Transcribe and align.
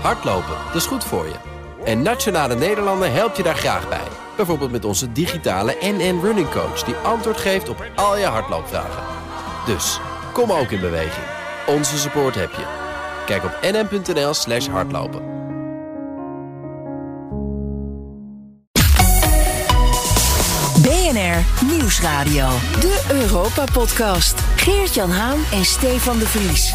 Hardlopen, 0.00 0.56
dat 0.66 0.74
is 0.74 0.86
goed 0.86 1.04
voor 1.04 1.24
je. 1.26 1.34
En 1.84 2.02
Nationale 2.02 2.54
Nederlanden 2.54 3.12
helpt 3.12 3.36
je 3.36 3.42
daar 3.42 3.56
graag 3.56 3.88
bij. 3.88 4.08
Bijvoorbeeld 4.36 4.70
met 4.70 4.84
onze 4.84 5.12
digitale 5.12 5.76
NN 5.80 6.20
Running 6.22 6.50
Coach... 6.50 6.82
die 6.82 6.94
antwoord 6.94 7.36
geeft 7.36 7.68
op 7.68 7.84
al 7.94 8.18
je 8.18 8.24
hardloopvragen. 8.24 9.02
Dus, 9.66 10.00
kom 10.32 10.52
ook 10.52 10.70
in 10.70 10.80
beweging. 10.80 11.26
Onze 11.66 11.98
support 11.98 12.34
heb 12.34 12.50
je. 12.50 12.64
Kijk 13.26 13.44
op 13.44 13.58
nn.nl 13.62 14.34
slash 14.34 14.68
hardlopen. 14.68 15.34
BNR 20.82 21.66
Nieuwsradio. 21.66 22.48
De 22.80 23.04
Europa-podcast. 23.08 24.40
Geert-Jan 24.56 25.10
Haan 25.10 25.38
en 25.52 25.64
Stefan 25.64 26.18
de 26.18 26.26
Vries. 26.26 26.74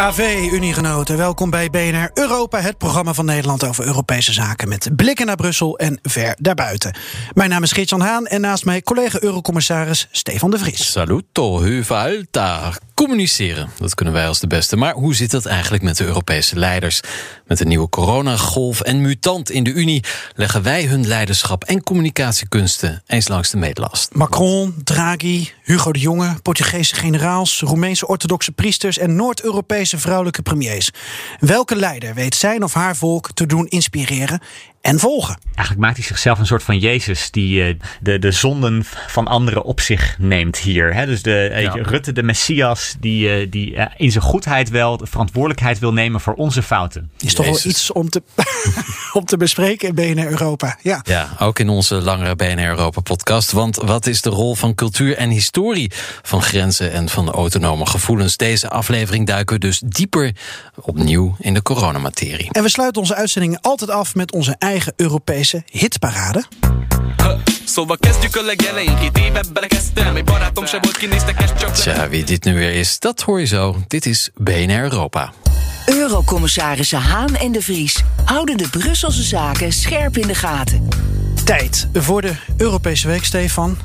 AV, 0.00 0.48
Uniegenoten, 0.52 1.16
welkom 1.16 1.50
bij 1.50 1.70
BNR 1.70 2.10
Europa, 2.14 2.60
het 2.60 2.78
programma 2.78 3.14
van 3.14 3.24
Nederland 3.24 3.64
over 3.64 3.84
Europese 3.84 4.32
zaken 4.32 4.68
met 4.68 4.90
blikken 4.96 5.26
naar 5.26 5.36
Brussel 5.36 5.78
en 5.78 5.98
ver 6.02 6.36
daarbuiten. 6.38 6.94
Mijn 7.34 7.50
naam 7.50 7.62
is 7.62 7.72
Geert-Jan 7.72 8.00
Haan 8.00 8.26
en 8.26 8.40
naast 8.40 8.64
mij 8.64 8.82
collega 8.82 9.20
Eurocommissaris 9.20 10.08
Stefan 10.10 10.50
de 10.50 10.58
Vries. 10.58 10.90
Saluto, 10.90 11.62
huvalta. 11.62 12.72
Communiceren, 12.94 13.70
dat 13.78 13.94
kunnen 13.94 14.14
wij 14.14 14.26
als 14.26 14.40
de 14.40 14.46
beste. 14.46 14.76
Maar 14.76 14.94
hoe 14.94 15.14
zit 15.14 15.30
dat 15.30 15.46
eigenlijk 15.46 15.82
met 15.82 15.96
de 15.96 16.04
Europese 16.04 16.56
leiders? 16.56 17.00
Met 17.46 17.58
de 17.58 17.64
nieuwe 17.64 17.88
coronagolf 17.88 18.80
en 18.80 19.00
mutant 19.00 19.50
in 19.50 19.64
de 19.64 19.72
Unie 19.72 20.04
leggen 20.34 20.62
wij 20.62 20.84
hun 20.84 21.06
leiderschap 21.06 21.64
en 21.64 21.82
communicatiekunsten 21.82 23.02
eens 23.06 23.28
langs 23.28 23.50
de 23.50 23.56
meetlast. 23.56 24.14
Macron, 24.14 24.74
Draghi, 24.84 25.50
Hugo 25.62 25.92
de 25.92 25.98
Jonge, 25.98 26.36
Portugese 26.42 26.94
generaals, 26.94 27.60
Roemeense 27.60 28.06
orthodoxe 28.06 28.52
priesters 28.52 28.98
en 28.98 29.14
Noord-Europese 29.14 29.89
vrouwelijke 29.98 30.42
premiers. 30.42 30.90
Welke 31.38 31.76
leider 31.76 32.14
weet 32.14 32.34
zijn 32.34 32.62
of 32.62 32.74
haar 32.74 32.96
volk 32.96 33.30
te 33.34 33.46
doen 33.46 33.66
inspireren 33.66 34.40
en 34.80 34.98
volgen. 34.98 35.38
Eigenlijk 35.44 35.78
maakt 35.78 35.96
hij 35.96 36.06
zichzelf 36.06 36.38
een 36.38 36.46
soort 36.46 36.62
van 36.62 36.78
Jezus 36.78 37.30
die 37.30 37.68
uh, 37.68 37.74
de, 38.00 38.18
de 38.18 38.32
zonden 38.32 38.84
van 39.06 39.26
anderen 39.26 39.64
op 39.64 39.80
zich 39.80 40.16
neemt 40.18 40.58
hier. 40.58 40.94
Hè? 40.94 41.06
Dus 41.06 41.22
de, 41.22 41.50
ja. 41.56 41.72
Rutte, 41.82 42.12
de 42.12 42.22
Messias, 42.22 42.94
die, 43.00 43.40
uh, 43.40 43.50
die 43.50 43.76
in 43.96 44.10
zijn 44.10 44.24
goedheid 44.24 44.70
wel 44.70 44.96
de 44.96 45.06
verantwoordelijkheid 45.06 45.78
wil 45.78 45.92
nemen 45.92 46.20
voor 46.20 46.34
onze 46.34 46.62
fouten. 46.62 47.10
Is 47.18 47.34
toch 47.34 47.46
wel 47.46 47.58
iets 47.62 47.92
om 47.92 48.08
te, 48.08 48.22
om 49.18 49.24
te 49.24 49.36
bespreken 49.36 49.88
in 49.88 49.94
BNR 49.94 50.30
Europa. 50.30 50.78
Ja. 50.82 51.00
ja, 51.04 51.28
ook 51.38 51.58
in 51.58 51.68
onze 51.68 51.94
langere 51.94 52.36
BNR 52.36 52.68
Europa 52.68 53.00
podcast. 53.00 53.52
Want 53.52 53.76
wat 53.76 54.06
is 54.06 54.22
de 54.22 54.30
rol 54.30 54.54
van 54.54 54.74
cultuur 54.74 55.16
en 55.16 55.30
historie 55.30 55.92
van 56.22 56.42
grenzen 56.42 56.92
en 56.92 57.08
van 57.08 57.24
de 57.24 57.32
autonome 57.32 57.86
gevoelens? 57.86 58.36
Deze 58.36 58.68
aflevering 58.68 59.26
duiken 59.26 59.54
we 59.54 59.60
dus 59.60 59.82
dieper 59.84 60.32
opnieuw 60.74 61.36
in 61.38 61.54
de 61.54 61.62
coronamaterie. 61.62 62.48
En 62.52 62.62
we 62.62 62.68
sluiten 62.68 63.00
onze 63.00 63.14
uitzendingen 63.14 63.60
altijd 63.60 63.90
af 63.90 64.14
met 64.14 64.32
onze 64.32 64.56
eigen 64.58 64.69
eigen 64.70 64.92
Europese 64.96 65.62
hitparade. 65.70 66.44
Tja, 71.72 72.08
wie 72.08 72.24
dit 72.24 72.44
nu 72.44 72.54
weer 72.54 72.72
is, 72.72 72.98
dat 72.98 73.20
hoor 73.20 73.40
je 73.40 73.46
zo. 73.46 73.76
Dit 73.88 74.06
is 74.06 74.30
BNR 74.34 74.82
Europa. 74.82 75.32
Eurocommissarissen 75.86 77.00
Haan 77.00 77.36
en 77.36 77.52
de 77.52 77.62
Vries 77.62 78.02
houden 78.24 78.56
de 78.56 78.68
Brusselse 78.68 79.22
zaken 79.22 79.72
scherp 79.72 80.16
in 80.16 80.26
de 80.26 80.34
gaten. 80.34 80.88
Tijd 81.44 81.88
voor 81.92 82.22
de 82.22 82.32
Europese 82.56 83.06
week, 83.06 83.24
Stefan. 83.24 83.76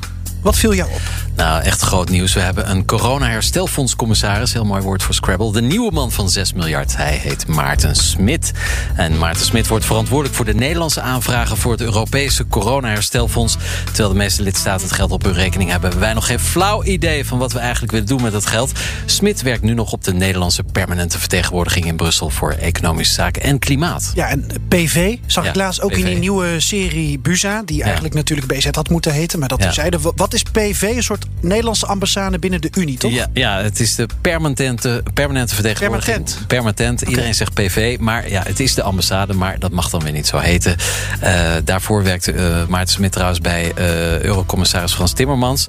Wat 0.46 0.58
viel 0.58 0.74
jou 0.74 0.90
op? 0.90 1.00
Nou, 1.36 1.62
echt 1.62 1.80
groot 1.80 2.08
nieuws. 2.08 2.34
We 2.34 2.40
hebben 2.40 2.70
een 2.70 2.84
corona-herstelfondscommissaris. 2.84 4.52
Heel 4.52 4.64
mooi 4.64 4.82
woord 4.82 5.02
voor 5.02 5.14
Scrabble. 5.14 5.52
De 5.52 5.62
nieuwe 5.62 5.92
man 5.92 6.12
van 6.12 6.30
6 6.30 6.52
miljard. 6.52 6.96
Hij 6.96 7.14
heet 7.14 7.46
Maarten 7.46 7.96
Smit. 7.96 8.52
En 8.94 9.18
Maarten 9.18 9.46
Smit 9.46 9.66
wordt 9.66 9.84
verantwoordelijk 9.84 10.36
voor 10.36 10.44
de 10.44 10.54
Nederlandse 10.54 11.00
aanvragen... 11.00 11.56
voor 11.56 11.72
het 11.72 11.80
Europese 11.80 12.46
corona-herstelfonds. 12.46 13.56
Terwijl 13.84 14.08
de 14.08 14.14
meeste 14.14 14.42
lidstaten 14.42 14.86
het 14.86 14.96
geld 14.96 15.10
op 15.10 15.22
hun 15.22 15.32
rekening 15.32 15.70
hebben... 15.70 15.88
hebben 15.88 16.06
wij 16.06 16.14
nog 16.14 16.26
geen 16.26 16.40
flauw 16.40 16.84
idee 16.84 17.26
van 17.26 17.38
wat 17.38 17.52
we 17.52 17.58
eigenlijk 17.58 17.92
willen 17.92 18.06
doen 18.06 18.22
met 18.22 18.32
dat 18.32 18.46
geld. 18.46 18.72
Smit 19.06 19.42
werkt 19.42 19.62
nu 19.62 19.74
nog 19.74 19.92
op 19.92 20.04
de 20.04 20.14
Nederlandse 20.14 20.62
permanente 20.62 21.18
vertegenwoordiging 21.18 21.86
in 21.86 21.96
Brussel... 21.96 22.30
voor 22.30 22.52
economische 22.52 23.14
zaken 23.14 23.42
en 23.42 23.58
klimaat. 23.58 24.12
Ja, 24.14 24.28
en 24.28 24.46
PV 24.68 25.16
zag 25.26 25.44
ja, 25.44 25.50
ik 25.50 25.56
laatst 25.56 25.80
ook 25.80 25.90
PV. 25.90 25.98
in 25.98 26.04
die 26.04 26.18
nieuwe 26.18 26.60
serie 26.60 27.18
Buza... 27.18 27.62
die 27.64 27.82
eigenlijk 27.82 28.14
natuurlijk 28.14 28.46
BZ 28.46 28.68
had 28.70 28.88
moeten 28.88 29.12
heten, 29.12 29.38
maar 29.38 29.48
dat 29.48 29.62
ja. 29.62 29.72
zeiden. 29.72 30.00
Wat 30.16 30.34
is 30.36 30.42
PV? 30.42 30.82
Een 30.82 31.02
soort 31.02 31.26
Nederlandse 31.40 31.86
ambassade 31.86 32.38
binnen 32.38 32.60
de 32.60 32.70
Unie, 32.74 32.98
toch? 32.98 33.12
Ja, 33.12 33.26
ja 33.32 33.62
het 33.62 33.80
is 33.80 33.94
de 33.94 34.08
permanente, 34.20 35.02
permanente 35.14 35.54
vertegenwoordiging. 35.54 36.16
Permanent. 36.16 36.46
Permanent. 36.46 37.00
Okay. 37.00 37.12
Iedereen 37.12 37.34
zegt 37.34 37.54
PV, 37.54 37.98
maar 38.00 38.30
ja, 38.30 38.42
het 38.46 38.60
is 38.60 38.74
de 38.74 38.82
ambassade, 38.82 39.34
maar 39.34 39.58
dat 39.58 39.70
mag 39.70 39.90
dan 39.90 40.02
weer 40.02 40.12
niet 40.12 40.26
zo 40.26 40.38
heten. 40.38 40.76
Uh, 41.22 41.50
daarvoor 41.64 42.02
werkte 42.02 42.32
uh, 42.32 42.66
Maarten 42.66 42.94
Smit 42.94 43.12
trouwens 43.12 43.40
bij 43.40 43.72
uh, 43.78 44.20
Eurocommissaris 44.20 44.94
Frans 44.94 45.12
Timmermans. 45.12 45.66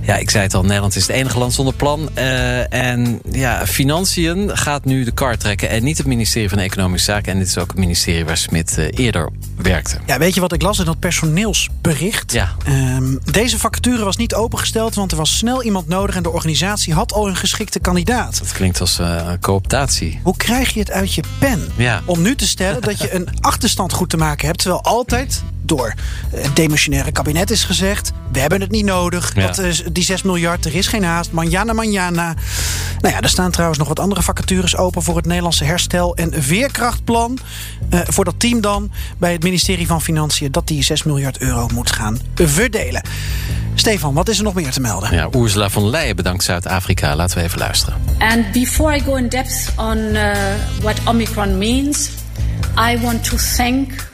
Ja, 0.00 0.16
ik 0.16 0.30
zei 0.30 0.42
het 0.42 0.54
al, 0.54 0.62
Nederland 0.62 0.96
is 0.96 1.06
het 1.06 1.16
enige 1.16 1.38
land 1.38 1.52
zonder 1.52 1.74
plan. 1.74 2.16
en 2.16 3.20
ja, 3.30 3.66
financiën 3.66 4.50
gaat 4.56 4.84
nu 4.84 5.04
de 5.04 5.10
kar 5.10 5.36
trekken 5.36 5.68
en 5.68 5.84
niet 5.84 5.98
het 5.98 6.06
ministerie 6.06 6.48
van 6.48 6.58
Economische 6.58 7.10
Zaken. 7.10 7.32
En 7.32 7.38
dit 7.38 7.46
is 7.46 7.58
ook 7.58 7.68
het 7.68 7.78
ministerie 7.78 8.24
waar 8.24 8.36
Smit 8.36 8.78
eerder 8.90 9.28
werkte. 9.56 9.98
Ja, 10.06 10.18
weet 10.18 10.34
je 10.34 10.40
wat 10.40 10.52
ik 10.52 10.62
las 10.62 10.78
in 10.78 10.84
dat 10.84 10.98
personeelsbericht? 10.98 12.32
Ja. 12.32 12.54
Um, 12.68 13.18
deze 13.24 13.58
vacature 13.58 13.89
was 13.98 14.16
niet 14.16 14.34
opengesteld, 14.34 14.94
want 14.94 15.10
er 15.10 15.16
was 15.16 15.36
snel 15.36 15.62
iemand 15.62 15.88
nodig 15.88 16.16
en 16.16 16.22
de 16.22 16.30
organisatie 16.30 16.94
had 16.94 17.12
al 17.12 17.28
een 17.28 17.36
geschikte 17.36 17.80
kandidaat. 17.80 18.38
Dat 18.38 18.52
klinkt 18.52 18.80
als 18.80 18.98
uh, 18.98 19.32
cooptatie. 19.40 20.20
Hoe 20.22 20.36
krijg 20.36 20.74
je 20.74 20.80
het 20.80 20.90
uit 20.90 21.14
je 21.14 21.22
pen? 21.38 21.68
Ja. 21.76 22.02
Om 22.04 22.22
nu 22.22 22.34
te 22.34 22.48
stellen 22.48 22.82
dat 22.82 22.98
je 22.98 23.14
een 23.14 23.28
achterstand 23.40 23.92
goed 23.92 24.10
te 24.10 24.16
maken 24.16 24.46
hebt, 24.46 24.58
terwijl 24.58 24.82
altijd 24.82 25.42
door 25.70 25.94
het 26.30 26.56
demissionaire 26.56 27.12
kabinet 27.12 27.50
is 27.50 27.64
gezegd: 27.64 28.12
we 28.32 28.40
hebben 28.40 28.60
het 28.60 28.70
niet 28.70 28.84
nodig. 28.84 29.34
Ja. 29.34 29.46
Dat 29.46 29.58
is, 29.58 29.82
die 29.92 30.04
6 30.04 30.22
miljard, 30.22 30.64
er 30.64 30.74
is 30.74 30.86
geen 30.86 31.04
haast. 31.04 31.32
Manjana, 31.32 31.72
manjana. 31.72 32.34
Nou 33.00 33.14
ja, 33.14 33.20
er 33.20 33.28
staan 33.28 33.50
trouwens 33.50 33.78
nog 33.78 33.88
wat 33.88 33.98
andere 33.98 34.22
vacatures 34.22 34.76
open 34.76 35.02
voor 35.02 35.16
het 35.16 35.26
Nederlandse 35.26 35.64
herstel 35.64 36.16
en 36.16 36.42
veerkrachtplan. 36.42 37.38
Uh, 37.90 38.00
voor 38.04 38.24
dat 38.24 38.34
team 38.36 38.60
dan 38.60 38.90
bij 39.18 39.32
het 39.32 39.42
ministerie 39.42 39.86
van 39.86 40.02
Financiën 40.02 40.52
dat 40.52 40.66
die 40.66 40.82
6 40.82 41.02
miljard 41.02 41.38
euro 41.38 41.68
moet 41.74 41.92
gaan 41.92 42.18
verdelen. 42.34 43.02
Stefan, 43.74 44.14
wat 44.14 44.28
is 44.28 44.38
er 44.38 44.44
nog 44.44 44.54
meer 44.54 44.70
te 44.70 44.80
melden? 44.80 45.14
Ja, 45.14 45.28
Ursula 45.36 45.70
von 45.70 45.90
Leyen 45.90 46.16
bedankt 46.16 46.44
Zuid-Afrika. 46.44 47.16
Laten 47.16 47.38
we 47.38 47.44
even 47.44 47.58
luisteren. 47.58 47.94
And 48.18 48.52
before 48.52 48.96
I 48.96 49.00
go 49.00 49.14
in 49.14 49.28
depth 49.28 49.72
on 49.76 49.98
uh, 49.98 50.32
what 50.80 51.00
Omicron 51.04 51.58
means, 51.58 52.10
I 52.90 52.98
want 53.00 53.24
to 53.24 53.36
thank 53.56 54.08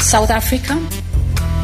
South 0.00 0.30
Africa. 0.30 0.78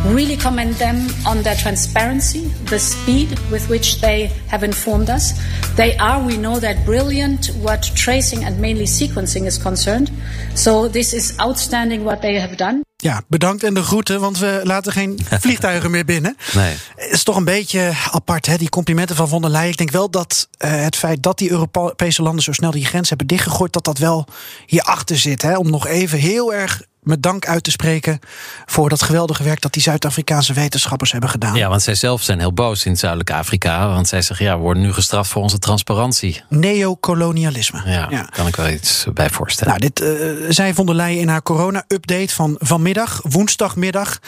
Really 0.05 0.37
commend 0.37 0.75
them 0.75 1.09
on 1.25 1.43
their 1.43 1.57
transparency, 1.57 2.51
the 2.65 2.79
speed 2.79 3.39
with 3.51 3.69
which 3.69 4.01
they 4.01 4.31
have 4.47 4.65
informed 4.65 5.09
us. 5.09 5.33
They 5.75 5.97
are, 5.97 6.25
we 6.25 6.37
know 6.37 6.61
that, 6.61 6.85
brilliant 6.85 7.51
what 7.63 7.95
tracing 7.95 8.45
and 8.45 8.59
mainly 8.59 8.87
sequencing 8.87 9.47
is 9.47 9.59
concerned. 9.59 10.11
So 10.55 10.89
this 10.89 11.13
is 11.13 11.35
outstanding 11.39 12.05
what 12.05 12.21
they 12.21 12.41
have 12.41 12.57
done. 12.57 12.85
Ja, 12.97 13.23
bedankt 13.29 13.63
en 13.63 13.75
de 13.75 13.83
groeten, 13.83 14.21
want 14.21 14.39
we 14.39 14.61
laten 14.65 14.93
geen 14.93 15.19
vliegtuigen 15.41 15.91
meer 15.91 16.05
binnen. 16.05 16.37
Nee. 16.55 16.75
Het 16.97 17.13
is 17.13 17.23
toch 17.23 17.37
een 17.37 17.45
beetje 17.45 17.93
apart, 18.13 18.47
hè, 18.47 18.57
die 18.57 18.69
complimenten 18.69 19.17
van 19.17 19.29
von 19.29 19.43
der 19.43 19.51
Leyen. 19.51 19.71
Ik 19.71 19.77
denk 19.77 19.91
wel 19.91 20.11
dat 20.11 20.49
uh, 20.59 20.71
het 20.71 20.97
feit 20.97 21.23
dat 21.23 21.39
die 21.39 21.51
Europese 21.51 22.23
landen 22.23 22.43
zo 22.43 22.53
snel 22.53 22.71
die 22.71 22.87
grens 22.87 23.09
hebben 23.09 23.27
dichtgegooid, 23.27 23.73
dat 23.73 23.85
dat 23.85 23.99
wel 23.99 24.27
hierachter 24.67 25.19
zit. 25.19 25.43
Hè, 25.43 25.57
om 25.57 25.71
nog 25.71 25.87
even 25.87 26.19
heel 26.19 26.55
erg 26.55 26.83
met 27.07 27.23
dank 27.23 27.47
uit 27.47 27.63
te 27.63 27.71
spreken 27.71 28.19
voor 28.65 28.89
dat 28.89 29.03
geweldige 29.03 29.43
werk 29.43 29.61
dat 29.61 29.73
die 29.73 29.83
Zuid-Afrikaanse 29.83 30.53
wetenschappers 30.53 31.13
hebben 31.13 31.31
gedaan. 31.31 31.55
Ja, 31.55 31.69
want 31.69 31.83
zij 31.83 31.95
zelf 31.95 32.23
zijn 32.23 32.39
heel 32.39 32.53
boos 32.53 32.85
in 32.85 32.97
Zuidelijk 32.97 33.31
Afrika. 33.31 33.89
Want 33.89 34.09
zij 34.09 34.23
zeggen, 34.23 34.47
ja, 34.47 34.57
we 34.57 34.63
worden 34.63 34.83
nu 34.83 34.93
gestraft 34.93 35.31
voor 35.31 35.43
onze 35.43 35.59
transparantie. 35.59 36.43
Neocolonialisme. 36.49 37.83
Ja, 37.85 38.07
ja. 38.11 38.23
kan 38.23 38.47
ik 38.47 38.57
wel 38.57 38.69
iets 38.69 39.07
bij 39.15 39.31
voorstellen. 39.31 39.79
Nou, 39.79 39.93
dit 39.93 40.01
uh, 40.01 40.51
zei 40.51 40.75
von 40.75 40.87
der 40.87 40.95
Leyen 40.95 41.21
in 41.21 41.29
haar 41.29 41.43
corona-update 41.43 42.35
van 42.35 42.57
vanmiddag, 42.59 43.21
woensdagmiddag. 43.23 44.19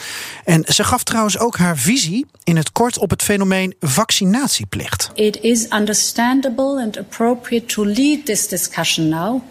En 0.45 0.63
ze 0.67 0.83
gaf 0.83 1.03
trouwens 1.03 1.39
ook 1.39 1.57
haar 1.57 1.77
visie 1.77 2.25
in 2.43 2.57
het 2.57 2.71
kort 2.71 2.97
op 2.97 3.09
het 3.09 3.23
fenomeen 3.23 3.75
vaccinatieplicht. 3.79 5.09
It 5.13 5.37
is 5.41 5.65
understandable 5.73 6.81
and 6.83 6.97
appropriate 6.97 7.65
to 7.65 7.85
lead 7.85 8.25
this 8.25 8.47
discussion 8.47 9.09
now. 9.09 9.41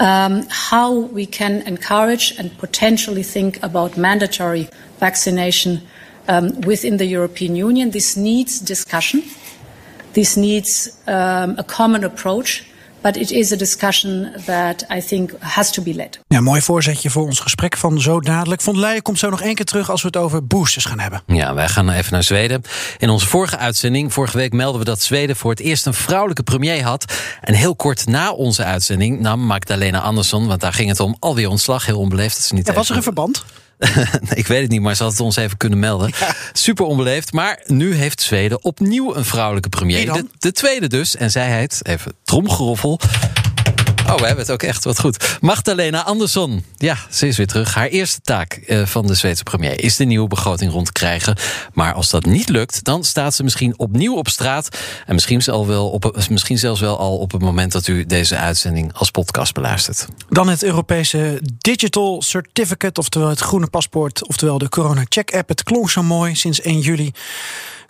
Um, 0.00 0.46
how 0.48 0.92
we 0.92 1.26
can 1.26 1.62
encourage 1.62 2.32
and 2.38 2.56
potentially 2.58 3.24
think 3.24 3.60
about 3.64 3.96
mandatory 3.96 4.68
vaccination 5.00 5.82
um, 6.28 6.60
within 6.60 6.98
the 6.98 7.06
European 7.06 7.56
Union. 7.56 7.90
This 7.90 8.16
needs 8.16 8.60
discussion. 8.60 9.24
This 10.12 10.36
needs 10.36 10.96
um, 11.06 11.56
a 11.58 11.64
common 11.64 12.04
approach 12.04 12.67
But 13.00 13.16
it 13.16 13.30
is 13.30 13.52
a 13.52 13.56
discussion 13.56 14.32
that 14.44 14.86
I 14.96 15.00
think 15.06 15.32
has 15.38 15.70
to 15.70 15.82
be 15.82 15.94
led. 15.94 16.20
Ja, 16.26 16.40
mooi 16.40 16.62
voorzetje 16.62 17.10
voor 17.10 17.24
ons 17.24 17.40
gesprek 17.40 17.76
van 17.76 18.00
zo 18.00 18.20
dadelijk. 18.20 18.60
Von 18.60 18.78
Leijen 18.78 19.02
komt 19.02 19.18
zo 19.18 19.30
nog 19.30 19.40
één 19.42 19.54
keer 19.54 19.64
terug 19.64 19.90
als 19.90 20.02
we 20.02 20.06
het 20.06 20.16
over 20.16 20.46
boosters 20.46 20.84
gaan 20.84 20.98
hebben. 20.98 21.22
Ja, 21.26 21.54
wij 21.54 21.68
gaan 21.68 21.90
even 21.90 22.12
naar 22.12 22.22
Zweden. 22.22 22.62
In 22.98 23.10
onze 23.10 23.26
vorige 23.26 23.56
uitzending, 23.56 24.12
vorige 24.12 24.36
week 24.36 24.52
melden 24.52 24.78
we 24.78 24.84
dat 24.84 25.02
Zweden 25.02 25.36
voor 25.36 25.50
het 25.50 25.60
eerst 25.60 25.86
een 25.86 25.94
vrouwelijke 25.94 26.42
premier 26.42 26.82
had. 26.82 27.12
En 27.40 27.54
heel 27.54 27.76
kort 27.76 28.06
na 28.06 28.32
onze 28.32 28.64
uitzending 28.64 29.20
nam 29.20 29.40
Magdalena 29.40 30.00
Andersson, 30.00 30.46
want 30.46 30.60
daar 30.60 30.72
ging 30.72 30.88
het 30.88 31.00
om, 31.00 31.16
alweer 31.18 31.48
ontslag. 31.48 31.86
Heel 31.86 31.98
onbeleefd. 31.98 32.36
Dat 32.36 32.44
ze 32.44 32.54
niet 32.54 32.66
ja, 32.66 32.72
was 32.72 32.90
er 32.90 32.96
een 32.96 33.02
verband? 33.02 33.44
ik 34.34 34.46
weet 34.46 34.62
het 34.62 34.70
niet, 34.70 34.80
maar 34.80 34.96
ze 34.96 35.02
had 35.02 35.12
het 35.12 35.20
ons 35.20 35.36
even 35.36 35.56
kunnen 35.56 35.78
melden. 35.78 36.10
Super 36.52 36.84
onbeleefd. 36.84 37.32
Maar 37.32 37.62
nu 37.66 37.94
heeft 37.94 38.20
Zweden 38.20 38.64
opnieuw 38.64 39.14
een 39.16 39.24
vrouwelijke 39.24 39.68
premier. 39.68 40.12
De, 40.12 40.26
de, 40.38 40.52
tweede 40.52 40.86
dus. 40.86 41.16
En 41.16 41.30
zij 41.30 41.58
heet, 41.58 41.80
even 41.82 42.12
tromgeroffel. 42.24 43.00
Oh, 44.08 44.14
we 44.14 44.26
hebben 44.26 44.44
het 44.44 44.50
ook 44.50 44.62
echt 44.62 44.84
wat 44.84 45.00
goed. 45.00 45.38
Magdalena 45.40 46.02
Andersson. 46.02 46.64
Ja, 46.76 46.96
ze 47.10 47.26
is 47.26 47.36
weer 47.36 47.46
terug. 47.46 47.74
Haar 47.74 47.86
eerste 47.86 48.20
taak 48.20 48.52
eh, 48.52 48.86
van 48.86 49.06
de 49.06 49.14
Zweedse 49.14 49.42
premier 49.42 49.80
is 49.84 49.96
de 49.96 50.04
nieuwe 50.04 50.28
begroting 50.28 50.72
rond 50.72 50.92
krijgen. 50.92 51.36
Maar 51.72 51.92
als 51.92 52.10
dat 52.10 52.24
niet 52.24 52.48
lukt, 52.48 52.84
dan 52.84 53.04
staat 53.04 53.34
ze 53.34 53.42
misschien 53.42 53.78
opnieuw 53.78 54.14
op 54.14 54.28
straat. 54.28 54.78
En 55.06 55.14
misschien, 55.14 55.42
zal 55.42 55.66
wel 55.66 55.90
op, 55.90 56.24
misschien 56.30 56.58
zelfs 56.58 56.80
wel 56.80 56.98
al 56.98 57.18
op 57.18 57.32
het 57.32 57.42
moment 57.42 57.72
dat 57.72 57.86
u 57.86 58.06
deze 58.06 58.36
uitzending 58.36 58.92
als 58.92 59.10
podcast 59.10 59.54
beluistert. 59.54 60.06
Dan 60.28 60.48
het 60.48 60.62
Europese 60.62 61.40
Digital 61.58 62.22
Certificate, 62.22 63.00
oftewel 63.00 63.28
het 63.28 63.40
groene 63.40 63.66
paspoort, 63.66 64.26
oftewel 64.26 64.58
de 64.58 64.68
Corona 64.68 65.04
Check 65.08 65.34
App. 65.34 65.48
Het 65.48 65.62
klonk 65.62 65.90
zo 65.90 66.02
mooi 66.02 66.34
sinds 66.34 66.60
1 66.60 66.80
juli 66.80 67.12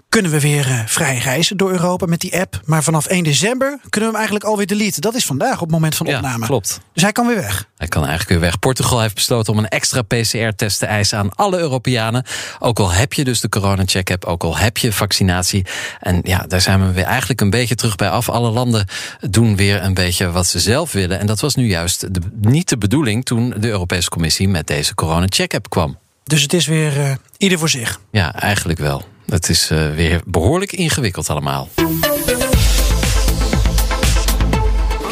kunnen 0.09 0.31
we 0.31 0.41
weer 0.41 0.69
uh, 0.69 0.81
vrij 0.87 1.19
reizen 1.19 1.57
door 1.57 1.71
Europa 1.71 2.07
met 2.07 2.21
die 2.21 2.41
app. 2.41 2.61
Maar 2.65 2.83
vanaf 2.83 3.07
1 3.07 3.25
december 3.25 3.69
kunnen 3.69 3.91
we 3.91 4.05
hem 4.05 4.15
eigenlijk 4.15 4.45
alweer 4.45 4.67
deleten. 4.67 5.03
Dat 5.03 5.15
is 5.15 5.27
vandaag 5.27 5.55
op 5.55 5.61
het 5.61 5.71
moment 5.71 5.95
van 5.95 6.07
opname. 6.07 6.39
Ja, 6.39 6.47
klopt. 6.47 6.81
Dus 6.93 7.03
hij 7.03 7.13
kan 7.13 7.27
weer 7.27 7.37
weg. 7.37 7.69
Hij 7.77 7.89
kan 7.89 8.01
eigenlijk 8.01 8.31
weer 8.31 8.41
weg. 8.41 8.59
Portugal 8.59 9.01
heeft 9.01 9.15
besloten 9.15 9.53
om 9.53 9.59
een 9.59 9.69
extra 9.69 10.03
PCR-test 10.03 10.79
te 10.79 10.87
eisen 10.87 11.19
aan 11.19 11.35
alle 11.35 11.59
Europeanen. 11.59 12.25
Ook 12.59 12.79
al 12.79 12.93
heb 12.93 13.13
je 13.13 13.25
dus 13.25 13.41
de 13.41 13.49
corona-check-app, 13.49 14.25
ook 14.25 14.43
al 14.43 14.57
heb 14.57 14.77
je 14.77 14.93
vaccinatie. 14.93 15.67
En 16.01 16.21
ja, 16.23 16.45
daar 16.47 16.61
zijn 16.61 16.87
we 16.87 16.93
weer 16.93 17.05
eigenlijk 17.05 17.41
een 17.41 17.51
beetje 17.51 17.75
terug 17.75 17.97
bij 17.97 18.11
af. 18.11 18.29
Alle 18.29 18.51
landen 18.51 18.87
doen 19.21 19.57
weer 19.57 19.83
een 19.83 19.95
beetje 19.95 20.31
wat 20.31 20.47
ze 20.47 20.61
zelf 20.61 20.93
willen. 20.93 21.19
En 21.19 21.27
dat 21.27 21.41
was 21.41 21.55
nu 21.55 21.67
juist 21.67 22.15
de, 22.15 22.21
niet 22.41 22.69
de 22.69 22.79
bedoeling 22.79 23.25
toen 23.25 23.55
de 23.59 23.69
Europese 23.69 24.09
Commissie 24.09 24.49
met 24.49 24.67
deze 24.67 24.95
corona-check-app 24.95 25.71
kwam. 25.71 25.99
Dus 26.25 26.43
het 26.43 26.53
is 26.53 26.67
weer 26.67 26.97
uh, 26.97 27.13
ieder 27.37 27.59
voor 27.59 27.69
zich? 27.69 28.01
Ja, 28.11 28.35
eigenlijk 28.35 28.79
wel. 28.79 29.05
Het 29.29 29.49
is 29.49 29.71
uh, 29.71 29.95
weer 29.95 30.21
behoorlijk 30.25 30.73
ingewikkeld 30.73 31.31
allemaal. 31.31 31.69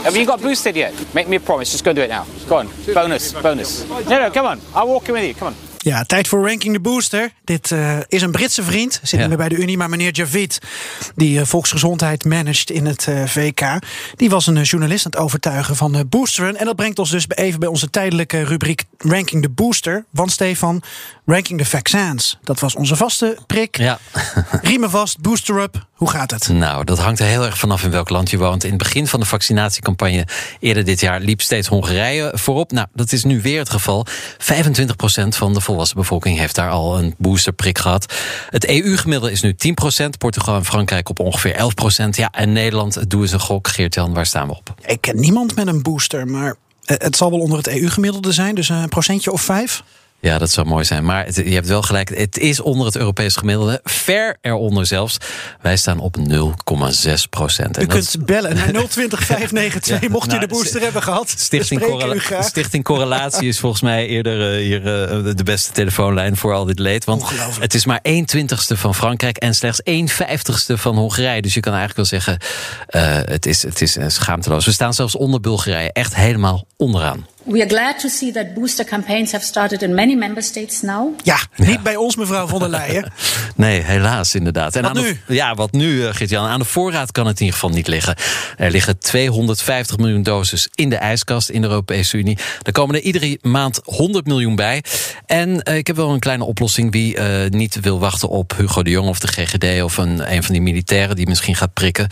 Have 0.02 0.18
you 0.18 0.26
got 0.26 0.40
boosted 0.40 0.74
yet? 0.74 0.92
Make 1.10 1.28
me 1.28 1.36
a 1.36 1.40
promise. 1.40 1.70
Just 1.70 1.84
go 1.84 1.92
do 1.92 2.02
it 2.02 2.08
now. 2.08 2.24
Go 2.46 2.58
on. 2.58 2.68
Bonus. 2.94 3.32
Bonus. 3.42 3.82
No, 4.08 4.18
no, 4.18 4.30
come 4.30 4.48
on. 4.48 4.60
I'll 4.74 4.86
walk 4.86 5.08
in 5.08 5.12
with 5.12 5.22
you. 5.22 5.34
Come 5.34 5.50
on. 5.50 5.56
Ja, 5.86 6.04
tijd 6.04 6.28
voor 6.28 6.48
Ranking 6.48 6.74
the 6.74 6.80
Booster. 6.80 7.32
Dit 7.44 7.70
uh, 7.70 7.98
is 8.08 8.22
een 8.22 8.30
Britse 8.30 8.62
vriend, 8.62 9.00
zit 9.02 9.18
niet 9.18 9.28
meer 9.28 9.36
bij 9.36 9.48
de 9.48 9.56
Unie, 9.56 9.76
maar 9.76 9.88
meneer 9.88 10.12
Javid, 10.12 10.58
die 11.14 11.38
uh, 11.38 11.44
volksgezondheid 11.44 12.24
managt 12.24 12.70
in 12.70 12.86
het 12.86 13.06
uh, 13.08 13.26
VK, 13.26 13.60
die 14.16 14.30
was 14.30 14.46
een 14.46 14.62
journalist 14.62 15.04
aan 15.04 15.10
het 15.10 15.20
overtuigen 15.20 15.76
van 15.76 15.92
de 15.92 16.04
boosteren. 16.04 16.56
En 16.56 16.64
dat 16.64 16.76
brengt 16.76 16.98
ons 16.98 17.10
dus 17.10 17.26
even 17.28 17.60
bij 17.60 17.68
onze 17.68 17.90
tijdelijke 17.90 18.42
rubriek 18.42 18.84
Ranking 18.98 19.42
the 19.42 19.48
Booster. 19.48 20.04
Want 20.10 20.30
Stefan, 20.30 20.82
Ranking 21.28 21.58
the 21.58 21.64
Vaccins, 21.64 22.38
dat 22.42 22.60
was 22.60 22.74
onze 22.74 22.96
vaste 22.96 23.38
prik. 23.46 23.78
Ja. 23.78 23.98
Riemen 24.62 24.90
vast, 24.90 25.20
booster 25.20 25.60
up. 25.60 25.86
Hoe 25.92 26.10
gaat 26.10 26.30
het? 26.30 26.48
Nou, 26.48 26.84
dat 26.84 26.98
hangt 26.98 27.20
er 27.20 27.26
heel 27.26 27.44
erg 27.44 27.58
vanaf 27.58 27.84
in 27.84 27.90
welk 27.90 28.08
land 28.08 28.30
je 28.30 28.38
woont. 28.38 28.64
In 28.64 28.68
het 28.68 28.78
begin 28.78 29.06
van 29.06 29.20
de 29.20 29.26
vaccinatiecampagne 29.26 30.26
eerder 30.60 30.84
dit 30.84 31.00
jaar 31.00 31.20
liep 31.20 31.40
steeds 31.40 31.68
Hongarije 31.68 32.32
voorop. 32.34 32.72
Nou, 32.72 32.86
dat 32.94 33.12
is 33.12 33.24
nu 33.24 33.40
weer 33.40 33.58
het 33.58 33.70
geval. 33.70 34.06
25% 34.06 34.08
van 35.28 35.54
de 35.54 35.60
volwassen 35.60 35.96
bevolking 35.96 36.38
heeft 36.38 36.54
daar 36.54 36.70
al 36.70 36.98
een 36.98 37.14
boosterprik 37.18 37.78
gehad. 37.78 38.14
Het 38.50 38.66
EU-gemiddelde 38.66 39.32
is 39.32 39.42
nu 39.42 39.56
10%. 40.04 40.08
Portugal 40.18 40.56
en 40.56 40.64
Frankrijk 40.64 41.08
op 41.08 41.18
ongeveer 41.18 41.72
11%. 42.04 42.08
Ja, 42.10 42.30
en 42.30 42.52
Nederland, 42.52 43.10
doe 43.10 43.22
eens 43.22 43.32
een 43.32 43.40
gok. 43.40 43.68
Geert-Jan, 43.68 44.14
waar 44.14 44.26
staan 44.26 44.48
we 44.48 44.56
op? 44.56 44.74
Ik 44.84 45.00
ken 45.00 45.20
niemand 45.20 45.54
met 45.54 45.66
een 45.66 45.82
booster, 45.82 46.26
maar 46.26 46.56
het 46.84 47.16
zal 47.16 47.30
wel 47.30 47.40
onder 47.40 47.58
het 47.58 47.68
EU-gemiddelde 47.68 48.32
zijn. 48.32 48.54
Dus 48.54 48.68
een 48.68 48.88
procentje 48.88 49.32
of 49.32 49.40
vijf? 49.40 49.82
Ja, 50.20 50.38
dat 50.38 50.50
zou 50.50 50.66
mooi 50.66 50.84
zijn. 50.84 51.04
Maar 51.04 51.32
je 51.32 51.54
hebt 51.54 51.66
wel 51.66 51.82
gelijk. 51.82 52.08
Het 52.08 52.38
is 52.38 52.60
onder 52.60 52.86
het 52.86 52.96
Europese 52.96 53.38
gemiddelde. 53.38 53.80
Ver 53.84 54.36
eronder 54.40 54.86
zelfs. 54.86 55.16
Wij 55.60 55.76
staan 55.76 55.98
op 55.98 56.16
0,6 56.18 57.12
procent. 57.30 57.82
U 57.82 57.86
kunt 57.86 58.16
bellen 58.24 58.54
naar 58.54 58.72
020 58.88 59.24
592 59.24 60.00
ja, 60.00 60.08
mocht 60.08 60.26
nou, 60.26 60.40
je 60.40 60.46
de 60.46 60.54
booster 60.54 60.80
hebben 60.80 61.02
gehad. 61.02 61.34
Stichting, 61.36 61.80
correla 61.80 62.42
Stichting 62.42 62.84
Correlatie 62.84 63.48
is 63.48 63.58
volgens 63.58 63.82
mij 63.82 64.06
eerder 64.06 64.60
uh, 64.60 64.64
hier 64.64 64.78
uh, 64.78 65.34
de 65.36 65.44
beste 65.44 65.72
telefoonlijn 65.72 66.36
voor 66.36 66.54
al 66.54 66.64
dit 66.64 66.78
leed. 66.78 67.04
Want 67.04 67.24
het 67.60 67.74
is 67.74 67.86
maar 67.86 68.00
1 68.02 68.24
twintigste 68.24 68.76
van 68.76 68.94
Frankrijk 68.94 69.36
en 69.36 69.54
slechts 69.54 69.82
1 69.82 70.08
vijftigste 70.08 70.78
van 70.78 70.96
Hongarije. 70.96 71.42
Dus 71.42 71.54
je 71.54 71.60
kan 71.60 71.74
eigenlijk 71.74 72.10
wel 72.10 72.20
zeggen, 72.20 72.38
uh, 72.90 73.32
het 73.32 73.46
is, 73.46 73.62
het 73.62 73.80
is 73.80 73.96
schaamteloos. 74.06 74.64
We 74.64 74.72
staan 74.72 74.94
zelfs 74.94 75.16
onder 75.16 75.40
Bulgarije. 75.40 75.92
Echt 75.92 76.14
helemaal 76.14 76.66
onderaan. 76.76 77.26
We 77.46 77.60
are 77.60 77.68
glad 77.68 78.00
to 78.00 78.08
see 78.08 78.32
that 78.32 78.54
booster 78.54 78.84
campaigns 78.84 79.32
have 79.32 79.44
started 79.44 79.82
in 79.82 79.94
many 79.94 80.14
member 80.14 80.42
states 80.42 80.82
now. 80.82 81.14
Ja, 81.22 81.38
niet 81.56 81.68
ja. 81.68 81.82
bij 81.82 81.96
ons, 81.96 82.16
mevrouw 82.16 82.46
von 82.46 82.58
der 82.58 82.68
Leyen. 82.68 83.12
nee, 83.56 83.80
helaas 83.80 84.34
inderdaad. 84.34 84.76
En 84.76 84.82
wat 84.82 84.94
nu? 84.94 85.20
De, 85.26 85.34
ja, 85.34 85.54
wat 85.54 85.72
nu, 85.72 86.02
uh, 86.02 86.08
Gert-Jan? 86.12 86.46
Aan 86.46 86.58
de 86.58 86.64
voorraad 86.64 87.12
kan 87.12 87.26
het 87.26 87.40
in 87.40 87.44
ieder 87.44 87.60
geval 87.60 87.76
niet 87.76 87.86
liggen. 87.86 88.16
Er 88.56 88.70
liggen 88.70 88.98
250 88.98 89.96
miljoen 89.96 90.22
doses 90.22 90.68
in 90.74 90.88
de 90.88 90.96
ijskast 90.96 91.48
in 91.48 91.60
de 91.60 91.68
Europese 91.68 92.16
Unie. 92.16 92.38
Er 92.62 92.72
komen 92.72 92.94
er 92.94 93.00
iedere 93.00 93.38
maand 93.42 93.80
100 93.84 94.26
miljoen 94.26 94.56
bij. 94.56 94.82
En 95.26 95.60
uh, 95.68 95.76
ik 95.76 95.86
heb 95.86 95.96
wel 95.96 96.10
een 96.10 96.18
kleine 96.18 96.44
oplossing. 96.44 96.92
Wie 96.92 97.16
uh, 97.16 97.48
niet 97.48 97.80
wil 97.80 97.98
wachten 97.98 98.28
op 98.28 98.56
Hugo 98.56 98.82
de 98.82 98.90
Jong 98.90 99.08
of 99.08 99.18
de 99.18 99.28
GGD... 99.28 99.82
of 99.82 99.96
een, 99.96 100.32
een 100.32 100.42
van 100.42 100.52
die 100.52 100.62
militairen 100.62 101.16
die 101.16 101.28
misschien 101.28 101.56
gaat 101.56 101.72
prikken... 101.72 102.08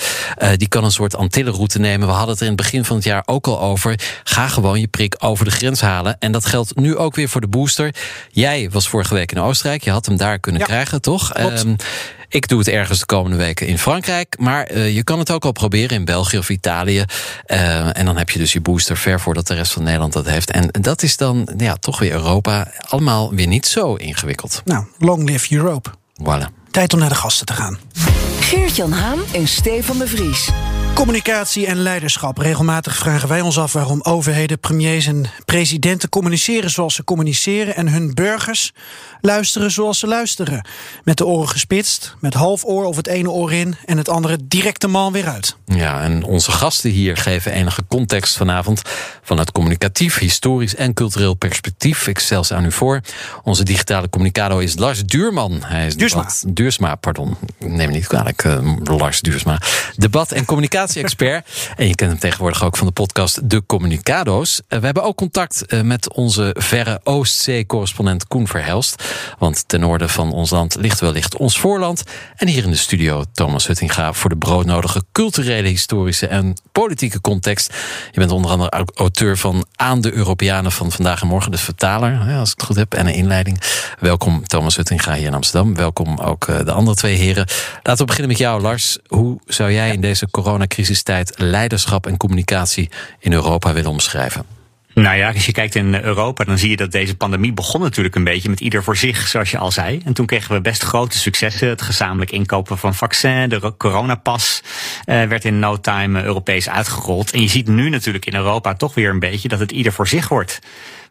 die 0.57 0.69
kan 0.69 0.85
een 0.85 0.91
soort 0.91 1.17
Antillenroute 1.17 1.79
nemen. 1.79 2.07
We 2.07 2.13
hadden 2.13 2.31
het 2.31 2.41
er 2.41 2.47
in 2.47 2.53
het 2.53 2.63
begin 2.63 2.85
van 2.85 2.97
het 2.97 3.05
jaar 3.05 3.23
ook 3.27 3.47
al 3.47 3.61
over. 3.61 4.01
Ga 4.25 4.49
gewoon 4.49 4.81
je 4.81 4.87
prik 4.87 5.23
over 5.25 5.45
de 5.45 5.51
grens 5.51 5.81
halen. 5.81 6.17
En 6.19 6.33
dat 6.33 6.47
geldt 6.47 6.77
nu 6.77 6.97
ook 6.97 7.15
weer 7.15 7.29
voor 7.29 7.41
de 7.41 7.47
booster. 7.47 7.95
Jij 8.31 8.71
was 8.71 8.89
vorige 8.89 9.15
week 9.15 9.33
in 9.33 9.41
Oostenrijk. 9.41 9.85
Je 9.85 9.91
had 9.91 10.07
hem 10.07 10.17
daar 10.17 10.39
kunnen 10.39 10.61
ja, 10.61 10.67
krijgen, 10.67 11.01
toch? 11.01 11.39
Um, 11.39 11.77
ik 12.29 12.49
doe 12.49 12.59
het 12.59 12.69
ergens 12.69 12.99
de 12.99 13.07
komende 13.07 13.37
weken 13.37 13.67
in 13.67 13.79
Frankrijk. 13.79 14.37
Maar 14.39 14.73
uh, 14.73 14.95
je 14.95 15.05
kan 15.05 15.19
het 15.19 15.31
ook 15.31 15.45
al 15.45 15.53
proberen 15.53 15.97
in 15.97 16.05
België 16.05 16.39
of 16.39 16.49
Italië. 16.49 17.05
Uh, 17.47 17.99
en 17.99 18.05
dan 18.05 18.17
heb 18.17 18.31
je 18.31 18.39
dus 18.39 18.53
je 18.53 18.61
booster 18.61 18.97
ver 18.97 19.21
voordat 19.21 19.47
de 19.47 19.55
rest 19.55 19.73
van 19.73 19.83
Nederland 19.83 20.13
dat 20.13 20.27
heeft. 20.27 20.51
En 20.51 20.69
dat 20.71 21.03
is 21.03 21.17
dan 21.17 21.49
ja, 21.57 21.75
toch 21.75 21.99
weer 21.99 22.13
Europa. 22.13 22.73
Allemaal 22.89 23.35
weer 23.35 23.47
niet 23.47 23.67
zo 23.67 23.95
ingewikkeld. 23.95 24.63
Nou, 24.65 24.85
long 24.99 25.29
live 25.29 25.55
Europe. 25.55 25.91
Voilà. 26.23 26.71
Tijd 26.71 26.93
om 26.93 26.99
naar 26.99 27.09
de 27.09 27.15
gasten 27.15 27.47
te 27.47 27.53
gaan. 27.53 27.79
Geert-Jan 28.41 28.93
Haan 28.93 29.19
en 29.33 29.49
Stefan 29.49 29.99
de 29.99 30.07
Vries. 30.07 30.51
Communicatie 30.95 31.67
en 31.67 31.77
leiderschap. 31.77 32.39
Regelmatig 32.39 32.97
vragen 32.97 33.29
wij 33.29 33.41
ons 33.41 33.59
af 33.59 33.73
waarom 33.73 34.01
overheden, 34.03 34.59
premiers 34.59 35.07
en 35.07 35.27
presidenten 35.45 36.09
communiceren 36.09 36.71
zoals 36.71 36.95
ze 36.95 37.05
communiceren 37.05 37.77
en 37.77 37.89
hun 37.89 38.15
burgers 38.15 38.73
luisteren 39.21 39.71
zoals 39.71 39.99
ze 39.99 40.07
luisteren. 40.07 40.67
Met 41.05 41.17
de 41.17 41.27
oren 41.27 41.49
gespitst, 41.49 42.17
met 42.21 42.35
half 42.35 42.65
oor 42.65 42.85
of 42.85 42.97
het 42.97 43.07
ene 43.07 43.31
oor 43.31 43.53
in 43.53 43.77
en 43.85 43.97
het 43.97 44.09
andere 44.09 44.39
direct 44.45 44.81
de 44.81 44.87
man 44.87 45.13
weer 45.13 45.29
uit. 45.29 45.57
Ja, 45.67 46.03
en 46.03 46.25
onze 46.25 46.51
gasten 46.51 46.91
hier 46.91 47.17
geven 47.17 47.53
enige 47.53 47.83
context 47.89 48.37
vanavond 48.37 48.83
vanuit 49.23 49.53
communicatief, 49.53 50.19
historisch 50.19 50.75
en 50.75 50.95
cultureel 50.95 51.35
perspectief. 51.35 52.07
Ik 52.07 52.19
stel 52.19 52.45
ze 52.45 52.55
aan 52.55 52.65
u 52.65 52.73
voor. 52.73 53.01
Onze 53.43 53.65
digitale 53.65 54.09
communicado 54.09 54.59
is 54.59 54.79
Lars 54.79 55.05
Duurman. 55.05 55.61
Hij 55.65 55.87
is 55.87 55.97
Duursma. 55.97 56.21
Debat, 56.21 56.45
Duursma, 56.47 56.95
pardon. 56.95 57.37
Neem 57.59 57.91
niet 57.91 58.07
kwalijk, 58.07 58.45
uh, 58.45 58.77
Lars 58.85 59.21
Duursma. 59.21 59.61
Debat- 59.97 60.33
en 60.33 60.45
communicatie-expert. 60.85 61.77
en 61.81 61.89
je 61.89 61.95
kent 61.95 62.11
hem 62.11 62.21
tegenwoordig 62.21 62.65
ook 62.65 62.77
van 62.77 62.87
de 62.87 62.93
podcast 62.93 63.51
De 63.51 63.67
Communicado's. 63.67 64.61
Uh, 64.69 64.79
we 64.79 64.85
hebben 64.85 65.03
ook 65.03 65.17
contact 65.17 65.65
uh, 65.67 65.81
met 65.81 66.13
onze 66.13 66.57
verre 66.59 67.01
Oostzee-correspondent 67.05 68.27
Koen 68.27 68.49
Verhelst. 68.49 69.03
Want 69.39 69.69
ten 69.69 69.81
noorden 69.81 70.09
van 70.09 70.33
ons 70.33 70.51
land 70.51 70.75
ligt 70.75 71.01
wellicht 71.01 71.37
ons 71.37 71.59
voorland. 71.59 72.03
En 72.37 72.49
hier 72.49 72.65
in 72.65 72.71
de 72.71 72.77
studio 72.77 73.25
Thomas 73.33 73.67
Huttinga 73.67 74.13
voor 74.13 74.31
de 74.31 74.37
broodnodige 74.37 75.05
culturele, 75.13 75.69
historische 75.69 76.27
en 76.27 76.55
politieke 76.73 77.21
context. 77.21 77.75
Je 78.11 78.19
bent 78.19 78.31
onder 78.31 78.51
andere 78.51 78.85
auteur 78.95 79.39
van 79.39 79.67
Aan 79.77 80.01
de 80.01 80.13
Europeanen 80.13 80.73
van 80.73 80.93
vandaag 80.93 81.21
en 81.21 81.27
morgen, 81.27 81.51
de 81.51 81.59
vertaler, 81.59 82.39
als 82.39 82.53
ik 82.53 82.57
het 82.57 82.67
goed 82.67 82.77
heb, 82.77 82.95
en 82.95 83.07
een 83.07 83.15
inleiding. 83.15 83.61
Welkom 84.01 84.47
Thomas 84.47 84.77
Huttinga 84.77 85.15
hier 85.15 85.27
in 85.27 85.35
Amsterdam. 85.35 85.75
Welkom 85.75 86.19
ook 86.19 86.47
de 86.47 86.73
andere 86.73 86.97
twee 86.97 87.17
heren. 87.17 87.47
Laten 87.83 88.01
we 88.01 88.05
beginnen 88.05 88.29
met 88.29 88.39
jou, 88.39 88.61
Lars. 88.61 88.99
Hoe 89.07 89.41
zou 89.47 89.73
jij 89.73 89.93
in 89.93 90.01
deze 90.01 90.27
coronacrisistijd 90.75 91.33
leiderschap 91.37 92.07
en 92.07 92.17
communicatie 92.17 92.91
in 93.19 93.33
Europa 93.33 93.73
willen 93.73 93.91
omschrijven? 93.91 94.45
Nou 94.95 95.17
ja, 95.17 95.33
als 95.33 95.47
je 95.47 95.53
kijkt 95.53 95.75
in 95.75 95.95
Europa, 95.95 96.45
dan 96.45 96.59
zie 96.59 96.71
je 96.71 96.77
dat 96.77 96.93
deze 96.93 97.17
pandemie 97.17 97.53
begon 97.53 97.81
natuurlijk 97.81 98.15
een 98.15 98.25
beetje 98.25 98.49
met 98.49 98.61
ieder 98.61 98.83
voor 98.83 98.97
zich, 98.97 99.29
zoals 99.29 99.51
je 99.51 99.59
al 99.59 99.73
zei. 99.73 100.01
En 100.05 100.13
toen 100.13 100.27
kregen 100.27 100.55
we 100.55 100.61
best 100.61 100.83
grote 100.83 101.19
successen. 101.19 101.69
Het 101.69 101.83
gezamenlijk 101.83 102.31
inkopen 102.31 102.79
van 102.79 102.95
vaccin, 102.95 103.49
de 103.49 103.75
coronapas 103.77 104.63
uh, 105.07 105.25
werd 105.25 105.45
in 105.45 105.59
no 105.59 105.81
time 105.81 106.23
Europees 106.23 106.69
uitgerold. 106.69 107.31
En 107.31 107.41
je 107.41 107.49
ziet 107.49 107.69
nu 107.69 107.89
natuurlijk 107.89 108.27
in 108.27 108.35
Europa 108.35 108.75
toch 108.75 108.95
weer 108.95 109.11
een 109.11 109.19
beetje 109.19 109.49
dat 109.49 109.59
het 109.59 109.73
ieder 109.73 109.93
voor 109.93 110.09
zich 110.09 110.29
wordt 110.29 110.61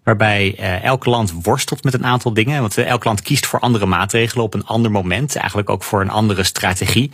waarbij 0.03 0.55
uh, 0.59 0.83
elk 0.83 1.05
land 1.05 1.33
worstelt 1.41 1.83
met 1.83 1.93
een 1.93 2.05
aantal 2.05 2.33
dingen. 2.33 2.61
Want 2.61 2.77
uh, 2.77 2.87
elk 2.87 3.03
land 3.03 3.21
kiest 3.21 3.45
voor 3.45 3.59
andere 3.59 3.85
maatregelen 3.85 4.43
op 4.43 4.53
een 4.53 4.65
ander 4.65 4.91
moment. 4.91 5.35
Eigenlijk 5.35 5.69
ook 5.69 5.83
voor 5.83 6.01
een 6.01 6.09
andere 6.09 6.43
strategie. 6.43 7.11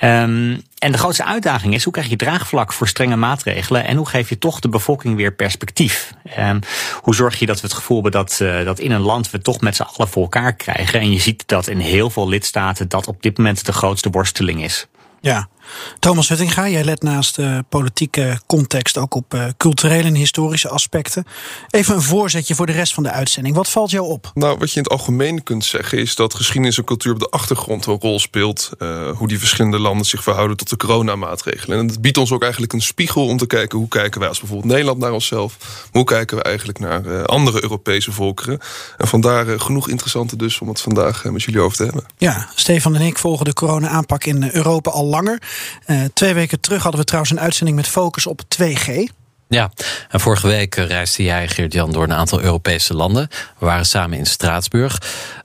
Um, 0.00 0.62
en 0.78 0.92
de 0.92 0.98
grootste 0.98 1.24
uitdaging 1.24 1.74
is, 1.74 1.84
hoe 1.84 1.92
krijg 1.92 2.08
je 2.08 2.16
draagvlak 2.16 2.72
voor 2.72 2.88
strenge 2.88 3.16
maatregelen 3.16 3.84
en 3.84 3.96
hoe 3.96 4.08
geef 4.08 4.28
je 4.28 4.38
toch 4.38 4.60
de 4.60 4.68
bevolking 4.68 5.16
weer 5.16 5.32
perspectief? 5.32 6.14
Um, 6.38 6.58
hoe 7.00 7.14
zorg 7.14 7.38
je 7.38 7.46
dat 7.46 7.60
we 7.60 7.66
het 7.66 7.76
gevoel 7.76 8.02
hebben 8.02 8.20
dat, 8.20 8.38
uh, 8.42 8.64
dat 8.64 8.78
in 8.78 8.90
een 8.90 9.00
land 9.00 9.30
we 9.30 9.38
toch 9.38 9.60
met 9.60 9.76
z'n 9.76 9.82
allen 9.82 10.08
voor 10.10 10.22
elkaar 10.22 10.54
krijgen? 10.54 11.00
En 11.00 11.12
je 11.12 11.20
ziet 11.20 11.42
dat 11.46 11.66
in 11.66 11.78
heel 11.78 12.10
veel 12.10 12.28
lidstaten 12.28 12.88
dat 12.88 13.06
op 13.06 13.22
dit 13.22 13.38
moment 13.38 13.66
de 13.66 13.72
grootste 13.72 14.10
worsteling 14.10 14.62
is. 14.62 14.86
Ja, 15.20 15.48
Thomas 15.98 16.28
Huttinga, 16.28 16.68
jij 16.68 16.84
let 16.84 17.02
naast 17.02 17.36
de 17.36 17.64
politieke 17.68 18.40
context 18.46 18.98
ook 18.98 19.14
op 19.14 19.34
uh, 19.34 19.44
culturele 19.56 20.08
en 20.08 20.14
historische 20.14 20.68
aspecten. 20.68 21.24
Even 21.70 21.94
een 21.94 22.02
voorzetje 22.02 22.54
voor 22.54 22.66
de 22.66 22.72
rest 22.72 22.94
van 22.94 23.02
de 23.02 23.10
uitzending. 23.10 23.54
Wat 23.54 23.68
valt 23.68 23.90
jou 23.90 24.06
op? 24.06 24.30
Nou, 24.34 24.58
wat 24.58 24.70
je 24.70 24.76
in 24.76 24.82
het 24.82 24.92
algemeen 24.92 25.42
kunt 25.42 25.64
zeggen 25.64 25.98
is 25.98 26.14
dat 26.14 26.34
geschiedenis 26.34 26.78
en 26.78 26.84
cultuur 26.84 27.12
op 27.12 27.18
de 27.18 27.28
achtergrond 27.28 27.86
een 27.86 28.00
rol 28.00 28.20
speelt. 28.20 28.70
Uh, 28.78 29.10
hoe 29.10 29.28
die 29.28 29.38
verschillende 29.38 29.78
landen 29.78 30.06
zich 30.06 30.22
verhouden 30.22 30.56
tot 30.56 30.68
de 30.68 30.76
coronamaatregelen. 30.76 31.78
En 31.78 31.86
het 31.86 32.00
biedt 32.00 32.18
ons 32.18 32.32
ook 32.32 32.42
eigenlijk 32.42 32.72
een 32.72 32.82
spiegel 32.82 33.26
om 33.26 33.36
te 33.36 33.46
kijken 33.46 33.78
hoe 33.78 33.88
kijken 33.88 34.20
wij 34.20 34.28
als 34.28 34.38
bijvoorbeeld 34.38 34.72
Nederland 34.72 34.98
naar 34.98 35.12
onszelf. 35.12 35.56
Hoe 35.90 36.04
kijken 36.04 36.36
we 36.36 36.42
eigenlijk 36.42 36.78
naar 36.78 37.06
uh, 37.06 37.22
andere 37.22 37.62
Europese 37.62 38.12
volkeren. 38.12 38.58
En 38.98 39.08
vandaar 39.08 39.60
genoeg 39.60 39.88
interessante 39.88 40.36
dus 40.36 40.60
om 40.60 40.68
het 40.68 40.80
vandaag 40.80 41.24
met 41.24 41.42
jullie 41.42 41.60
over 41.60 41.76
te 41.76 41.84
hebben. 41.84 42.04
Ja, 42.18 42.48
Stefan 42.54 42.94
en 42.94 43.00
ik 43.00 43.18
volgen 43.18 43.44
de 43.44 43.52
corona-aanpak 43.52 44.24
in 44.24 44.50
Europa 44.52 44.90
al 44.90 45.04
langer. 45.04 45.42
Uh, 45.86 46.04
twee 46.14 46.34
weken 46.34 46.60
terug 46.60 46.82
hadden 46.82 47.00
we 47.00 47.06
trouwens 47.06 47.32
een 47.32 47.40
uitzending 47.40 47.76
met 47.76 47.88
focus 47.88 48.26
op 48.26 48.40
2G. 48.60 49.20
Ja, 49.48 49.70
en 50.08 50.20
vorige 50.20 50.46
week 50.46 50.74
reisde 50.74 51.22
jij, 51.22 51.48
Geert-Jan, 51.48 51.92
door 51.92 52.02
een 52.02 52.12
aantal 52.12 52.40
Europese 52.40 52.94
landen. 52.94 53.28
We 53.58 53.66
waren 53.66 53.86
samen 53.86 54.18
in 54.18 54.26
Straatsburg. 54.26 54.98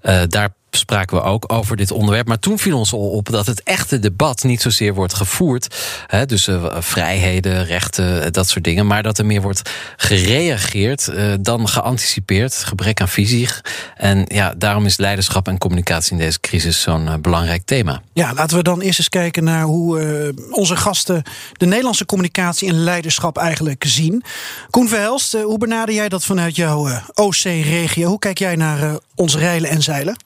Uh, 0.04 0.22
daar 0.28 0.50
spraken 0.78 1.18
we 1.18 1.24
ook 1.24 1.54
over 1.54 1.78
dit 1.78 1.92
onderwerp. 1.92 2.28
Maar 2.28 2.40
toen 2.40 2.60
viel 2.60 2.78
ons 2.78 2.94
al 2.94 3.10
op 3.10 3.30
dat 3.30 3.46
het 3.46 3.64
echte 3.64 4.00
debat 4.00 4.44
niet 4.44 4.62
zozeer 4.62 4.94
wordt 4.94 5.14
gevoerd. 5.14 5.76
Hè, 6.08 6.26
dus 6.26 6.48
uh, 6.48 6.76
vrijheden, 6.80 7.66
rechten, 7.66 8.34
dat 8.34 8.50
soort 8.50 8.64
dingen. 8.64 8.88
Maar 8.88 9.04
dat 9.04 9.18
er 9.18 9.26
meer 9.26 9.42
wordt 9.42 9.70
gereageerd 9.98 11.08
uh, 11.08 11.34
dan 11.40 11.68
geanticipeerd. 11.68 12.54
Gebrek 12.54 13.02
aan 13.02 13.08
visie. 13.08 13.50
En 13.96 14.26
ja, 14.28 14.54
daarom 14.58 14.86
is 14.86 14.98
leiderschap 14.98 15.48
en 15.48 15.58
communicatie 15.58 16.12
in 16.12 16.18
deze 16.18 16.40
crisis 16.40 16.82
zo'n 16.82 17.22
belangrijk 17.22 17.62
thema. 17.66 18.02
Ja, 18.14 18.34
laten 18.34 18.58
we 18.58 18.64
dan 18.64 18.82
eerst 18.82 19.00
eens 19.00 19.10
kijken 19.10 19.44
naar 19.44 19.64
hoe 19.64 20.34
onze 20.52 20.76
gasten 20.76 21.24
de 21.54 21.66
Nederlandse 21.66 22.06
communicatie 22.06 22.70
en 22.70 22.84
leiderschap 22.84 23.38
eigenlijk 23.38 23.84
zien. 23.88 24.24
Koen 24.70 24.88
Verhelst, 24.88 25.34
hoe 25.34 25.58
benader 25.58 25.96
jij 25.96 26.10
dat 26.10 26.26
vanuit 26.26 26.56
jouw 26.56 26.90
OC-regio? 27.14 28.08
Hoe 28.08 28.20
kijk 28.20 28.38
jij 28.38 28.56
naar 28.56 28.98
ons 29.16 29.36
reilen 29.36 29.70
en 29.70 29.82
zeilen? 29.82 30.18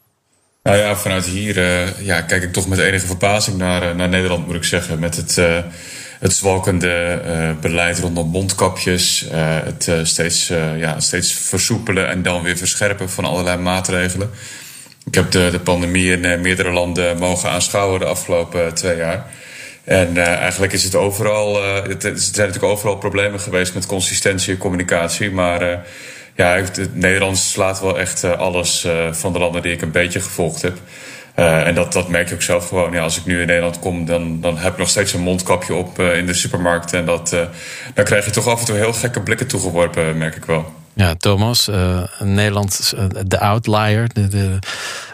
Nou 0.64 0.78
ja, 0.78 0.96
vanuit 0.96 1.26
hier 1.26 1.58
uh, 1.58 2.00
ja, 2.00 2.22
kijk 2.22 2.44
ik 2.44 2.54
toch 2.54 2.68
met 2.68 2.80
enige 2.80 3.06
verbazing 3.06 3.58
naar, 3.58 3.84
uh, 3.84 3.96
naar 3.96 4.10
Nederland, 4.10 4.46
moet 4.46 4.56
ik 4.56 4.64
zeggen. 4.64 5.00
Met 5.00 5.16
het, 5.16 5.38
uh, 5.38 5.58
het 6.20 6.34
zwalkende 6.34 7.22
beleid 7.62 8.00
rondom 8.00 8.28
mondkapjes. 8.30 9.26
het 9.32 9.90
steeds, 10.04 10.48
ja, 10.78 11.00
steeds 11.00 11.34
versoepelen 11.34 12.10
en 12.10 12.22
dan 12.22 12.44
weer 12.44 12.58
verscherpen 12.58 13.10
van 13.10 13.26
allerlei 13.26 13.58
maatregelen. 13.58 14.30
Ik 15.06 15.16
heb 15.16 15.32
de, 15.32 15.50
de 15.52 15.60
pandemie 15.60 16.18
in 16.18 16.42
meerdere 16.42 16.72
landen 16.72 17.18
mogen 17.18 17.50
aanschouwen 17.50 18.00
de 18.00 18.06
afgelopen 18.06 18.74
twee 18.74 18.98
jaar. 18.98 19.26
En 19.84 20.18
eigenlijk 20.18 20.74
is 20.74 20.84
het 20.84 20.96
overal. 20.96 21.64
het, 21.64 22.04
er 22.04 22.18
zijn 22.18 22.48
natuurlijk 22.48 22.74
overal 22.74 22.98
problemen 22.98 23.40
geweest 23.40 23.74
met 23.74 23.86
consistentie 23.86 24.54
en 24.54 24.60
communicatie. 24.60 25.32
Maar 25.32 25.86
ja, 26.36 26.56
het 26.56 26.96
Nederlands 26.96 27.52
slaat 27.52 27.82
wel 27.82 28.00
echt 28.00 28.24
uh, 28.24 28.32
alles 28.32 28.86
uh, 28.86 29.14
van 29.14 29.34
de 29.34 29.40
landen 29.40 29.62
die 29.62 29.72
ik 29.72 29.82
een 29.82 29.92
beetje 29.92 30.22
gevolgd 30.22 30.62
heb. 30.62 30.78
Uh, 31.36 31.68
en 31.68 31.76
dat, 31.76 31.94
dat 31.94 32.10
merk 32.10 32.30
je 32.30 32.36
ook 32.36 32.42
zelf 32.42 32.68
gewoon. 32.68 32.92
Ja, 32.92 33.02
als 33.02 33.18
ik 33.18 33.26
nu 33.26 33.42
in 33.42 33.48
Nederland 33.48 33.80
kom, 33.80 34.06
dan, 34.06 34.42
dan 34.42 34.58
heb 34.58 34.72
ik 34.72 34.78
nog 34.78 34.90
steeds 34.90 35.14
een 35.14 35.22
mondkapje 35.22 35.74
op 35.74 36.00
in 36.00 36.26
de 36.26 36.34
supermarkt. 36.34 36.94
En 36.94 37.06
dat, 37.06 37.36
dan 37.94 38.06
krijg 38.06 38.26
je 38.26 38.32
toch 38.32 38.48
af 38.48 38.60
en 38.60 38.66
toe 38.66 38.76
heel 38.76 38.94
gekke 38.94 39.22
blikken 39.22 39.48
toegeworpen, 39.48 40.18
merk 40.18 40.36
ik 40.36 40.46
wel. 40.46 40.74
Ja, 40.94 41.16
Thomas, 41.16 41.70
Nederland, 42.20 42.94
de 43.26 43.40
outlier, 43.40 44.08
de, 44.14 44.60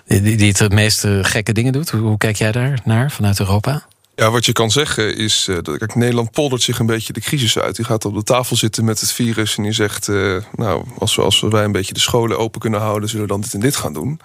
die 0.05 0.55
het 0.57 0.73
meeste 0.73 1.19
gekke 1.21 1.53
dingen 1.53 1.73
doet. 1.73 1.89
Hoe, 1.89 2.01
hoe 2.01 2.17
kijk 2.17 2.35
jij 2.35 2.51
daar 2.51 2.79
naar 2.83 3.11
vanuit 3.11 3.39
Europa? 3.39 3.85
Ja, 4.19 4.31
wat 4.31 4.45
je 4.45 4.51
kan 4.51 4.71
zeggen 4.71 5.15
is 5.17 5.47
uh, 5.49 5.57
dat 5.61 5.77
kijk, 5.77 5.95
Nederland 5.95 6.31
poldert 6.31 6.61
zich 6.61 6.79
een 6.79 6.85
beetje 6.85 7.13
de 7.13 7.21
crisis 7.21 7.57
uit. 7.59 7.75
Die 7.75 7.85
gaat 7.85 8.05
op 8.05 8.15
de 8.15 8.23
tafel 8.23 8.55
zitten 8.55 8.85
met 8.85 8.99
het 8.99 9.11
virus 9.11 9.57
en 9.57 9.63
die 9.63 9.71
zegt: 9.71 10.07
uh, 10.07 10.37
Nou, 10.55 10.85
als, 10.97 11.15
we, 11.15 11.21
als 11.21 11.39
wij 11.39 11.63
een 11.63 11.71
beetje 11.71 11.93
de 11.93 11.99
scholen 11.99 12.37
open 12.37 12.59
kunnen 12.59 12.79
houden, 12.79 13.09
zullen 13.09 13.25
we 13.25 13.31
dan 13.31 13.41
dit 13.41 13.53
en 13.53 13.59
dit 13.59 13.75
gaan 13.75 13.93
doen. 13.93 14.19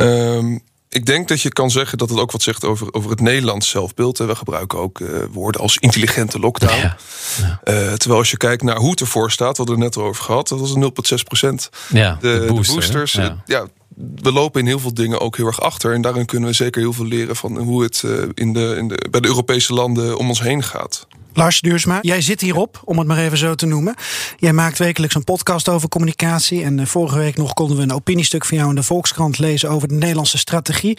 Um, 0.00 0.62
ik 0.88 1.06
denk 1.06 1.28
dat 1.28 1.40
je 1.40 1.48
kan 1.48 1.70
zeggen 1.70 1.98
dat 1.98 2.08
het 2.08 2.18
ook 2.18 2.32
wat 2.32 2.42
zegt 2.42 2.64
over, 2.64 2.92
over 2.92 3.10
het 3.10 3.20
Nederlands 3.20 3.68
zelfbeeld. 3.68 4.18
We 4.18 4.34
gebruiken 4.34 4.78
ook 4.78 4.98
uh, 4.98 5.08
woorden 5.30 5.60
als 5.60 5.76
intelligente 5.76 6.38
lockdown. 6.38 6.76
Ja, 6.76 6.96
ja. 7.40 7.60
Uh, 7.64 7.92
terwijl 7.92 8.20
als 8.20 8.30
je 8.30 8.36
kijkt 8.36 8.62
naar 8.62 8.76
hoe 8.76 8.90
het 8.90 9.00
ervoor 9.00 9.30
staat, 9.30 9.56
wat 9.56 9.66
we 9.66 9.72
er 9.72 9.78
net 9.78 9.96
over 9.96 10.24
gehad, 10.24 10.48
dat 10.48 10.60
was 10.60 10.74
0,6 10.74 11.22
procent. 11.24 11.70
Ja, 11.88 12.18
de, 12.20 12.38
de, 12.40 12.46
booster, 12.46 12.74
de 12.74 12.80
boosters. 12.80 13.12
Ja. 13.12 13.42
ja 13.44 13.66
we 13.96 14.32
lopen 14.32 14.60
in 14.60 14.66
heel 14.66 14.78
veel 14.78 14.94
dingen 14.94 15.20
ook 15.20 15.36
heel 15.36 15.46
erg 15.46 15.60
achter. 15.60 15.94
En 15.94 16.00
daarin 16.00 16.26
kunnen 16.26 16.48
we 16.48 16.54
zeker 16.54 16.80
heel 16.80 16.92
veel 16.92 17.06
leren 17.06 17.36
van 17.36 17.58
hoe 17.58 17.82
het 17.82 18.02
in 18.34 18.52
de, 18.52 18.74
in 18.76 18.88
de, 18.88 19.06
bij 19.10 19.20
de 19.20 19.28
Europese 19.28 19.74
landen 19.74 20.18
om 20.18 20.28
ons 20.28 20.40
heen 20.40 20.62
gaat. 20.62 21.06
Lars 21.36 21.60
Duursma, 21.60 21.98
jij 22.00 22.20
zit 22.20 22.40
hierop, 22.40 22.82
om 22.84 22.98
het 22.98 23.06
maar 23.06 23.18
even 23.18 23.38
zo 23.38 23.54
te 23.54 23.66
noemen. 23.66 23.94
Jij 24.36 24.52
maakt 24.52 24.78
wekelijks 24.78 25.14
een 25.14 25.24
podcast 25.24 25.68
over 25.68 25.88
communicatie. 25.88 26.62
En 26.62 26.86
vorige 26.86 27.18
week 27.18 27.36
nog 27.36 27.52
konden 27.52 27.76
we 27.76 27.82
een 27.82 27.92
opiniestuk 27.92 28.44
van 28.44 28.56
jou 28.56 28.68
in 28.70 28.76
de 28.76 28.82
Volkskrant 28.82 29.38
lezen 29.38 29.70
over 29.70 29.88
de 29.88 29.94
Nederlandse 29.94 30.38
strategie. 30.38 30.98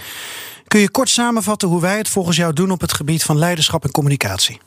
Kun 0.68 0.80
je 0.80 0.90
kort 0.90 1.10
samenvatten 1.10 1.68
hoe 1.68 1.82
wij 1.82 1.98
het 1.98 2.08
volgens 2.08 2.38
jou 2.38 2.54
doen 2.54 2.72
op 2.72 2.82
het 2.82 2.94
gebied 2.94 3.24
van 3.24 3.38
leiderschap 3.38 3.84
en 3.84 3.92
communicatie? 3.92 4.60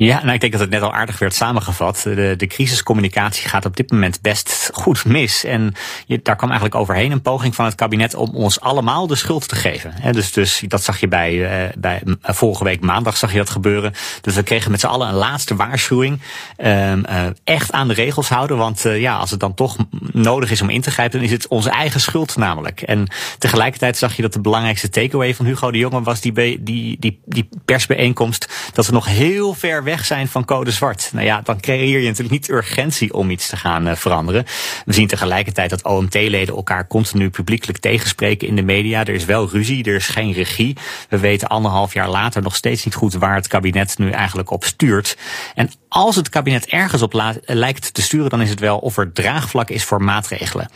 Ja, 0.00 0.20
nou, 0.20 0.32
ik 0.32 0.40
denk 0.40 0.52
dat 0.52 0.60
het 0.60 0.70
net 0.70 0.82
al 0.82 0.92
aardig 0.92 1.18
werd 1.18 1.34
samengevat. 1.34 2.00
De, 2.02 2.34
de 2.36 2.46
crisiscommunicatie 2.46 3.48
gaat 3.48 3.64
op 3.64 3.76
dit 3.76 3.90
moment 3.90 4.20
best 4.20 4.70
goed 4.72 5.04
mis. 5.04 5.44
En 5.44 5.74
daar 6.22 6.36
kwam 6.36 6.50
eigenlijk 6.50 6.80
overheen 6.80 7.12
een 7.12 7.22
poging 7.22 7.54
van 7.54 7.64
het 7.64 7.74
kabinet 7.74 8.14
om 8.14 8.30
ons 8.34 8.60
allemaal 8.60 9.06
de 9.06 9.14
schuld 9.14 9.48
te 9.48 9.56
geven. 9.56 9.92
He, 9.94 10.12
dus, 10.12 10.32
dus 10.32 10.64
dat 10.66 10.82
zag 10.82 11.00
je 11.00 11.08
bij, 11.08 11.32
uh, 11.32 11.72
bij 11.78 12.02
vorige 12.22 12.64
week 12.64 12.80
maandag 12.80 13.16
zag 13.16 13.32
je 13.32 13.38
dat 13.38 13.50
gebeuren. 13.50 13.92
Dus 14.20 14.34
we 14.34 14.42
kregen 14.42 14.70
met 14.70 14.80
z'n 14.80 14.86
allen 14.86 15.08
een 15.08 15.14
laatste 15.14 15.56
waarschuwing. 15.56 16.20
Um, 16.58 17.04
uh, 17.08 17.26
echt 17.44 17.72
aan 17.72 17.88
de 17.88 17.94
regels 17.94 18.28
houden. 18.28 18.56
Want 18.56 18.84
uh, 18.84 19.00
ja, 19.00 19.16
als 19.16 19.30
het 19.30 19.40
dan 19.40 19.54
toch 19.54 19.76
nodig 20.12 20.50
is 20.50 20.62
om 20.62 20.70
in 20.70 20.80
te 20.80 20.90
grijpen, 20.90 21.18
dan 21.18 21.28
is 21.28 21.34
het 21.34 21.48
onze 21.48 21.70
eigen 21.70 22.00
schuld 22.00 22.36
namelijk. 22.36 22.82
En 22.82 23.06
tegelijkertijd 23.38 23.96
zag 23.96 24.16
je 24.16 24.22
dat 24.22 24.32
de 24.32 24.40
belangrijkste 24.40 24.88
takeaway 24.88 25.34
van 25.34 25.46
Hugo 25.46 25.70
de 25.70 25.78
Jonge 25.78 26.02
was 26.02 26.20
die, 26.20 26.32
die, 26.62 26.96
die, 26.98 27.22
die 27.24 27.48
persbijeenkomst. 27.64 28.70
Dat 28.72 28.86
we 28.86 28.92
nog 28.92 29.06
heel 29.06 29.54
ver 29.54 29.86
weg 29.88 30.04
zijn 30.04 30.28
van 30.28 30.44
code 30.44 30.70
zwart. 30.70 31.10
Nou 31.12 31.26
ja, 31.26 31.40
dan 31.40 31.60
creëer 31.60 31.98
je 31.98 32.06
natuurlijk 32.06 32.30
niet 32.30 32.48
urgentie 32.48 33.14
om 33.14 33.30
iets 33.30 33.48
te 33.48 33.56
gaan 33.56 33.88
uh, 33.88 33.94
veranderen. 33.94 34.44
We 34.84 34.92
zien 34.92 35.06
tegelijkertijd 35.06 35.70
dat 35.70 35.84
OMT-leden 35.84 36.54
elkaar 36.54 36.86
continu 36.86 37.30
publiekelijk 37.30 37.78
tegenspreken 37.78 38.48
in 38.48 38.56
de 38.56 38.62
media. 38.62 39.00
Er 39.00 39.14
is 39.14 39.24
wel 39.24 39.48
ruzie, 39.48 39.84
er 39.84 39.94
is 39.94 40.06
geen 40.06 40.32
regie. 40.32 40.76
We 41.08 41.18
weten 41.18 41.48
anderhalf 41.48 41.92
jaar 41.92 42.08
later 42.08 42.42
nog 42.42 42.56
steeds 42.56 42.84
niet 42.84 42.94
goed 42.94 43.14
waar 43.14 43.34
het 43.34 43.48
kabinet 43.48 43.98
nu 43.98 44.10
eigenlijk 44.10 44.50
op 44.50 44.64
stuurt. 44.64 45.16
En 45.54 45.70
als 45.88 46.16
het 46.16 46.28
kabinet 46.28 46.66
ergens 46.66 47.02
op 47.02 47.12
lijkt 47.44 47.94
te 47.94 48.02
sturen, 48.02 48.30
dan 48.30 48.40
is 48.40 48.50
het 48.50 48.60
wel 48.60 48.78
of 48.78 48.96
er 48.96 49.12
draagvlak 49.12 49.70
is 49.70 49.84
voor 49.84 50.02
maatregelen. 50.02 50.68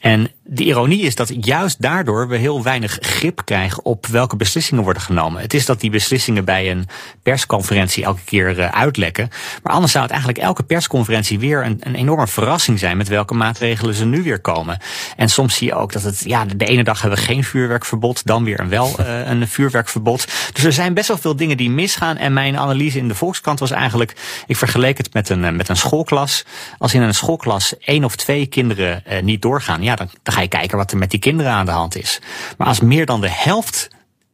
En 0.00 0.30
de 0.52 0.64
ironie 0.64 1.02
is 1.02 1.14
dat 1.14 1.32
juist 1.40 1.82
daardoor 1.82 2.28
we 2.28 2.36
heel 2.36 2.62
weinig 2.62 2.98
grip 3.00 3.42
krijgen 3.44 3.84
op 3.84 4.06
welke 4.06 4.36
beslissingen 4.36 4.84
worden 4.84 5.02
genomen. 5.02 5.42
Het 5.42 5.54
is 5.54 5.66
dat 5.66 5.80
die 5.80 5.90
beslissingen 5.90 6.44
bij 6.44 6.70
een 6.70 6.88
persconferentie 7.22 8.04
elke 8.04 8.20
keer 8.24 8.58
uh, 8.58 8.68
uitlekken. 8.68 9.28
Maar 9.62 9.72
anders 9.72 9.92
zou 9.92 10.04
het 10.04 10.12
eigenlijk 10.12 10.42
elke 10.42 10.62
persconferentie 10.62 11.38
weer 11.38 11.64
een, 11.64 11.76
een 11.80 11.94
enorme 11.94 12.26
verrassing 12.26 12.78
zijn 12.78 12.96
met 12.96 13.08
welke 13.08 13.34
maatregelen 13.34 13.94
ze 13.94 14.04
nu 14.04 14.22
weer 14.22 14.40
komen. 14.40 14.78
En 15.16 15.28
soms 15.28 15.56
zie 15.56 15.66
je 15.66 15.74
ook 15.74 15.92
dat 15.92 16.02
het, 16.02 16.22
ja, 16.24 16.44
de 16.44 16.64
ene 16.64 16.84
dag 16.84 17.00
hebben 17.00 17.18
we 17.18 17.24
geen 17.24 17.44
vuurwerkverbod, 17.44 18.26
dan 18.26 18.44
weer 18.44 18.60
een 18.60 18.68
wel 18.68 18.96
uh, 19.00 19.28
een 19.28 19.48
vuurwerkverbod. 19.48 20.26
Dus 20.52 20.64
er 20.64 20.72
zijn 20.72 20.94
best 20.94 21.08
wel 21.08 21.18
veel 21.18 21.36
dingen 21.36 21.56
die 21.56 21.70
misgaan. 21.70 22.16
En 22.16 22.32
mijn 22.32 22.58
analyse 22.58 22.98
in 22.98 23.08
de 23.08 23.14
Volkskrant 23.14 23.58
was 23.58 23.70
eigenlijk, 23.70 24.42
ik 24.46 24.56
vergeleek 24.56 24.98
het 24.98 25.12
met 25.12 25.28
een, 25.28 25.56
met 25.56 25.68
een 25.68 25.76
schoolklas. 25.76 26.44
Als 26.78 26.94
in 26.94 27.02
een 27.02 27.14
schoolklas 27.14 27.78
één 27.78 28.04
of 28.04 28.16
twee 28.16 28.46
kinderen 28.46 29.02
niet 29.22 29.42
doorgaan, 29.42 29.82
ja, 29.90 29.96
dan, 29.96 30.08
dan 30.22 30.34
ga 30.34 30.40
je 30.40 30.48
kijken 30.48 30.76
wat 30.76 30.90
er 30.92 30.98
met 30.98 31.10
die 31.10 31.20
kinderen 31.20 31.52
aan 31.52 31.66
de 31.66 31.72
hand 31.72 31.96
is. 31.96 32.20
Maar 32.58 32.66
als 32.66 32.80
meer 32.80 33.06
dan 33.06 33.20
de 33.20 33.30
helft 33.30 33.90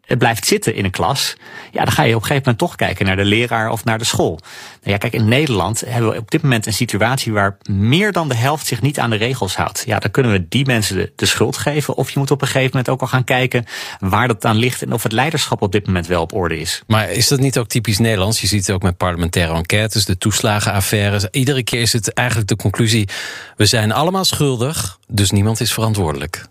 blijft 0.07 0.47
zitten 0.47 0.75
in 0.75 0.85
een 0.85 0.91
klas, 0.91 1.37
ja, 1.73 1.85
dan 1.85 1.93
ga 1.93 2.03
je 2.03 2.15
op 2.15 2.21
een 2.21 2.27
gegeven 2.27 2.43
moment 2.43 2.59
toch 2.59 2.77
kijken 2.77 3.07
naar 3.07 3.17
de 3.17 3.25
leraar 3.25 3.71
of 3.71 3.85
naar 3.85 3.99
de 3.99 4.05
school. 4.05 4.39
Nou 4.81 4.93
ja, 4.93 4.97
kijk, 4.97 5.13
in 5.13 5.29
Nederland 5.29 5.83
hebben 5.87 6.11
we 6.11 6.19
op 6.19 6.31
dit 6.31 6.43
moment 6.43 6.67
een 6.67 6.73
situatie 6.73 7.33
waar 7.33 7.57
meer 7.71 8.13
dan 8.13 8.29
de 8.29 8.35
helft 8.35 8.67
zich 8.67 8.83
niet 8.83 8.99
aan 8.99 9.11
de 9.11 9.17
regels 9.17 9.57
houdt. 9.57 9.83
Ja, 9.87 9.99
dan 9.99 10.11
kunnen 10.11 10.33
we 10.33 10.47
die 10.49 10.67
mensen 10.67 10.97
de, 10.97 11.13
de 11.17 11.27
schuld 11.27 11.57
geven. 11.57 11.97
Of 11.97 12.11
je 12.11 12.19
moet 12.19 12.31
op 12.31 12.41
een 12.41 12.47
gegeven 12.47 12.71
moment 12.71 12.89
ook 12.89 13.01
al 13.01 13.07
gaan 13.07 13.25
kijken 13.25 13.65
waar 13.99 14.29
dat 14.29 14.45
aan 14.45 14.57
ligt 14.57 14.83
en 14.83 14.93
of 14.93 15.03
het 15.03 15.13
leiderschap 15.13 15.63
op 15.63 15.73
dit 15.73 15.87
moment 15.87 16.07
wel 16.07 16.23
op 16.23 16.33
orde 16.33 16.59
is. 16.59 16.83
Maar 16.87 17.11
is 17.11 17.29
dat 17.29 17.41
niet 17.41 17.59
ook 17.59 17.69
typisch 17.69 17.99
Nederlands? 17.99 18.41
Je 18.41 18.47
ziet 18.47 18.67
het 18.67 18.77
ook 18.77 18.83
met 18.83 18.97
parlementaire 18.97 19.55
enquêtes, 19.55 20.05
de 20.05 20.19
toeslagenaffaires. 20.19 21.27
Iedere 21.31 21.63
keer 21.63 21.81
is 21.81 21.93
het 21.93 22.13
eigenlijk 22.13 22.49
de 22.49 22.57
conclusie: 22.57 23.09
we 23.57 23.67
zijn 23.67 23.93
allemaal 23.93 24.25
schuldig, 24.25 24.99
dus 25.09 25.31
niemand 25.31 25.61
is 25.61 25.73
verantwoordelijk. 25.73 26.45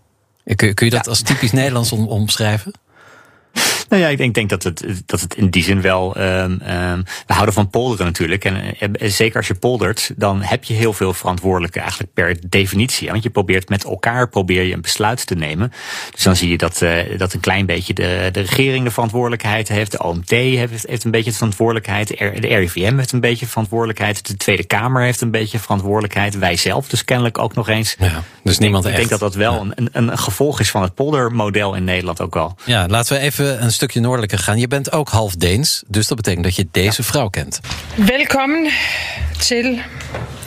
Kun, 0.55 0.73
kun 0.73 0.85
je 0.85 0.91
dat 0.91 1.07
als 1.07 1.21
typisch 1.21 1.51
Nederlands 1.51 1.91
omschrijven? 1.91 2.73
Nou 3.89 4.01
ja, 4.01 4.07
ik 4.07 4.17
denk, 4.17 4.33
denk 4.33 4.49
dat, 4.49 4.63
het, 4.63 5.03
dat 5.05 5.21
het 5.21 5.35
in 5.35 5.49
die 5.49 5.63
zin 5.63 5.81
wel. 5.81 6.17
Um, 6.17 6.51
um, 6.51 7.03
we 7.27 7.33
houden 7.33 7.53
van 7.53 7.69
polderen 7.69 8.05
natuurlijk. 8.05 8.45
En, 8.45 8.79
en, 8.79 9.11
zeker 9.11 9.37
als 9.37 9.47
je 9.47 9.55
poldert, 9.55 10.11
dan 10.15 10.41
heb 10.41 10.63
je 10.63 10.73
heel 10.73 10.93
veel 10.93 11.13
verantwoordelijke 11.13 11.79
eigenlijk 11.79 12.13
per 12.13 12.37
definitie. 12.49 13.09
Want 13.11 13.23
je 13.23 13.29
probeert 13.29 13.69
met 13.69 13.83
elkaar 13.83 14.29
probeer 14.29 14.63
je 14.63 14.73
een 14.73 14.81
besluit 14.81 15.25
te 15.25 15.35
nemen. 15.35 15.71
Dus 16.11 16.23
dan 16.23 16.35
zie 16.35 16.49
je 16.49 16.57
dat, 16.57 16.81
uh, 16.81 17.17
dat 17.17 17.33
een 17.33 17.39
klein 17.39 17.65
beetje 17.65 17.93
de, 17.93 18.29
de 18.31 18.39
regering 18.39 18.85
de 18.85 18.91
verantwoordelijkheid 18.91 19.67
heeft. 19.67 19.91
De 19.91 20.03
OMT 20.03 20.29
heeft, 20.29 20.87
heeft 20.87 21.03
een 21.03 21.11
beetje 21.11 21.29
de 21.29 21.37
verantwoordelijkheid. 21.37 22.07
De 22.07 22.47
RIVM 22.47 22.97
heeft 22.97 23.11
een 23.11 23.19
beetje 23.19 23.45
verantwoordelijkheid. 23.45 24.27
De 24.27 24.37
Tweede 24.37 24.63
Kamer 24.63 25.01
heeft 25.01 25.21
een 25.21 25.31
beetje 25.31 25.59
verantwoordelijkheid. 25.59 26.37
Wij 26.37 26.55
zelf 26.55 26.87
dus 26.87 27.05
kennelijk 27.05 27.37
ook 27.37 27.53
nog 27.53 27.69
eens. 27.69 27.95
Ja, 27.99 28.23
dus 28.43 28.57
niemand 28.57 28.85
ik 28.85 28.91
echt. 28.91 29.01
Ik 29.01 29.07
denk 29.07 29.19
dat 29.19 29.31
dat 29.31 29.39
wel 29.39 29.65
ja. 29.65 29.71
een, 29.75 29.89
een 29.91 30.17
gevolg 30.17 30.59
is 30.59 30.71
van 30.71 30.81
het 30.81 30.93
poldermodel 30.93 31.75
in 31.75 31.83
Nederland 31.83 32.21
ook 32.21 32.33
wel. 32.33 32.55
Ja, 32.65 32.87
laten 32.87 33.15
we 33.15 33.21
even 33.21 33.63
een 33.63 33.71
stukje 33.75 33.99
noordelijker 33.99 34.39
gaan. 34.39 34.59
Je 34.59 34.67
bent 34.67 34.91
ook 34.91 35.09
half 35.09 35.35
Deens, 35.35 35.83
dus 35.87 36.07
dat 36.07 36.17
betekent 36.17 36.43
dat 36.43 36.55
je 36.55 36.67
deze 36.71 37.01
ja. 37.01 37.07
vrouw 37.07 37.27
kent. 37.27 37.59
Velkommen 37.95 38.71
til 39.39 39.79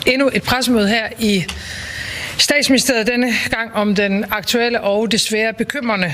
endnu 0.03 0.29
et 0.31 0.43
pressemøde 0.43 0.87
her 0.87 1.11
i 1.19 1.45
Statsministeriet 2.39 3.07
denne 3.07 3.33
gang 3.49 3.73
om 3.75 3.95
den 3.95 4.31
aktuelle 4.31 4.81
og 4.81 5.11
desværre 5.11 5.53
bekymrende 5.53 6.13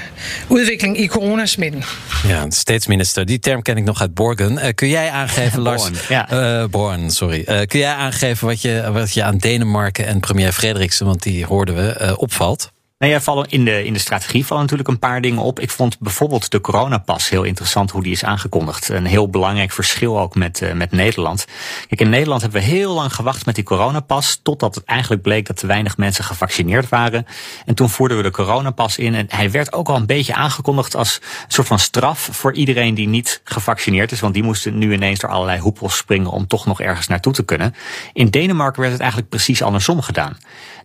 udvikling 0.50 1.00
i 1.00 1.08
coronasmitten. 1.08 1.84
Ja, 2.28 2.46
statsminister, 2.50 3.26
die 3.26 3.40
term 3.40 3.62
ken 3.62 3.78
ik 3.78 3.84
nog 3.84 4.02
uit 4.02 4.14
Borgen. 4.14 4.52
Uh, 4.52 4.68
kun 4.76 4.90
jij 4.90 5.10
aangeven, 5.10 5.62
Lars? 5.68 5.84
Born, 5.84 5.96
ja. 6.10 6.62
uh, 6.62 6.68
Born, 6.68 7.12
sorry. 7.12 7.46
Uh, 7.48 7.62
kun 7.62 7.80
jij 7.80 7.94
aangeven 7.94 8.48
wat 8.48 8.62
je, 8.62 8.90
wat 8.92 9.14
je 9.14 9.24
aan 9.24 9.38
Denemarken 9.38 10.06
en 10.06 10.20
premier 10.20 10.52
Frederiksen, 10.52 11.06
want 11.06 11.24
die 11.24 11.46
hoorden 11.46 11.76
we, 11.76 12.18
opvalt? 12.18 12.72
Nou 12.98 13.12
ja, 13.12 13.46
in 13.48 13.66
de, 13.66 13.84
in 13.84 13.94
de 13.94 14.00
strategie 14.00 14.46
vallen 14.46 14.64
natuurlijk 14.64 14.90
een 14.90 15.00
paar 15.00 15.22
dingen 15.22 15.42
op. 15.42 15.60
Ik 15.60 15.70
vond 15.70 16.00
bijvoorbeeld 16.00 16.52
de 16.52 16.62
coronapas 16.62 17.30
heel 17.30 17.44
interessant 17.44 17.92
hoe 17.92 18.04
die 18.04 18.12
is 18.12 18.24
aangekondigd. 18.24 18.90
Een 18.90 19.06
heel 19.06 19.30
belangrijk 19.30 19.72
verschil 19.72 20.20
ook 20.20 20.36
met, 20.36 20.62
uh, 20.62 20.74
met 20.74 20.92
Nederland. 20.92 21.46
Kijk, 21.88 22.02
in 22.02 22.10
Nederland 22.10 22.42
hebben 22.42 22.62
we 22.62 22.68
heel 22.68 22.94
lang 22.94 23.14
gewacht 23.14 23.46
met 23.46 23.56
die 23.56 23.64
coronapas. 23.64 24.40
Totdat 24.44 24.76
het 24.76 24.84
eigenlijk 24.84 25.22
bleek 25.22 25.46
dat 25.46 25.58
te 25.58 25.68
weinig 25.68 25.98
mensen 25.98 26.24
gevaccineerd 26.24 26.90
waren. 26.90 27.26
En 27.66 27.76
toen 27.76 27.90
voerden 27.90 28.18
we 28.18 28.24
de 28.24 28.32
coronapas 28.32 28.98
in. 28.98 29.16
En 29.16 29.26
hij 29.30 29.52
werd 29.52 29.74
ook 29.74 29.90
al 29.90 29.96
een 29.96 30.06
beetje 30.06 30.36
aangekondigd 30.36 30.96
als 30.96 31.20
een 31.22 31.52
soort 31.52 31.68
van 31.68 31.80
straf 31.80 32.30
voor 32.32 32.54
iedereen 32.54 32.94
die 32.94 33.08
niet 33.08 33.42
gevaccineerd 33.44 34.12
is. 34.12 34.20
Want 34.20 34.34
die 34.34 34.44
moesten 34.44 34.78
nu 34.78 34.94
ineens 34.94 35.20
door 35.20 35.30
allerlei 35.30 35.60
hoepels 35.60 35.98
springen 35.98 36.32
om 36.32 36.48
toch 36.48 36.66
nog 36.66 36.82
ergens 36.82 37.08
naartoe 37.08 37.34
te 37.34 37.44
kunnen. 37.44 37.76
In 38.14 38.30
Denemarken 38.30 38.80
werd 38.80 38.94
het 38.94 39.02
eigenlijk 39.02 39.32
precies 39.32 39.62
andersom 39.62 40.02
gedaan. 40.02 40.38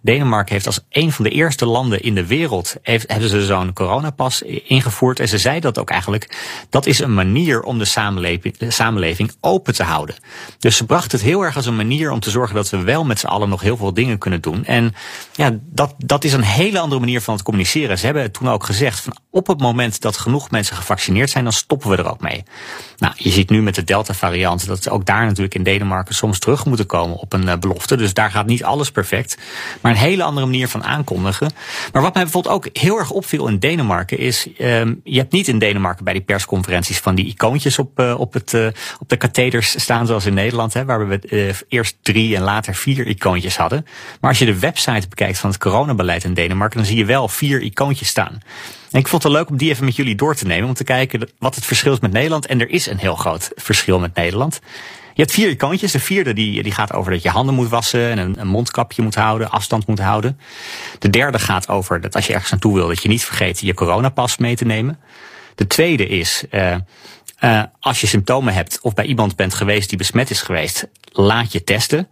Denemarken 0.02 0.52
heeft 0.52 0.66
als 0.66 0.80
een 0.88 1.12
van 1.12 1.24
de 1.24 1.30
eerste 1.30 1.66
landen 1.66 2.02
in 2.02 2.14
de 2.14 2.26
wereld 2.26 2.76
heeft, 2.82 3.10
hebben 3.10 3.28
ze 3.28 3.44
zo'n 3.44 3.72
coronapas 3.72 4.42
ingevoerd. 4.64 5.20
En 5.20 5.28
ze 5.28 5.38
zei 5.38 5.60
dat 5.60 5.78
ook 5.78 5.90
eigenlijk. 5.90 6.38
Dat 6.70 6.86
is 6.86 6.98
een 6.98 7.14
manier 7.14 7.62
om 7.62 7.78
de 7.78 7.84
samenleving, 7.84 8.54
samenleving 8.68 9.32
open 9.40 9.74
te 9.74 9.82
houden. 9.82 10.14
Dus 10.58 10.76
ze 10.76 10.86
bracht 10.86 11.12
het 11.12 11.20
heel 11.20 11.42
erg 11.42 11.56
als 11.56 11.66
een 11.66 11.76
manier 11.76 12.10
om 12.10 12.20
te 12.20 12.30
zorgen 12.30 12.54
dat 12.54 12.70
we 12.70 12.82
wel 12.82 13.04
met 13.04 13.18
z'n 13.18 13.26
allen 13.26 13.48
nog 13.48 13.60
heel 13.60 13.76
veel 13.76 13.94
dingen 13.94 14.18
kunnen 14.18 14.40
doen. 14.40 14.64
En 14.64 14.94
ja, 15.32 15.58
dat, 15.62 15.94
dat 15.98 16.24
is 16.24 16.32
een 16.32 16.42
hele 16.42 16.78
andere 16.78 17.00
manier 17.00 17.20
van 17.20 17.34
het 17.34 17.42
communiceren. 17.42 17.98
Ze 17.98 18.04
hebben 18.04 18.32
toen 18.32 18.48
ook 18.48 18.64
gezegd 18.64 19.00
van 19.00 19.16
op 19.30 19.46
het 19.46 19.60
moment 19.60 20.00
dat 20.00 20.16
genoeg 20.16 20.50
mensen 20.50 20.76
gevaccineerd 20.76 21.30
zijn, 21.30 21.44
dan 21.44 21.52
stoppen 21.52 21.90
we 21.90 21.96
er 21.96 22.10
ook 22.10 22.20
mee. 22.20 22.42
Nou, 22.98 23.14
je 23.16 23.30
ziet 23.30 23.50
nu 23.50 23.62
met 23.62 23.74
de 23.74 23.84
Delta 23.84 24.14
variant 24.14 24.66
dat 24.66 24.82
ze 24.82 24.90
ook 24.90 25.06
daar 25.06 25.24
natuurlijk 25.24 25.54
in 25.54 25.62
Denemarken 25.62 26.14
soms 26.14 26.38
terug 26.38 26.64
moeten 26.64 26.86
komen 26.86 27.16
op 27.16 27.32
een 27.32 27.46
uh, 27.46 27.56
belofte. 27.56 27.96
Dus 27.96 28.14
daar 28.14 28.30
gaat 28.30 28.46
niet 28.46 28.64
alles 28.64 28.90
perfect. 28.90 29.36
Maar 29.80 29.89
een 29.90 29.96
hele 29.96 30.22
andere 30.22 30.46
manier 30.46 30.68
van 30.68 30.84
aankondigen. 30.84 31.50
Maar 31.92 32.02
wat 32.02 32.14
mij 32.14 32.22
bijvoorbeeld 32.22 32.54
ook 32.54 32.68
heel 32.72 32.98
erg 32.98 33.10
opviel 33.10 33.46
in 33.46 33.58
Denemarken 33.58 34.18
is, 34.18 34.46
um, 34.58 35.00
je 35.04 35.18
hebt 35.18 35.32
niet 35.32 35.48
in 35.48 35.58
Denemarken 35.58 36.04
bij 36.04 36.12
die 36.12 36.22
persconferenties 36.22 36.98
van 36.98 37.14
die 37.14 37.26
icoontjes 37.26 37.78
op, 37.78 38.00
uh, 38.00 38.20
op, 38.20 38.32
het, 38.32 38.52
uh, 38.52 38.66
op 38.98 39.08
de 39.08 39.16
katheders 39.16 39.80
staan 39.80 40.06
zoals 40.06 40.26
in 40.26 40.34
Nederland, 40.34 40.74
hè, 40.74 40.84
waar 40.84 41.08
we 41.08 41.54
eerst 41.68 41.96
drie 42.02 42.36
en 42.36 42.42
later 42.42 42.74
vier 42.74 43.06
icoontjes 43.06 43.56
hadden. 43.56 43.86
Maar 44.20 44.30
als 44.30 44.38
je 44.38 44.44
de 44.44 44.58
website 44.58 45.08
bekijkt 45.08 45.38
van 45.38 45.50
het 45.50 45.58
coronabeleid 45.58 46.24
in 46.24 46.34
Denemarken, 46.34 46.78
dan 46.78 46.86
zie 46.86 46.96
je 46.96 47.04
wel 47.04 47.28
vier 47.28 47.60
icoontjes 47.60 48.08
staan. 48.08 48.40
En 48.90 49.00
ik 49.00 49.08
vond 49.08 49.22
het 49.22 49.32
leuk 49.32 49.48
om 49.48 49.56
die 49.56 49.70
even 49.70 49.84
met 49.84 49.96
jullie 49.96 50.14
door 50.14 50.34
te 50.34 50.46
nemen. 50.46 50.68
Om 50.68 50.74
te 50.74 50.84
kijken 50.84 51.28
wat 51.38 51.54
het 51.54 51.64
verschil 51.64 51.92
is 51.92 52.00
met 52.00 52.12
Nederland. 52.12 52.46
En 52.46 52.60
er 52.60 52.70
is 52.70 52.86
een 52.86 52.98
heel 52.98 53.16
groot 53.16 53.50
verschil 53.54 53.98
met 53.98 54.14
Nederland. 54.14 54.60
Je 55.14 55.22
hebt 55.22 55.32
vier 55.32 55.48
icoontjes. 55.48 55.92
De 55.92 56.00
vierde 56.00 56.32
die, 56.32 56.62
die 56.62 56.72
gaat 56.72 56.92
over 56.92 57.12
dat 57.12 57.22
je 57.22 57.28
handen 57.28 57.54
moet 57.54 57.68
wassen. 57.68 58.10
En 58.10 58.40
een, 58.40 58.46
mondkapje 58.46 59.02
moet 59.02 59.14
houden. 59.14 59.50
Afstand 59.50 59.86
moet 59.86 59.98
houden. 59.98 60.40
De 60.98 61.10
derde 61.10 61.38
gaat 61.38 61.68
over 61.68 62.00
dat 62.00 62.14
als 62.14 62.26
je 62.26 62.32
ergens 62.32 62.50
naartoe 62.50 62.74
wil. 62.74 62.88
Dat 62.88 63.02
je 63.02 63.08
niet 63.08 63.24
vergeet 63.24 63.60
je 63.60 63.74
coronapas 63.74 64.36
mee 64.36 64.56
te 64.56 64.64
nemen. 64.64 64.98
De 65.54 65.66
tweede 65.66 66.06
is... 66.06 66.44
Uh, 66.50 66.74
uh, 67.44 67.62
als 67.80 68.00
je 68.00 68.06
symptomen 68.06 68.54
hebt 68.54 68.78
of 68.82 68.94
bij 68.94 69.04
iemand 69.04 69.36
bent 69.36 69.54
geweest 69.54 69.88
die 69.88 69.98
besmet 69.98 70.30
is 70.30 70.42
geweest. 70.42 70.88
Laat 71.12 71.52
je 71.52 71.64
testen. 71.64 72.08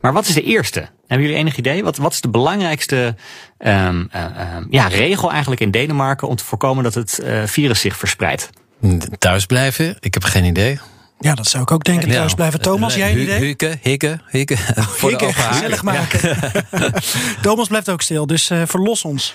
Maar 0.00 0.12
wat 0.12 0.26
is 0.26 0.34
de 0.34 0.42
eerste? 0.42 0.88
Hebben 1.06 1.26
jullie 1.26 1.42
enig 1.42 1.56
idee? 1.56 1.84
Wat, 1.84 1.96
wat 1.96 2.12
is 2.12 2.20
de 2.20 2.28
belangrijkste 2.28 3.14
um, 3.58 4.08
uh, 4.14 4.24
ja, 4.70 4.86
regel 4.86 5.30
eigenlijk 5.30 5.60
in 5.60 5.70
Denemarken 5.70 6.28
om 6.28 6.36
te 6.36 6.44
voorkomen 6.44 6.84
dat 6.84 6.94
het 6.94 7.22
virus 7.44 7.80
zich 7.80 7.96
verspreidt? 7.96 8.50
Thuis 9.18 9.46
blijven? 9.46 9.96
Ik 10.00 10.14
heb 10.14 10.24
geen 10.24 10.44
idee. 10.44 10.78
Ja, 11.20 11.34
dat 11.34 11.46
zou 11.46 11.62
ik 11.62 11.70
ook 11.70 11.84
denken. 11.84 12.08
Thuis 12.10 12.34
blijven. 12.34 12.60
Thomas, 12.60 12.94
jij 12.94 13.12
een 13.12 13.20
idee? 13.20 13.40
Hikken, 13.40 13.78
hikken, 13.82 14.22
hikken. 14.28 14.58
Hikken, 15.00 15.34
gezellig 15.34 15.82
maken. 15.82 16.36
Thomas 17.42 17.68
blijft 17.68 17.88
ook 17.88 18.02
stil, 18.02 18.26
dus 18.26 18.50
uh, 18.50 18.62
verlos 18.66 19.04
ons. 19.04 19.34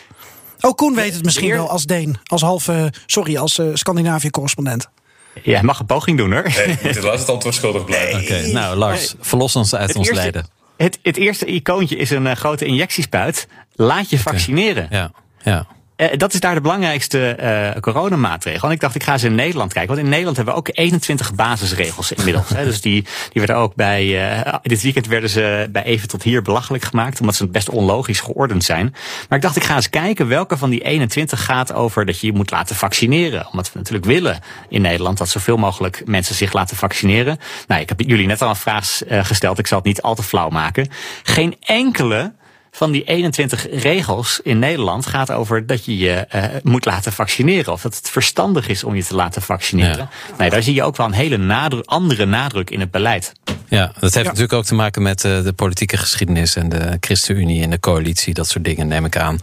Oh, 0.60 0.72
Koen 0.72 0.96
weet 0.96 1.14
het 1.14 1.24
misschien 1.24 1.52
wel 1.52 1.70
als 1.70 1.84
Deen. 1.86 2.18
Als 2.24 2.42
halve, 2.42 2.94
sorry, 3.06 3.38
als 3.38 3.58
uh, 3.58 3.68
Scandinavië-correspondent. 3.74 4.90
Ja, 5.44 5.54
hij 5.54 5.64
mag 5.64 5.80
een 5.80 5.86
poging 5.86 6.18
doen 6.18 6.32
hoor. 6.32 6.44
Nee, 6.44 6.78
helaas 6.82 7.20
het 7.20 7.30
antwoord 7.30 7.56
schuldig 7.56 7.86
blijven. 7.86 8.22
Oké, 8.22 8.34
okay, 8.34 8.52
nou 8.52 8.78
Lars, 8.78 9.16
verlos 9.20 9.56
ons 9.56 9.76
uit 9.76 9.88
het 9.88 9.98
ons 9.98 10.08
eerste, 10.08 10.22
lijden. 10.22 10.48
Het, 10.78 11.00
het 11.04 11.18
eerste 11.18 11.46
icoontje 11.46 11.96
is 11.96 12.10
een 12.10 12.26
uh, 12.26 12.32
grote 12.32 12.66
injectiespuit. 12.66 13.48
Laat 13.76 14.10
je 14.10 14.20
okay. 14.20 14.34
vaccineren. 14.34 14.88
Ja, 14.90 15.12
ja. 15.44 15.68
Uh, 16.04 16.18
dat 16.18 16.34
is 16.34 16.40
daar 16.40 16.56
de 16.56 16.62
belangrijkste 16.62 17.38
uh, 17.76 17.82
coronamaatregel. 17.82 18.68
En 18.68 18.74
ik 18.74 18.80
dacht, 18.80 18.96
ik 18.96 19.04
ga 19.04 19.12
eens 19.14 19.24
in 19.24 19.36
Nederland 19.36 19.74
kijken. 19.74 19.92
Want 19.92 20.04
in 20.04 20.10
Nederland 20.10 20.36
hebben 20.36 20.54
we 20.54 20.60
ook 20.60 20.70
21 20.72 21.34
basisregels 21.36 22.12
inmiddels. 22.12 22.50
hè. 22.50 22.64
Dus 22.74 22.82
die, 22.82 23.02
die 23.02 23.42
werden 23.42 23.56
ook 23.56 23.76
bij. 23.76 24.06
Uh, 24.46 24.54
dit 24.62 24.82
weekend 24.82 25.08
werden 25.08 25.30
ze 25.30 25.70
bij 25.72 25.84
even 25.84 26.08
tot 26.08 26.24
hier 26.24 26.42
belachelijk 26.42 26.84
gemaakt. 26.84 27.20
Omdat 27.20 27.36
ze 27.36 27.48
best 27.48 27.70
onlogisch 27.70 28.20
geordend 28.20 28.64
zijn. 28.64 28.96
Maar 29.30 29.38
ik 29.38 29.44
dacht, 29.44 29.56
ik 29.56 29.64
ga 29.64 29.76
eens 29.76 29.90
kijken 29.90 30.28
welke 30.28 30.58
van 30.58 30.70
die 30.70 30.84
21 30.84 31.44
gaat 31.44 31.74
over 31.74 32.06
dat 32.06 32.20
je 32.20 32.28
je 32.28 32.34
moet 32.34 32.52
laten 32.52 32.76
vaccineren. 32.76 33.48
Omdat 33.52 33.72
we 33.72 33.78
natuurlijk 33.78 34.06
willen 34.06 34.40
in 34.70 34.82
Nederland 34.82 35.18
dat 35.18 35.30
zoveel 35.30 35.58
mogelijk 35.58 36.02
mensen 36.06 36.36
zich 36.36 36.54
laten 36.54 36.78
vaccineren. 36.78 37.38
Nou, 37.68 37.82
ik 37.82 37.90
heb 37.90 38.00
jullie 38.00 38.28
net 38.28 38.42
al 38.42 38.50
een 38.50 38.56
vraag 38.56 39.02
gesteld. 39.08 39.60
Ik 39.60 39.68
zal 39.68 39.78
het 39.78 39.88
niet 39.88 40.02
al 40.02 40.16
te 40.16 40.24
flauw 40.24 40.50
maken. 40.50 40.88
Geen 41.24 41.56
enkele 41.60 42.34
van 42.76 42.92
die 42.92 43.04
21 43.04 43.68
regels 43.72 44.40
in 44.44 44.60
Nederland 44.60 45.06
gaat 45.06 45.32
over 45.32 45.66
dat 45.66 45.86
je 45.86 45.98
je 45.98 46.28
uh, 46.36 46.44
moet 46.64 46.86
laten 46.86 47.14
vaccineren. 47.14 47.74
Of 47.74 47.82
dat 47.82 47.96
het 47.96 48.10
verstandig 48.10 48.68
is 48.68 48.84
om 48.84 48.96
je 48.96 49.04
te 49.04 49.16
laten 49.16 49.42
vaccineren. 49.42 49.98
Ja. 49.98 50.10
Nee, 50.38 50.50
daar 50.50 50.64
zie 50.64 50.74
je 50.74 50.84
ook 50.84 50.98
wel 50.98 51.06
een 51.06 51.14
hele 51.14 51.38
nadruk, 51.38 51.86
andere 51.86 52.26
nadruk 52.26 52.70
in 52.70 52.80
het 52.80 52.92
beleid. 52.92 53.34
Ja, 53.68 53.86
dat 53.86 54.02
heeft 54.02 54.14
ja. 54.14 54.24
natuurlijk 54.24 54.54
ook 54.54 54.66
te 54.66 54.76
maken 54.76 55.02
met 55.02 55.24
uh, 55.24 55.44
de 55.44 55.54
politieke 55.54 55.98
geschiedenis 55.98 56.56
en 56.56 56.70
de 56.70 56.98
ChristenUnie 57.00 57.64
en 57.64 57.70
de 57.70 57.80
coalitie, 57.80 58.34
dat 58.34 58.48
soort 58.48 58.64
dingen 58.64 58.88
neem 58.88 59.06
ik 59.06 59.18
aan. 59.18 59.40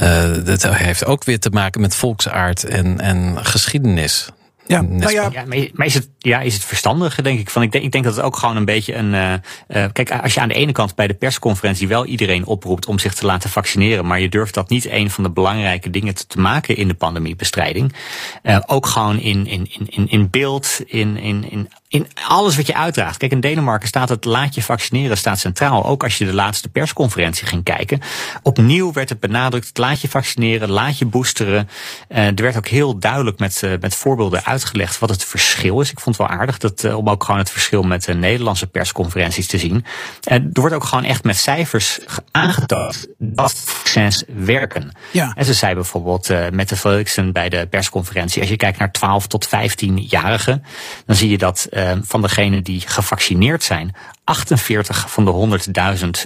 Uh, 0.00 0.34
dat 0.44 0.68
heeft 0.68 1.04
ook 1.04 1.24
weer 1.24 1.40
te 1.40 1.50
maken 1.50 1.80
met 1.80 1.94
volksaard 1.94 2.64
en, 2.64 3.00
en 3.00 3.46
geschiedenis. 3.46 4.28
Ja, 4.66 4.80
nou 4.80 5.12
ja. 5.12 5.30
ja, 5.32 5.44
maar 5.72 5.86
is 5.86 5.94
het, 5.94 6.08
ja, 6.18 6.40
is 6.40 6.54
het 6.54 6.64
verstandig, 6.64 7.14
denk 7.14 7.38
ik? 7.38 7.50
Van, 7.50 7.62
ik, 7.62 7.72
denk, 7.72 7.84
ik 7.84 7.92
denk 7.92 8.04
dat 8.04 8.16
het 8.16 8.24
ook 8.24 8.36
gewoon 8.36 8.56
een 8.56 8.64
beetje 8.64 8.94
een. 8.94 9.12
Uh, 9.12 9.32
uh, 9.32 9.84
kijk, 9.92 10.10
als 10.10 10.34
je 10.34 10.40
aan 10.40 10.48
de 10.48 10.54
ene 10.54 10.72
kant 10.72 10.94
bij 10.94 11.06
de 11.06 11.14
persconferentie 11.14 11.88
wel 11.88 12.06
iedereen 12.06 12.46
oproept 12.46 12.86
om 12.86 12.98
zich 12.98 13.14
te 13.14 13.26
laten 13.26 13.50
vaccineren, 13.50 14.06
maar 14.06 14.20
je 14.20 14.28
durft 14.28 14.54
dat 14.54 14.68
niet 14.68 14.86
een 14.90 15.10
van 15.10 15.24
de 15.24 15.30
belangrijke 15.30 15.90
dingen 15.90 16.14
te, 16.14 16.26
te 16.26 16.40
maken 16.40 16.76
in 16.76 16.88
de 16.88 16.94
pandemiebestrijding. 16.94 17.94
Uh, 18.42 18.58
ook 18.66 18.86
gewoon 18.86 19.20
in, 19.20 19.46
in, 19.46 19.68
in, 19.86 20.08
in 20.08 20.30
beeld, 20.30 20.80
in, 20.86 21.16
in, 21.16 21.50
in 21.50 21.68
in 21.88 22.06
alles 22.28 22.56
wat 22.56 22.66
je 22.66 22.74
uitdraagt. 22.74 23.16
Kijk, 23.16 23.32
in 23.32 23.40
Denemarken 23.40 23.88
staat 23.88 24.08
het 24.08 24.24
laat 24.24 24.54
je 24.54 24.62
vaccineren 24.62 25.16
staat 25.16 25.38
centraal. 25.38 25.84
Ook 25.84 26.02
als 26.02 26.18
je 26.18 26.24
de 26.24 26.34
laatste 26.34 26.68
persconferentie 26.68 27.46
ging 27.46 27.62
kijken. 27.62 28.00
Opnieuw 28.42 28.92
werd 28.92 29.08
het 29.08 29.20
benadrukt, 29.20 29.78
laat 29.78 30.00
je 30.00 30.08
vaccineren, 30.08 30.70
laat 30.70 30.98
je 30.98 31.06
boosteren. 31.06 31.68
Uh, 32.08 32.26
er 32.26 32.34
werd 32.34 32.56
ook 32.56 32.68
heel 32.68 32.98
duidelijk 32.98 33.38
met, 33.38 33.62
uh, 33.64 33.72
met 33.80 33.94
voorbeelden 33.94 34.44
uitgelegd 34.44 34.98
wat 34.98 35.08
het 35.08 35.24
verschil 35.24 35.80
is. 35.80 35.90
Ik 35.90 36.00
vond 36.00 36.18
het 36.18 36.28
wel 36.28 36.38
aardig 36.38 36.58
dat, 36.58 36.84
uh, 36.84 36.96
om 36.96 37.08
ook 37.08 37.24
gewoon 37.24 37.40
het 37.40 37.50
verschil 37.50 37.82
met 37.82 38.04
de 38.04 38.14
Nederlandse 38.14 38.66
persconferenties 38.66 39.46
te 39.46 39.58
zien. 39.58 39.84
er 40.24 40.48
wordt 40.52 40.74
ook 40.74 40.84
gewoon 40.84 41.04
echt 41.04 41.24
met 41.24 41.36
cijfers 41.36 42.00
aangetoond 42.30 43.06
dat 43.18 43.52
vaccins 43.64 44.24
werken. 44.26 44.96
Ja. 45.12 45.32
En 45.36 45.44
ze 45.44 45.54
zei 45.54 45.74
bijvoorbeeld 45.74 46.30
met 46.50 46.68
de 46.68 46.76
Felixen 46.76 47.32
bij 47.32 47.48
de 47.48 47.66
persconferentie, 47.66 48.40
als 48.40 48.50
je 48.50 48.56
kijkt 48.56 48.78
naar 48.78 48.92
12 48.92 49.26
tot 49.26 49.46
15-jarigen, 49.46 50.64
dan 51.06 51.16
zie 51.16 51.30
je 51.30 51.38
dat 51.38 51.68
van 52.02 52.22
degenen 52.22 52.64
die 52.64 52.80
gevaccineerd 52.80 53.62
zijn, 53.62 53.94
48 54.26 55.10
van 55.10 55.24
de 55.24 55.60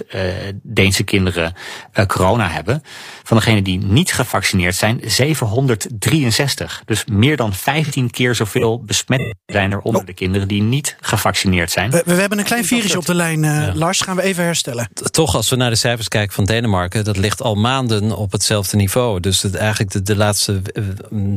100.000 0.01 0.07
uh, 0.15 0.21
Deense 0.63 1.03
kinderen 1.03 1.53
uh, 1.93 2.05
corona 2.05 2.49
hebben. 2.49 2.83
Van 3.23 3.37
degenen 3.37 3.63
die 3.63 3.79
niet 3.79 4.13
gevaccineerd 4.13 4.75
zijn, 4.75 5.01
763. 5.05 6.81
Dus 6.85 7.05
meer 7.05 7.37
dan 7.37 7.53
15 7.53 8.09
keer 8.09 8.35
zoveel 8.35 8.83
besmet 8.83 9.35
zijn 9.45 9.71
er 9.71 9.79
onder 9.79 10.05
de 10.05 10.13
kinderen 10.13 10.47
die 10.47 10.61
niet 10.61 10.95
gevaccineerd 11.01 11.71
zijn. 11.71 11.91
We, 11.91 12.01
we 12.05 12.13
hebben 12.13 12.39
een 12.39 12.45
klein 12.45 12.65
virusje 12.65 12.97
op 12.97 13.05
de 13.05 13.15
lijn, 13.15 13.43
uh, 13.43 13.65
ja. 13.65 13.75
Lars. 13.75 14.01
Gaan 14.01 14.15
we 14.15 14.21
even 14.21 14.43
herstellen. 14.43 14.89
Toch, 15.11 15.35
als 15.35 15.49
we 15.49 15.55
naar 15.55 15.69
de 15.69 15.75
cijfers 15.75 16.07
kijken 16.07 16.33
van 16.33 16.45
Denemarken, 16.45 17.03
dat 17.03 17.17
ligt 17.17 17.41
al 17.41 17.55
maanden 17.55 18.17
op 18.17 18.31
hetzelfde 18.31 18.77
niveau. 18.77 19.19
Dus 19.19 19.41
het, 19.41 19.55
eigenlijk 19.55 19.91
de, 19.91 20.01
de 20.01 20.15
laatste 20.15 20.61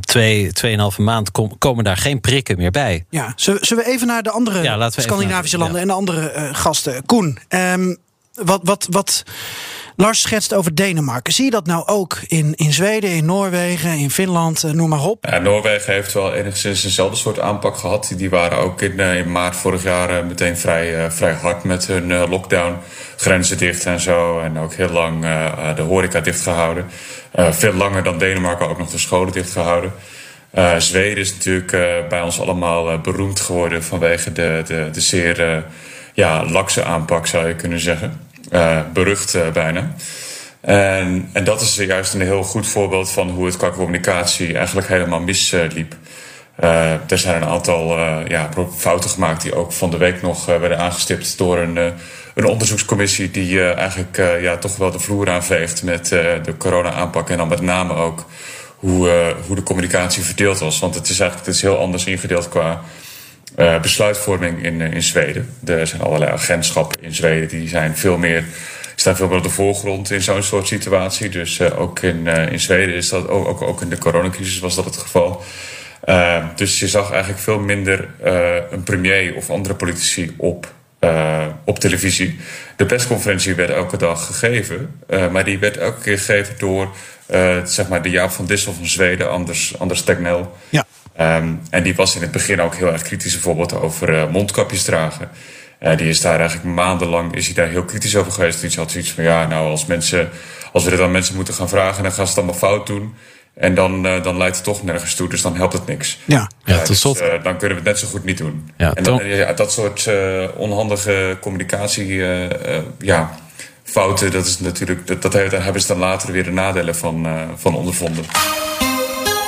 twee, 0.00 0.52
tweeënhalve 0.52 1.02
maand 1.02 1.30
kom, 1.30 1.58
komen 1.58 1.84
daar 1.84 1.96
geen 1.96 2.20
prikken 2.20 2.56
meer 2.56 2.70
bij. 2.70 3.04
Ja, 3.10 3.32
zullen 3.36 3.84
we 3.84 3.86
even 3.86 4.06
naar 4.06 4.22
de 4.22 4.30
andere 4.30 4.62
ja, 4.62 4.90
Scandinavische 4.90 5.58
landen 5.58 5.76
ja. 5.76 5.82
en 5.82 5.86
de 5.86 5.94
andere 5.94 6.52
gasten. 6.54 7.06
Koen, 7.06 7.38
um, 7.48 7.96
wat, 8.34 8.60
wat, 8.62 8.86
wat 8.90 9.24
Lars 9.96 10.20
schetst 10.20 10.54
over 10.54 10.74
Denemarken. 10.74 11.32
Zie 11.32 11.44
je 11.44 11.50
dat 11.50 11.66
nou 11.66 11.86
ook 11.86 12.18
in, 12.26 12.54
in 12.54 12.72
Zweden, 12.72 13.10
in 13.10 13.24
Noorwegen, 13.24 13.90
in 13.90 14.10
Finland, 14.10 14.64
uh, 14.64 14.70
noem 14.70 14.88
maar 14.88 15.04
op? 15.04 15.38
Noorwegen 15.42 15.92
heeft 15.92 16.12
wel 16.12 16.34
enigszins 16.34 16.82
dezelfde 16.82 17.16
soort 17.16 17.40
aanpak 17.40 17.76
gehad. 17.76 18.12
Die 18.16 18.30
waren 18.30 18.58
ook 18.58 18.82
in, 18.82 18.92
uh, 18.92 19.16
in 19.16 19.32
maart 19.32 19.56
vorig 19.56 19.82
jaar 19.82 20.10
uh, 20.10 20.26
meteen 20.26 20.56
vrij, 20.56 21.10
vrij 21.10 21.32
hard 21.32 21.64
met 21.64 21.86
hun 21.86 22.28
lockdown. 22.28 22.76
Grenzen 23.16 23.58
dicht 23.58 23.86
en 23.86 24.00
zo. 24.00 24.40
En 24.40 24.58
ook 24.58 24.74
heel 24.74 24.90
lang 24.90 25.20
de 25.76 25.82
horeca 25.82 26.20
dicht 26.20 26.40
gehouden. 26.40 26.86
veel 27.34 27.72
langer 27.72 28.02
dan 28.02 28.18
Denemarken 28.18 28.68
ook 28.68 28.78
nog 28.78 28.90
de 28.90 28.98
scholen 28.98 29.32
dicht 29.32 29.50
gehouden. 29.50 29.92
Uh, 30.54 30.76
Zweden 30.78 31.18
is 31.18 31.32
natuurlijk 31.32 31.70
bij 32.08 32.22
ons 32.22 32.40
allemaal 32.40 33.00
beroemd 33.00 33.40
geworden 33.40 33.84
vanwege 33.84 34.32
de, 34.32 34.62
de, 34.66 34.88
de 34.92 35.00
zeer 35.00 35.64
ja, 36.14 36.44
lakse 36.44 36.84
aanpak, 36.84 37.26
zou 37.26 37.48
je 37.48 37.54
kunnen 37.54 37.80
zeggen. 37.80 38.20
berucht 38.92 39.52
bijna. 39.52 39.94
En, 40.60 41.28
en 41.32 41.44
dat 41.44 41.60
is 41.60 41.76
juist 41.76 42.14
een 42.14 42.20
heel 42.20 42.42
goed 42.42 42.66
voorbeeld 42.66 43.10
van 43.10 43.30
hoe 43.30 43.46
het 43.46 43.56
qua 43.56 43.70
communicatie 43.70 44.56
eigenlijk 44.56 44.88
helemaal 44.88 45.20
misliep. 45.20 45.94
er 47.06 47.18
zijn 47.18 47.42
een 47.42 47.48
aantal 47.48 47.98
ja, 48.28 48.48
fouten 48.76 49.10
gemaakt 49.10 49.42
die 49.42 49.54
ook 49.54 49.72
van 49.72 49.90
de 49.90 49.96
week 49.96 50.22
nog 50.22 50.46
werden 50.46 50.78
aangestipt 50.78 51.38
door 51.38 51.58
een, 51.58 51.76
een 52.34 52.44
onderzoekscommissie 52.44 53.30
die 53.30 53.72
eigenlijk 53.72 54.16
ja, 54.40 54.56
toch 54.56 54.76
wel 54.76 54.90
de 54.90 54.98
vloer 54.98 55.30
aanveegt 55.30 55.82
met 55.82 56.08
de 56.08 56.54
corona-aanpak 56.58 57.30
en 57.30 57.36
dan 57.36 57.48
met 57.48 57.60
name 57.60 57.94
ook 57.94 58.24
hoe, 58.76 59.34
hoe 59.46 59.56
de 59.56 59.62
communicatie 59.62 60.22
verdeeld 60.22 60.58
was. 60.58 60.78
Want 60.78 60.94
het 60.94 61.08
is 61.08 61.20
eigenlijk 61.20 61.46
het 61.46 61.56
is 61.56 61.62
heel 61.62 61.78
anders 61.78 62.04
ingedeeld 62.04 62.48
qua 62.48 62.82
uh, 63.56 63.80
besluitvorming 63.80 64.64
in, 64.64 64.80
uh, 64.80 64.92
in 64.92 65.02
Zweden. 65.02 65.54
Er 65.64 65.86
zijn 65.86 66.02
allerlei 66.02 66.30
agentschappen 66.32 67.02
in 67.02 67.14
Zweden 67.14 67.48
die 67.48 67.68
zijn 67.68 67.96
veel 67.96 68.16
meer, 68.16 68.44
staan 68.94 69.16
veel 69.16 69.28
meer 69.28 69.36
op 69.36 69.42
de 69.42 69.50
voorgrond 69.50 70.10
in 70.10 70.22
zo'n 70.22 70.42
soort 70.42 70.66
situatie. 70.66 71.28
Dus 71.28 71.60
ook 71.60 72.00
in, 72.00 72.26
in 72.26 72.60
Zweden 72.60 72.94
is 72.94 73.08
dat, 73.08 73.28
ook, 73.28 73.48
ook, 73.48 73.62
ook 73.62 73.80
in 73.80 73.88
de 73.88 73.98
coronacrisis 73.98 74.58
was 74.58 74.74
dat 74.74 74.84
het 74.84 74.96
geval. 74.96 75.42
dus 76.54 76.78
je 76.78 76.88
zag 76.88 77.10
eigenlijk 77.10 77.42
veel 77.42 77.58
minder 77.58 78.08
een 78.70 78.82
premier 78.82 79.34
of 79.34 79.50
andere 79.50 79.74
politici 79.74 80.34
op 80.36 80.72
op 81.64 81.78
televisie. 81.78 82.38
De 82.76 82.86
persconferentie 82.86 83.54
werd 83.54 83.70
elke 83.70 83.96
dag 83.96 84.26
gegeven, 84.26 85.00
maar 85.30 85.44
die 85.44 85.58
werd 85.58 85.76
elke 85.76 86.00
keer 86.00 86.18
gegeven 86.18 86.54
door 86.58 86.88
zeg 87.64 87.88
maar 87.88 88.02
de 88.02 88.10
Jaap 88.10 88.30
van 88.30 88.46
Dissel 88.46 88.72
van 88.72 88.86
Zweden, 88.86 89.30
Anders, 89.30 89.78
Anders 89.78 90.02
Tegnell. 90.02 90.44
Ja. 90.68 90.86
Um, 91.20 91.60
en 91.70 91.82
die 91.82 91.94
was 91.94 92.16
in 92.16 92.22
het 92.22 92.30
begin 92.30 92.60
ook 92.60 92.74
heel 92.74 92.92
erg 92.92 93.02
kritisch 93.02 93.32
bijvoorbeeld 93.32 93.74
over 93.74 94.30
mondkapjes 94.30 94.82
dragen. 94.82 95.30
die 95.96 96.08
is 96.08 96.20
daar 96.20 96.38
eigenlijk 96.38 96.74
maandenlang 96.74 97.34
is 97.34 97.46
hij 97.46 97.54
daar 97.54 97.68
heel 97.68 97.84
kritisch 97.84 98.16
over 98.16 98.32
geweest. 98.32 98.60
Die 98.60 98.70
had 98.76 98.90
zoiets 98.90 99.12
van 99.12 99.24
ja, 99.24 99.46
nou 99.46 99.70
als 99.70 99.86
mensen, 99.86 100.30
als 100.72 100.84
we 100.84 100.90
dit 100.90 101.00
aan 101.00 101.10
mensen 101.10 101.34
moeten 101.34 101.54
gaan 101.54 101.68
vragen, 101.68 102.02
dan 102.02 102.12
gaan 102.12 102.26
ze 102.26 102.30
het 102.30 102.38
allemaal 102.38 102.70
fout 102.70 102.86
doen. 102.86 103.14
En 103.54 103.74
dan, 103.74 104.06
uh, 104.06 104.22
dan 104.22 104.36
leidt 104.36 104.56
het 104.56 104.64
toch 104.64 104.82
nergens 104.82 105.14
toe, 105.14 105.28
dus 105.28 105.42
dan 105.42 105.56
helpt 105.56 105.72
het 105.72 105.86
niks. 105.86 106.18
Ja, 106.24 106.50
ja 106.64 106.82
tot 106.82 106.96
slot. 106.96 107.18
Dus, 107.18 107.28
uh, 107.28 107.42
dan 107.42 107.56
kunnen 107.56 107.78
we 107.78 107.82
het 107.82 107.84
net 107.84 107.98
zo 107.98 108.06
goed 108.06 108.24
niet 108.24 108.38
doen. 108.38 108.70
Ja, 108.76 108.94
en 108.94 109.02
dan, 109.02 109.26
ja, 109.26 109.52
dat 109.52 109.72
soort 109.72 110.06
uh, 110.06 110.44
onhandige 110.56 111.36
communicatie, 111.40 112.24
ja, 112.98 113.34
fouten, 113.82 114.30
dat 114.30 114.46
is 114.46 114.58
natuurlijk, 114.58 115.06
dat, 115.06 115.22
dat 115.22 115.32
hebben 115.32 115.80
ze 115.80 115.86
dan 115.86 115.98
later 115.98 116.32
weer 116.32 116.44
de 116.44 116.52
nadelen 116.52 116.96
van, 116.96 117.26
van 117.56 117.74
ondervonden. 117.74 118.24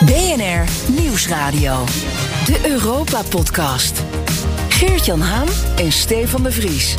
BNR 0.05 0.93
Nieuwsradio, 1.01 1.85
de 2.47 2.61
Europa-podcast. 2.69 4.03
Geert-Jan 4.69 5.21
Haan 5.21 5.49
en 5.77 5.93
Stefan 5.93 6.43
de 6.43 6.53
Vries. 6.53 6.95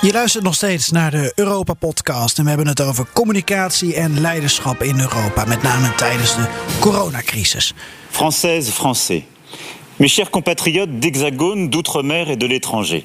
Je 0.00 0.12
luistert 0.12 0.44
nog 0.44 0.54
steeds 0.54 0.90
naar 0.90 1.10
de 1.10 1.32
Europa-podcast 1.34 2.38
en 2.38 2.42
we 2.42 2.48
hebben 2.48 2.66
het 2.66 2.80
over 2.80 3.06
communicatie 3.12 3.94
en 3.94 4.20
leiderschap 4.20 4.82
in 4.82 5.00
Europa, 5.00 5.44
met 5.44 5.62
name 5.62 5.94
tijdens 5.94 6.36
de 6.36 6.48
coronacrisis. 6.80 7.74
Française, 8.10 8.72
Français. 8.72 9.22
Mes 9.96 10.14
chers 10.14 10.30
compatriotes 10.30 11.00
d'Hexagone, 11.00 11.68
d'Outre-mer 11.68 12.28
et 12.28 12.38
de 12.38 12.46
l'étranger. 12.46 13.04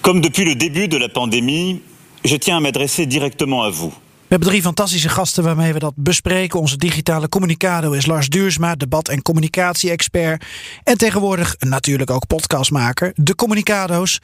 Comme 0.00 0.20
depuis 0.20 0.44
le 0.44 0.54
début 0.54 0.88
de 0.88 0.98
la 0.98 1.08
pandémie, 1.08 1.82
je 2.24 2.36
tiens 2.36 2.56
à 2.56 2.60
m'adresser 2.60 3.06
directement 3.06 3.62
à 3.62 3.70
vous. 3.70 3.92
We 4.28 4.34
hebben 4.34 4.52
drie 4.52 4.62
fantastische 4.62 5.08
gasten 5.08 5.44
waarmee 5.44 5.72
we 5.72 5.78
dat 5.78 5.92
bespreken. 5.96 6.60
Onze 6.60 6.76
digitale 6.76 7.28
communicado 7.28 7.92
is 7.92 8.06
Lars 8.06 8.28
Duursma, 8.28 8.74
debat- 8.74 9.08
en 9.08 9.22
communicatie-expert. 9.22 10.44
En 10.82 10.98
tegenwoordig 10.98 11.56
natuurlijk 11.58 12.10
ook 12.10 12.26
podcastmaker. 12.26 13.12
De 13.14 13.34
Communicado's. 13.34 14.20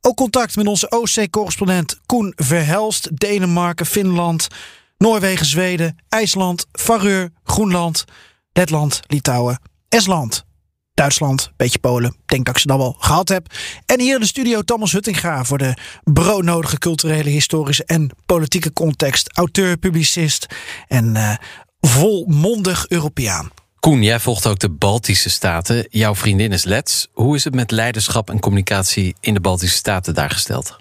Ook 0.00 0.16
contact 0.16 0.56
met 0.56 0.66
onze 0.66 0.88
OC-correspondent 0.90 2.00
Koen 2.06 2.32
Verhelst, 2.36 3.16
Denemarken, 3.18 3.86
Finland, 3.86 4.48
Noorwegen, 4.98 5.46
Zweden, 5.46 5.96
IJsland, 6.08 6.66
Vareur, 6.72 7.30
Groenland, 7.44 8.04
Letland, 8.52 9.00
Litouwen, 9.06 9.60
Estland, 9.88 10.44
Duitsland, 11.02 11.52
beetje 11.56 11.78
Polen. 11.78 12.16
Denk 12.26 12.44
dat 12.44 12.54
ik 12.54 12.60
ze 12.60 12.66
dan 12.66 12.78
wel 12.78 12.96
gehad 12.98 13.28
heb. 13.28 13.46
En 13.86 14.00
hier 14.00 14.14
in 14.14 14.20
de 14.20 14.26
studio 14.26 14.62
Thomas 14.62 14.92
Huttinga 14.92 15.44
voor 15.44 15.58
de 15.58 15.74
broodnodige 16.04 16.78
culturele, 16.78 17.30
historische 17.30 17.84
en 17.84 18.10
politieke 18.26 18.72
context. 18.72 19.32
Auteur, 19.32 19.76
publicist 19.76 20.46
en 20.88 21.14
uh, 21.14 21.34
volmondig 21.80 22.88
Europeaan. 22.88 23.50
Koen, 23.80 24.02
jij 24.02 24.20
volgt 24.20 24.46
ook 24.46 24.58
de 24.58 24.68
Baltische 24.68 25.30
Staten. 25.30 25.86
Jouw 25.90 26.14
vriendin 26.14 26.52
is 26.52 26.64
Lets. 26.64 27.08
Hoe 27.12 27.36
is 27.36 27.44
het 27.44 27.54
met 27.54 27.70
leiderschap 27.70 28.30
en 28.30 28.40
communicatie 28.40 29.14
in 29.20 29.34
de 29.34 29.40
Baltische 29.40 29.76
Staten 29.76 30.14
daar 30.14 30.30
gesteld? 30.30 30.76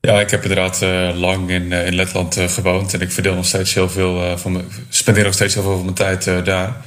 Ja, 0.00 0.20
ik 0.20 0.30
heb 0.30 0.42
inderdaad 0.42 0.82
uh, 0.82 1.10
lang 1.14 1.50
in, 1.50 1.62
uh, 1.62 1.86
in 1.86 1.94
Letland 1.94 2.38
uh, 2.38 2.48
gewoond. 2.48 2.94
En 2.94 3.00
ik 3.00 3.12
verdeel 3.12 3.34
nog 3.34 3.46
steeds 3.46 3.74
heel 3.74 3.88
veel 3.88 4.38
van 4.38 4.52
mijn, 4.52 4.64
spendeer 4.88 5.24
nog 5.24 5.34
steeds 5.34 5.54
heel 5.54 5.62
veel 5.62 5.76
van 5.76 5.84
mijn 5.84 5.94
tijd 5.94 6.44
daar. 6.44 6.84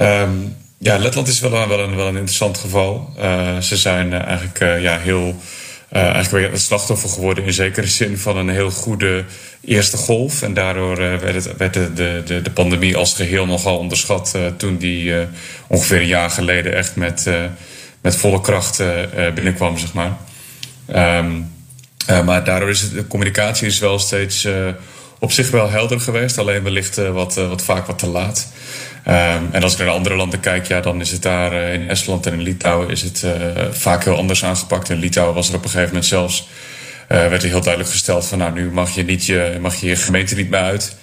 Um, 0.00 0.56
ja, 0.82 0.98
Letland 0.98 1.28
is 1.28 1.40
wel, 1.40 1.68
wel, 1.68 1.80
een, 1.80 1.96
wel 1.96 2.06
een 2.06 2.14
interessant 2.14 2.58
geval. 2.58 3.12
ze 3.60 3.76
zijn 3.76 4.12
eigenlijk 4.12 4.58
ja, 4.58 4.98
heel 4.98 5.34
eigenlijk 5.90 6.30
weer 6.30 6.50
het 6.50 6.60
slachtoffer 6.60 7.08
geworden 7.08 7.44
in 7.44 7.52
zekere 7.52 7.86
zin 7.86 8.18
van 8.18 8.36
een 8.36 8.48
heel 8.48 8.70
goede 8.70 9.24
eerste 9.64 9.96
golf. 9.96 10.42
En 10.42 10.54
daardoor 10.54 10.96
werd, 10.96 11.34
het, 11.34 11.56
werd 11.56 11.74
de, 11.74 12.22
de, 12.24 12.42
de 12.42 12.50
pandemie 12.50 12.96
als 12.96 13.14
geheel 13.14 13.46
nogal 13.46 13.78
onderschat 13.78 14.38
toen 14.56 14.76
die 14.76 15.14
ongeveer 15.66 16.00
een 16.00 16.06
jaar 16.06 16.30
geleden 16.30 16.74
echt 16.74 16.96
met, 16.96 17.30
met 18.00 18.16
volle 18.16 18.40
kracht 18.40 18.82
binnenkwam, 19.34 19.78
zeg 19.78 19.92
maar. 19.92 20.16
Um, 21.18 21.52
maar 22.24 22.44
daardoor 22.44 22.70
is 22.70 22.90
de 22.90 23.06
communicatie 23.06 23.66
is 23.66 23.78
wel 23.78 23.98
steeds 23.98 24.48
op 25.18 25.32
zich 25.32 25.50
wel 25.50 25.70
helder 25.70 26.00
geweest, 26.00 26.38
alleen 26.38 26.62
wellicht 26.62 26.96
wat, 26.96 27.34
wat 27.34 27.62
vaak 27.62 27.86
wat 27.86 27.98
te 27.98 28.06
laat. 28.06 28.48
Um, 29.06 29.48
en 29.52 29.62
als 29.62 29.72
ik 29.72 29.78
naar 29.78 29.88
andere 29.88 30.16
landen 30.16 30.40
kijk, 30.40 30.66
ja, 30.66 30.80
dan 30.80 31.00
is 31.00 31.10
het 31.10 31.22
daar 31.22 31.52
uh, 31.52 31.72
in 31.72 31.88
Estland 31.88 32.26
en 32.26 32.32
in 32.32 32.40
Litouwen 32.40 32.90
is 32.90 33.02
het 33.02 33.22
uh, 33.24 33.32
vaak 33.70 34.04
heel 34.04 34.16
anders 34.16 34.44
aangepakt. 34.44 34.90
In 34.90 34.98
Litouwen 34.98 35.34
was 35.34 35.48
er 35.48 35.54
op 35.54 35.62
een 35.62 35.70
gegeven 35.70 35.88
moment 35.88 36.06
zelfs 36.06 36.48
uh, 37.08 37.28
werd 37.28 37.42
er 37.42 37.48
heel 37.48 37.60
duidelijk 37.60 37.92
gesteld 37.92 38.26
van 38.26 38.38
nou 38.38 38.52
nu 38.52 38.70
mag 38.70 38.90
je 38.90 39.04
niet 39.04 39.26
je, 39.26 39.58
mag 39.60 39.74
je, 39.74 39.86
je 39.86 39.96
gemeente 39.96 40.34
niet 40.34 40.50
meer 40.50 40.60
uit. 40.60 40.96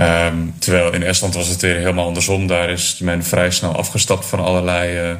Um, 0.00 0.54
terwijl 0.58 0.92
in 0.92 1.02
Estland 1.02 1.34
was 1.34 1.48
het 1.48 1.60
weer 1.60 1.76
helemaal 1.76 2.06
andersom. 2.06 2.46
Daar 2.46 2.70
is 2.70 2.98
men 2.98 3.24
vrij 3.24 3.50
snel 3.50 3.76
afgestapt 3.76 4.26
van 4.26 4.40
allerlei 4.40 5.16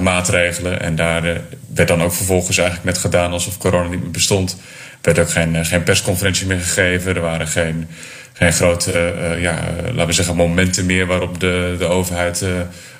maatregelen. 0.00 0.80
En 0.80 0.96
daar 0.96 1.40
werd 1.74 1.88
dan 1.88 2.02
ook 2.02 2.12
vervolgens 2.12 2.58
eigenlijk 2.58 2.86
net 2.86 2.98
gedaan 2.98 3.32
alsof 3.32 3.58
corona 3.58 3.88
niet 3.88 4.02
meer 4.02 4.10
bestond. 4.10 4.56
Er 5.00 5.14
werd 5.14 5.18
ook 5.18 5.30
geen, 5.30 5.66
geen 5.66 5.82
persconferentie 5.82 6.46
meer 6.46 6.60
gegeven. 6.60 7.14
Er 7.14 7.20
waren 7.20 7.48
geen, 7.48 7.88
geen 8.36 8.52
grote, 8.52 9.14
ja, 9.40 9.64
laten 9.84 10.06
we 10.06 10.12
zeggen, 10.12 10.36
momenten 10.36 10.86
meer 10.86 11.06
waarop 11.06 11.40
de, 11.40 11.76
de 11.78 11.86
overheid 11.86 12.44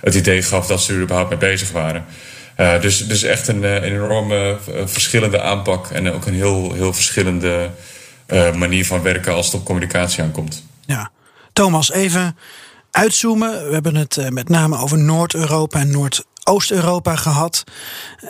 het 0.01 0.15
idee 0.15 0.43
gaf 0.43 0.67
dat 0.67 0.83
ze 0.83 0.93
er 0.93 1.01
überhaupt 1.01 1.31
mee 1.31 1.39
bezig 1.39 1.71
waren. 1.71 2.05
dus, 2.81 3.07
dus 3.07 3.23
echt 3.23 3.49
een, 3.49 3.63
een 3.63 3.83
enorme 3.83 4.57
verschillende 4.85 5.41
aanpak 5.41 5.91
en 5.91 6.13
ook 6.13 6.27
een 6.27 6.35
heel, 6.35 6.73
heel 6.73 6.93
verschillende 6.93 7.71
manier 8.55 8.87
van 8.87 9.03
werken 9.03 9.35
als 9.35 9.47
het 9.47 9.55
op 9.55 9.65
communicatie 9.65 10.23
aankomt. 10.23 10.65
Ja, 10.87 11.11
Thomas, 11.53 11.93
even 11.93 12.37
uitzoomen. 12.91 13.67
We 13.67 13.73
hebben 13.73 13.97
het 13.97 14.31
met 14.31 14.49
name 14.49 14.79
over 14.79 14.99
Noord-Europa 14.99 15.81
en 15.81 15.91
Noord 15.91 16.25
Oost-Europa 16.45 17.17
gehad. 17.17 17.65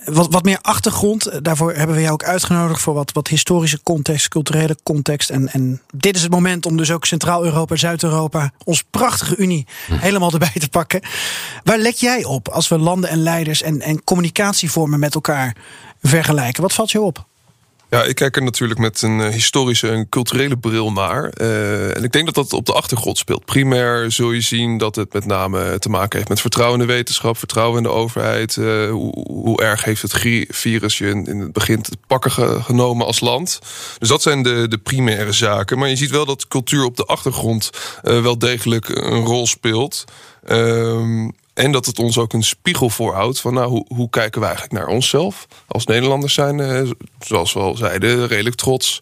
Wat, 0.04 0.26
wat 0.30 0.44
meer 0.44 0.58
achtergrond. 0.60 1.44
Daarvoor 1.44 1.72
hebben 1.72 1.96
we 1.96 2.02
jou 2.02 2.12
ook 2.12 2.24
uitgenodigd 2.24 2.80
voor 2.80 2.94
wat, 2.94 3.12
wat 3.12 3.28
historische 3.28 3.82
context, 3.82 4.28
culturele 4.28 4.76
context. 4.82 5.30
En, 5.30 5.48
en 5.48 5.82
dit 5.94 6.16
is 6.16 6.22
het 6.22 6.30
moment 6.30 6.66
om 6.66 6.76
dus 6.76 6.90
ook 6.90 7.04
Centraal-Europa, 7.04 7.76
Zuid-Europa, 7.76 8.52
ons 8.64 8.84
prachtige 8.90 9.36
Unie, 9.36 9.66
hm. 9.86 9.92
helemaal 9.94 10.32
erbij 10.32 10.52
te 10.58 10.68
pakken. 10.68 11.00
Waar 11.62 11.78
let 11.78 12.00
jij 12.00 12.24
op 12.24 12.48
als 12.48 12.68
we 12.68 12.78
landen 12.78 13.10
en 13.10 13.22
leiders 13.22 13.62
en, 13.62 13.80
en 13.80 14.04
communicatievormen 14.04 14.98
met 14.98 15.14
elkaar 15.14 15.56
vergelijken? 16.02 16.62
Wat 16.62 16.72
valt 16.72 16.90
je 16.90 17.00
op? 17.00 17.26
Ja, 17.94 18.02
ik 18.02 18.14
kijk 18.14 18.36
er 18.36 18.42
natuurlijk 18.42 18.80
met 18.80 19.02
een 19.02 19.20
eh, 19.20 19.28
historische 19.28 19.88
en 19.88 20.08
culturele 20.08 20.58
bril 20.58 20.92
naar. 20.92 21.32
Uh, 21.40 21.96
en 21.96 22.04
ik 22.04 22.12
denk 22.12 22.24
dat 22.24 22.34
dat 22.34 22.52
op 22.52 22.66
de 22.66 22.72
achtergrond 22.72 23.18
speelt. 23.18 23.44
Primair 23.44 24.12
zul 24.12 24.32
je 24.32 24.40
zien 24.40 24.78
dat 24.78 24.96
het 24.96 25.12
met 25.12 25.26
name 25.26 25.78
te 25.78 25.88
maken 25.88 26.16
heeft 26.16 26.28
met 26.28 26.40
vertrouwen 26.40 26.80
in 26.80 26.86
de 26.86 26.92
wetenschap, 26.92 27.38
vertrouwen 27.38 27.76
in 27.76 27.82
de 27.82 27.88
overheid. 27.88 28.56
Uh, 28.56 28.90
hoe, 28.90 29.24
hoe, 29.28 29.62
erg 29.62 29.84
heeft 29.84 30.02
het 30.02 30.46
virus 30.48 30.98
je 30.98 31.08
in, 31.08 31.26
in 31.26 31.40
het 31.40 31.52
begin 31.52 31.82
te 31.82 31.96
pakken 32.06 32.30
genomen 32.62 33.06
als 33.06 33.20
land? 33.20 33.58
Dus 33.98 34.08
dat 34.08 34.22
zijn 34.22 34.42
de, 34.42 34.68
de 34.68 34.78
primaire 34.78 35.32
zaken. 35.32 35.78
Maar 35.78 35.88
je 35.88 35.96
ziet 35.96 36.10
wel 36.10 36.26
dat 36.26 36.48
cultuur 36.48 36.84
op 36.84 36.96
de 36.96 37.04
achtergrond 37.04 37.70
wel 38.02 38.38
degelijk 38.38 38.88
een 38.88 39.24
rol 39.24 39.46
speelt. 39.46 40.04
Ehm, 40.44 41.28
en 41.54 41.72
dat 41.72 41.86
het 41.86 41.98
ons 41.98 42.18
ook 42.18 42.32
een 42.32 42.42
spiegel 42.42 42.90
voorhoudt 42.90 43.40
van 43.40 43.54
nou, 43.54 43.68
hoe, 43.68 43.84
hoe 43.88 44.10
kijken 44.10 44.40
we 44.40 44.46
eigenlijk 44.46 44.76
naar 44.76 44.86
onszelf? 44.94 45.46
Als 45.66 45.86
Nederlanders 45.86 46.34
zijn, 46.34 46.58
uh, 46.58 46.90
zoals 47.20 47.52
we 47.52 47.60
al 47.60 47.76
zeiden, 47.76 48.26
redelijk 48.26 48.56
trots. 48.56 49.00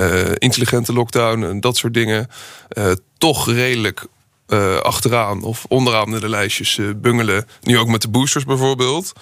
Uh, 0.00 0.30
intelligente 0.34 0.92
lockdown 0.92 1.42
en 1.42 1.60
dat 1.60 1.76
soort 1.76 1.94
dingen. 1.94 2.28
Uh, 2.72 2.92
toch 3.18 3.50
redelijk 3.50 4.06
achteraan 4.82 5.42
of 5.42 5.64
onderaan 5.68 6.10
de 6.10 6.28
lijstjes 6.28 6.80
bungelen. 6.96 7.46
Nu 7.60 7.78
ook 7.78 7.88
met 7.88 8.02
de 8.02 8.08
boosters 8.08 8.44
bijvoorbeeld. 8.44 9.12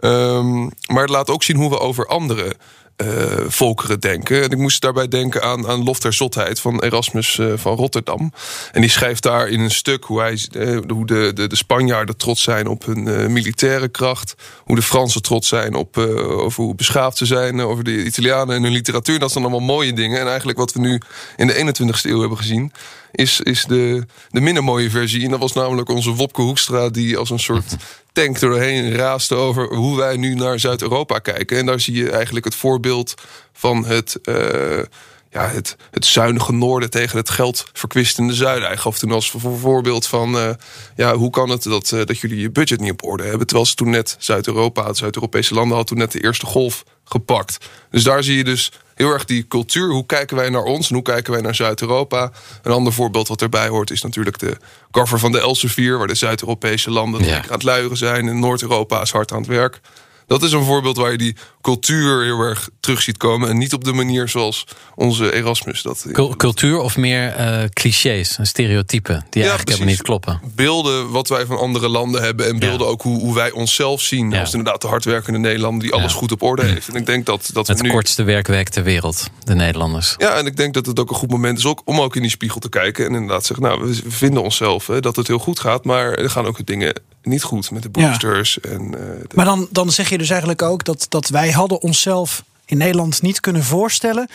Um, 0.00 0.70
maar 0.86 1.02
het 1.02 1.10
laat 1.10 1.30
ook 1.30 1.42
zien 1.42 1.56
hoe 1.56 1.70
we 1.70 1.78
over 1.78 2.06
anderen 2.06 2.56
uh, 2.96 3.08
volkeren 3.46 4.00
denken. 4.00 4.42
En 4.42 4.50
ik 4.50 4.58
moest 4.58 4.82
daarbij 4.82 5.08
denken 5.08 5.42
aan, 5.42 5.66
aan 5.66 5.84
Lof 5.84 5.98
der 5.98 6.12
Zotheid 6.12 6.60
van 6.60 6.82
Erasmus 6.82 7.36
uh, 7.36 7.52
van 7.56 7.76
Rotterdam. 7.76 8.32
En 8.72 8.80
die 8.80 8.90
schrijft 8.90 9.22
daar 9.22 9.48
in 9.48 9.60
een 9.60 9.70
stuk 9.70 10.04
hoe, 10.04 10.20
hij, 10.20 10.46
uh, 10.52 10.78
hoe 10.88 11.06
de, 11.06 11.30
de, 11.34 11.46
de 11.46 11.56
Spanjaarden 11.56 12.16
trots 12.16 12.42
zijn 12.42 12.66
op 12.66 12.84
hun 12.84 13.32
militaire 13.32 13.88
kracht. 13.88 14.34
Hoe 14.64 14.76
de 14.76 14.82
Fransen 14.82 15.22
trots 15.22 15.48
zijn 15.48 15.74
op 15.74 15.98
over 15.98 16.62
hoe 16.62 16.74
beschaafd 16.74 17.16
ze 17.16 17.26
zijn. 17.26 17.60
Over 17.60 17.84
de 17.84 18.04
Italianen 18.04 18.56
en 18.56 18.62
hun 18.62 18.72
literatuur. 18.72 19.18
Dat 19.18 19.32
zijn 19.32 19.44
allemaal 19.44 19.66
mooie 19.66 19.92
dingen. 19.92 20.20
En 20.20 20.26
eigenlijk 20.26 20.58
wat 20.58 20.72
we 20.72 20.80
nu 20.80 21.00
in 21.36 21.46
de 21.46 21.54
21ste 21.54 22.10
eeuw 22.10 22.20
hebben 22.20 22.38
gezien 22.38 22.72
is, 23.12 23.40
is 23.40 23.64
de, 23.64 24.06
de 24.28 24.40
minder 24.40 24.64
mooie 24.64 24.90
versie. 24.90 25.24
En 25.24 25.30
dat 25.30 25.40
was 25.40 25.52
namelijk 25.52 25.88
onze 25.88 26.10
Wopke 26.10 26.42
Hoekstra... 26.42 26.88
die 26.88 27.16
als 27.16 27.30
een 27.30 27.38
soort 27.38 27.76
tank 28.12 28.40
doorheen 28.40 28.92
raaste 28.92 29.34
over 29.34 29.74
hoe 29.74 29.96
wij 29.96 30.16
nu 30.16 30.34
naar 30.34 30.60
Zuid-Europa 30.60 31.18
kijken. 31.18 31.58
En 31.58 31.66
daar 31.66 31.80
zie 31.80 31.94
je 31.94 32.10
eigenlijk 32.10 32.44
het 32.44 32.54
voorbeeld 32.54 33.14
van 33.52 33.84
het... 33.84 34.18
Uh, 34.22 34.82
ja, 35.30 35.48
het, 35.48 35.76
het 35.90 36.06
zuinige 36.06 36.52
noorden 36.52 36.90
tegen 36.90 37.18
het 37.18 37.30
geldverkwistende 37.30 38.34
zuiden. 38.34 38.68
Hij 38.68 38.76
gaf 38.76 38.98
toen 38.98 39.10
als 39.10 39.34
voorbeeld 39.60 40.06
van... 40.06 40.34
Uh, 40.34 40.50
ja, 40.96 41.14
hoe 41.14 41.30
kan 41.30 41.48
het 41.48 41.62
dat, 41.62 41.90
uh, 41.90 42.04
dat 42.04 42.18
jullie 42.18 42.40
je 42.40 42.50
budget 42.50 42.80
niet 42.80 42.92
op 42.92 43.04
orde 43.04 43.22
hebben... 43.22 43.46
terwijl 43.46 43.68
ze 43.68 43.74
toen 43.74 43.90
net 43.90 44.16
Zuid-Europa, 44.18 44.92
Zuid-Europese 44.92 45.54
landen... 45.54 45.76
had 45.76 45.86
toen 45.86 45.98
net 45.98 46.12
de 46.12 46.22
eerste 46.22 46.46
golf 46.46 46.84
gepakt. 47.04 47.58
Dus 47.90 48.02
daar 48.02 48.22
zie 48.22 48.36
je 48.36 48.44
dus 48.44 48.72
heel 48.96 49.12
erg 49.12 49.24
die 49.24 49.46
cultuur. 49.48 49.90
Hoe 49.90 50.06
kijken 50.06 50.36
wij 50.36 50.48
naar 50.48 50.62
ons 50.62 50.88
en 50.88 50.94
hoe 50.94 51.04
kijken 51.04 51.32
wij 51.32 51.40
naar 51.40 51.54
Zuid-Europa? 51.54 52.32
Een 52.62 52.72
ander 52.72 52.92
voorbeeld 52.92 53.28
wat 53.28 53.42
erbij 53.42 53.68
hoort 53.68 53.90
is 53.90 54.02
natuurlijk 54.02 54.38
de 54.38 54.56
cover 54.90 55.18
van 55.18 55.32
de 55.32 55.40
Elsevier... 55.40 55.98
waar 55.98 56.06
de 56.06 56.14
Zuid-Europese 56.14 56.90
landen 56.90 57.34
aan 57.34 57.42
het 57.48 57.62
luieren 57.62 57.96
zijn... 57.96 58.28
en 58.28 58.38
Noord-Europa 58.38 59.02
is 59.02 59.10
hard 59.10 59.32
aan 59.32 59.38
het 59.38 59.46
werk. 59.46 59.80
Dat 60.26 60.42
is 60.42 60.52
een 60.52 60.64
voorbeeld 60.64 60.96
waar 60.96 61.10
je 61.10 61.18
die 61.18 61.36
cultuur 61.66 62.24
heel 62.24 62.40
erg 62.40 62.68
terug 62.80 63.02
ziet 63.02 63.16
komen. 63.16 63.48
En 63.48 63.58
niet 63.58 63.72
op 63.72 63.84
de 63.84 63.92
manier 63.92 64.28
zoals 64.28 64.66
onze 64.94 65.34
Erasmus 65.34 65.82
dat. 65.82 66.06
Cultuur 66.36 66.78
of 66.78 66.96
meer 66.96 67.40
uh, 67.40 67.64
clichés 67.72 68.38
en 68.38 68.46
stereotypen 68.46 69.26
die 69.30 69.42
eigenlijk 69.42 69.70
helemaal 69.70 69.92
niet 69.92 70.02
kloppen. 70.02 70.40
Beelden 70.54 71.10
wat 71.10 71.28
wij 71.28 71.46
van 71.46 71.58
andere 71.58 71.88
landen 71.88 72.22
hebben. 72.22 72.46
En 72.46 72.58
beelden 72.58 72.86
ook 72.86 73.02
hoe, 73.02 73.20
hoe 73.20 73.34
wij 73.34 73.50
onszelf 73.50 74.00
zien. 74.00 74.30
Ja. 74.30 74.40
Als 74.40 74.54
inderdaad 74.54 74.80
de 74.80 74.88
hardwerkende 74.88 75.38
Nederlander 75.38 75.82
die 75.82 75.92
alles 75.92 76.12
goed 76.12 76.32
op 76.32 76.42
orde 76.42 76.62
heeft. 76.62 76.88
En 76.88 76.94
ik 76.94 77.06
denk 77.06 77.26
dat, 77.26 77.50
dat 77.52 77.66
Het 77.66 77.82
nu... 77.82 77.90
kortste 77.90 78.22
werkweek 78.22 78.68
ter 78.68 78.82
wereld, 78.82 79.30
de 79.44 79.54
Nederlanders. 79.54 80.14
Ja, 80.18 80.34
en 80.34 80.46
ik 80.46 80.56
denk 80.56 80.74
dat 80.74 80.86
het 80.86 81.00
ook 81.00 81.10
een 81.10 81.16
goed 81.16 81.30
moment 81.30 81.58
is 81.58 81.66
ook 81.66 81.82
om 81.84 82.00
ook 82.00 82.16
in 82.16 82.22
die 82.22 82.30
spiegel 82.30 82.60
te 82.60 82.68
kijken. 82.68 83.06
En 83.06 83.14
inderdaad 83.14 83.46
zeggen, 83.46 83.66
nou, 83.66 83.84
we 83.86 84.02
vinden 84.06 84.42
onszelf 84.42 84.86
hè, 84.86 85.00
dat 85.00 85.16
het 85.16 85.26
heel 85.26 85.38
goed 85.38 85.60
gaat. 85.60 85.84
Maar 85.84 86.12
er 86.12 86.30
gaan 86.30 86.46
ook 86.46 86.66
dingen 86.66 87.00
niet 87.22 87.42
goed 87.42 87.70
met 87.70 87.82
de 87.82 87.88
boosters. 87.88 88.60
En, 88.60 88.94
uh, 88.94 89.00
Maar 89.34 89.44
dan, 89.44 89.68
dan 89.70 89.90
zeg 89.90 90.08
je 90.08 90.18
dus 90.18 90.30
eigenlijk 90.30 90.62
ook 90.62 90.84
dat, 90.84 91.06
dat 91.08 91.28
wij 91.28 91.52
hadden 91.56 91.80
onszelf 91.80 92.44
in 92.64 92.76
Nederland 92.76 93.22
niet 93.22 93.40
kunnen 93.40 93.64
voorstellen 93.64 94.28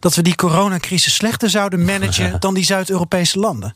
dat 0.00 0.14
we 0.14 0.22
die 0.22 0.34
coronacrisis 0.34 1.14
slechter 1.14 1.50
zouden 1.50 1.84
managen 1.84 2.36
dan 2.40 2.54
die 2.54 2.64
Zuid-Europese 2.64 3.38
landen. 3.38 3.74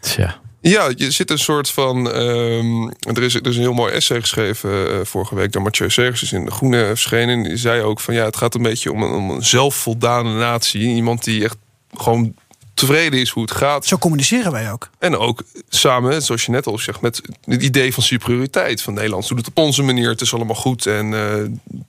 Tja. 0.00 0.40
Ja, 0.60 0.92
je 0.96 1.10
zit 1.10 1.30
een 1.30 1.38
soort 1.38 1.70
van. 1.70 2.16
Um, 2.16 2.88
er, 2.88 3.22
is, 3.22 3.34
er 3.34 3.46
is 3.46 3.56
een 3.56 3.62
heel 3.62 3.72
mooi 3.72 3.92
essay 3.92 4.20
geschreven 4.20 4.90
uh, 4.90 5.04
vorige 5.04 5.34
week 5.34 5.52
door 5.52 5.62
Mathieu 5.62 5.90
Segers 5.90 6.22
is 6.22 6.32
in 6.32 6.44
de 6.44 6.50
Groene 6.50 6.86
verschenen. 6.86 7.36
En 7.36 7.42
die 7.42 7.56
zei 7.56 7.82
ook 7.82 8.00
van 8.00 8.14
ja, 8.14 8.24
het 8.24 8.36
gaat 8.36 8.54
een 8.54 8.62
beetje 8.62 8.92
om 8.92 9.02
een, 9.02 9.10
om 9.10 9.30
een 9.30 9.44
zelfvoldane 9.44 10.38
natie. 10.38 10.82
Iemand 10.82 11.24
die 11.24 11.44
echt 11.44 11.56
gewoon 11.96 12.34
tevreden 12.74 13.20
is 13.20 13.30
hoe 13.30 13.42
het 13.42 13.52
gaat. 13.52 13.86
Zo 13.86 13.98
communiceren 13.98 14.52
wij 14.52 14.72
ook. 14.72 14.90
En 14.98 15.16
ook 15.16 15.42
samen, 15.68 16.22
zoals 16.22 16.44
je 16.44 16.50
net 16.50 16.66
al 16.66 16.78
zegt, 16.78 17.00
met 17.00 17.22
het 17.44 17.62
idee 17.62 17.94
van 17.94 18.02
superioriteit. 18.02 18.82
Van 18.82 18.94
Nederland 18.94 19.28
doet 19.28 19.38
het 19.38 19.48
op 19.48 19.58
onze 19.58 19.82
manier, 19.82 20.08
het 20.08 20.20
is 20.20 20.34
allemaal 20.34 20.56
goed. 20.56 20.86
En 20.86 21.12
uh, 21.12 21.34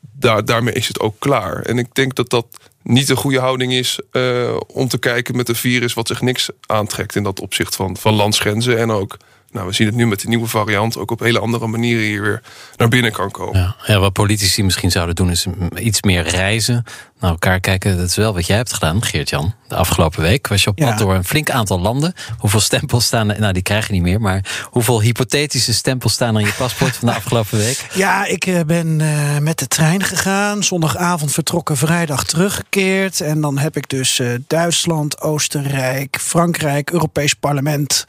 daar, 0.02 0.46
daarmee 0.46 0.74
is 0.74 0.88
het 0.88 1.00
ook 1.00 1.16
klaar. 1.20 1.62
En 1.62 1.78
ik 1.78 1.96
denk 1.96 2.16
dat 2.16 2.30
dat 2.30 2.46
niet 2.82 3.10
een 3.10 3.16
goede 3.16 3.40
houding 3.40 3.74
is 3.74 4.00
uh, 4.12 4.56
om 4.68 4.88
te 4.88 4.98
kijken 4.98 5.36
met 5.36 5.50
een 5.50 5.56
virus 5.56 5.94
wat 5.94 6.08
zich 6.08 6.22
niks 6.22 6.50
aantrekt 6.66 7.16
in 7.16 7.24
dat 7.24 7.40
opzicht 7.40 7.76
van, 7.76 7.98
van 7.98 8.14
landsgrenzen. 8.14 8.78
En 8.78 8.92
ook 8.92 9.18
nou, 9.54 9.68
we 9.68 9.74
zien 9.74 9.88
het 9.88 9.96
nu 9.96 10.08
met 10.08 10.20
de 10.20 10.28
nieuwe 10.28 10.48
variant 10.48 10.98
ook 10.98 11.12
op 11.12 11.20
hele 11.20 11.40
andere 11.40 11.68
manieren 11.68 12.04
hier 12.04 12.22
weer 12.22 12.42
naar 12.78 12.88
binnen 12.88 13.12
kan 13.12 13.32
komen. 13.32 13.60
Ja, 13.60 13.76
ja, 13.86 14.00
wat 14.00 14.14
politici 14.14 14.64
misschien 14.64 14.92
zouden 14.92 15.16
doen 15.16 15.30
is 15.30 15.46
iets 15.76 16.02
meer 16.02 16.28
reizen. 16.28 16.84
Naar 17.24 17.32
elkaar 17.32 17.60
kijken, 17.60 17.98
dat 17.98 18.10
is 18.10 18.16
wel 18.16 18.34
wat 18.34 18.46
jij 18.48 18.56
hebt 18.56 18.74
gedaan, 18.74 19.04
Geert-Jan. 19.04 19.54
De 19.68 19.76
afgelopen 19.76 20.22
week 20.22 20.48
was 20.48 20.64
je 20.64 20.70
op 20.70 20.76
pad 20.76 20.98
door 20.98 21.16
een 21.16 21.24
flink 21.24 21.50
aantal 21.50 21.80
landen. 21.80 22.14
Hoeveel 22.38 22.60
stempels 22.60 23.06
staan 23.06 23.32
er? 23.32 23.40
Nou, 23.40 23.54
die 23.54 23.62
krijg 23.62 23.88
je 23.88 23.94
niet 23.94 24.02
meer. 24.02 24.22
Maar 24.22 24.46
hoeveel 24.64 25.02
hypothetische 25.02 25.74
stempels 25.74 26.14
staan 26.14 26.36
er 26.36 26.42
in 26.42 26.48
je 26.48 26.54
paspoort 26.54 26.96
van 26.96 27.08
de 27.08 27.14
afgelopen 27.14 27.58
week? 27.58 27.86
Ja, 27.94 28.26
ik 28.26 28.46
eh, 28.46 28.60
ben 28.66 29.00
uh, 29.00 29.38
met 29.38 29.60
de 29.60 29.68
trein 29.68 30.04
gegaan. 30.04 30.64
Zondagavond 30.64 31.32
vertrokken, 31.32 31.78
vrijdag 31.78 32.24
teruggekeerd. 32.24 33.22
En 33.22 33.42
dan 33.42 33.58
heb 33.58 33.78
ik 33.78 33.90
dus 33.90 34.20
uh, 34.20 34.36
Duitsland, 34.48 35.22
Oostenrijk, 35.22 36.18
Frankrijk, 36.22 36.90
Europees 36.90 37.34
Parlement, 37.34 38.06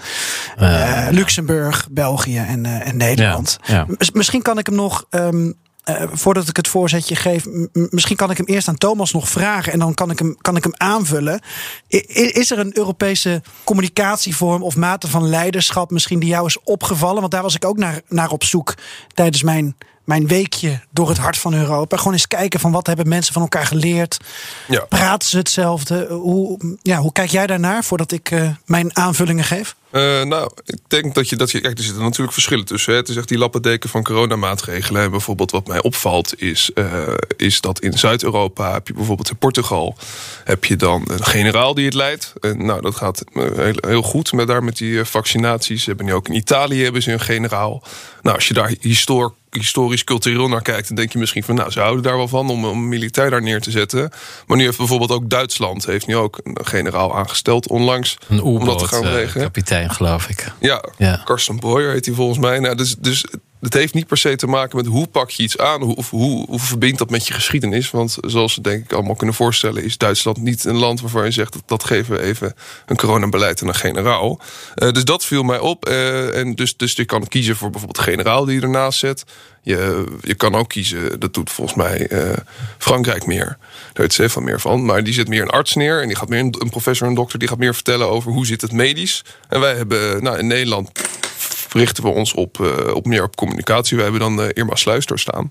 Luxemburg, 1.11 1.88
België 1.90 2.38
en, 2.38 2.66
en 2.66 2.96
Nederland. 2.96 3.59
Ja, 3.66 3.74
ja. 3.74 4.07
Misschien 4.12 4.42
kan 4.42 4.59
ik 4.59 4.66
hem 4.66 4.74
nog. 4.77 5.05
Um, 5.11 5.55
uh, 5.90 6.03
voordat 6.12 6.49
ik 6.49 6.57
het 6.57 6.68
voorzetje 6.68 7.16
geef, 7.16 7.47
misschien 7.73 8.16
kan 8.16 8.31
ik 8.31 8.37
hem 8.37 8.47
eerst 8.47 8.68
aan 8.68 8.77
Thomas 8.77 9.12
nog 9.12 9.29
vragen 9.29 9.73
en 9.73 9.79
dan 9.79 9.94
kan 9.94 10.11
ik 10.11 10.18
hem, 10.18 10.37
kan 10.40 10.57
ik 10.57 10.62
hem 10.62 10.75
aanvullen. 10.77 11.40
Is 11.88 12.51
er 12.51 12.59
een 12.59 12.77
Europese 12.77 13.42
communicatievorm 13.64 14.62
of 14.62 14.77
mate 14.77 15.09
van 15.09 15.29
leiderschap 15.29 15.90
misschien 15.90 16.18
die 16.18 16.29
jou 16.29 16.47
is 16.47 16.62
opgevallen? 16.62 17.20
Want 17.20 17.33
daar 17.33 17.42
was 17.42 17.55
ik 17.55 17.64
ook 17.64 17.79
naar, 17.79 18.01
naar 18.09 18.31
op 18.31 18.44
zoek 18.44 18.75
tijdens 19.14 19.42
mijn, 19.42 19.77
mijn 20.05 20.27
weekje 20.27 20.81
door 20.90 21.09
het 21.09 21.19
hart 21.19 21.38
van 21.38 21.55
Europa. 21.55 21.97
Gewoon 21.97 22.12
eens 22.12 22.29
kijken 22.29 22.61
van 22.61 22.73
wat 22.73 22.87
hebben 22.87 23.09
mensen 23.09 23.33
van 23.33 23.43
elkaar 23.43 23.67
geleerd. 23.67 24.19
Ja. 24.69 24.81
Praten 24.88 25.29
ze 25.29 25.37
hetzelfde? 25.37 26.07
Hoe, 26.11 26.77
ja, 26.83 26.99
hoe 26.99 27.12
kijk 27.12 27.31
jij 27.31 27.47
daarnaar 27.47 27.85
voordat 27.85 28.12
ik 28.12 28.31
uh, 28.31 28.51
mijn 28.67 28.97
aanvullingen 28.97 29.45
geef? 29.45 29.77
Uh, 29.93 30.23
nou, 30.23 30.51
ik 30.64 30.79
denk 30.88 31.14
dat 31.14 31.29
je 31.29 31.37
dat 31.37 31.51
je. 31.51 31.61
Kijk, 31.61 31.79
er 31.79 31.85
zitten 31.85 32.03
natuurlijk 32.03 32.33
verschillen 32.33 32.64
tussen. 32.64 32.93
Hè. 32.93 32.99
Het 32.99 33.09
is 33.09 33.17
echt 33.17 33.29
die 33.29 33.38
lappendeken 33.38 33.90
van 33.90 34.03
coronamaatregelen. 34.03 35.03
En 35.03 35.11
bijvoorbeeld, 35.11 35.51
wat 35.51 35.67
mij 35.67 35.83
opvalt, 35.83 36.40
is, 36.40 36.71
uh, 36.75 37.03
is 37.37 37.61
dat 37.61 37.81
in 37.81 37.99
Zuid-Europa 37.99 38.73
heb 38.73 38.87
je 38.87 38.95
bijvoorbeeld 38.95 39.31
in 39.31 39.37
Portugal. 39.37 39.97
heb 40.45 40.64
je 40.64 40.77
dan 40.77 41.03
een 41.07 41.25
generaal 41.25 41.75
die 41.75 41.85
het 41.85 41.95
leidt. 41.95 42.33
En 42.40 42.67
nou, 42.67 42.81
dat 42.81 42.95
gaat 42.95 43.25
heel, 43.35 43.75
heel 43.81 44.03
goed 44.03 44.33
met 44.33 44.47
daar 44.47 44.64
met 44.64 44.77
die 44.77 45.05
vaccinaties. 45.05 45.83
Ze 45.83 45.88
hebben 45.88 46.07
nu 46.07 46.14
ook 46.14 46.29
in 46.29 46.35
Italië 46.35 46.83
hebben 46.83 47.03
ze 47.03 47.12
een 47.12 47.21
generaal. 47.21 47.83
Nou, 48.23 48.37
als 48.37 48.49
je 48.49 48.55
daar 48.55 48.75
historisch 48.81 49.33
historisch, 49.57 50.05
cultureel 50.05 50.49
naar 50.49 50.62
kijkt... 50.62 50.87
dan 50.87 50.97
denk 50.97 51.12
je 51.12 51.19
misschien 51.19 51.45
van, 51.45 51.55
nou, 51.55 51.71
ze 51.71 51.81
houden 51.81 52.03
daar 52.03 52.17
wel 52.17 52.29
van 52.29 52.51
om 52.51 52.64
een 52.64 52.88
militair 52.88 53.31
daar 53.31 53.43
neer 53.43 53.61
te 53.61 53.71
zetten. 53.71 54.11
Maar 54.47 54.57
nu 54.57 54.64
heeft 54.64 54.79
bijvoorbeeld 54.79 55.11
ook 55.11 55.31
Duitsland 55.31 55.87
heeft 55.87 56.07
nu 56.07 56.17
ook 56.17 56.40
een 56.45 56.59
generaal 56.67 57.17
aangesteld 57.17 57.69
onlangs. 57.69 58.19
Een 58.29 58.43
om 58.43 58.64
dat 58.64 58.79
te 58.79 58.87
gaan 58.88 59.01
U-boot, 59.01 59.12
eh, 59.12 59.19
regelen. 59.19 59.45
kapitein, 59.45 59.90
geloof 59.90 60.29
ik. 60.29 60.53
Ja, 60.61 60.85
Ja. 60.97 61.21
Karsten 61.25 61.61
Boyer 61.61 61.93
heet 61.93 62.07
hij 62.07 62.14
volgens 62.14 62.38
mij. 62.38 62.59
Nou, 62.59 62.77
dus, 62.77 62.97
dus 62.97 63.25
het 63.64 63.74
heeft 63.74 63.94
niet 63.94 64.07
per 64.07 64.16
se 64.16 64.37
te 64.37 64.46
maken 64.46 64.77
met 64.77 64.87
hoe 64.87 65.07
pak 65.07 65.31
je 65.31 65.42
iets 65.42 65.59
aan... 65.59 65.83
Of 65.83 66.11
hoe, 66.11 66.46
hoe 66.46 66.59
verbindt 66.59 66.98
dat 66.98 67.11
met 67.11 67.27
je 67.27 67.35
geschiedenis. 67.35 67.90
Want 67.90 68.16
zoals 68.20 68.53
ze 68.53 68.61
denk 68.61 68.85
ik 68.85 68.92
allemaal 68.92 69.14
kunnen 69.14 69.35
voorstellen... 69.35 69.85
is 69.85 69.98
Duitsland 69.98 70.37
niet 70.37 70.64
een 70.64 70.77
land 70.77 71.00
waarvan 71.00 71.24
je 71.24 71.31
zegt... 71.31 71.53
dat, 71.53 71.62
dat 71.66 71.85
geven 71.85 72.16
we 72.16 72.22
even 72.22 72.55
een 72.87 72.96
coronabeleid 72.96 73.62
aan 73.62 73.68
een 73.68 73.74
generaal. 73.74 74.40
Eh, 74.74 74.90
dus 74.90 75.05
dat 75.05 75.24
viel 75.24 75.42
mij 75.42 75.59
op. 75.59 75.87
Eh, 75.87 76.38
en 76.38 76.55
dus, 76.55 76.77
dus 76.77 76.92
je 76.92 77.05
kan 77.05 77.27
kiezen 77.29 77.57
voor 77.57 77.70
bijvoorbeeld 77.70 78.05
generaal 78.05 78.44
die 78.44 78.55
je 78.55 78.62
ernaast 78.62 78.98
zet. 78.98 79.24
Je, 79.62 80.05
je 80.20 80.35
kan 80.35 80.55
ook 80.55 80.68
kiezen, 80.68 81.20
dat 81.20 81.35
doet 81.35 81.50
volgens 81.50 81.77
mij 81.77 82.07
eh, 82.07 82.37
Frankrijk 82.79 83.27
meer. 83.27 83.57
Daar 83.92 84.12
ze 84.12 84.29
veel 84.29 84.42
meer 84.42 84.61
van. 84.61 84.85
Maar 84.85 85.05
die 85.05 85.14
zet 85.14 85.29
meer 85.29 85.42
een 85.42 85.50
arts 85.50 85.74
neer. 85.74 86.00
En 86.00 86.07
die 86.07 86.16
gaat 86.16 86.29
meer 86.29 86.40
een, 86.40 86.55
een 86.59 86.70
professor, 86.70 87.09
een 87.09 87.14
dokter... 87.14 87.38
die 87.38 87.48
gaat 87.48 87.59
meer 87.59 87.74
vertellen 87.74 88.09
over 88.09 88.33
hoe 88.33 88.46
zit 88.46 88.61
het 88.61 88.72
medisch. 88.72 89.24
En 89.48 89.61
wij 89.61 89.74
hebben 89.74 90.22
nou, 90.22 90.38
in 90.38 90.46
Nederland 90.46 90.90
richten 91.74 92.02
we 92.02 92.08
ons 92.08 92.34
op, 92.34 92.60
eh, 92.60 92.94
op 92.94 93.06
meer 93.06 93.22
op 93.22 93.37
communicatie. 93.37 93.96
We 93.96 94.02
hebben 94.02 94.20
dan 94.20 94.42
eh, 94.42 94.48
Irma 94.52 94.74
Sluister 94.74 95.18
staan. 95.18 95.48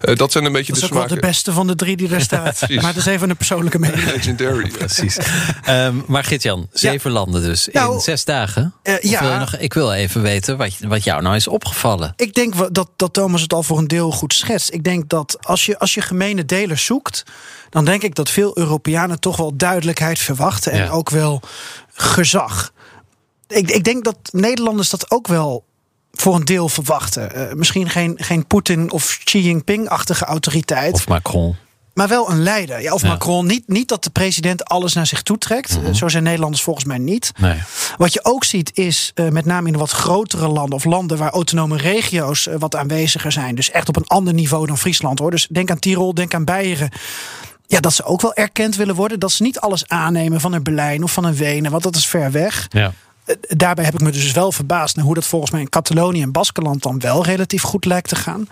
Eh, 0.00 0.16
dat 0.16 0.32
zijn 0.32 0.44
een 0.44 0.52
beetje 0.52 0.72
Dat 0.72 0.82
is 0.82 0.88
de 0.88 0.94
ook 0.94 1.00
wel 1.08 1.14
de 1.16 1.26
beste 1.26 1.52
van 1.52 1.66
de 1.66 1.74
drie 1.74 1.96
die 1.96 2.08
daar 2.14 2.20
staat. 2.20 2.60
maar 2.68 2.86
het 2.86 2.96
is 2.96 3.06
even 3.06 3.30
een 3.30 3.36
persoonlijke 3.36 3.78
mening. 3.78 4.04
Legendary. 4.14 4.68
Precies. 4.70 5.18
Ehm, 5.64 5.94
maar 6.06 6.24
Gert-Jan, 6.24 6.68
zeven 6.72 7.10
landen 7.10 7.42
dus 7.42 7.68
Nou, 7.72 7.94
in 7.94 8.00
zes 8.00 8.24
dagen. 8.24 8.74
eh, 8.82 8.94
Of 8.94 9.00
ja. 9.02 9.38
nog, 9.38 9.56
ik 9.56 9.74
wil 9.74 9.92
even 9.92 10.22
weten 10.22 10.56
wat, 10.56 10.70
wat 10.80 11.04
jou 11.04 11.22
nou 11.22 11.36
is 11.36 11.48
opgevallen. 11.48 12.12
Ik 12.16 12.34
denk 12.34 12.74
dat, 12.74 12.88
dat 12.96 13.12
Thomas 13.12 13.42
het 13.42 13.52
al 13.52 13.62
voor 13.62 13.78
een 13.78 13.88
deel 13.88 14.10
goed 14.10 14.34
schetst. 14.34 14.72
Ik 14.72 14.84
denk 14.84 15.08
dat 15.08 15.36
als 15.40 15.66
je, 15.66 15.78
als 15.78 15.94
je 15.94 16.00
gemene 16.00 16.44
delers 16.44 16.84
zoekt, 16.84 17.22
dan 17.70 17.84
denk 17.84 18.02
ik 18.02 18.14
dat 18.14 18.30
veel 18.30 18.58
Europeanen 18.58 19.20
toch 19.20 19.36
wel 19.36 19.56
duidelijkheid 19.56 20.18
verwachten 20.18 20.72
en 20.72 20.78
Ja. 20.84 20.88
ook 20.90 21.10
wel 21.10 21.40
gezag. 21.94 22.72
Ik, 23.48 23.70
ik 23.70 23.84
denk 23.84 24.04
dat 24.04 24.16
Nederlanders 24.32 24.90
dat 24.90 25.10
ook 25.10 25.26
wel 25.26 25.64
voor 26.12 26.34
een 26.34 26.44
deel 26.44 26.68
verwachten. 26.68 27.34
Eh, 27.34 27.54
misschien 27.54 27.90
geen, 27.90 28.14
geen 28.16 28.46
Poetin 28.46 28.90
of 28.92 29.18
Xi 29.24 29.42
Jinping-achtige 29.42 30.24
autoriteit. 30.24 30.92
Of 30.94 31.08
Macron. 31.08 31.56
Maar 31.94 32.08
wel 32.08 32.30
een 32.30 32.42
leider. 32.42 32.82
Ja, 32.82 32.92
of 32.92 33.02
Ja. 33.02 33.08
Macron. 33.08 33.46
Niet, 33.46 33.68
niet 33.68 33.88
dat 33.88 34.04
de 34.04 34.10
president 34.10 34.64
alles 34.64 34.92
naar 34.92 35.06
zich 35.06 35.22
toe 35.22 35.38
trekt. 35.38 35.76
Mhm. 35.76 35.86
Eh, 35.86 35.94
Zo 35.94 36.08
zijn 36.08 36.22
Nederlanders 36.22 36.62
volgens 36.62 36.84
mij 36.84 36.98
niet. 36.98 37.32
Nee. 37.38 37.58
Wat 37.96 38.12
je 38.12 38.24
ook 38.24 38.44
ziet 38.44 38.70
is, 38.78 39.10
eh, 39.14 39.28
met 39.28 39.44
name 39.44 39.66
in 39.66 39.72
de 39.72 39.78
wat 39.78 39.90
grotere 39.90 40.48
landen... 40.48 40.74
of 40.74 40.84
landen 40.84 41.18
waar 41.18 41.30
autonome 41.30 41.76
regio's 41.76 42.48
wat 42.58 42.76
aanweziger 42.76 43.32
zijn... 43.32 43.54
dus 43.54 43.70
echt 43.70 43.88
op 43.88 43.96
een 43.96 44.06
ander 44.06 44.34
niveau 44.34 44.66
dan 44.66 44.78
Friesland. 44.78 45.18
hoor. 45.18 45.30
Dus 45.30 45.46
denk 45.50 45.70
aan 45.70 45.78
Tirol, 45.78 46.14
denk 46.14 46.34
aan 46.34 46.44
Beieren. 46.44 46.90
Ja, 47.66 47.80
dat 47.80 47.92
ze 47.92 48.04
ook 48.04 48.20
wel 48.20 48.34
erkend 48.34 48.76
willen 48.76 48.94
worden. 48.94 49.20
Dat 49.20 49.32
ze 49.32 49.42
niet 49.42 49.60
alles 49.60 49.88
aannemen 49.88 50.40
van 50.40 50.52
een 50.52 50.62
Berlijn 50.62 51.02
of 51.02 51.12
van 51.12 51.24
een 51.24 51.34
Wenen... 51.36 51.70
want 51.70 51.82
dat 51.82 51.96
is 51.96 52.06
ver 52.06 52.30
weg. 52.30 52.66
Ja. 52.70 52.92
Eh, 53.24 53.36
Daarbij 53.48 53.84
heb 53.84 53.94
ik 53.94 54.00
me 54.00 54.10
dus 54.10 54.32
wel 54.32 54.52
verbaasd... 54.52 54.96
naar 54.96 55.04
hoe 55.04 55.14
dat 55.14 55.26
volgens 55.26 55.50
mij 55.50 55.60
in 55.60 55.68
Catalonië 55.68 56.22
en 56.22 56.32
Baskeland... 56.32 56.82
dan 56.82 57.00
wel 57.00 57.24
relatief 57.24 57.62
goed 57.62 57.84
lijkt 57.84 58.08
te 58.08 58.16
gaan. 58.16 58.48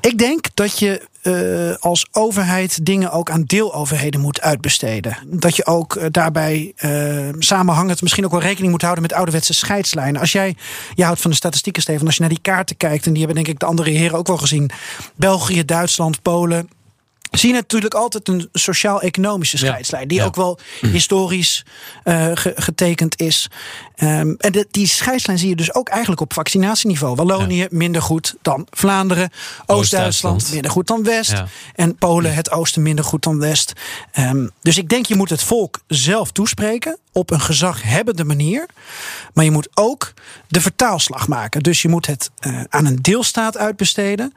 Ik 0.00 0.18
denk 0.18 0.46
dat 0.54 0.78
je 0.78 1.10
eh, 1.22 1.74
als 1.80 2.06
overheid 2.12 2.86
dingen 2.86 3.12
ook 3.12 3.30
aan 3.30 3.42
deeloverheden 3.42 4.20
moet 4.20 4.40
uitbesteden. 4.40 5.16
Dat 5.26 5.56
je 5.56 5.66
ook 5.66 5.96
eh, 5.96 6.06
daarbij 6.10 6.72
eh, 6.76 7.28
samenhangend 7.38 8.02
misschien 8.02 8.24
ook 8.24 8.30
wel 8.30 8.40
rekening 8.40 8.70
moet 8.70 8.82
houden 8.82 9.02
met 9.02 9.12
ouderwetse 9.12 9.54
scheidslijnen. 9.54 10.20
Als 10.20 10.32
jij, 10.32 10.56
je 10.94 11.04
houdt 11.04 11.20
van 11.20 11.30
de 11.30 11.36
statistieken, 11.36 11.82
Steven, 11.82 12.06
als 12.06 12.14
je 12.14 12.20
naar 12.20 12.30
die 12.30 12.40
kaarten 12.42 12.76
kijkt, 12.76 13.06
en 13.06 13.12
die 13.12 13.24
hebben 13.24 13.44
denk 13.44 13.54
ik 13.54 13.60
de 13.60 13.66
andere 13.66 13.90
heren 13.90 14.18
ook 14.18 14.26
wel 14.26 14.38
gezien. 14.38 14.70
België, 15.14 15.64
Duitsland, 15.64 16.22
Polen. 16.22 16.68
Zie 17.32 17.48
je 17.48 17.54
natuurlijk 17.54 17.94
altijd 17.94 18.28
een 18.28 18.48
sociaal-economische 18.52 19.56
scheidslijn. 19.58 20.08
Die 20.08 20.18
ja. 20.18 20.24
ook 20.24 20.36
wel 20.36 20.58
historisch 20.80 21.64
eh, 22.04 22.30
ge- 22.34 22.52
getekend 22.56 23.20
is. 23.20 23.48
Ehm, 23.94 24.34
en 24.38 24.52
de- 24.52 24.66
die 24.70 24.86
scheidslijn 24.86 25.38
zie 25.38 25.48
je 25.48 25.56
dus 25.56 25.74
ook 25.74 25.88
eigenlijk 25.88 26.20
op 26.20 26.32
vaccinatieniveau. 26.32 27.14
Wallonië 27.14 27.66
minder 27.70 28.02
goed 28.02 28.34
dan 28.42 28.66
Vlaanderen. 28.70 29.30
Oost-Duitsland 29.66 30.50
minder 30.52 30.70
goed 30.70 30.86
dan 30.86 31.02
West. 31.02 31.30
Ja. 31.30 31.46
En 31.74 31.96
Polen, 31.96 32.34
het 32.34 32.50
oosten, 32.50 32.82
minder 32.82 33.04
goed 33.04 33.22
dan 33.22 33.38
West. 33.38 33.72
Ehm, 34.12 34.46
dus 34.60 34.78
ik 34.78 34.88
denk 34.88 35.06
je 35.06 35.16
moet 35.16 35.30
het 35.30 35.42
volk 35.42 35.80
zelf 35.86 36.30
toespreken. 36.32 36.98
Op 37.12 37.30
een 37.30 37.40
gezaghebbende 37.40 38.24
manier. 38.24 38.66
Maar 39.34 39.44
je 39.44 39.50
moet 39.50 39.68
ook 39.74 40.12
de 40.48 40.60
vertaalslag 40.60 41.28
maken. 41.28 41.62
Dus 41.62 41.82
je 41.82 41.88
moet 41.88 42.06
het 42.06 42.30
eh, 42.38 42.60
aan 42.68 42.86
een 42.86 42.96
deelstaat 43.02 43.56
uitbesteden. 43.56 44.32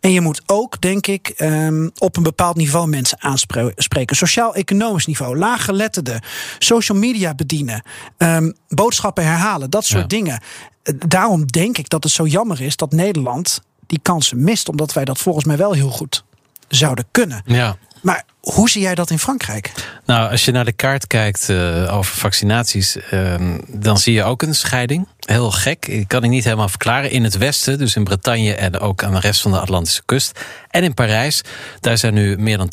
En 0.00 0.12
je 0.12 0.20
moet 0.20 0.42
ook, 0.46 0.80
denk 0.80 1.06
ik, 1.06 1.28
ehm, 1.28 1.88
op 1.98 2.16
een 2.16 2.22
bepaald 2.22 2.56
niveau 2.56 2.88
mensen 2.88 3.20
aanspreken. 3.22 4.16
Sociaal-economisch 4.16 5.06
niveau, 5.06 5.36
laaggeletterden, 5.38 6.22
social 6.58 6.98
media 6.98 7.34
bedienen, 7.34 7.82
ehm, 8.16 8.50
boodschappen 8.68 9.24
herhalen, 9.24 9.70
dat 9.70 9.84
soort 9.84 10.00
Ja. 10.00 10.06
dingen. 10.06 10.40
Eh, 10.82 10.94
Daarom 11.08 11.46
denk 11.46 11.78
ik 11.78 11.88
dat 11.88 12.04
het 12.04 12.12
zo 12.12 12.26
jammer 12.26 12.60
is 12.60 12.76
dat 12.76 12.92
Nederland 12.92 13.60
die 13.86 13.98
kansen 14.02 14.42
mist, 14.44 14.68
omdat 14.68 14.92
wij 14.92 15.04
dat 15.04 15.18
volgens 15.18 15.44
mij 15.44 15.56
wel 15.56 15.72
heel 15.72 15.90
goed 15.90 16.24
zouden 16.68 17.04
kunnen. 17.10 17.42
Ja. 17.44 17.76
Maar 18.02 18.24
hoe 18.40 18.70
zie 18.70 18.82
jij 18.82 18.94
dat 18.94 19.10
in 19.10 19.18
Frankrijk? 19.18 19.72
Nou, 20.06 20.30
als 20.30 20.44
je 20.44 20.50
naar 20.52 20.64
de 20.64 20.72
kaart 20.72 21.06
kijkt 21.06 21.48
eh, 21.48 21.96
over 21.96 22.14
vaccinaties, 22.16 22.96
ehm, 22.96 23.58
dan 23.68 23.98
zie 23.98 24.12
je 24.14 24.24
ook 24.24 24.42
een 24.42 24.54
scheiding. 24.54 25.06
Heel 25.28 25.50
gek. 25.50 25.86
Ik 25.86 26.08
kan 26.08 26.22
het 26.22 26.30
niet 26.30 26.44
helemaal 26.44 26.68
verklaren. 26.68 27.10
In 27.10 27.24
het 27.24 27.36
westen, 27.36 27.78
dus 27.78 27.96
in 27.96 28.04
Bretagne 28.04 28.54
en 28.54 28.78
ook 28.78 29.02
aan 29.02 29.12
de 29.12 29.20
rest 29.20 29.40
van 29.40 29.50
de 29.50 29.60
Atlantische 29.60 30.02
kust. 30.04 30.40
En 30.70 30.84
in 30.84 30.94
Parijs, 30.94 31.42
daar 31.80 31.98
zijn 31.98 32.14
nu 32.14 32.36
meer 32.38 32.56
dan 32.56 32.70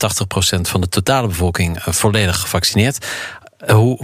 80% 0.58 0.62
van 0.62 0.82
de 0.82 0.90
totale 0.90 1.28
bevolking 1.28 1.78
eh, 1.78 1.94
volledig 1.94 2.40
gevaccineerd. 2.40 3.06
Eh, 3.66 3.76
Hoe 3.76 3.98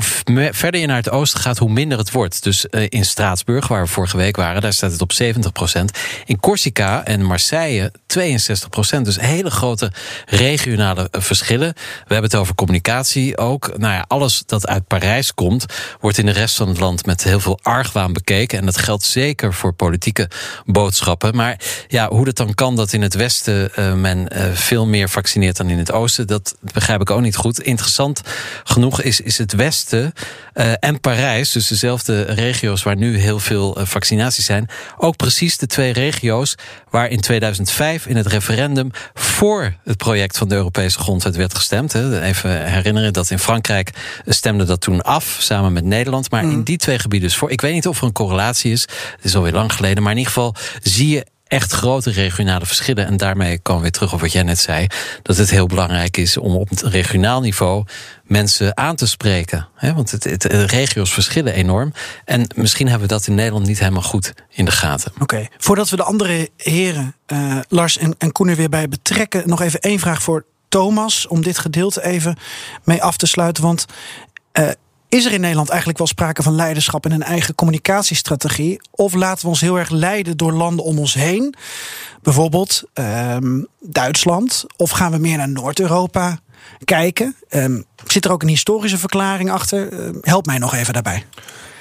verder 0.52 0.80
je 0.80 0.88
naar 0.88 0.98
het 0.98 1.10
oosten 1.10 1.40
gaat, 1.40 1.58
hoe 1.58 1.72
minder 1.72 1.98
het 1.98 2.12
wordt. 2.12 2.44
Dus 2.44 2.70
eh, 2.70 2.86
in 2.90 3.06
Straatsburg, 3.06 3.68
waar 3.68 3.82
we 3.82 3.88
vorige 3.88 4.18
week 4.18 4.36
waren, 4.36 4.62
daar 4.62 4.74
staat 4.74 4.92
het 4.92 5.02
op 5.02 5.12
70%. 5.12 5.98
In 6.26 6.40
Corsica 6.40 7.06
en 7.06 7.24
Marseille 7.24 7.92
62%. 7.92 9.02
Dus 9.02 9.20
hele 9.20 9.52
grote 9.52 9.92
regionale 10.26 11.08
eh, 11.12 11.22
verschillen. 11.22 11.74
We 11.74 12.14
hebben 12.14 12.32
het 12.32 12.40
over 12.40 12.56
communicatie 12.56 13.38
ook. 13.38 13.78
Nou 13.78 13.94
ja, 13.94 14.06
alles 14.08 14.44
dat 14.46 14.68
uit 14.68 14.88
Parijs 14.88 15.34
komt, 15.34 15.66
wordt 16.00 16.18
in 16.18 16.26
de 16.26 16.32
rest 16.32 16.56
van 16.56 16.68
het 16.68 16.80
land 16.80 17.06
met 17.06 17.24
heel 17.24 17.40
veel 17.40 17.60
argwaan 17.62 18.14
bekeken. 18.14 18.60
En 18.60 18.66
dat 18.66 18.78
geldt 18.78 19.04
zeker 19.04 19.54
voor 19.54 19.74
politieke 19.74 20.30
boodschappen. 20.66 21.36
Maar 21.36 21.60
ja, 21.88 22.10
hoe 22.10 22.28
het 22.28 22.38
dan 22.38 22.54
kan 22.54 22.76
dat 22.76 22.94
in 22.94 23.02
het 23.02 23.14
westen 23.14 23.72
men 24.02 24.28
veel 24.54 24.86
meer 24.86 25.10
vaccineert 25.10 25.58
dan 25.58 25.70
in 25.70 25.78
het 25.78 25.92
oosten, 25.92 26.28
dat 26.28 26.56
begrijp 26.74 27.02
ik 27.02 27.10
ook 27.10 27.22
niet 27.22 27.36
goed. 27.36 27.60
Interessant 27.62 28.22
genoeg 28.64 29.02
is, 29.02 29.22
is 29.22 29.38
het 29.38 29.51
westen 29.52 30.14
eh, 30.54 30.72
en 30.80 31.00
Parijs, 31.00 31.52
dus 31.52 31.68
dezelfde 31.68 32.22
regio's 32.22 32.84
waar 32.84 32.96
nu 32.96 33.18
heel 33.18 33.40
veel 33.40 33.76
eh, 33.76 33.86
vaccinaties 33.86 34.46
zijn, 34.46 34.70
ook 34.98 35.16
precies 35.16 35.58
de 35.58 35.68
twee 35.68 35.94
regio's 35.94 36.56
waar 36.90 37.10
in 37.10 37.20
2005 37.20 38.06
in 38.06 38.16
het 38.16 38.28
referendum 38.28 38.92
voor 39.14 39.74
het 39.84 39.98
project 39.98 40.38
van 40.38 40.48
de 40.48 40.56
Europese 40.56 41.00
grondwet 41.00 41.36
werd 41.36 41.56
gestemd. 41.56 41.94
Hè. 41.94 42.22
Even 42.22 42.66
herinneren 42.66 43.14
dat 43.14 43.30
in 43.30 43.40
Frankrijk 43.40 43.92
stemde 44.26 44.64
dat 44.64 44.82
toen 44.82 45.02
af, 45.02 45.38
samen 45.40 45.74
met 45.74 45.86
Nederland. 45.86 46.32
Maar 46.32 46.44
in 46.44 46.64
die 46.64 46.78
twee 46.78 47.00
gebieden 47.00 47.30
dus 47.30 47.38
voor. 47.38 47.52
Ik 47.52 47.62
weet 47.62 47.74
niet 47.74 47.88
of 47.88 47.98
er 47.98 48.04
een 48.04 48.12
correlatie 48.12 48.72
is. 48.72 48.82
Het 48.82 49.26
is 49.26 49.36
alweer 49.36 49.54
lang 49.54 49.74
geleden. 49.74 50.04
Maar 50.04 50.12
in 50.12 50.18
ieder 50.18 50.34
geval 50.34 50.56
zie 50.82 51.10
je 51.10 51.26
echt 51.52 51.72
grote 51.72 52.12
regionale 52.12 52.66
verschillen. 52.66 53.06
En 53.06 53.18
daarmee 53.18 53.60
komen 53.60 53.76
we 53.76 53.82
weer 53.82 53.92
terug 53.92 54.14
op 54.14 54.20
wat 54.20 54.32
jij 54.32 54.44
net 54.44 54.60
zei. 54.60 54.88
Dat 55.22 55.38
het 55.38 55.50
heel 55.50 55.66
belangrijk 55.66 56.18
is 56.18 56.38
om 56.38 56.56
op 56.56 56.70
het 56.70 56.82
regionaal 56.82 57.42
niveau 57.42 57.86
mensen 58.24 58.78
aan 58.78 58.96
te 58.96 59.08
spreken. 59.08 59.68
Want 59.80 60.12
het, 60.12 60.24
het, 60.24 60.42
de 60.42 60.66
regio's 60.66 61.14
verschillen 61.14 61.54
enorm. 61.54 61.94
En 62.26 62.48
misschien 62.56 62.88
hebben 62.88 63.08
we 63.08 63.14
dat 63.14 63.28
in 63.28 63.36
Nederland 63.36 63.66
niet 63.66 63.80
helemaal 63.80 64.02
goed 64.02 64.34
in 64.50 64.66
de 64.66 64.72
gaten. 64.72 65.12
Oké, 65.20 65.48
voordat 65.58 65.90
we 65.90 65.96
de 65.96 66.04
andere 66.04 66.50
heren, 66.58 67.16
eh, 67.26 67.58
Lars 67.68 67.98
en, 67.98 68.16
en 68.18 68.32
Koen 68.32 68.48
er 68.48 68.56
weer 68.56 68.70
bij 68.70 68.88
betrekken, 68.88 69.50
nog 69.50 69.62
even 69.62 69.80
één 69.80 70.00
vraag 70.00 70.22
voor 70.22 70.46
Thomas. 70.70 71.28
Om 71.28 71.42
dit 71.42 71.58
gedeelte 71.58 72.04
even 72.04 72.38
mee 72.84 73.04
af 73.04 73.18
te 73.18 73.28
sluiten. 73.28 73.64
Want 73.64 73.86
eh, 74.52 74.70
is 75.12 75.26
er 75.26 75.32
in 75.32 75.42
Nederland 75.42 75.70
eigenlijk 75.70 75.98
wel 75.98 76.08
sprake 76.08 76.44
van 76.44 76.56
leiderschap 76.56 77.06
en 77.06 77.12
een 77.12 77.24
eigen 77.24 77.56
communicatiestrategie? 77.56 78.82
Of 78.92 79.14
laten 79.14 79.44
we 79.44 79.48
ons 79.48 79.62
heel 79.62 79.80
erg 79.80 79.90
leiden 79.90 80.38
door 80.38 80.52
landen 80.52 80.86
om 80.86 81.00
ons 81.00 81.14
heen? 81.14 81.56
Bijvoorbeeld 82.22 82.84
ehm, 82.94 83.62
Duitsland. 83.80 84.66
Of 84.78 84.90
gaan 84.90 85.12
we 85.12 85.18
meer 85.18 85.38
naar 85.38 85.50
Noord-Europa 85.50 86.40
kijken? 86.84 87.36
Ehm, 87.50 87.82
zit 88.06 88.26
er 88.26 88.32
ook 88.32 88.42
een 88.42 88.48
historische 88.48 88.98
verklaring 88.98 89.52
achter? 89.52 89.94
Eh, 89.94 90.10
help 90.22 90.46
mij 90.46 90.58
nog 90.58 90.74
even 90.76 90.94
daarbij. 90.94 91.26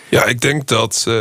Ja, 0.09 0.25
ik 0.25 0.40
denk 0.40 0.66
dat. 0.66 1.05
eh, 1.09 1.14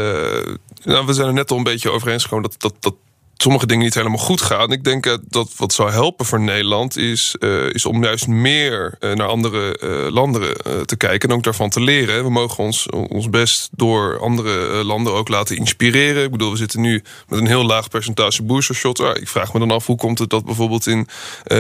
nou, 0.84 1.06
we 1.06 1.14
zijn 1.14 1.28
er 1.28 1.34
net 1.34 1.52
al 1.52 1.58
een 1.58 1.64
beetje 1.64 1.92
over 1.92 2.08
eens 2.12 2.24
gekomen 2.24 2.50
dat, 2.50 2.62
dat, 2.62 2.74
dat 2.80 2.96
sommige 3.42 3.66
dingen 3.66 3.84
niet 3.84 3.94
helemaal 3.94 4.18
goed 4.18 4.42
gaan. 4.42 4.72
Ik 4.72 4.84
denk 4.84 5.18
dat 5.28 5.54
wat 5.58 5.74
zou 5.74 5.92
helpen 5.92 6.26
voor 6.26 6.40
Nederland 6.40 6.98
is, 6.98 7.36
is 7.72 7.86
om 7.86 8.04
juist 8.04 8.28
meer 8.28 8.96
naar 9.00 9.28
andere 9.28 9.78
landen 10.12 10.56
te 10.86 10.98
kijken 10.98 11.30
en 11.30 11.36
ook 11.36 11.44
daarvan 11.44 11.70
te 11.70 11.82
leren. 11.82 12.24
We 12.24 12.30
mogen 12.30 12.64
ons, 12.64 12.90
ons 12.90 13.30
best 13.30 13.70
door 13.72 14.20
andere 14.20 14.84
landen 14.84 15.14
ook 15.14 15.28
laten 15.28 15.58
inspireren. 15.58 16.24
Ik 16.24 16.32
bedoel, 16.32 16.52
we 16.52 16.58
zitten 16.58 16.82
nu 16.82 17.04
met 17.28 17.40
een 17.40 17.48
heel 17.48 17.66
laag 17.66 17.90
percentage 17.90 18.44
boostershots. 18.44 19.02
Ah, 19.02 19.16
ik 19.16 19.28
vraag 19.28 19.54
me 19.54 19.60
dan 19.60 19.72
af 19.72 19.86
hoe 19.86 19.98
komt 19.98 20.20
het 20.20 20.30
dat 20.30 20.46
bijvoorbeeld 20.46 20.88
in 20.88 21.08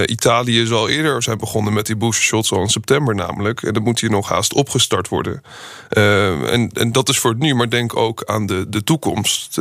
Italië 0.05 0.65
zo 0.65 0.75
al 0.75 0.89
eerder 0.89 1.23
zijn 1.23 1.37
begonnen 1.37 1.73
met 1.73 1.85
die 1.85 1.95
boostershots 1.95 2.51
al 2.51 2.61
in 2.61 2.69
september 2.69 3.15
namelijk. 3.15 3.63
En 3.63 3.73
dat 3.73 3.83
moet 3.83 3.99
hier 3.99 4.11
nog 4.11 4.29
haast 4.29 4.53
opgestart 4.53 5.07
worden. 5.07 5.41
en, 5.89 6.69
en 6.73 6.91
dat 6.91 7.09
is 7.09 7.19
voor 7.19 7.31
het 7.31 7.39
nu, 7.39 7.55
maar 7.55 7.69
denk 7.69 7.95
ook 7.95 8.23
aan 8.25 8.45
de, 8.45 8.65
de 8.69 8.83
toekomst. 8.83 9.57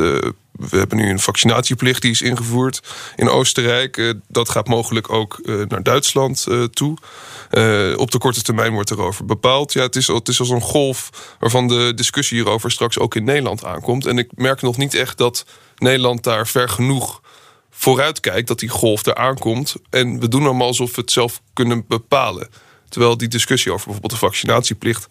We 0.51 0.77
hebben 0.77 0.97
nu 0.97 1.09
een 1.09 1.19
vaccinatieplicht 1.19 2.01
die 2.01 2.11
is 2.11 2.21
ingevoerd 2.21 2.79
in 3.15 3.29
Oostenrijk. 3.29 4.15
dat 4.27 4.49
gaat 4.49 4.67
mogelijk 4.67 5.09
ook 5.11 5.39
naar 5.67 5.83
Duitsland 5.83 6.47
toe. 6.71 6.97
op 7.95 8.11
de 8.11 8.17
korte 8.17 8.41
termijn 8.41 8.73
wordt 8.73 8.91
erover 8.91 9.25
bepaald. 9.25 9.73
Ja, 9.73 9.81
het 9.81 9.95
is, 9.95 10.07
het 10.07 10.27
is 10.27 10.39
als 10.39 10.49
een 10.49 10.61
golf 10.61 11.09
waarvan 11.39 11.67
de 11.67 11.93
discussie 11.95 12.37
hierover 12.37 12.71
straks 12.71 12.99
ook 12.99 13.15
in 13.15 13.23
Nederland 13.23 13.65
aankomt. 13.65 14.05
En 14.05 14.17
ik 14.17 14.29
merk 14.35 14.61
nog 14.61 14.77
niet 14.77 14.93
echt 14.93 15.17
dat 15.17 15.45
Nederland 15.77 16.23
daar 16.23 16.47
ver 16.47 16.69
genoeg 16.69 17.21
vooruit 17.79 18.19
kijkt 18.19 18.47
dat 18.47 18.59
die 18.59 18.69
golf 18.69 19.05
er 19.05 19.15
aankomt. 19.15 19.75
En 19.89 20.19
we 20.19 20.27
doen 20.27 20.43
allemaal 20.43 20.67
alsof 20.67 20.95
we 20.95 21.01
het 21.01 21.11
zelf 21.11 21.41
kunnen 21.53 21.85
bepalen. 21.87 22.49
Terwijl 22.89 23.17
die 23.17 23.27
discussie 23.27 23.71
over 23.71 23.85
bijvoorbeeld 23.85 24.19
de 24.19 24.27
vaccinatieplicht 24.27 25.07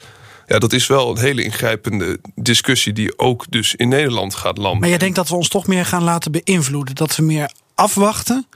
ja, 0.49 0.59
dat 0.59 0.73
is 0.73 0.87
wel 0.87 1.11
een 1.11 1.19
hele 1.19 1.43
ingrijpende 1.43 2.19
discussie 2.35 2.93
die 2.93 3.19
ook 3.19 3.45
dus 3.49 3.75
in 3.75 3.89
Nederland 3.89 4.35
gaat 4.35 4.59
landen. 4.59 4.81
Maar 4.81 4.89
jij 4.89 4.99
denkt 4.99 5.17
dat 5.17 5.29
we 5.29 5.35
ons 5.35 5.49
toch 5.49 5.67
meer 5.67 5.85
gaan 5.85 6.03
laten 6.03 6.33
beïnvloeden? 6.33 6.95
Dat 6.95 7.17
we 7.17 7.23
meer 7.23 7.53
afwachten 7.75 8.47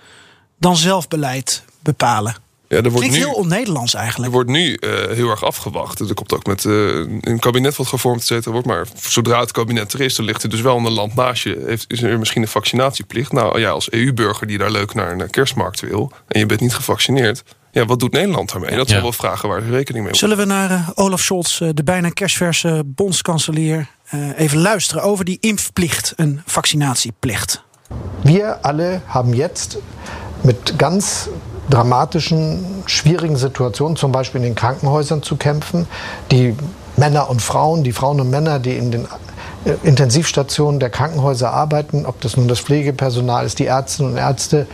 dan 0.59 0.77
zelf 0.77 1.09
beleid 1.09 1.65
bepalen? 1.81 2.37
Ja, 2.69 2.79
er 2.79 2.91
wordt 2.91 3.07
Klinkt 3.07 3.17
nu, 3.17 3.25
heel 3.25 3.33
on-Nederlands 3.33 3.95
eigenlijk. 3.95 4.27
Er 4.27 4.35
wordt 4.35 4.51
nu 4.51 4.79
uh, 4.81 4.91
heel 5.11 5.29
erg 5.29 5.45
afgewacht. 5.45 6.01
Er 6.01 6.15
komt 6.15 6.33
ook 6.33 6.47
met 6.47 6.65
uh, 6.65 7.07
een 7.21 7.39
kabinet 7.39 7.77
wat 7.77 7.87
gevormd 7.87 8.31
et 8.31 8.45
wordt. 8.45 8.67
Maar 8.67 8.87
zodra 8.97 9.41
het 9.41 9.53
kabinet 9.53 9.93
er 9.93 10.01
is, 10.01 10.15
dan 10.15 10.25
ligt 10.25 10.43
er 10.43 10.49
dus 10.49 10.61
wel 10.61 10.77
een 10.77 10.91
land 10.91 11.15
naast 11.15 11.43
je. 11.43 11.63
Heeft, 11.67 11.85
is 11.89 12.03
er 12.03 12.19
misschien 12.19 12.43
een 12.43 12.49
vaccinatieplicht? 12.49 13.33
Nou 13.33 13.61
ja, 13.61 13.71
als 13.71 13.91
EU-burger 13.91 14.47
die 14.47 14.59
daar 14.59 14.71
leuk 14.71 14.95
naar 14.95 15.21
een 15.21 15.31
kerstmarkt 15.31 15.81
wil... 15.81 16.13
en 16.29 16.39
je 16.39 16.47
bent 16.47 16.61
niet 16.61 16.75
gevaccineerd... 16.75 17.43
Ja, 17.75 17.85
wat 17.85 18.01
doet 18.01 18.13
Nederland 18.13 18.53
daarmee? 18.53 18.77
Dat 18.77 18.89
zijn 18.89 19.03
wel 19.03 19.13
vragen 19.13 19.49
waar 19.49 19.63
rekening 19.63 20.05
mee 20.05 20.17
Zullen 20.17 20.37
we 20.37 20.45
naar 20.45 20.71
uh, 20.71 20.89
Olaf 20.95 21.21
Scholz, 21.21 21.61
uh, 21.61 21.69
de 21.75 21.85
bijna 21.85 22.09
kerstverse 22.09 22.83
bondskanselier, 22.87 23.87
uh, 24.15 24.39
even 24.39 24.59
luisteren 24.59 25.03
over 25.03 25.25
die 25.25 25.39
impfplicht, 25.41 26.13
een 26.17 26.43
vaccinatieplicht? 26.47 27.63
Wir 28.23 28.59
alle 28.63 29.01
haben 29.07 29.35
jetzt 29.35 29.79
mit 30.41 30.75
ganz 30.77 31.29
dramatischen, 31.69 32.65
schwierigen 32.87 33.37
Situationen, 33.37 33.97
zum 33.97 34.13
Beispiel 34.13 34.41
in 34.41 34.47
den 34.47 34.55
Krankenhäusern 34.55 35.23
zu 35.23 35.37
kämpfen. 35.37 35.87
Die 36.27 36.55
Männer 36.97 37.29
und 37.29 37.41
Frauen, 37.41 37.83
die 37.83 37.93
Frauen 37.93 38.21
und 38.21 38.31
Männer, 38.31 38.59
die 38.59 38.77
in 38.77 38.91
den 38.91 39.07
Intensivstationen 39.83 40.81
der 40.81 40.91
Krankenhäuser 40.91 41.53
arbeiten, 41.53 42.05
ob 42.07 42.21
das 42.21 42.37
nun 42.37 42.49
das 42.49 42.61
Pflegepersonal 42.61 43.47
ist, 43.47 43.59
die 43.59 43.67
Ärztinnen 43.67 44.13
und 44.13 44.19
Ärzte, 44.19 44.67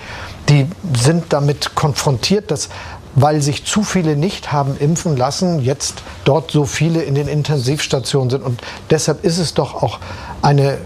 die 0.49 0.66
sind 0.94 1.32
damit 1.32 1.74
konfrontiert, 1.74 2.51
dass 2.51 2.68
weil 3.14 3.42
sich 3.42 3.64
zu 3.64 3.82
viele 3.82 4.16
nicht 4.16 4.53
haben 4.53 4.76
impfen 4.78 5.16
lassen, 5.16 5.61
jetzt 5.61 6.03
dort 6.24 6.51
so 6.51 6.64
viele 6.64 7.03
in 7.03 7.14
den 7.14 7.26
Intensivstationen 7.26 8.30
sind. 8.30 8.42
Und 8.44 8.61
deshalb 8.90 9.24
ist 9.24 9.38
es 9.38 9.55
doch 9.55 9.74
auch 9.82 9.99
eine 10.40 10.78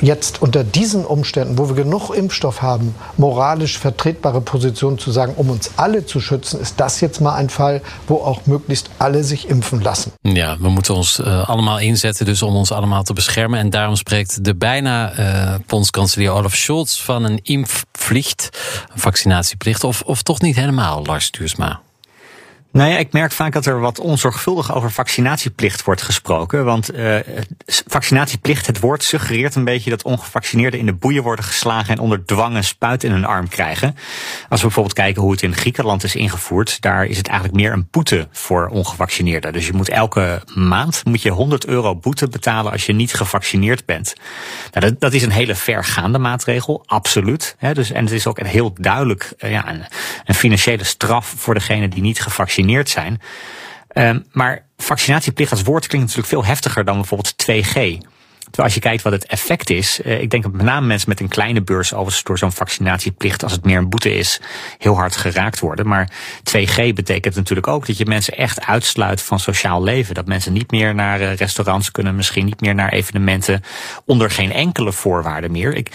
jetzt 0.00 0.40
unter 0.40 0.64
diesen 0.64 1.04
Umständen, 1.04 1.58
wo 1.58 1.68
wir 1.68 1.74
genug 1.76 2.10
Impfstoff 2.10 2.62
haben, 2.62 2.94
moralisch 3.16 3.78
vertretbare 3.78 4.40
Position 4.40 4.98
zu 4.98 5.10
sagen, 5.10 5.34
um 5.36 5.50
uns 5.50 5.72
alle 5.76 6.06
zu 6.06 6.20
schützen, 6.20 6.60
ist 6.60 6.80
das 6.80 7.00
jetzt 7.00 7.20
mal 7.20 7.34
ein 7.34 7.50
Fall, 7.50 7.82
wo 8.06 8.16
auch 8.16 8.46
möglichst 8.46 8.90
alle 8.98 9.24
sich 9.24 9.48
impfen 9.48 9.80
lassen. 9.80 10.12
Ja, 10.22 10.56
we 10.60 10.68
moeten 10.68 10.94
ons 10.94 11.18
uh, 11.18 11.48
allemaal 11.48 11.80
inzetten 11.80 12.26
dus 12.26 12.42
om 12.42 12.56
ons 12.56 12.72
allemaal 12.72 13.02
te 13.02 13.12
beschermen. 13.12 13.58
En 13.58 13.70
daarom 13.70 13.96
spreekt 13.96 14.44
de 14.44 14.54
bijna 14.54 15.18
uh, 15.18 15.54
bondskanselier 15.66 16.32
Olaf 16.32 16.54
Scholz 16.54 17.00
van 17.00 17.24
een 17.24 17.40
impfplicht, 17.42 17.89
een 18.92 19.00
vaccinatieplicht, 19.00 19.84
of, 19.84 20.02
of 20.02 20.22
toch 20.22 20.40
niet 20.40 20.56
helemaal, 20.56 21.04
Lars 21.04 21.30
Duursma? 21.30 21.80
Nou 22.72 22.90
ja, 22.90 22.98
ik 22.98 23.12
merk 23.12 23.32
vaak 23.32 23.52
dat 23.52 23.66
er 23.66 23.80
wat 23.80 23.98
onzorgvuldig 23.98 24.74
over 24.74 24.90
vaccinatieplicht 24.90 25.84
wordt 25.84 26.02
gesproken. 26.02 26.64
Want 26.64 26.94
uh, 26.94 27.16
vaccinatieplicht, 27.66 28.66
het 28.66 28.80
woord 28.80 29.02
suggereert 29.02 29.54
een 29.54 29.64
beetje 29.64 29.90
dat 29.90 30.02
ongevaccineerden 30.02 30.80
in 30.80 30.86
de 30.86 30.92
boeien 30.92 31.22
worden 31.22 31.44
geslagen 31.44 31.94
en 31.94 32.00
onder 32.00 32.24
dwang 32.24 32.56
een 32.56 32.64
spuit 32.64 33.04
in 33.04 33.10
hun 33.10 33.24
arm 33.24 33.48
krijgen. 33.48 33.96
Als 34.48 34.60
we 34.60 34.66
bijvoorbeeld 34.66 34.94
kijken 34.94 35.22
hoe 35.22 35.30
het 35.30 35.42
in 35.42 35.54
Griekenland 35.54 36.04
is 36.04 36.14
ingevoerd, 36.14 36.80
daar 36.80 37.06
is 37.06 37.16
het 37.16 37.26
eigenlijk 37.26 37.58
meer 37.60 37.72
een 37.72 37.88
boete 37.90 38.28
voor 38.30 38.68
ongevaccineerden. 38.68 39.52
Dus 39.52 39.66
je 39.66 39.72
moet 39.72 39.88
elke 39.88 40.42
maand 40.54 41.04
moet 41.04 41.22
je 41.22 41.30
100 41.30 41.66
euro 41.66 41.96
boete 41.96 42.28
betalen 42.28 42.72
als 42.72 42.86
je 42.86 42.92
niet 42.92 43.14
gevaccineerd 43.14 43.84
bent. 43.84 44.14
Nou, 44.72 44.86
dat, 44.86 45.00
dat 45.00 45.12
is 45.12 45.22
een 45.22 45.30
hele 45.30 45.54
vergaande 45.54 46.18
maatregel, 46.18 46.82
absoluut. 46.86 47.56
Dus, 47.72 47.90
en 47.90 48.04
het 48.04 48.12
is 48.12 48.26
ook 48.26 48.38
een 48.38 48.46
heel 48.46 48.74
duidelijk 48.74 49.32
uh, 49.38 49.50
ja, 49.50 49.68
een, 49.68 49.84
een 50.24 50.34
financiële 50.34 50.84
straf 50.84 51.34
voor 51.36 51.54
degene 51.54 51.88
die 51.88 52.02
niet 52.02 52.20
gevaccineerd 52.20 52.58
zijn. 52.88 53.20
Um, 53.94 54.24
maar 54.32 54.66
vaccinatieplicht 54.76 55.50
als 55.50 55.62
woord 55.62 55.86
klinkt 55.86 56.06
natuurlijk 56.06 56.34
veel 56.34 56.44
heftiger 56.44 56.84
dan 56.84 56.96
bijvoorbeeld 56.96 57.34
2G. 57.50 58.08
Terwijl 58.50 58.68
als 58.68 58.74
je 58.74 58.80
kijkt 58.80 59.02
wat 59.02 59.12
het 59.12 59.26
effect 59.26 59.70
is, 59.70 60.02
eh, 60.02 60.20
ik 60.20 60.30
denk 60.30 60.42
dat 60.42 60.52
met 60.52 60.62
name 60.62 60.86
mensen 60.86 61.08
met 61.08 61.20
een 61.20 61.28
kleine 61.28 61.62
beurs 61.62 61.92
overigens 61.92 62.22
door 62.22 62.38
zo'n 62.38 62.52
vaccinatieplicht, 62.52 63.42
als 63.42 63.52
het 63.52 63.64
meer 63.64 63.78
een 63.78 63.88
boete 63.88 64.14
is, 64.14 64.40
heel 64.78 64.94
hard 64.94 65.16
geraakt 65.16 65.60
worden. 65.60 65.88
Maar 65.88 66.10
2G 66.42 66.94
betekent 66.94 67.34
natuurlijk 67.34 67.66
ook 67.66 67.86
dat 67.86 67.98
je 67.98 68.06
mensen 68.06 68.36
echt 68.36 68.66
uitsluit 68.66 69.22
van 69.22 69.40
sociaal 69.40 69.82
leven. 69.82 70.14
Dat 70.14 70.26
mensen 70.26 70.52
niet 70.52 70.70
meer 70.70 70.94
naar 70.94 71.20
eh, 71.20 71.34
restaurants 71.34 71.90
kunnen, 71.90 72.16
misschien 72.16 72.44
niet 72.44 72.60
meer 72.60 72.74
naar 72.74 72.92
evenementen, 72.92 73.62
onder 74.04 74.30
geen 74.30 74.52
enkele 74.52 74.92
voorwaarden 74.92 75.52
meer. 75.52 75.74
Ik, 75.74 75.90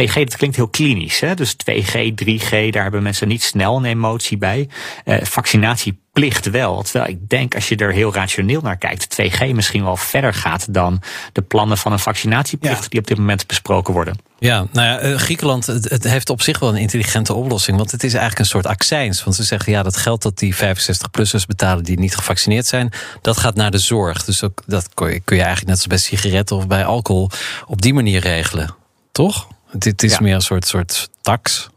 2G, 0.00 0.12
dat 0.12 0.36
klinkt 0.36 0.56
heel 0.56 0.68
klinisch. 0.68 1.20
Hè? 1.20 1.34
Dus 1.34 1.56
2G, 1.70 2.12
3G, 2.24 2.70
daar 2.70 2.82
hebben 2.82 3.02
mensen 3.02 3.28
niet 3.28 3.42
snel 3.42 3.76
een 3.76 3.84
emotie 3.84 4.38
bij. 4.38 4.68
Uh, 5.04 5.16
vaccinatie 5.22 6.01
plicht 6.12 6.50
wel. 6.50 6.82
Terwijl 6.82 7.10
ik 7.10 7.28
denk, 7.28 7.54
als 7.54 7.68
je 7.68 7.76
er 7.76 7.92
heel 7.92 8.14
rationeel 8.14 8.60
naar 8.60 8.76
kijkt, 8.76 9.22
2G 9.22 9.54
misschien 9.54 9.84
wel 9.84 9.96
verder 9.96 10.34
gaat 10.34 10.74
dan 10.74 11.02
de 11.32 11.42
plannen 11.42 11.78
van 11.78 11.92
een 11.92 11.98
vaccinatieplicht 11.98 12.90
die 12.90 13.00
op 13.00 13.06
dit 13.06 13.18
moment 13.18 13.46
besproken 13.46 13.94
worden. 13.94 14.16
Ja, 14.38 14.66
nou 14.72 14.88
ja, 14.88 14.98
eh, 14.98 15.16
Griekenland 15.16 15.66
het, 15.66 16.04
heeft 16.04 16.30
op 16.30 16.42
zich 16.42 16.58
wel 16.58 16.68
een 16.68 16.80
intelligente 16.80 17.34
oplossing. 17.34 17.76
Want 17.76 17.90
het 17.90 18.02
is 18.02 18.12
eigenlijk 18.12 18.38
een 18.38 18.50
soort 18.50 18.66
accijns. 18.66 19.24
Want 19.24 19.36
ze 19.36 19.42
zeggen, 19.42 19.72
ja, 19.72 19.82
dat 19.82 19.96
geld 19.96 20.22
dat 20.22 20.38
die 20.38 20.54
65-plussers 20.54 21.46
betalen 21.46 21.84
die 21.84 21.98
niet 21.98 22.14
gevaccineerd 22.14 22.66
zijn, 22.66 22.92
dat 23.20 23.36
gaat 23.36 23.54
naar 23.54 23.70
de 23.70 23.78
zorg. 23.78 24.24
Dus 24.24 24.42
ook, 24.42 24.62
dat 24.66 24.88
kun 24.94 25.12
je, 25.12 25.20
kun 25.20 25.36
je 25.36 25.42
eigenlijk 25.42 25.70
net 25.70 25.82
zoals 25.82 26.02
bij 26.02 26.18
sigaretten 26.18 26.56
of 26.56 26.66
bij 26.66 26.84
alcohol 26.84 27.30
op 27.66 27.82
die 27.82 27.94
manier 27.94 28.20
regelen. 28.20 28.74
Toch? 29.12 29.48
Het, 29.78 30.02
is 30.02 30.18
meer 30.18 30.34
een 30.34 30.40
soort, 30.40 30.66
soort 30.66 31.08
tax. 31.20 31.68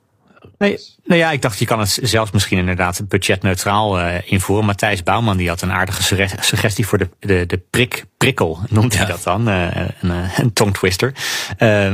Nee, 0.58 0.80
nou 1.06 1.20
ja, 1.20 1.32
ik 1.32 1.42
dacht 1.42 1.60
je 1.60 1.66
kan 1.66 1.80
het 1.80 2.00
zelfs 2.02 2.32
misschien 2.32 2.58
inderdaad 2.58 3.02
budgetneutraal 3.08 4.00
uh, 4.00 4.14
invoeren. 4.26 4.66
Matthijs 4.66 5.04
Bouwman 5.04 5.38
die 5.38 5.50
had 5.50 5.62
een 5.62 5.72
aardige 5.72 6.04
suggestie 6.40 6.88
voor 6.88 6.98
de, 6.98 7.10
de, 7.20 7.46
de 7.46 7.62
prik, 7.70 8.06
prikkel, 8.18 8.60
noemt 8.70 8.98
hij 8.98 9.06
dat 9.06 9.24
dan, 9.24 9.50
uh, 9.50 9.76
een, 10.02 10.12
eh, 10.12 10.40
een 10.44 10.54
tongtwister. 10.54 11.14
Uh, 11.60 11.92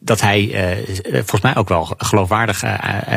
dat 0.00 0.20
hij 0.20 0.50
volgens 1.12 1.40
mij 1.40 1.56
ook 1.56 1.68
wel 1.68 1.94
geloofwaardig 1.98 2.62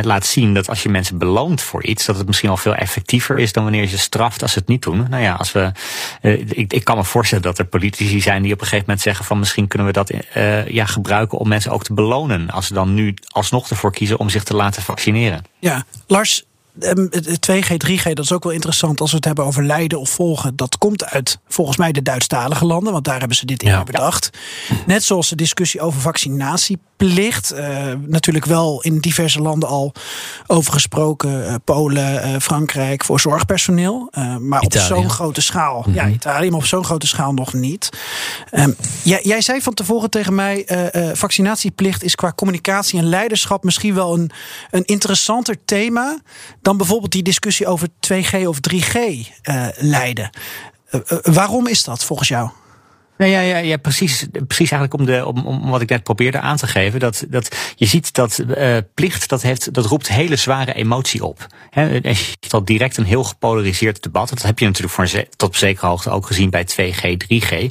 laat 0.01 0.25
zien 0.25 0.53
dat 0.53 0.69
als 0.69 0.83
je 0.83 0.89
mensen 0.89 1.17
beloont 1.17 1.61
voor 1.61 1.83
iets, 1.83 2.05
dat 2.05 2.17
het 2.17 2.27
misschien 2.27 2.49
al 2.49 2.57
veel 2.57 2.75
effectiever 2.75 3.39
is 3.39 3.53
dan 3.53 3.63
wanneer 3.63 3.81
je 3.81 3.87
ze 3.87 3.97
straft 3.97 4.41
als 4.41 4.51
ze 4.51 4.59
het 4.59 4.67
niet 4.67 4.81
doen. 4.81 5.07
Nou 5.09 5.23
ja, 5.23 5.33
als 5.33 5.51
we, 5.51 5.71
ik, 6.21 6.73
ik 6.73 6.83
kan 6.83 6.97
me 6.97 7.03
voorstellen 7.03 7.43
dat 7.43 7.59
er 7.59 7.65
politici 7.65 8.21
zijn 8.21 8.41
die 8.41 8.53
op 8.53 8.59
een 8.59 8.65
gegeven 8.65 8.85
moment 8.85 9.03
zeggen 9.03 9.25
van 9.25 9.39
misschien 9.39 9.67
kunnen 9.67 9.87
we 9.87 9.93
dat 9.93 10.13
ja, 10.67 10.85
gebruiken 10.85 11.37
om 11.37 11.47
mensen 11.47 11.71
ook 11.71 11.83
te 11.83 11.93
belonen. 11.93 12.49
Als 12.49 12.67
ze 12.67 12.73
dan 12.73 12.93
nu 12.93 13.13
alsnog 13.27 13.69
ervoor 13.69 13.91
kiezen 13.91 14.19
om 14.19 14.29
zich 14.29 14.43
te 14.43 14.55
laten 14.55 14.81
vaccineren 14.81 15.08
ja, 15.61 15.85
Lars, 16.07 16.45
2G, 17.51 17.77
3G, 17.87 18.03
dat 18.13 18.25
is 18.25 18.31
ook 18.31 18.43
wel 18.43 18.53
interessant 18.53 19.01
als 19.01 19.09
we 19.09 19.15
het 19.15 19.25
hebben 19.25 19.45
over 19.45 19.65
lijden 19.65 19.99
of 19.99 20.09
volgen. 20.09 20.55
Dat 20.55 20.77
komt 20.77 21.05
uit 21.05 21.39
volgens 21.47 21.77
mij 21.77 21.91
de 21.91 22.01
Duitsstalige 22.01 22.65
landen, 22.65 22.93
want 22.93 23.05
daar 23.05 23.19
hebben 23.19 23.37
ze 23.37 23.45
dit 23.45 23.63
in 23.63 23.83
bedacht. 23.85 24.29
Net 24.85 25.03
zoals 25.03 25.29
de 25.29 25.35
discussie 25.35 25.81
over 25.81 26.01
vaccinatieplicht. 26.01 27.53
Uh, 27.53 27.93
natuurlijk 28.07 28.45
wel 28.45 28.81
in 28.81 28.99
diverse 28.99 29.41
landen 29.41 29.69
al 29.69 29.93
over 30.47 30.73
gesproken. 30.73 31.29
Uh, 31.29 31.55
Polen, 31.63 32.29
uh, 32.29 32.39
Frankrijk 32.39 33.03
voor 33.03 33.19
zorgpersoneel. 33.19 34.11
maar 34.39 34.61
op 34.61 34.73
zo'n 34.73 35.09
grote 35.09 35.41
schaal. 35.41 35.85
Ja, 35.93 36.03
mhm. 36.03 36.13
Italië, 36.13 36.49
maar 36.49 36.59
op 36.59 36.65
zo'n 36.65 36.83
grote 36.83 37.07
schaal 37.07 37.33
nog 37.33 37.53
niet. 37.53 37.89
Um, 38.51 38.75
jij, 39.03 39.19
jij, 39.23 39.41
zei 39.41 39.61
van 39.61 39.73
tevoren 39.73 40.09
tegen 40.09 40.35
mij: 40.35 40.67
vaccinatieplicht 41.13 42.03
is 42.03 42.15
qua 42.15 42.33
communicatie 42.35 42.99
en 42.99 43.09
leiderschap 43.09 43.63
misschien 43.63 43.93
wel 43.93 44.13
een, 44.13 44.31
een 44.71 44.85
interessanter 44.85 45.55
thema 45.65 46.17
dan 46.69 46.77
bijvoorbeeld 46.77 47.11
die 47.11 47.23
discussie 47.23 47.67
over 47.67 47.87
2G 47.87 48.45
of 48.45 48.57
3G 48.71 48.95
uh, 48.95 49.67
leiden. 49.77 50.29
Uh, 50.91 51.01
waarom 51.21 51.67
is 51.67 51.83
dat 51.83 52.03
volgens 52.03 52.29
jou? 52.29 52.49
Nou 53.19 53.31
ja, 53.31 53.39
ja, 53.39 53.57
ja 53.57 53.77
precies, 53.77 54.27
precies 54.31 54.71
eigenlijk 54.71 54.93
om, 54.93 55.05
de, 55.05 55.25
om, 55.25 55.45
om 55.45 55.69
wat 55.69 55.81
ik 55.81 55.89
net 55.89 56.03
probeerde 56.03 56.39
aan 56.39 56.57
te 56.57 56.67
geven. 56.67 56.99
Dat, 56.99 57.25
dat 57.29 57.73
je 57.75 57.85
ziet 57.85 58.13
dat 58.13 58.43
uh, 58.57 58.77
plicht, 58.93 59.29
dat, 59.29 59.41
heeft, 59.41 59.73
dat 59.73 59.85
roept 59.85 60.07
hele 60.07 60.35
zware 60.35 60.73
emotie 60.73 61.25
op. 61.25 61.47
He, 61.69 62.01
al 62.49 62.65
direct 62.65 62.97
een 62.97 63.05
heel 63.05 63.23
gepolariseerd 63.23 64.03
debat. 64.03 64.29
Dat 64.29 64.41
heb 64.41 64.59
je 64.59 64.65
natuurlijk 64.65 64.93
voor 64.93 65.25
tot 65.35 65.55
zekere 65.55 65.87
hoogte 65.87 66.09
ook 66.09 66.25
gezien 66.25 66.49
bij 66.49 66.67
2G, 66.67 67.17
3G. 67.25 67.65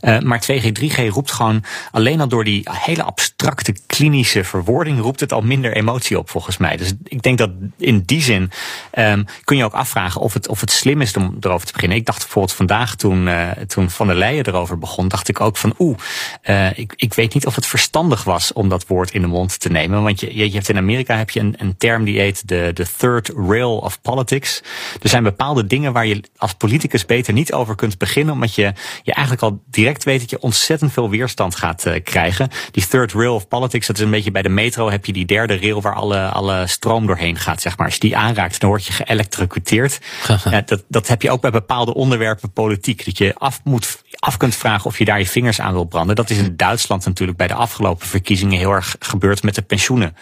Uh, 0.00 0.18
maar 0.18 0.44
2G, 0.52 0.64
3G 0.80 1.06
roept 1.08 1.32
gewoon 1.32 1.64
alleen 1.90 2.20
al 2.20 2.28
door 2.28 2.44
die 2.44 2.68
hele 2.70 3.02
abstracte 3.02 3.74
klinische 3.86 4.44
verwoording 4.44 5.00
roept 5.00 5.20
het 5.20 5.32
al 5.32 5.42
minder 5.42 5.76
emotie 5.76 6.18
op 6.18 6.30
volgens 6.30 6.56
mij. 6.56 6.76
Dus 6.76 6.92
ik 7.04 7.22
denk 7.22 7.38
dat 7.38 7.50
in 7.78 8.00
die 8.00 8.22
zin 8.22 8.50
um, 8.94 9.24
kun 9.44 9.56
je 9.56 9.64
ook 9.64 9.72
afvragen 9.72 10.20
of 10.20 10.32
het, 10.32 10.48
of 10.48 10.60
het 10.60 10.70
slim 10.70 11.00
is 11.00 11.16
om 11.16 11.36
erover 11.40 11.66
te 11.66 11.72
beginnen. 11.72 11.98
Ik 11.98 12.06
dacht 12.06 12.18
bijvoorbeeld 12.18 12.56
vandaag 12.56 12.94
toen, 12.94 13.26
uh, 13.26 13.50
toen 13.50 13.90
Van 13.90 14.06
der 14.06 14.16
Leyen 14.16 14.46
erover 14.46 14.78
begon, 14.82 15.08
dacht 15.08 15.28
ik 15.28 15.40
ook 15.40 15.56
van 15.56 15.74
oeh, 15.78 15.98
uh, 16.44 16.78
ik, 16.78 16.92
ik 16.96 17.14
weet 17.14 17.34
niet 17.34 17.46
of 17.46 17.54
het 17.54 17.66
verstandig 17.66 18.24
was 18.24 18.52
om 18.52 18.68
dat 18.68 18.86
woord 18.86 19.10
in 19.10 19.20
de 19.20 19.26
mond 19.26 19.60
te 19.60 19.68
nemen. 19.68 20.02
Want 20.02 20.20
je, 20.20 20.36
je 20.36 20.50
hebt 20.50 20.68
in 20.68 20.76
Amerika 20.76 21.16
heb 21.16 21.30
je 21.30 21.40
een, 21.40 21.54
een 21.58 21.76
term 21.76 22.04
die 22.04 22.20
heet 22.20 22.48
de, 22.48 22.70
de 22.74 22.86
third 22.96 23.30
rail 23.36 23.76
of 23.76 24.00
politics. 24.00 24.62
Er 25.02 25.08
zijn 25.08 25.22
bepaalde 25.22 25.66
dingen 25.66 25.92
waar 25.92 26.06
je 26.06 26.22
als 26.36 26.54
politicus 26.54 27.06
beter 27.06 27.32
niet 27.32 27.52
over 27.52 27.74
kunt 27.74 27.98
beginnen, 27.98 28.34
omdat 28.34 28.54
je, 28.54 28.72
je 29.02 29.12
eigenlijk 29.12 29.42
al 29.42 29.62
direct 29.66 30.04
weet 30.04 30.20
dat 30.20 30.30
je 30.30 30.40
ontzettend 30.40 30.92
veel 30.92 31.10
weerstand 31.10 31.54
gaat 31.54 31.86
uh, 31.86 31.94
krijgen. 32.04 32.48
Die 32.70 32.86
third 32.86 33.12
rail 33.12 33.34
of 33.34 33.48
politics, 33.48 33.86
dat 33.86 33.96
is 33.96 34.04
een 34.04 34.10
beetje 34.10 34.30
bij 34.30 34.42
de 34.42 34.48
metro 34.48 34.90
heb 34.90 35.04
je 35.04 35.12
die 35.12 35.26
derde 35.26 35.58
rail 35.58 35.82
waar 35.82 35.94
alle, 35.94 36.28
alle 36.28 36.66
stroom 36.66 37.06
doorheen 37.06 37.36
gaat, 37.36 37.60
zeg 37.60 37.76
maar. 37.76 37.86
Als 37.86 37.94
je 37.94 38.00
die 38.00 38.16
aanraakt, 38.16 38.60
dan 38.60 38.68
word 38.68 38.86
je 38.86 38.92
geëlektrocuteerd. 38.92 39.98
ja, 40.44 40.60
dat, 40.66 40.84
dat 40.88 41.08
heb 41.08 41.22
je 41.22 41.30
ook 41.30 41.40
bij 41.40 41.50
bepaalde 41.50 41.94
onderwerpen 41.94 42.52
politiek. 42.52 43.04
Dat 43.04 43.18
je 43.18 43.34
af 43.34 43.60
moet 43.64 44.02
af 44.24 44.36
kunt 44.36 44.54
vragen 44.54 44.86
of 44.86 44.98
je 44.98 45.04
daar 45.04 45.18
je 45.18 45.26
vingers 45.26 45.60
aan 45.60 45.72
wil 45.72 45.84
branden. 45.84 46.16
Dat 46.16 46.30
is 46.30 46.38
in 46.38 46.56
Duitsland 46.56 47.04
natuurlijk 47.04 47.38
bij 47.38 47.46
de 47.46 47.54
afgelopen 47.54 48.06
verkiezingen 48.06 48.58
heel 48.58 48.70
erg 48.70 48.96
gebeurd 48.98 49.42
met 49.42 49.54
de 49.54 49.62
pensioenen. 49.62 50.16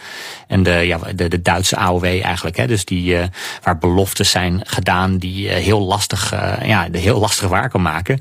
En 0.46 0.62
de, 0.62 0.70
ja, 0.70 0.98
de, 1.14 1.28
de 1.28 1.42
Duitse 1.42 1.76
AOW 1.76 2.05
eigenlijk. 2.05 2.57
Hè, 2.57 2.66
dus 2.66 2.84
die, 2.84 3.14
uh, 3.14 3.24
waar 3.62 3.78
beloftes 3.78 4.30
zijn 4.30 4.61
gedaan 4.64 5.18
die 5.18 5.46
uh, 5.46 5.53
heel 5.53 5.80
lastig, 5.80 6.34
uh, 6.34 6.53
ja, 6.64 6.88
heel 6.92 7.18
lastig 7.18 7.48
waar 7.48 7.68
kan 7.68 7.82
maken. 7.82 8.18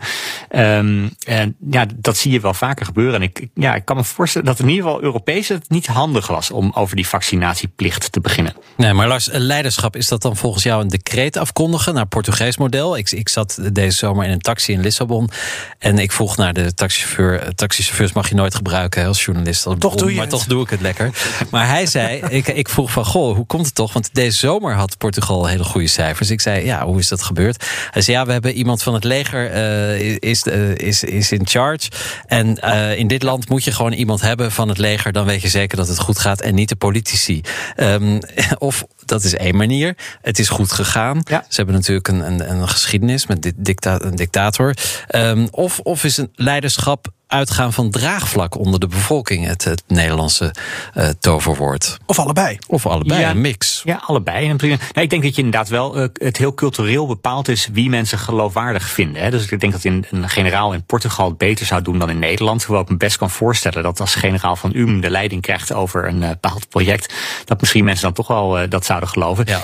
Um, 0.55 1.09
en 1.25 1.55
ja, 1.69 1.86
dat 1.95 2.17
zie 2.17 2.32
je 2.32 2.39
wel 2.39 2.53
vaker 2.53 2.86
gebeuren. 2.86 3.15
En 3.15 3.21
ik, 3.21 3.47
ja, 3.53 3.75
ik 3.75 3.86
kan 3.86 3.95
me 3.95 4.03
voorstellen 4.03 4.47
dat 4.47 4.59
in 4.59 4.69
ieder 4.69 4.84
geval 4.84 5.01
Europees 5.01 5.47
het 5.47 5.69
niet 5.69 5.88
handig 5.88 6.27
was 6.27 6.51
om 6.51 6.71
over 6.75 6.95
die 6.95 7.07
vaccinatieplicht 7.07 8.11
te 8.11 8.19
beginnen. 8.19 8.53
Nee, 8.77 8.93
maar 8.93 9.07
Lars, 9.07 9.30
leiderschap, 9.32 9.95
is 9.95 10.07
dat 10.07 10.21
dan 10.21 10.36
volgens 10.36 10.63
jou 10.63 10.82
een 10.82 10.88
decreet 10.88 11.38
afkondigen 11.38 11.93
naar 11.93 12.05
Portugees 12.05 12.57
model? 12.57 12.97
Ik, 12.97 13.11
ik 13.11 13.30
zat 13.30 13.59
deze 13.71 13.97
zomer 13.97 14.25
in 14.25 14.32
een 14.32 14.39
taxi 14.39 14.73
in 14.73 14.82
Lissabon 14.82 15.30
en 15.78 15.97
ik 15.97 16.11
vroeg 16.11 16.38
naar 16.38 16.53
de 16.53 16.74
taxichauffeur. 16.74 17.55
Taxichauffeurs 17.55 18.13
mag 18.13 18.30
je 18.30 18.36
nooit 18.36 18.55
gebruiken 18.55 19.05
als 19.05 19.26
journalist. 19.26 19.67
Toch 19.80 19.95
doe 19.95 20.09
je 20.09 20.15
maar 20.15 20.26
het. 20.26 20.34
toch 20.34 20.45
doe 20.45 20.63
ik 20.63 20.70
het 20.70 20.82
lekker. 20.82 21.11
Maar 21.51 21.67
hij 21.67 21.86
zei, 21.86 22.22
ik, 22.39 22.47
ik 22.47 22.70
vroeg 22.70 22.91
van, 22.91 23.05
goh, 23.05 23.36
hoe 23.36 23.45
komt 23.45 23.65
het 23.65 23.76
toch? 23.76 23.93
Want 23.93 24.09
deze 24.13 24.38
zomer 24.38 24.74
had 24.74 24.97
Portugal 24.97 25.45
hele 25.45 25.63
goede 25.63 25.88
cijfers. 25.88 26.30
Ik 26.30 26.41
zei, 26.41 26.65
ja, 26.65 26.86
hoe 26.86 26.99
is 26.99 27.07
dat 27.07 27.22
gebeurd? 27.22 27.65
Hij 27.91 28.01
zei, 28.01 28.17
ja, 28.17 28.26
we 28.26 28.32
hebben 28.32 28.53
iemand 28.53 28.84
van 28.84 28.93
het 28.93 29.03
leger 29.03 29.53
uh, 29.53 30.17
is, 30.20 30.45
uh, 30.45 30.76
is, 30.76 31.03
is 31.03 31.32
in 31.32 31.47
charge. 31.47 31.89
En 32.26 32.59
uh, 32.63 32.97
in 32.97 33.07
dit 33.07 33.24
land 33.24 33.49
moet 33.49 33.63
je 33.63 33.72
gewoon 33.72 33.93
iemand 33.93 34.22
hebben 34.22 34.51
van 34.51 34.70
het 34.70 34.78
leger. 34.78 35.11
Dan 35.11 35.26
weet 35.26 35.41
je 35.41 35.49
zeker 35.49 35.78
dat 35.78 35.88
het 35.88 35.99
goed 35.99 36.20
gaat 36.20 36.41
en 36.41 36.55
niet 36.55 36.70
de 36.70 36.76
politici. 36.76 37.41
Um, 37.78 38.20
of 38.57 38.86
dat 39.10 39.24
is 39.24 39.36
één 39.36 39.55
manier. 39.55 39.97
Het 40.22 40.39
is 40.39 40.49
goed 40.49 40.72
gegaan. 40.72 41.22
Ja. 41.24 41.45
Ze 41.47 41.55
hebben 41.55 41.76
natuurlijk 41.76 42.07
een, 42.07 42.20
een, 42.20 42.51
een 42.51 42.68
geschiedenis 42.68 43.28
met 43.28 43.41
dit 43.41 43.53
dicta 43.57 44.01
een 44.01 44.16
dictator. 44.16 44.74
Um, 45.16 45.47
of, 45.51 45.80
of 45.80 46.03
is 46.03 46.18
een 46.18 46.32
leiderschap 46.36 47.07
uitgaan 47.30 47.73
van 47.73 47.89
draagvlak 47.89 48.57
onder 48.57 48.80
de 48.80 48.88
bevolking, 48.88 49.45
het, 49.45 49.63
het 49.63 49.84
Nederlandse 49.88 50.53
uh, 50.97 51.09
toverwoord. 51.19 51.97
Of 52.05 52.19
allebei. 52.19 52.57
Of 52.67 52.86
allebei, 52.86 53.19
Ja. 53.19 53.30
een 53.30 53.41
mix. 53.41 53.82
Ja, 53.86 54.01
allebei. 54.05 54.49
En 54.49 54.57
nou, 54.57 54.77
ik 54.93 55.09
denk 55.09 55.23
dat 55.23 55.36
je 55.36 55.41
inderdaad 55.41 55.69
wel 55.69 55.97
uh, 55.97 56.07
het 56.13 56.38
heel 56.38 56.53
cultureel 56.53 57.07
bepaald 57.07 57.47
is 57.47 57.69
wie 57.71 57.89
mensen 57.89 58.17
geloofwaardig 58.17 58.89
vinden. 58.89 59.21
Hè. 59.21 59.30
Dus 59.30 59.51
ik 59.51 59.59
denk 59.59 59.71
dat 59.73 59.84
in, 59.84 60.05
een 60.09 60.30
generaal 60.30 60.73
in 60.73 60.84
Portugal 60.84 61.27
het 61.27 61.38
beter 61.38 61.65
zou 61.65 61.82
doen 61.82 61.99
dan 61.99 62.09
in 62.09 62.19
Nederland. 62.19 62.63
Hoewel 62.63 62.84
ik 62.84 62.89
me 62.89 62.97
best 62.97 63.17
kan 63.17 63.30
voorstellen 63.30 63.84
dat 63.84 63.99
als 63.99 64.15
generaal 64.15 64.55
van 64.55 64.71
UM 64.73 65.01
de 65.01 65.09
leiding 65.09 65.41
krijgt 65.41 65.73
over 65.73 66.07
een 66.07 66.21
uh, 66.21 66.30
bepaald 66.30 66.69
project, 66.69 67.13
dat 67.45 67.59
misschien 67.59 67.84
mensen 67.84 68.03
dan 68.03 68.13
toch 68.13 68.27
wel 68.27 68.61
uh, 68.61 68.69
dat 68.69 68.86
zouden 68.86 69.09
geloven. 69.09 69.45
Ja, 69.47 69.61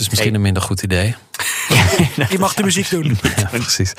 is 0.00 0.08
misschien 0.08 0.34
een 0.34 0.40
minder 0.40 0.62
goed 0.62 0.82
idee. 0.82 1.14
Je 2.30 2.38
mag 2.38 2.54
de 2.54 2.62
muziek 2.62 2.90
doen. 2.90 3.18
Ja, 3.36 3.48
precies. 3.48 3.92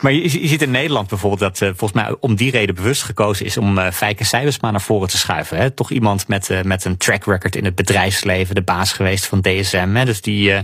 Maar 0.00 0.12
je, 0.12 0.28
ziet 0.28 0.62
in 0.62 0.70
Nederland 0.70 1.08
bijvoorbeeld 1.08 1.40
dat 1.40 1.60
uh, 1.60 1.68
volgens 1.68 2.02
mij 2.02 2.16
om 2.20 2.34
die 2.34 2.50
reden 2.50 2.74
bewust 2.74 3.02
gekozen 3.02 3.46
is 3.46 3.56
om 3.56 3.78
uh, 3.78 3.90
Fijke 3.90 4.24
Sijbesma 4.24 4.70
naar 4.70 4.80
voren 4.80 5.08
te 5.08 5.18
schuiven. 5.18 5.56
Hè. 5.56 5.70
Toch 5.70 5.90
iemand 5.90 6.28
met, 6.28 6.50
uh, 6.50 6.62
met 6.62 6.84
een 6.84 6.96
track 6.96 7.24
record 7.24 7.56
in 7.56 7.64
het 7.64 7.74
bedrijfsleven, 7.74 8.54
de 8.54 8.62
baas 8.62 8.92
geweest 8.92 9.26
van 9.26 9.40
DSM. 9.40 9.94
Hè. 9.94 10.04
Dus 10.04 10.20
die, 10.20 10.54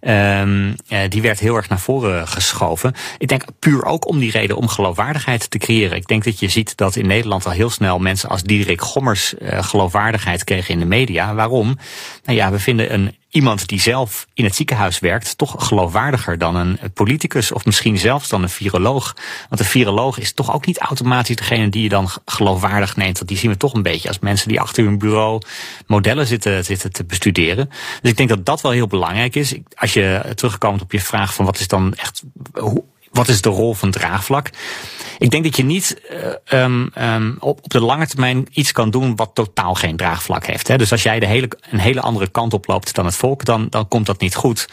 um, 0.00 0.74
die 1.08 1.22
werd 1.22 1.40
heel 1.40 1.56
erg 1.56 1.68
naar 1.68 1.80
voren 1.80 2.28
geschoven. 2.28 2.94
Ik 3.18 3.28
denk 3.28 3.44
puur 3.58 3.84
ook 3.84 4.08
om 4.08 4.18
die 4.18 4.30
reden 4.30 4.56
om 4.56 4.68
geloofwaardigheid 4.68 5.50
te 5.50 5.58
creëren. 5.58 5.96
Ik 5.96 6.06
denk 6.06 6.24
dat 6.24 6.38
je 6.38 6.48
ziet 6.48 6.76
dat 6.76 6.96
in 6.96 7.06
Nederland 7.06 7.46
al 7.46 7.52
heel 7.52 7.70
snel 7.70 7.98
mensen 7.98 8.28
als 8.28 8.42
Diederik 8.42 8.80
Gommers 8.80 9.34
geloofwaardigheid 9.40 10.44
kregen 10.44 10.74
in 10.74 10.80
de 10.80 10.86
media. 10.86 11.34
Waarom? 11.34 11.78
Nou 12.24 12.38
ja, 12.38 12.50
we 12.50 12.58
vinden 12.58 12.94
een 12.94 13.14
iemand 13.34 13.66
die 13.66 13.80
zelf 13.80 14.26
in 14.34 14.44
het 14.44 14.54
ziekenhuis 14.54 14.98
werkt 14.98 15.38
toch 15.38 15.54
geloofwaardiger 15.58 16.38
dan 16.38 16.56
een 16.56 16.78
politicus 16.94 17.52
of 17.52 17.64
misschien 17.64 17.98
zelfs 17.98 18.28
dan 18.28 18.42
een 18.42 18.48
viroloog. 18.48 19.16
Want 19.48 19.60
een 19.60 19.66
viroloog 19.66 20.18
is 20.18 20.32
toch 20.32 20.54
ook 20.54 20.66
niet 20.66 20.78
automatisch 20.78 21.36
degene 21.36 21.68
die 21.68 21.82
je 21.82 21.88
dan 21.88 22.08
geloofwaardig 22.24 22.96
neemt. 22.96 23.16
Want 23.16 23.28
die 23.28 23.38
zien 23.38 23.50
we 23.50 23.56
toch 23.56 23.74
een 23.74 23.82
beetje 23.82 24.08
als 24.08 24.18
mensen 24.18 24.48
die 24.48 24.60
achter 24.60 24.84
hun 24.84 24.98
bureau 24.98 25.42
modellen 25.86 26.26
zitten, 26.26 26.64
zitten 26.64 26.92
te 26.92 27.04
bestuderen. 27.04 27.68
Dus 28.00 28.10
ik 28.10 28.16
denk 28.16 28.28
dat 28.28 28.46
dat 28.46 28.60
wel 28.60 28.72
heel 28.72 28.86
belangrijk 28.86 29.36
is. 29.36 29.54
Als 29.74 29.92
je 29.92 30.32
terugkomt 30.34 30.82
op 30.82 30.92
je 30.92 31.00
vraag 31.00 31.34
van 31.34 31.44
wat 31.44 31.58
is 31.58 31.68
dan 31.68 31.94
echt, 31.94 32.22
hoe, 32.52 32.84
wat 33.14 33.28
is 33.28 33.40
de 33.40 33.48
rol 33.48 33.74
van 33.74 33.90
draagvlak? 33.90 34.50
Ik 35.18 35.30
denk 35.30 35.44
dat 35.44 35.56
je 35.56 35.64
niet 35.64 36.00
uh, 36.52 36.62
um, 37.14 37.36
op, 37.38 37.58
op 37.62 37.70
de 37.70 37.80
lange 37.80 38.06
termijn 38.06 38.46
iets 38.50 38.72
kan 38.72 38.90
doen 38.90 39.16
wat 39.16 39.30
totaal 39.34 39.74
geen 39.74 39.96
draagvlak 39.96 40.46
heeft. 40.46 40.68
Hè. 40.68 40.78
Dus 40.78 40.92
als 40.92 41.02
jij 41.02 41.20
de 41.20 41.26
hele, 41.26 41.50
een 41.70 41.78
hele 41.78 42.00
andere 42.00 42.28
kant 42.28 42.52
op 42.52 42.66
loopt 42.66 42.94
dan 42.94 43.04
het 43.04 43.16
volk, 43.16 43.44
dan, 43.44 43.66
dan 43.70 43.88
komt 43.88 44.06
dat 44.06 44.20
niet 44.20 44.34
goed. 44.34 44.68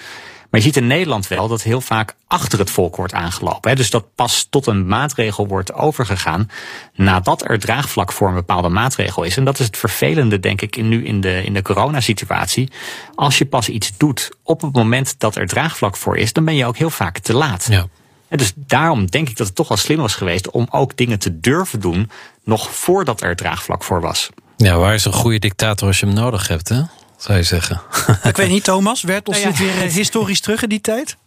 Maar 0.51 0.59
je 0.59 0.65
ziet 0.65 0.77
in 0.77 0.87
Nederland 0.87 1.27
wel 1.27 1.47
dat 1.47 1.61
heel 1.61 1.81
vaak 1.81 2.15
achter 2.27 2.59
het 2.59 2.69
volk 2.69 2.95
wordt 2.95 3.13
aangelopen. 3.13 3.69
Hè. 3.69 3.75
Dus 3.75 3.89
dat 3.89 4.15
pas 4.15 4.47
tot 4.49 4.67
een 4.67 4.87
maatregel 4.87 5.47
wordt 5.47 5.73
overgegaan 5.73 6.49
nadat 6.93 7.49
er 7.49 7.59
draagvlak 7.59 8.11
voor 8.11 8.27
een 8.27 8.33
bepaalde 8.33 8.69
maatregel 8.69 9.23
is. 9.23 9.37
En 9.37 9.43
dat 9.43 9.59
is 9.59 9.65
het 9.65 9.77
vervelende, 9.77 10.39
denk 10.39 10.61
ik, 10.61 10.75
in, 10.75 10.87
nu 10.87 11.05
in 11.05 11.21
de, 11.21 11.43
in 11.43 11.53
de 11.53 11.61
coronasituatie. 11.61 12.71
Als 13.15 13.37
je 13.37 13.45
pas 13.45 13.69
iets 13.69 13.97
doet 13.97 14.29
op 14.43 14.61
het 14.61 14.73
moment 14.73 15.19
dat 15.19 15.35
er 15.35 15.47
draagvlak 15.47 15.97
voor 15.97 16.17
is, 16.17 16.33
dan 16.33 16.45
ben 16.45 16.55
je 16.55 16.65
ook 16.65 16.77
heel 16.77 16.89
vaak 16.89 17.19
te 17.19 17.33
laat. 17.33 17.67
Ja. 17.69 17.87
En 18.31 18.37
dus 18.37 18.53
daarom 18.55 19.05
denk 19.05 19.29
ik 19.29 19.37
dat 19.37 19.47
het 19.47 19.55
toch 19.55 19.67
wel 19.67 19.77
slim 19.77 19.97
was 19.97 20.15
geweest 20.15 20.49
om 20.49 20.67
ook 20.69 20.97
dingen 20.97 21.19
te 21.19 21.39
durven 21.39 21.79
doen 21.79 22.09
nog 22.43 22.75
voordat 22.75 23.21
er 23.21 23.35
draagvlak 23.35 23.83
voor 23.83 24.01
was. 24.01 24.29
Ja, 24.57 24.77
waar 24.77 24.93
is 24.93 25.05
een 25.05 25.13
goede 25.13 25.39
dictator 25.39 25.87
als 25.87 25.99
je 25.99 26.05
hem 26.05 26.15
nodig 26.15 26.47
hebt, 26.47 26.69
hè? 26.69 26.81
Zou 27.17 27.37
je 27.37 27.43
zeggen. 27.43 27.81
Ik 28.23 28.35
weet 28.35 28.49
niet, 28.49 28.63
Thomas, 28.63 29.01
werd 29.01 29.27
ons 29.27 29.37
Nou 29.41 29.51
ja. 29.51 29.57
dit 29.57 29.67
weer 29.75 29.85
uh, 29.85 29.93
historisch 29.93 30.39
terug 30.39 30.63
in 30.63 30.69
die 30.69 30.81
tijd? 30.81 31.17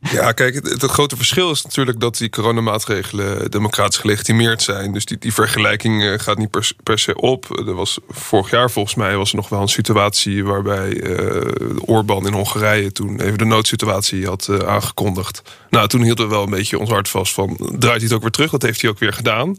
Ja, 0.00 0.32
kijk, 0.32 0.54
het, 0.54 0.82
grote 0.82 1.16
verschil 1.16 1.50
is 1.50 1.62
natuurlijk 1.62 2.00
dat 2.00 2.16
die 2.16 2.30
coronamaatregelen 2.30 3.50
democratisch 3.50 3.96
gelegitimeerd 3.96 4.62
zijn. 4.62 4.92
Dus 4.92 5.04
die, 5.04 5.18
die 5.18 5.32
vergelijking 5.32 6.02
uh, 6.02 6.18
gaat 6.18 6.38
niet 6.38 6.50
per, 6.50 6.70
per, 6.82 6.98
se 6.98 7.16
op. 7.16 7.58
Er 7.66 7.74
was 7.74 7.98
vorig 8.08 8.50
jaar 8.50 8.70
volgens 8.70 8.94
mij 8.94 9.16
was 9.16 9.30
er 9.30 9.36
nog 9.36 9.48
wel 9.48 9.60
een 9.60 9.68
situatie 9.68 10.44
waarbij 10.44 10.90
uh, 10.90 11.42
Orbán 11.80 12.26
in 12.26 12.32
Hongarije 12.32 12.92
toen 12.92 13.20
even 13.20 13.38
de 13.38 13.44
noodsituatie 13.44 14.26
had 14.26 14.46
uh, 14.50 14.58
aangekondigd. 14.58 15.42
Nou, 15.70 15.88
toen 15.88 16.02
hielden 16.02 16.28
we 16.28 16.34
wel 16.34 16.42
een 16.42 16.50
beetje 16.50 16.78
ons 16.78 16.90
hart 16.90 17.08
vast 17.08 17.32
van 17.32 17.56
draait 17.56 17.82
hij 17.82 18.04
het 18.04 18.12
ook 18.12 18.22
weer 18.22 18.30
terug? 18.30 18.50
Dat 18.50 18.62
heeft 18.62 18.80
hij 18.80 18.90
ook 18.90 18.98
weer 18.98 19.12
gedaan. 19.12 19.56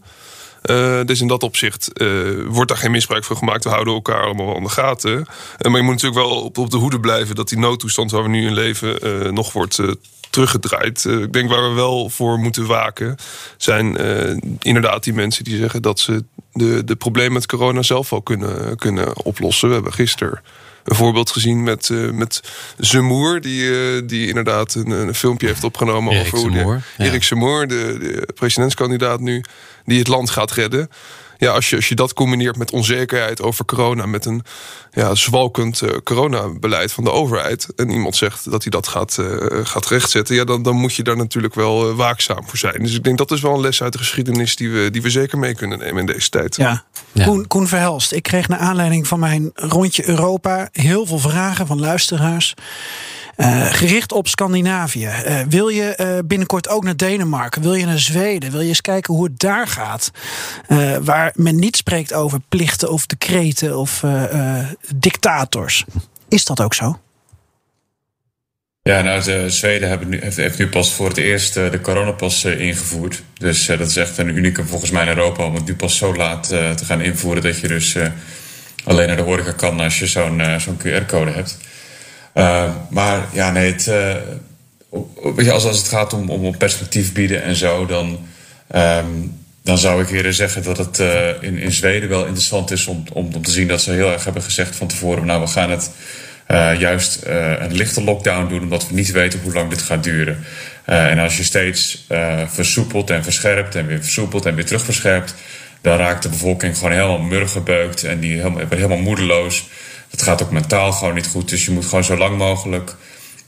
Dus 1.05 1.21
in 1.21 1.27
dat 1.27 1.43
opzicht 1.43 1.91
wordt 2.47 2.69
daar 2.69 2.77
geen 2.77 2.91
misbruik 2.91 3.23
van 3.23 3.37
gemaakt. 3.37 3.63
We 3.63 3.69
houden 3.69 3.93
elkaar 3.93 4.23
allemaal 4.23 4.55
in 4.55 4.63
de 4.63 4.69
gaten. 4.69 5.25
Maar 5.61 5.75
je 5.75 5.81
moet 5.81 5.93
natuurlijk 5.93 6.21
wel 6.21 6.43
op, 6.43 6.57
op, 6.57 6.69
de 6.71 6.77
hoede 6.77 6.99
blijven 6.99 7.35
dat 7.35 7.49
die 7.49 7.57
noodtoestand 7.57 8.11
waar 8.11 8.23
we 8.23 8.29
nu 8.29 8.45
in 8.45 8.53
leven 8.53 9.33
nog 9.33 9.53
wordt 9.53 9.79
teruggedraaid. 10.30 11.05
ik 11.05 11.34
denk 11.34 11.49
waar 11.49 11.69
we 11.69 11.75
wel 11.75 12.09
voor 12.09 12.39
moeten 12.39 12.65
waken 12.65 13.15
zijn 13.57 13.97
inderdaad 14.59 15.03
die 15.03 15.13
mensen 15.13 15.43
die 15.43 15.57
zeggen 15.57 15.82
dat 15.82 15.99
ze 15.99 16.23
de, 16.51 16.84
de 16.84 16.95
problemen 16.95 17.34
met 17.34 17.45
corona 17.45 17.82
zelf 17.82 18.09
wel 18.09 18.21
kunnen, 18.21 18.75
kunnen 18.77 19.25
oplossen. 19.25 19.67
We 19.67 19.73
hebben 19.73 19.93
gisteren 19.93 20.41
een 20.84 20.95
voorbeeld 20.95 21.32
gezien 21.32 21.63
met, 21.63 21.89
uh, 21.89 22.11
met 22.11 22.41
Zemoer, 22.77 23.41
die, 23.41 23.61
uh, 23.61 24.01
die 24.05 24.27
inderdaad 24.27 24.73
een, 24.73 24.89
een, 24.89 25.15
filmpje 25.15 25.47
heeft 25.47 25.63
opgenomen 25.63 26.13
Erik 26.13 26.25
over 26.25 26.38
hoe 26.38 26.51
de, 26.51 26.57
ja. 26.57 26.82
Erik 27.05 27.23
Zemoer, 27.23 27.67
de, 27.67 27.97
de, 27.99 28.34
presidentskandidaat 28.34 29.19
nu, 29.19 29.43
die 29.86 29.99
het 29.99 30.07
land 30.07 30.30
gaat 30.30 30.51
redden. 30.51 30.89
Ja, 31.39 31.51
als, 31.51 31.69
je, 31.69 31.75
als 31.75 31.87
je 31.87 31.95
dat 31.95 32.13
combineert 32.13 32.57
met 32.57 32.71
onzekerheid 32.71 33.41
over 33.41 33.65
corona, 33.65 34.05
met 34.05 34.25
een 34.25 34.43
ja, 34.91 35.15
zwalkend 35.15 35.81
uh, 35.81 35.89
coronabeleid 36.03 36.91
van 36.91 37.03
de 37.03 37.11
overheid, 37.11 37.67
en 37.75 37.89
iemand 37.89 38.15
zegt 38.15 38.51
dat 38.51 38.61
hij 38.61 38.71
dat 38.71 38.87
gaat, 38.87 39.17
uh, 39.19 39.65
gaat 39.65 39.87
rechtzetten, 39.87 40.35
ja, 40.35 40.43
dan, 40.43 40.63
dan 40.63 40.75
moet 40.75 40.93
je 40.93 41.03
daar 41.03 41.17
natuurlijk 41.17 41.55
wel 41.55 41.95
waakzaam 41.95 42.47
voor 42.47 42.57
zijn. 42.57 42.83
Dus 42.83 42.95
ik 42.95 43.03
denk 43.03 43.17
dat 43.17 43.31
is 43.31 43.41
wel 43.41 43.53
een 43.53 43.61
les 43.61 43.81
uit 43.81 43.91
de 43.91 43.97
geschiedenis 43.97 44.55
die 44.55 44.69
we, 44.71 44.89
die 44.91 45.01
we 45.01 45.09
zeker 45.09 45.37
mee 45.37 45.55
kunnen 45.55 45.79
nemen 45.79 45.99
in 45.99 46.05
deze 46.05 46.29
tijd. 46.29 46.55
Ja. 46.55 46.83
Koen, 47.23 47.47
Koen 47.47 47.67
Verhelst, 47.67 48.11
ik 48.11 48.23
kreeg 48.23 48.47
naar 48.47 48.59
aanleiding 48.59 49.07
van 49.07 49.19
mijn 49.19 49.51
rondje 49.53 50.09
Europa 50.09 50.69
heel 50.71 51.05
veel 51.05 51.19
vragen 51.19 51.67
van 51.67 51.79
luisteraars. 51.79 52.55
Uh, 53.39 53.73
gericht 53.73 54.11
op 54.11 54.27
Scandinavië. 54.27 55.09
Uh, 55.27 55.39
wil 55.49 55.67
je 55.67 55.97
uh, 55.97 56.17
binnenkort 56.25 56.69
ook 56.69 56.83
naar 56.83 56.95
Denemarken? 56.95 57.61
Wil 57.61 57.73
je 57.73 57.85
naar 57.85 57.99
Zweden? 57.99 58.51
Wil 58.51 58.61
je 58.61 58.67
eens 58.67 58.81
kijken 58.81 59.13
hoe 59.13 59.23
het 59.23 59.39
daar 59.39 59.67
gaat? 59.67 60.11
waar 61.01 61.31
men 61.35 61.59
niet 61.59 61.75
spreekt 61.75 62.13
over 62.13 62.39
plichten 62.49 62.91
of 62.91 63.05
decreten 63.05 63.77
of 63.77 64.03
dictators. 64.95 65.85
Is 66.29 66.45
dat 66.45 66.61
ook 66.61 66.73
zo? 66.73 66.99
Ja, 68.81 69.01
nou, 69.01 69.23
de 69.23 69.49
Zweden 69.49 69.89
hebben 69.89 70.09
nu, 70.09 70.19
heeft, 70.21 70.37
heeft, 70.37 70.57
nu 70.57 70.67
pas 70.67 70.93
voor 70.93 71.07
het 71.07 71.17
eerst 71.17 71.53
de 71.53 71.79
coronapas 71.81 72.45
ingevoerd. 72.45 73.23
Dus 73.37 73.65
dat 73.65 73.79
is 73.79 73.97
echt 73.97 74.17
een 74.17 74.37
unieke 74.37 74.65
volgens 74.65 74.91
mij 74.91 75.01
in 75.01 75.17
Europa 75.17 75.45
om 75.45 75.55
het 75.55 75.65
nu 75.65 75.75
pas 75.75 75.97
zo 75.97 76.15
laat 76.15 76.47
te 76.47 76.85
gaan 76.85 77.01
invoeren 77.01 77.43
dat 77.43 77.59
je 77.59 77.67
dus 77.67 77.95
alleen 78.83 79.07
naar 79.07 79.17
de 79.17 79.23
horeca 79.23 79.51
kan 79.51 79.79
als 79.79 79.99
je 79.99 80.07
zo'n 80.07 80.41
zo'n 80.57 80.77
QR-code 80.77 81.31
hebt. 81.31 81.57
Uh, 82.34 82.71
maar 82.89 83.27
ja, 83.32 83.51
nee, 83.51 83.75
uh, 83.88 85.51
als, 85.51 85.63
het 85.63 85.88
gaat 85.88 86.13
om, 86.13 86.30
om 86.30 86.57
perspectief 86.57 87.13
bieden 87.13 87.43
en 87.43 87.55
zo, 87.55 87.86
dan, 87.86 88.27
um, 88.75 89.38
dan 89.63 89.77
zou 89.77 90.01
ik 90.01 90.09
eerder 90.09 90.34
zeggen 90.34 90.63
dat 90.63 90.77
het 90.77 90.99
uh, 90.99 91.27
in, 91.39 91.57
in 91.57 91.71
Zweden 91.71 92.09
wel 92.09 92.25
interessant 92.25 92.71
is 92.71 92.88
om, 92.88 93.03
om, 93.13 93.30
om 93.34 93.41
te 93.41 93.51
zien 93.51 93.67
dat 93.67 93.82
ze 93.82 93.91
heel 93.91 94.11
erg 94.11 94.23
hebben 94.23 94.43
gezegd 94.43 94.75
van 94.75 94.88
tevoren: 94.88 95.25
nou, 95.25 95.41
we 95.41 95.47
gaan 95.47 95.69
het 95.69 95.91
juist 96.77 97.19
een 97.59 97.73
lichte 97.73 98.03
lockdown 98.03 98.49
doen, 98.49 98.61
omdat 98.61 98.88
we 98.88 98.93
niet 98.93 99.11
weten 99.11 99.39
hoe 99.43 99.53
lang 99.53 99.69
dit 99.69 99.82
gaat 99.82 100.03
duren. 100.03 100.43
en 100.86 101.19
als 101.19 101.38
je 101.38 101.43
steeds 101.43 102.05
versoepelt 102.47 103.09
en 103.09 103.23
verscherpt 103.23 103.75
en 103.75 103.86
weer 103.86 104.01
versoepelt 104.01 104.45
en 104.45 104.55
weer 104.55 104.65
terug 104.65 104.84
verscherpt, 104.84 105.36
dan 105.82 105.97
raakt 105.97 106.23
de 106.23 106.30
bevolking 106.30 106.77
gewoon 106.77 106.91
helemaal 106.91 107.19
murgebeukt 107.19 108.03
en 108.03 108.19
die 108.19 108.38
helemaal, 108.38 108.63
helemaal 108.69 108.97
moedeloos. 108.97 109.67
Het 110.10 110.22
gaat 110.22 110.43
ook 110.43 110.51
mentaal 110.51 110.91
gewoon 110.91 111.14
niet 111.14 111.28
goed. 111.28 111.49
Dus 111.49 111.66
je 111.66 111.72
moet 111.72 111.86
gewoon 111.86 112.03
zo 112.03 112.18
lang 112.18 112.38
mogelijk 112.38 112.95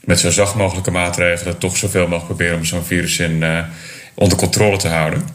met 0.04 0.20
zo 0.20 0.30
zacht 0.30 0.54
mogelijke 0.54 0.90
maatregelen 0.90 1.58
toch 1.58 1.76
zoveel 1.76 2.02
mogelijk 2.02 2.26
proberen 2.26 2.56
om 2.56 2.64
zo'n 2.64 2.84
virus 2.84 3.18
in, 3.18 3.42
uh, 3.42 3.58
onder 4.14 4.38
controle 4.38 4.76
te 4.76 4.88
houden. 4.88 5.28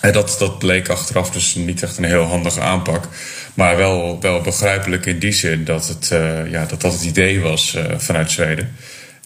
En 0.00 0.12
dat, 0.12 0.36
dat 0.38 0.58
bleek 0.58 0.88
achteraf 0.88 1.30
dus 1.30 1.54
niet 1.54 1.82
echt 1.82 1.98
een 1.98 2.04
heel 2.04 2.22
handige 2.22 2.60
aanpak. 2.60 3.08
Maar 3.54 3.76
wel, 3.76 4.20
wel 4.20 4.40
begrijpelijk 4.40 5.06
in 5.06 5.18
die 5.18 5.32
zin 5.32 5.64
dat 5.64 5.88
het, 5.88 6.10
uh, 6.12 6.50
ja, 6.50 6.64
dat, 6.64 6.80
dat 6.80 6.92
het 6.92 7.04
idee 7.04 7.40
was 7.40 7.74
uh, 7.74 7.84
vanuit 7.96 8.30
Zweden. 8.30 8.76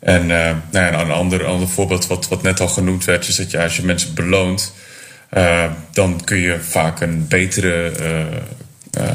En 0.01 0.26
nou 0.26 0.57
ja, 0.72 1.01
een 1.01 1.11
ander, 1.11 1.45
ander 1.45 1.68
voorbeeld 1.68 2.07
wat, 2.07 2.28
wat 2.28 2.43
net 2.43 2.61
al 2.61 2.68
genoemd 2.68 3.05
werd, 3.05 3.28
is 3.28 3.36
dat 3.36 3.51
je 3.51 3.62
als 3.62 3.76
je 3.76 3.84
mensen 3.84 4.14
beloont, 4.14 4.74
dan 5.93 6.24
kun 6.24 6.39
je 6.39 6.61
vaak 6.61 7.01
een 7.01 7.28
betere 7.28 7.93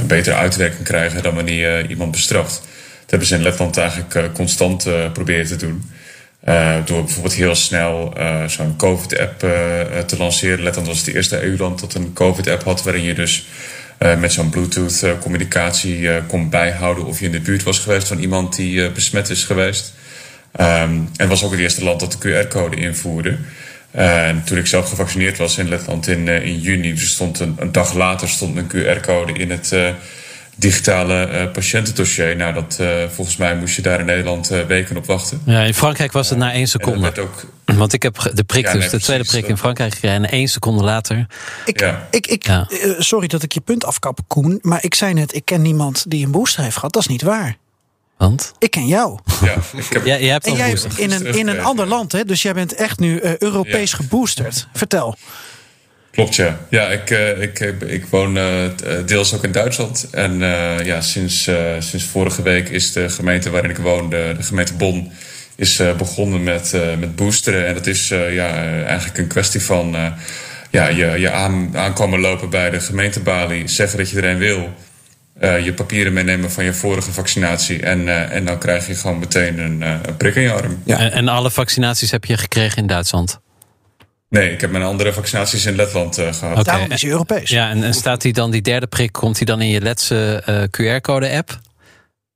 betere 0.07 0.35
uitwerking 0.35 0.83
krijgen 0.83 1.23
dan 1.23 1.35
wanneer 1.35 1.77
je 1.77 1.87
iemand 1.87 2.11
bestraft. 2.11 2.61
Dat 3.01 3.09
hebben 3.09 3.27
ze 3.27 3.35
in 3.35 3.41
Letland 3.41 3.77
eigenlijk 3.77 4.13
uh, 4.13 4.23
constant 4.33 4.87
uh, 4.87 5.11
proberen 5.11 5.47
te 5.47 5.55
doen. 5.55 5.91
door 6.85 7.03
bijvoorbeeld 7.03 7.33
heel 7.33 7.55
snel 7.55 8.13
zo'n 8.47 8.75
COVID-app 8.75 9.39
te 10.07 10.17
lanceren. 10.17 10.63
Letland 10.63 10.87
was 10.87 10.97
het 10.97 11.15
eerste 11.15 11.43
EU-land 11.43 11.79
dat 11.79 11.93
een 11.93 12.13
COVID-app 12.13 12.63
had, 12.63 12.83
waarin 12.83 13.03
je 13.03 13.13
dus 13.13 13.47
met 14.17 14.33
zo'n 14.33 14.49
Bluetooth-communicatie 14.49 16.09
kon 16.27 16.49
bijhouden 16.49 17.05
of 17.05 17.19
je 17.19 17.25
in 17.25 17.31
de 17.31 17.39
buurt 17.39 17.63
was 17.63 17.79
geweest 17.79 18.07
van 18.07 18.19
iemand 18.19 18.55
die 18.55 18.91
besmet 18.91 19.29
is 19.29 19.43
geweest. 19.43 19.93
Um, 20.59 21.09
en 21.15 21.27
was 21.27 21.43
ook 21.43 21.51
het 21.51 21.59
eerste 21.59 21.83
land 21.83 21.99
dat 21.99 22.11
de 22.11 22.45
QR-code 22.45 22.75
invoerde. 22.75 23.37
En 23.93 24.43
toen 24.43 24.57
ik 24.57 24.67
zelf 24.67 24.89
gevaccineerd 24.89 25.37
was 25.37 25.57
in 25.57 25.69
Letland 25.69 26.07
in, 26.07 26.27
uh, 26.27 26.45
in 26.45 26.59
juni, 26.59 26.93
dus 26.93 27.11
stond 27.11 27.39
een, 27.39 27.55
een, 27.59 27.71
dag 27.71 27.93
later 27.93 28.29
stond 28.29 28.57
een 28.57 28.67
QR-code 28.67 29.33
in 29.33 29.51
het 29.51 29.71
uh, 29.71 29.89
digitale 30.55 31.29
uh, 31.31 31.51
patiëntendossier. 31.51 32.35
Nou, 32.35 32.53
dat, 32.53 32.79
volgens 33.13 33.37
mij 33.37 33.55
moest 33.55 33.75
je 33.75 33.81
daar 33.81 33.99
in 33.99 34.05
Nederland 34.05 34.47
weken 34.67 34.97
op 34.97 35.05
wachten. 35.05 35.41
Ja, 35.45 35.61
in 35.61 35.73
Frankrijk 35.73 36.11
was 36.11 36.29
het 36.29 36.37
na 36.37 36.51
één 36.51 36.67
seconde. 36.67 37.21
Ook... 37.21 37.45
Want 37.65 37.93
ik 37.93 38.03
heb 38.03 38.31
de 38.33 38.43
prik, 38.43 38.65
ja, 38.65 38.71
dus 38.71 38.81
nee, 38.81 38.89
de 38.89 38.99
tweede 38.99 39.23
prik 39.23 39.47
in 39.47 39.57
Frankrijk 39.57 39.93
gekregen. 39.93 40.23
En 40.23 40.29
één 40.29 40.47
seconde 40.47 40.83
later. 40.83 41.25
Ik, 41.65 41.79
ja. 41.79 42.07
ik, 42.11 42.27
ik, 42.27 42.45
ja. 42.45 42.67
sorry 42.97 43.27
dat 43.27 43.43
ik 43.43 43.51
je 43.51 43.61
punt 43.61 43.85
afkap, 43.85 44.19
Koen. 44.27 44.59
Maar 44.61 44.83
ik 44.83 44.93
zei 44.93 45.13
net, 45.13 45.35
ik 45.35 45.45
ken 45.45 45.61
niemand 45.61 46.05
die 46.07 46.25
een 46.25 46.31
booster 46.31 46.63
heeft 46.63 46.75
gehad. 46.75 46.93
Dat 46.93 47.01
is 47.01 47.07
niet 47.07 47.21
waar. 47.21 47.57
Want? 48.23 48.53
Ik 48.59 48.71
ken 48.71 48.87
jou. 48.87 49.19
Ja, 49.41 49.55
ik 49.77 49.85
heb... 49.89 50.05
ja, 50.05 50.17
jij 50.17 50.31
hebt 50.31 50.45
en 50.45 50.55
jij 50.55 50.77
in 50.95 51.11
een, 51.11 51.25
in 51.25 51.47
een 51.47 51.59
ander 51.59 51.87
land, 51.87 52.11
hè? 52.11 52.25
dus 52.25 52.41
jij 52.41 52.53
bent 52.53 52.75
echt 52.75 52.99
nu 52.99 53.21
uh, 53.21 53.37
Europees 53.37 53.91
ja. 53.91 53.97
geboosterd. 53.97 54.67
Vertel. 54.73 55.15
Klopt, 56.11 56.35
ja. 56.35 56.59
Ja, 56.69 56.87
ik, 56.87 57.09
uh, 57.09 57.41
ik, 57.41 57.59
ik 57.85 58.05
woon 58.05 58.37
uh, 58.37 58.65
deels 59.05 59.33
ook 59.33 59.43
in 59.43 59.51
Duitsland. 59.51 60.07
En 60.11 60.39
ja, 60.83 61.01
sinds, 61.01 61.49
sinds 61.79 62.05
vorige 62.05 62.41
week 62.41 62.69
is 62.69 62.91
de 62.91 63.09
gemeente 63.09 63.49
waarin 63.49 63.69
ik 63.69 63.77
woon, 63.77 64.09
de, 64.09 64.33
de 64.37 64.43
gemeente 64.43 64.73
Bonn, 64.73 65.11
is 65.55 65.81
begonnen 65.97 66.43
met, 66.43 66.73
met 66.99 67.15
boosteren. 67.15 67.67
En 67.67 67.73
dat 67.73 67.87
is 67.87 68.07
ja, 68.07 68.83
eigenlijk 68.83 69.17
een 69.17 69.27
kwestie 69.27 69.61
van 69.61 69.95
ja, 70.69 70.87
je, 70.87 71.05
je 71.19 71.31
aan, 71.31 71.77
aankomen 71.77 72.19
lopen 72.19 72.49
bij 72.49 72.69
de 72.69 72.79
gemeentebalie, 72.79 73.67
zeggen 73.67 73.97
dat 73.97 74.09
je 74.09 74.17
er 74.17 74.29
een 74.29 74.37
wil. 74.37 74.73
Uh, 75.43 75.65
je 75.65 75.73
papieren 75.73 76.13
meenemen 76.13 76.51
van 76.51 76.63
je 76.63 76.73
vorige 76.73 77.11
vaccinatie. 77.11 77.81
En, 77.81 77.99
uh, 77.99 78.31
en 78.31 78.45
dan 78.45 78.59
krijg 78.59 78.87
je 78.87 78.95
gewoon 78.95 79.19
meteen 79.19 79.59
een, 79.59 79.81
uh, 79.81 79.95
een 80.05 80.17
prik 80.17 80.35
in 80.35 80.41
je 80.41 80.51
arm. 80.51 80.81
Ja. 80.85 80.97
En, 80.97 81.11
en, 81.11 81.27
alle 81.27 81.51
vaccinaties 81.51 82.11
heb 82.11 82.25
je 82.25 82.37
gekregen 82.37 82.77
in 82.77 82.87
Duitsland? 82.87 83.39
Nee, 84.29 84.51
ik 84.51 84.61
heb 84.61 84.71
mijn 84.71 84.83
andere 84.83 85.13
vaccinaties 85.13 85.65
in 85.65 85.75
Letland 85.75 86.15
gehad. 86.15 86.41
Okay. 86.41 86.63
Daarom 86.63 86.91
is 86.91 87.01
je 87.01 87.07
Europees. 87.07 87.49
Ja, 87.49 87.69
en, 87.69 87.83
en 87.83 87.93
staat 87.93 88.21
die 88.21 88.33
dan, 88.33 88.51
die 88.51 88.61
derde 88.61 88.87
prik, 88.87 89.11
komt 89.11 89.37
die 89.37 89.45
dan 89.45 89.61
in 89.61 89.67
je 89.67 89.81
Letse 89.81 90.43
QR-code-app? 90.71 91.59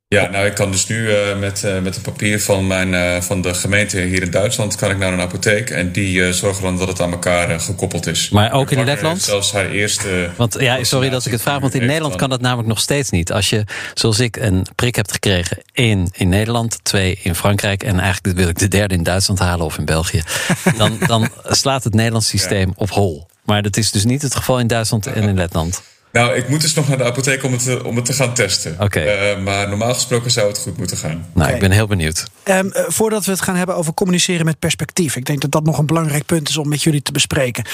Ja, 0.09 0.29
nou 0.29 0.45
ik 0.45 0.55
kan 0.55 0.71
dus 0.71 0.87
nu 0.87 0.97
uh, 0.97 1.37
met, 1.37 1.63
uh, 1.65 1.79
met 1.79 1.95
een 1.95 2.01
papier 2.01 2.41
van, 2.41 2.67
mijn, 2.67 2.93
uh, 2.93 3.21
van 3.21 3.41
de 3.41 3.53
gemeente 3.53 3.99
hier 3.99 4.21
in 4.21 4.31
Duitsland... 4.31 4.75
kan 4.75 4.91
ik 4.91 4.97
naar 4.97 5.13
een 5.13 5.19
apotheek 5.19 5.69
en 5.69 5.91
die 5.91 6.33
zorgen 6.33 6.63
dan 6.63 6.77
dat 6.77 6.87
het 6.87 7.01
aan 7.01 7.11
elkaar 7.11 7.59
gekoppeld 7.59 8.07
is. 8.07 8.29
Maar 8.29 8.51
ook 8.51 8.71
in 8.71 8.83
Letland? 8.83 9.21
Zelfs 9.21 9.51
haar 9.51 9.69
eerste... 9.69 10.29
Want 10.35 10.59
ja, 10.59 10.83
sorry 10.83 11.09
dat 11.09 11.25
ik 11.25 11.31
het 11.31 11.41
vraag, 11.41 11.59
want 11.59 11.73
in 11.73 11.85
Nederland 11.85 12.15
kan 12.15 12.29
dat 12.29 12.41
namelijk 12.41 12.67
nog 12.67 12.79
steeds 12.79 13.09
niet. 13.09 13.31
Als 13.31 13.49
je, 13.49 13.63
zoals 13.93 14.19
ik, 14.19 14.35
een 14.35 14.67
prik 14.75 14.95
hebt 14.95 15.11
gekregen, 15.11 15.57
één 15.71 16.09
in 16.11 16.29
Nederland, 16.29 16.79
twee 16.83 17.19
in 17.23 17.35
Frankrijk... 17.35 17.83
en 17.83 17.99
eigenlijk 17.99 18.37
wil 18.37 18.49
ik 18.49 18.59
de 18.59 18.67
derde 18.67 18.93
in 18.93 19.03
Duitsland 19.03 19.39
halen 19.39 19.65
of 19.65 19.77
in 19.77 19.85
België... 19.85 20.21
dan, 20.77 20.97
dan 21.07 21.29
slaat 21.43 21.83
het 21.83 21.93
Nederlands 21.93 22.27
systeem 22.27 22.67
ja. 22.67 22.73
op 22.75 22.89
hol. 22.89 23.27
Maar 23.43 23.61
dat 23.61 23.77
is 23.77 23.91
dus 23.91 24.05
niet 24.05 24.21
het 24.21 24.35
geval 24.35 24.59
in 24.59 24.67
Duitsland 24.67 25.07
en 25.07 25.23
in 25.23 25.35
Letland. 25.35 25.81
Nou, 26.17 26.35
ik 26.35 26.49
moet 26.49 26.61
dus 26.61 26.73
nog 26.73 26.87
naar 26.87 26.97
de 26.97 27.03
apotheek 27.03 27.43
om 27.43 27.51
het 27.51 27.63
te, 27.63 27.83
om 27.83 27.95
het 27.95 28.05
te 28.05 28.13
gaan 28.13 28.33
testen. 28.33 28.73
Oké. 28.73 28.83
Okay. 28.83 29.35
Uh, 29.35 29.43
maar 29.43 29.69
normaal 29.69 29.93
gesproken 29.93 30.31
zou 30.31 30.47
het 30.47 30.57
goed 30.57 30.77
moeten 30.77 30.97
gaan. 30.97 31.25
Nou, 31.33 31.45
okay. 31.45 31.53
ik 31.53 31.59
ben 31.59 31.71
heel 31.71 31.87
benieuwd. 31.87 32.25
Um, 32.43 32.71
uh, 32.73 32.83
voordat 32.87 33.25
we 33.25 33.31
het 33.31 33.41
gaan 33.41 33.55
hebben 33.55 33.75
over 33.75 33.93
communiceren 33.93 34.45
met 34.45 34.59
perspectief. 34.59 35.15
Ik 35.15 35.25
denk 35.25 35.41
dat 35.41 35.51
dat 35.51 35.63
nog 35.63 35.77
een 35.77 35.85
belangrijk 35.85 36.25
punt 36.25 36.49
is 36.49 36.57
om 36.57 36.69
met 36.69 36.83
jullie 36.83 37.01
te 37.01 37.11
bespreken. 37.11 37.65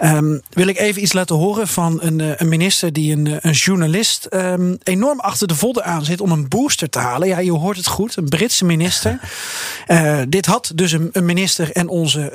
Um, 0.00 0.42
wil 0.50 0.66
ik 0.66 0.78
even 0.78 1.02
iets 1.02 1.12
laten 1.12 1.36
horen 1.36 1.68
van 1.68 1.98
een, 2.02 2.18
uh, 2.18 2.32
een 2.36 2.48
minister 2.48 2.92
die 2.92 3.12
een, 3.12 3.38
een 3.40 3.52
journalist 3.52 4.26
um, 4.30 4.78
enorm 4.82 5.20
achter 5.20 5.48
de 5.48 5.54
vodden 5.54 5.84
aan 5.84 6.04
zit 6.04 6.20
om 6.20 6.32
een 6.32 6.48
booster 6.48 6.88
te 6.88 6.98
halen. 6.98 7.28
Ja, 7.28 7.38
je 7.38 7.52
hoort 7.52 7.76
het 7.76 7.86
goed. 7.86 8.16
Een 8.16 8.28
Britse 8.28 8.64
minister. 8.64 9.18
dit 10.28 10.46
had 10.46 10.72
dus 10.74 10.92
een, 10.92 11.08
een 11.12 11.24
minister 11.24 11.72
en 11.72 11.88
onze 11.88 12.32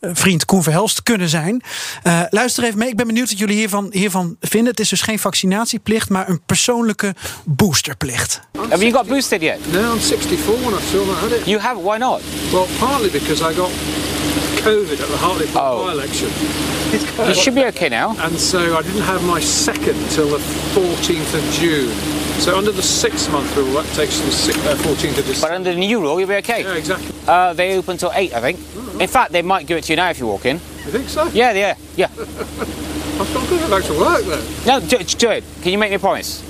vriend 0.00 0.44
Koen 0.44 0.62
Verhelst 0.62 1.02
kunnen 1.02 1.28
zijn. 1.28 1.62
Uh, 2.04 2.20
luister 2.30 2.64
even 2.64 2.78
mee. 2.78 2.88
Ik 2.88 2.96
ben 2.96 3.06
benieuwd 3.06 3.28
wat 3.28 3.38
jullie 3.38 3.56
hiervan, 3.56 3.88
hiervan 3.90 4.36
vinden. 4.40 4.70
Het 4.70 4.80
is 4.80 4.88
dus 4.88 5.02
geen 5.02 5.18
vaccinatieplicht, 5.18 6.08
maar 6.08 6.28
een 6.28 6.40
persoonlijke 6.46 7.14
boosterplicht. 7.44 8.40
Have 8.68 8.78
you 8.78 8.92
got 8.92 9.06
boosted 9.06 9.40
yet? 9.40 9.72
No, 9.72 9.92
I'm 9.92 10.00
64 10.00 10.64
and 10.64 10.74
I've 10.74 10.86
still 10.86 11.04
not 11.04 11.16
had 11.16 11.30
it. 11.30 11.46
You 11.46 11.60
have? 11.60 11.82
Why 11.82 11.96
not? 11.96 12.20
Well, 12.52 12.66
partly 12.78 13.10
because 13.10 13.52
I 13.52 13.54
got 13.54 13.70
COVID 14.58 15.00
at 15.00 15.08
the 15.08 15.16
Hartlepool 15.16 15.60
oh. 15.60 15.86
by-election. 15.86 16.28
You 17.28 17.34
should 17.34 17.54
be 17.54 17.64
okay 17.66 17.88
now. 17.88 18.16
And 18.18 18.38
so 18.38 18.76
I 18.76 18.82
didn't 18.82 19.02
have 19.02 19.24
my 19.24 19.40
second 19.40 19.96
till 20.10 20.28
the 20.28 20.38
14th 20.38 21.34
of 21.34 21.52
June. 21.52 21.94
So 22.40 22.56
under 22.56 22.72
the 22.72 22.82
six-month 22.82 23.56
rule, 23.56 23.72
that 23.74 23.86
takes 23.94 24.18
you 24.18 24.52
to 24.52 24.60
the 24.60 24.74
14th 24.74 25.18
of 25.18 25.26
December. 25.26 25.48
But 25.48 25.52
under 25.52 25.72
the 25.72 25.78
new 25.78 26.00
rule, 26.00 26.18
you'll 26.18 26.28
be 26.28 26.36
okay. 26.36 26.62
Yeah, 26.62 26.74
exactly. 26.74 27.14
Uh, 27.26 27.52
they 27.52 27.76
open 27.76 27.96
till 27.96 28.12
8, 28.12 28.32
I 28.32 28.40
think. 28.40 28.60
Oh, 28.76 28.98
in 28.98 29.08
fact, 29.08 29.32
they 29.32 29.42
might 29.42 29.66
give 29.66 29.78
it 29.78 29.84
to 29.84 29.92
you 29.92 29.96
now 29.96 30.10
if 30.10 30.18
you 30.18 30.26
walk 30.26 30.46
in. 30.46 30.56
You 30.56 30.92
think 30.92 31.08
so? 31.08 31.26
Yeah, 31.28 31.52
yeah, 31.52 31.76
yeah. 31.96 32.08
I've 32.16 33.34
got 33.34 33.48
to 33.48 33.58
go 33.58 33.70
back 33.70 33.84
to 33.84 33.98
work 33.98 34.24
then. 34.24 34.66
No, 34.66 34.80
do, 34.80 34.98
do, 34.98 35.30
it. 35.30 35.44
Can 35.62 35.72
you 35.72 35.78
make 35.78 35.90
me 35.90 35.96
a 35.96 35.98
promise? 35.98 36.40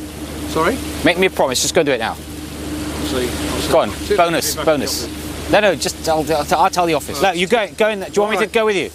Sorry? 0.52 0.76
Make 1.04 1.18
me 1.18 1.26
a 1.26 1.30
promise. 1.30 1.62
Just 1.62 1.74
go 1.74 1.80
and 1.80 1.86
do 1.86 1.92
it 1.92 1.98
now. 1.98 2.12
I'll 2.12 2.16
see. 2.16 3.28
I'll 3.28 3.60
see. 3.60 3.72
Go 3.72 3.80
on. 3.80 3.90
bonus, 4.16 4.54
bonus. 4.56 5.17
No, 5.50 5.60
no, 5.60 5.74
just 5.74 6.06
I'll, 6.08 6.20
I'll, 6.32 6.54
I'll, 6.54 6.70
tell 6.70 6.84
the 6.84 6.94
office. 6.94 7.22
No, 7.22 7.32
you 7.32 7.46
go, 7.46 7.66
go 7.76 7.88
in. 7.88 8.00
there. 8.00 8.10
Do 8.10 8.16
you 8.16 8.22
want 8.22 8.38
me 8.38 8.46
to 8.46 8.52
go 8.52 8.66
with 8.66 8.76
you? 8.76 8.90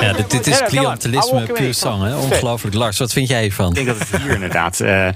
Ja, 0.00 0.12
dit, 0.12 0.30
dit 0.30 0.46
is 0.46 0.62
clientelisme 0.62 1.46
puur 1.52 1.74
sang, 1.74 2.02
hè? 2.02 2.16
Ongelooflijk. 2.16 2.74
Lars, 2.74 2.98
wat 2.98 3.12
vind 3.12 3.28
jij 3.28 3.42
hiervan? 3.42 3.68
Ik 3.68 3.74
denk 3.74 3.86
dat 3.86 3.98
het 3.98 4.22
hier 4.22 4.30
inderdaad 4.30 4.80
uh, 4.80 5.08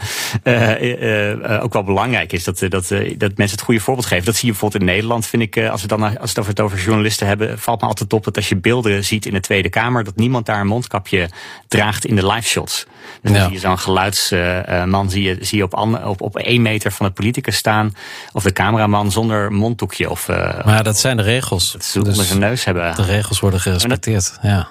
uh, 0.44 1.30
uh, 1.42 1.62
ook 1.62 1.72
wel 1.72 1.84
belangrijk 1.84 2.32
is 2.32 2.44
dat, 2.44 2.58
dat, 2.58 2.88
dat 3.16 3.36
mensen 3.36 3.56
het 3.56 3.60
goede 3.60 3.80
voorbeeld 3.80 4.06
geven. 4.06 4.24
Dat 4.24 4.34
zie 4.34 4.44
je 4.44 4.50
bijvoorbeeld 4.50 4.82
in 4.82 4.88
Nederland, 4.88 5.26
vind 5.26 5.42
ik, 5.42 5.58
als 5.58 5.82
we 5.82 5.88
dan 5.88 6.18
als 6.18 6.30
het 6.30 6.38
over, 6.38 6.50
het 6.50 6.60
over 6.60 6.78
journalisten 6.78 7.26
hebben, 7.26 7.58
valt 7.58 7.80
me 7.80 7.86
altijd 7.86 8.12
op 8.12 8.24
dat 8.24 8.36
als 8.36 8.48
je 8.48 8.56
beelden 8.56 9.04
ziet 9.04 9.26
in 9.26 9.32
de 9.32 9.40
Tweede 9.40 9.68
Kamer, 9.68 10.04
dat 10.04 10.16
niemand 10.16 10.46
daar 10.46 10.60
een 10.60 10.66
mondkapje 10.66 11.30
draagt 11.68 12.04
in 12.04 12.16
de 12.16 12.26
live 12.26 12.48
shots. 12.48 12.86
Dus 13.22 13.32
dan 13.32 13.42
zie 13.42 13.52
je 13.52 13.58
zo'n 13.58 13.78
geluidsman 13.78 15.10
zie 15.10 15.22
je, 15.22 15.36
zie 15.40 15.58
je 15.58 15.64
op, 15.64 15.74
op, 16.04 16.20
op 16.20 16.36
één 16.36 16.62
meter 16.62 16.92
van 16.92 17.06
de 17.06 17.12
politicus 17.12 17.56
staan, 17.56 17.94
of 18.32 18.42
de 18.42 18.52
cameraman 18.52 19.10
zonder 19.12 19.52
monddoekje. 19.52 20.10
Of, 20.10 20.28
maar 20.64 20.84
dat 20.84 20.98
zijn 20.98 21.16
de 21.16 21.22
regels. 21.22 21.72
Dat 21.72 21.84
ze 21.84 21.98
onder 21.98 22.14
dus 22.14 22.26
zijn 22.26 22.38
neus 22.38 22.64
hebben. 22.64 22.94
De 22.96 23.02
regels 23.02 23.40
worden 23.40 23.60
gerespecteerd, 23.60 24.15
ja. 24.42 24.68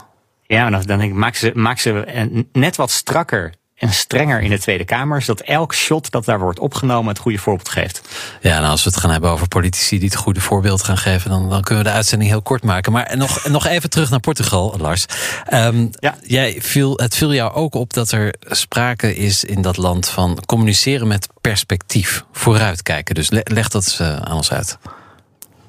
Ja, 0.47 0.69
dan, 0.69 0.81
denk 0.81 1.01
ik, 1.01 1.13
maak 1.13 1.35
ze, 1.35 1.51
maak 1.53 1.79
ze 1.79 2.45
net 2.51 2.75
wat 2.75 2.91
strakker 2.91 3.53
en 3.75 3.93
strenger 3.93 4.41
in 4.41 4.49
de 4.49 4.59
Tweede 4.59 4.85
Kamer, 4.85 5.21
zodat 5.21 5.45
elk 5.45 5.73
shot 5.73 6.11
dat 6.11 6.25
daar 6.25 6.39
wordt 6.39 6.59
opgenomen 6.59 7.07
het 7.07 7.19
goede 7.19 7.37
voorbeeld 7.37 7.69
geeft. 7.69 8.01
Ja, 8.41 8.59
als 8.59 8.83
we 8.83 8.89
het 8.89 8.99
gaan 8.99 9.11
hebben 9.11 9.29
over 9.29 9.47
politici 9.47 9.99
die 9.99 10.09
het 10.09 10.17
goede 10.17 10.41
voorbeeld 10.41 10.83
gaan 10.83 10.97
geven, 10.97 11.29
dan, 11.29 11.49
dan 11.49 11.61
kunnen 11.61 11.83
we 11.83 11.89
de 11.89 11.95
uitzending 11.95 12.29
heel 12.29 12.41
kort 12.41 12.63
maken. 12.63 12.91
Maar 12.91 13.17
nog, 13.17 13.45
nog 13.47 13.65
even 13.65 13.89
terug 13.89 14.09
naar 14.09 14.19
Portugal, 14.19 14.75
Lars. 14.77 15.05
Um, 15.53 15.89
ja. 15.99 16.15
jij 16.21 16.57
viel, 16.61 16.97
het 16.97 17.15
viel 17.15 17.33
jou 17.33 17.53
ook 17.53 17.75
op 17.75 17.93
dat 17.93 18.11
er 18.11 18.35
sprake 18.41 19.15
is 19.15 19.43
in 19.43 19.61
dat 19.61 19.77
land 19.77 20.09
van 20.09 20.43
communiceren 20.45 21.07
met 21.07 21.27
perspectief, 21.41 22.25
vooruitkijken. 22.31 23.15
Dus 23.15 23.29
leg 23.29 23.67
dat 23.67 23.97
uh, 24.01 24.15
aan 24.15 24.35
ons 24.35 24.51
uit. 24.51 24.77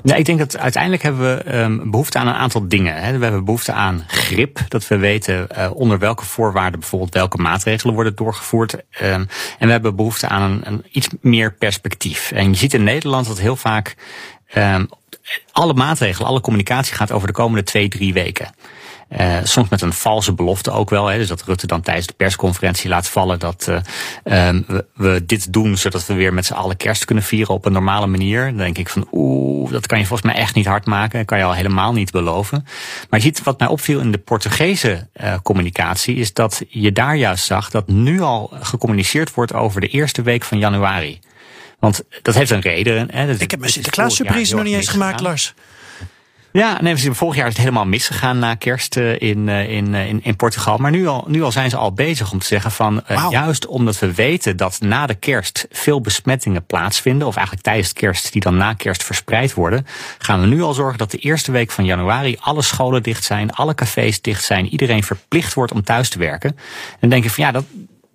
Nou, 0.07 0.19
ik 0.19 0.25
denk 0.25 0.39
dat 0.39 0.59
uiteindelijk 0.59 1.03
hebben 1.03 1.37
we 1.37 1.59
um, 1.59 1.91
behoefte 1.91 2.19
aan 2.19 2.27
een 2.27 2.35
aantal 2.35 2.69
dingen. 2.69 3.03
Hè. 3.03 3.19
We 3.19 3.25
hebben 3.25 3.45
behoefte 3.45 3.73
aan 3.73 4.05
grip, 4.07 4.61
dat 4.69 4.89
we 4.89 4.97
weten 4.97 5.47
uh, 5.59 5.71
onder 5.75 5.99
welke 5.99 6.25
voorwaarden 6.25 6.81
bijvoorbeeld 6.81 7.15
welke 7.15 7.37
maatregelen 7.37 7.95
worden 7.95 8.15
doorgevoerd. 8.15 8.73
Um, 8.75 8.81
en 9.59 9.67
we 9.67 9.71
hebben 9.71 9.97
behoefte 9.97 10.29
aan 10.29 10.51
een, 10.51 10.61
een, 10.65 10.85
iets 10.91 11.09
meer 11.21 11.53
perspectief. 11.53 12.33
En 12.33 12.51
je 12.51 12.57
ziet 12.57 12.75
in 12.75 12.85
Nederland 12.85 13.27
dat 13.27 13.39
heel 13.39 13.57
vaak 13.57 13.97
um, 14.55 14.89
alle 15.53 15.75
maatregelen, 15.75 16.29
alle 16.29 16.41
communicatie 16.41 16.95
gaat 16.95 17.13
over 17.13 17.27
de 17.27 17.35
komende 17.35 17.63
twee, 17.63 17.89
drie 17.89 18.13
weken. 18.13 18.55
Uh, 19.09 19.39
soms 19.43 19.69
met 19.69 19.81
een 19.81 19.93
valse 19.93 20.33
belofte 20.33 20.71
ook 20.71 20.91
wel. 20.91 21.07
Hè, 21.07 21.19
dus 21.19 21.29
dat 21.29 21.43
Rutte 21.43 21.67
dan 21.67 21.81
tijdens 21.81 22.07
de 22.07 22.13
persconferentie 22.13 22.89
laat 22.89 23.09
vallen 23.09 23.39
dat 23.39 23.67
uh, 23.69 24.47
um, 24.49 24.65
we, 24.67 24.85
we, 24.95 25.25
dit 25.27 25.53
doen 25.53 25.77
zodat 25.77 26.07
we 26.07 26.15
weer 26.15 26.35
met 26.35 26.47
z'n 26.47 26.53
allen 26.53 26.77
kerst 26.77 27.05
kunnen 27.05 27.25
vieren 27.25 27.55
op 27.55 27.65
een 27.65 27.73
normale 27.73 28.07
manier. 28.07 28.45
Dan 28.47 28.57
denk 28.57 28.79
ik 28.79 28.89
van 28.89 29.09
oeh, 29.13 29.71
dat 29.71 29.87
kan 29.87 29.99
je 29.99 30.07
volgens 30.07 30.33
mij 30.33 30.41
echt 30.41 30.55
niet 30.55 30.67
hard 30.67 30.87
maken. 30.87 31.19
Dat 31.19 31.27
kan 31.27 31.39
je 31.39 31.45
al 31.45 31.55
helemaal 31.55 31.93
niet 31.93 32.11
beloven. 32.11 32.67
Maar 33.11 33.21
je 33.21 33.27
ziet 33.27 33.43
wat 33.43 33.59
mij 33.59 33.69
opviel 33.69 34.01
in 34.01 34.13
de 34.13 34.19
Portugese 34.19 35.09
uh, 35.21 35.35
communicatie 35.43 36.17
is 36.17 36.33
dat 36.33 36.63
je 36.69 36.93
daar 36.93 37.17
juist 37.17 37.45
zag 37.45 37.71
dat 37.71 37.89
nu 37.89 38.21
al 38.21 38.53
gecommuniceerd 38.61 39.35
wordt 39.35 39.53
over 39.53 39.81
de 39.81 39.89
eerste 39.89 40.23
week 40.23 40.45
van 40.45 40.59
januari. 40.59 41.21
Want 41.79 42.03
dat 42.23 42.35
heeft 42.35 42.51
een 42.51 42.61
reden. 42.61 43.09
Hè, 43.11 43.33
ik 43.33 43.51
heb 43.51 43.61
mijn 43.61 43.73
Sinterklaas 43.73 44.17
surprise 44.17 44.55
nog 44.55 44.65
niet 44.65 44.75
eens 44.75 44.89
gemaakt, 44.89 45.21
Lars. 45.21 45.55
Ja, 46.57 46.79
nee, 46.83 46.97
vorig 46.97 47.37
jaar 47.37 47.47
is 47.47 47.53
het 47.53 47.63
helemaal 47.63 47.87
misgegaan 47.87 48.39
na 48.39 48.55
kerst 48.55 48.97
eh, 48.97 49.21
in, 49.21 49.49
eh, 49.49 49.71
in, 49.71 49.95
eh, 49.95 50.09
in, 50.09 50.21
in 50.23 50.37
Portugal. 50.37 50.77
Maar 50.79 50.91
nu 50.91 51.07
al, 51.07 51.25
nu 51.29 51.43
al 51.43 51.53
zijn 51.53 51.71
ze 51.71 51.77
al 51.77 51.93
bezig 51.93 52.33
om 52.33 52.39
te 52.39 52.47
zeggen 52.47 52.71
van 52.71 53.03
juist 53.31 53.67
omdat 53.67 53.99
we 53.99 54.15
weten 54.15 54.57
dat 54.57 54.81
na 54.81 55.07
de 55.07 55.15
kerst 55.15 55.67
veel 55.71 56.01
besmettingen 56.01 56.67
plaatsvinden, 56.67 57.27
of 57.27 57.35
eigenlijk 57.35 57.67
tijdens 57.67 57.89
de 57.89 58.01
kerst 58.01 58.33
die 58.33 58.43
dan 58.43 58.57
na 58.57 58.75
kerst 58.75 59.05
verspreid 59.05 59.55
worden, 59.55 59.87
gaan 60.19 60.41
we 60.41 60.47
nu 60.47 60.63
al 60.63 60.75
zorgen 60.75 60.99
dat 60.99 61.11
de 61.11 61.19
eerste 61.19 61.53
week 61.53 61.71
van 61.71 61.85
januari 61.85 62.37
alle 62.41 62.63
scholen 62.63 63.03
dicht 63.03 63.25
zijn, 63.25 63.53
alle 63.53 63.75
cafés 63.75 64.21
dicht 64.21 64.45
zijn, 64.45 64.67
iedereen 64.67 65.03
verplicht 65.03 65.55
wordt 65.55 65.73
om 65.73 65.83
thuis 65.83 66.09
te 66.09 66.19
werken. 66.19 66.51
En 66.51 66.97
dan 67.01 67.11
denk 67.11 67.23
je 67.23 67.31
van 67.31 67.45
ja, 67.45 67.53
dat, 67.53 67.65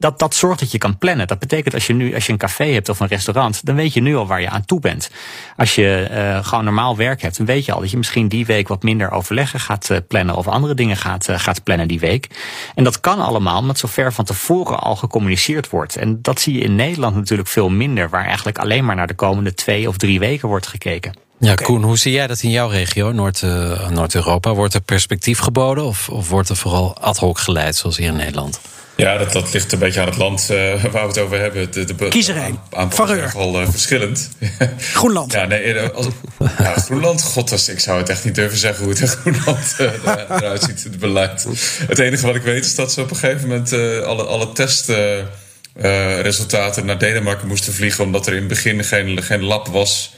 dat, 0.01 0.19
dat 0.19 0.35
zorgt 0.35 0.59
dat 0.59 0.71
je 0.71 0.77
kan 0.77 0.97
plannen. 0.97 1.27
Dat 1.27 1.39
betekent 1.39 1.73
als 1.73 1.87
je 1.87 1.93
nu 1.93 2.13
als 2.13 2.25
je 2.25 2.31
een 2.31 2.37
café 2.37 2.65
hebt 2.65 2.89
of 2.89 2.99
een 2.99 3.07
restaurant, 3.07 3.65
dan 3.65 3.75
weet 3.75 3.93
je 3.93 4.01
nu 4.01 4.15
al 4.15 4.27
waar 4.27 4.41
je 4.41 4.49
aan 4.49 4.65
toe 4.65 4.79
bent. 4.79 5.09
Als 5.57 5.75
je 5.75 6.07
uh, 6.11 6.45
gewoon 6.45 6.63
normaal 6.63 6.97
werk 6.97 7.21
hebt, 7.21 7.37
dan 7.37 7.45
weet 7.45 7.65
je 7.65 7.71
al 7.71 7.79
dat 7.79 7.91
je 7.91 7.97
misschien 7.97 8.27
die 8.27 8.45
week 8.45 8.67
wat 8.67 8.83
minder 8.83 9.11
overleggen 9.11 9.59
gaat 9.59 9.89
uh, 9.89 9.97
plannen 10.07 10.35
of 10.35 10.47
andere 10.47 10.73
dingen 10.73 10.97
gaat, 10.97 11.27
uh, 11.29 11.39
gaat 11.39 11.63
plannen 11.63 11.87
die 11.87 11.99
week. 11.99 12.27
En 12.75 12.83
dat 12.83 12.99
kan 12.99 13.19
allemaal 13.19 13.59
omdat 13.59 13.77
zo 13.77 13.87
ver 13.87 14.13
van 14.13 14.25
tevoren 14.25 14.79
al 14.79 14.95
gecommuniceerd 14.95 15.69
wordt. 15.69 15.95
En 15.95 16.21
dat 16.21 16.39
zie 16.39 16.53
je 16.53 16.59
in 16.59 16.75
Nederland 16.75 17.15
natuurlijk 17.15 17.49
veel 17.49 17.69
minder, 17.69 18.09
waar 18.09 18.25
eigenlijk 18.25 18.57
alleen 18.57 18.85
maar 18.85 18.95
naar 18.95 19.07
de 19.07 19.13
komende 19.13 19.53
twee 19.53 19.87
of 19.87 19.97
drie 19.97 20.19
weken 20.19 20.47
wordt 20.47 20.67
gekeken. 20.67 21.13
Ja, 21.39 21.55
Koen, 21.55 21.83
hoe 21.83 21.97
zie 21.97 22.11
jij 22.11 22.27
dat 22.27 22.41
in 22.41 22.49
jouw 22.49 22.67
regio, 22.67 23.11
Noord-Europa? 23.11 23.89
Noord 23.89 24.43
wordt 24.43 24.73
er 24.73 24.81
perspectief 24.81 25.39
geboden 25.39 25.83
of, 25.83 26.09
of 26.09 26.29
wordt 26.29 26.49
er 26.49 26.55
vooral 26.55 26.97
ad 26.97 27.17
hoc 27.17 27.37
geleid, 27.39 27.75
zoals 27.75 27.97
hier 27.97 28.07
in 28.07 28.15
Nederland? 28.15 28.59
Ja, 29.01 29.17
dat, 29.17 29.31
dat 29.31 29.53
ligt 29.53 29.71
een 29.71 29.79
beetje 29.79 29.99
aan 29.99 30.07
het 30.07 30.17
land 30.17 30.47
uh, 30.51 30.83
waar 30.83 31.01
we 31.01 31.07
het 31.07 31.17
over 31.17 31.39
hebben. 31.39 31.71
De, 31.71 31.85
de, 31.85 32.07
Kies 32.07 32.27
er 32.27 32.37
een. 32.37 32.59
Aan, 32.71 32.91
al 33.35 33.61
uh, 33.61 33.69
verschillend. 33.69 34.29
Groenland. 34.93 35.31
ja, 35.31 35.45
nee, 35.45 35.73
eh, 35.73 35.89
als, 35.89 36.07
ja, 36.57 36.73
Groenland, 36.73 37.21
god, 37.21 37.67
ik 37.67 37.79
zou 37.79 37.99
het 37.99 38.09
echt 38.09 38.25
niet 38.25 38.35
durven 38.35 38.57
zeggen 38.57 38.83
hoe 38.83 38.93
het 38.93 39.01
in 39.01 39.07
Groenland 39.07 39.75
uh, 39.79 39.91
eruit 40.29 40.63
ziet, 40.63 40.83
het 40.83 40.99
beleid. 40.99 41.45
Het 41.87 41.99
enige 41.99 42.25
wat 42.25 42.35
ik 42.35 42.41
weet 42.41 42.65
is 42.65 42.75
dat 42.75 42.91
ze 42.91 43.01
op 43.01 43.09
een 43.09 43.15
gegeven 43.15 43.47
moment 43.47 43.73
alle, 44.03 44.23
alle 44.23 44.51
testresultaten 44.51 46.85
naar 46.85 46.97
Denemarken 46.97 47.47
moesten 47.47 47.73
vliegen, 47.73 48.03
omdat 48.03 48.27
er 48.27 48.33
in 48.33 48.39
het 48.39 48.47
begin 48.47 48.83
geen, 48.83 49.23
geen 49.23 49.43
lab 49.43 49.67
was 49.67 50.13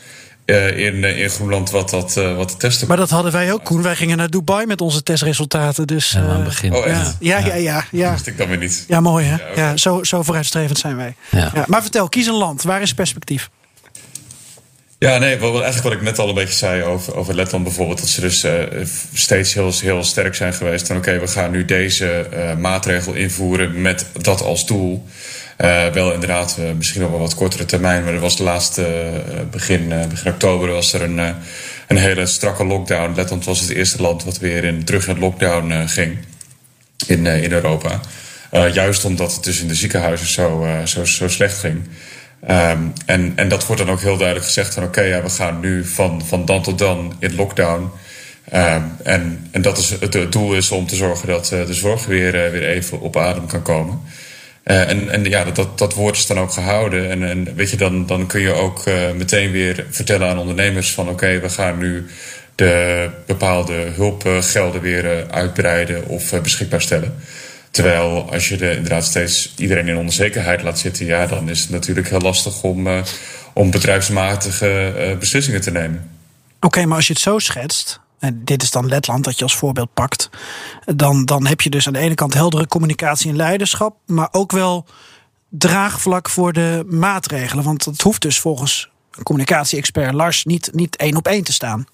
uh, 0.45 0.77
in, 0.77 0.95
uh, 0.95 1.19
in 1.19 1.29
Groenland 1.29 1.71
wat, 1.71 1.89
dat, 1.89 2.15
uh, 2.17 2.35
wat 2.35 2.49
de 2.49 2.57
testen. 2.57 2.87
Maar 2.87 2.97
dat 2.97 3.09
hadden 3.09 3.31
wij 3.31 3.53
ook, 3.53 3.63
Koen. 3.63 3.81
Wij 3.81 3.95
gingen 3.95 4.17
naar 4.17 4.29
Dubai 4.29 4.65
met 4.65 4.81
onze 4.81 5.03
testresultaten. 5.03 5.87
Dus, 5.87 6.11
ja, 6.11 6.19
aan 6.19 6.29
het 6.29 6.43
begin. 6.43 6.73
Oh, 6.73 6.85
ja, 6.85 7.13
ja, 7.19 7.37
ja, 7.37 7.55
ja, 7.55 7.85
ja. 7.91 8.03
Dat 8.03 8.11
wist 8.11 8.27
ik 8.27 8.37
dan 8.37 8.47
weer 8.47 8.57
niet. 8.57 8.85
Ja, 8.87 8.99
mooi 8.99 9.25
hè? 9.25 9.35
Ja, 9.35 9.51
okay. 9.51 9.63
ja 9.63 9.77
zo, 9.77 10.03
zo 10.03 10.23
vooruitstrevend 10.23 10.77
zijn 10.77 10.95
wij. 10.95 11.15
Ja. 11.31 11.51
maar 11.67 11.81
vertel, 11.81 12.09
kies 12.09 12.27
een 12.27 12.33
land. 12.33 12.63
Waar 12.63 12.81
is 12.81 12.93
perspectief? 12.93 13.49
Ja, 14.99 15.17
nee, 15.17 15.37
eigenlijk 15.37 15.83
wat 15.83 15.91
ik 15.93 16.01
net 16.01 16.19
al 16.19 16.29
een 16.29 16.35
beetje 16.35 16.53
zei 16.53 16.83
over, 16.83 17.15
over 17.15 17.35
Letland 17.35 17.63
bijvoorbeeld. 17.63 17.99
Dat 17.99 18.07
ze 18.07 18.21
dus 18.21 18.45
steeds 19.13 19.53
heel, 19.53 19.71
heel 19.81 20.03
sterk 20.03 20.35
zijn 20.35 20.53
geweest. 20.53 20.89
En 20.89 20.97
oké, 20.97 21.19
we 21.19 21.27
gaan 21.27 21.51
nu 21.51 21.65
deze 21.65 22.27
maatregel 22.59 23.13
invoeren 23.13 23.81
met 23.81 24.05
dat 24.21 24.41
als 24.41 24.65
doel. 24.65 25.07
Uh, 25.57 25.87
wel 25.87 26.13
inderdaad, 26.13 26.57
uh, 26.59 26.71
misschien 26.77 27.05
op 27.05 27.13
een 27.13 27.19
wat 27.19 27.35
kortere 27.35 27.65
termijn. 27.65 28.03
Maar 28.03 28.13
er 28.13 28.19
was 28.19 28.37
de 28.37 28.43
laatste 28.43 28.81
uh, 28.81 29.39
begin, 29.51 29.93
begin 30.09 30.31
oktober 30.31 30.69
was 30.69 30.93
er 30.93 31.01
een, 31.01 31.17
een 31.87 31.97
hele 31.97 32.25
strakke 32.25 32.65
lockdown. 32.65 33.15
Letland 33.15 33.45
was 33.45 33.59
het 33.59 33.69
eerste 33.69 34.01
land 34.01 34.23
wat 34.23 34.39
weer 34.39 34.63
in, 34.63 34.83
terug 34.83 35.07
in 35.07 35.19
lockdown 35.19 35.87
ging 35.87 36.17
in, 37.07 37.25
in 37.25 37.51
Europa. 37.51 37.99
juist 38.73 39.05
omdat 39.05 39.33
het 39.33 39.43
dus 39.43 39.61
in 39.61 39.67
de 39.67 39.75
ziekenhuizen 39.75 40.27
zo, 40.27 40.67
zo, 40.85 41.05
zo 41.05 41.27
slecht 41.27 41.57
ging. 41.57 41.81
Um, 42.49 42.93
en, 43.05 43.33
en 43.35 43.47
dat 43.47 43.65
wordt 43.65 43.81
dan 43.81 43.91
ook 43.91 44.01
heel 44.01 44.17
duidelijk 44.17 44.45
gezegd 44.45 44.73
van 44.73 44.83
oké, 44.83 45.01
ja, 45.01 45.23
we 45.23 45.29
gaan 45.29 45.59
nu 45.59 45.85
van, 45.85 46.21
van 46.25 46.45
dan 46.45 46.61
tot 46.61 46.79
dan 46.79 47.15
in 47.19 47.35
lockdown. 47.35 47.91
Um, 48.53 48.91
en, 49.03 49.47
en 49.51 49.61
dat 49.61 49.77
is 49.77 49.89
het, 49.89 50.13
het 50.13 50.31
doel 50.31 50.53
is 50.53 50.71
om 50.71 50.87
te 50.87 50.95
zorgen 50.95 51.27
dat 51.27 51.45
de 51.45 51.73
zorg 51.73 52.05
weer, 52.05 52.31
weer 52.31 52.67
even 52.67 52.99
op 52.99 53.17
adem 53.17 53.45
kan 53.45 53.61
komen. 53.61 54.01
Uh, 54.65 54.89
en, 54.89 55.09
en 55.09 55.23
ja, 55.23 55.43
dat, 55.43 55.77
dat 55.77 55.93
woord 55.93 56.17
is 56.17 56.25
dan 56.25 56.39
ook 56.39 56.51
gehouden. 56.51 57.09
En, 57.09 57.23
en 57.23 57.55
weet 57.55 57.69
je, 57.69 57.77
dan, 57.77 58.05
dan 58.05 58.27
kun 58.27 58.41
je 58.41 58.53
ook 58.53 58.85
uh, 58.85 59.11
meteen 59.11 59.51
weer 59.51 59.85
vertellen 59.89 60.29
aan 60.29 60.37
ondernemers 60.37 60.91
van 60.91 61.09
oké, 61.09 61.39
we 61.39 61.49
gaan 61.49 61.77
nu 61.77 62.05
de 62.55 63.09
bepaalde 63.25 63.73
hulpgelden 63.73 64.81
weer 64.81 65.05
uh, 65.05 65.27
uitbreiden 65.31 66.07
of 66.07 66.41
beschikbaar 66.41 66.81
stellen. 66.81 67.15
Terwijl 67.71 68.31
als 68.31 68.49
je 68.49 68.57
de, 68.57 68.71
inderdaad 68.71 69.05
steeds 69.05 69.53
iedereen 69.57 69.87
in 69.87 69.97
onzekerheid 69.97 70.61
laat 70.61 70.79
zitten, 70.79 71.05
ja, 71.05 71.27
dan 71.27 71.49
is 71.49 71.61
het 71.61 71.69
natuurlijk 71.69 72.09
heel 72.09 72.21
lastig 72.21 72.63
om, 72.63 72.87
om 73.53 73.71
bedrijfsmatige 73.71 75.15
beslissingen 75.19 75.61
te 75.61 75.71
nemen. 75.71 76.09
Oké, 76.59 76.85
maar 76.85 76.97
als 76.97 77.07
je 77.07 77.13
het 77.13 77.21
zo 77.21 77.39
schetst, 77.39 77.99
en 78.23 78.41
dit 78.43 78.63
is 78.63 78.71
dan 78.71 78.87
Letland 78.87 79.23
dat 79.23 79.37
je 79.37 79.43
als 79.43 79.55
voorbeeld 79.55 79.93
pakt, 79.93 80.29
dan, 80.95 81.25
dan 81.25 81.45
heb 81.45 81.61
je 81.61 81.69
dus 81.69 81.87
aan 81.87 81.93
de 81.93 81.99
ene 81.99 82.15
kant 82.15 82.33
heldere 82.33 82.67
communicatie 82.67 83.29
en 83.29 83.35
leiderschap, 83.35 83.95
maar 84.05 84.27
ook 84.31 84.51
wel 84.51 84.85
draagvlak 85.49 86.29
voor 86.29 86.53
de 86.53 86.85
maatregelen. 86.87 87.63
Want 87.63 87.85
het 87.85 88.01
hoeft 88.01 88.21
dus 88.21 88.39
volgens 88.39 88.89
communicatie-expert 89.23 90.13
Lars 90.13 90.45
niet, 90.45 90.69
niet 90.73 90.95
één 90.95 91.15
op 91.15 91.27
één 91.27 91.43
te 91.43 91.53
staan. 91.53 91.85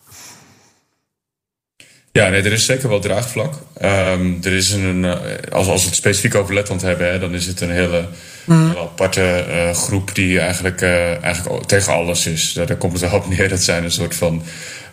Ja, 2.11 2.29
nee, 2.29 2.41
er 2.41 2.51
is 2.51 2.65
zeker 2.65 2.89
wel 2.89 2.99
draagvlak. 2.99 3.53
Um, 3.81 4.39
er 4.43 4.53
is 4.53 4.71
een, 4.71 5.05
eh, 5.05 5.51
als, 5.51 5.67
als 5.67 5.81
we 5.81 5.87
het 5.87 5.97
specifiek 5.97 6.35
over 6.35 6.53
Letland 6.53 6.81
hebben, 6.81 7.11
hè, 7.11 7.19
dan 7.19 7.33
is 7.33 7.45
het 7.45 7.61
een 7.61 7.71
hele, 7.71 8.07
mm. 8.45 8.75
aparte 8.77 9.45
uh, 9.47 9.71
groep 9.73 10.15
die 10.15 10.39
eigenlijk, 10.39 10.81
uh, 10.81 11.23
eigenlijk 11.23 11.63
tegen 11.63 11.93
alles 11.93 12.25
is. 12.25 12.53
Daar, 12.53 12.65
daar 12.65 12.77
komt 12.77 13.01
het 13.01 13.11
wel 13.11 13.19
op 13.19 13.27
neer. 13.27 13.49
Dat 13.49 13.63
zijn 13.63 13.83
een 13.83 13.91
soort 13.91 14.15
van 14.15 14.43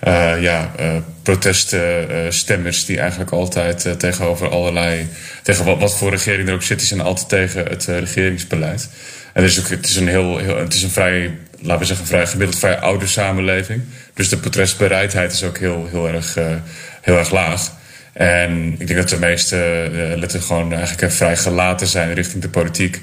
uh, 0.05 0.42
ja, 0.42 0.72
uh, 0.80 0.97
proteststemmers 1.22 2.84
die 2.84 2.99
eigenlijk 2.99 3.30
altijd 3.30 3.86
uh, 3.86 3.92
tegenover 3.92 4.49
allerlei, 4.49 5.09
tegen 5.42 5.64
wat, 5.64 5.78
wat 5.78 5.97
voor 5.97 6.11
regering 6.11 6.49
er 6.49 6.55
ook 6.55 6.62
zit, 6.62 6.78
die 6.78 6.86
zijn 6.86 7.01
altijd 7.01 7.28
tegen 7.28 7.64
het 7.64 7.84
regeringsbeleid. 7.84 8.88
En 9.32 9.44
ook, 9.44 9.68
het 9.68 9.88
is 9.88 9.97
een 9.97 10.09
heel, 10.09 10.38
heel, 10.38 10.59
het 10.59 10.74
is 10.74 10.82
een 10.82 10.90
vrij, 10.90 11.34
laten 11.61 11.78
we 11.78 11.84
zeggen, 11.84 12.07
vrij 12.07 12.26
gemiddeld 12.26 12.59
vrij 12.59 12.78
oude 12.78 13.07
samenleving. 13.07 13.82
Dus 14.14 14.28
de 14.28 14.36
protestbereidheid 14.36 15.32
is 15.32 15.44
ook 15.44 15.59
heel, 15.59 15.88
heel 15.90 16.09
erg, 16.09 16.38
heel 17.01 17.18
erg 17.18 17.30
laag. 17.30 17.72
En 18.12 18.74
ik 18.78 18.86
denk 18.86 18.99
dat 18.99 19.09
de 19.09 19.18
meeste 19.18 19.88
uh, 19.92 20.16
letten 20.18 20.42
gewoon 20.42 20.72
eigenlijk 20.72 21.12
vrij 21.12 21.36
gelaten 21.36 21.86
zijn 21.86 22.14
richting 22.14 22.42
de 22.42 22.49
politiek. 22.49 23.01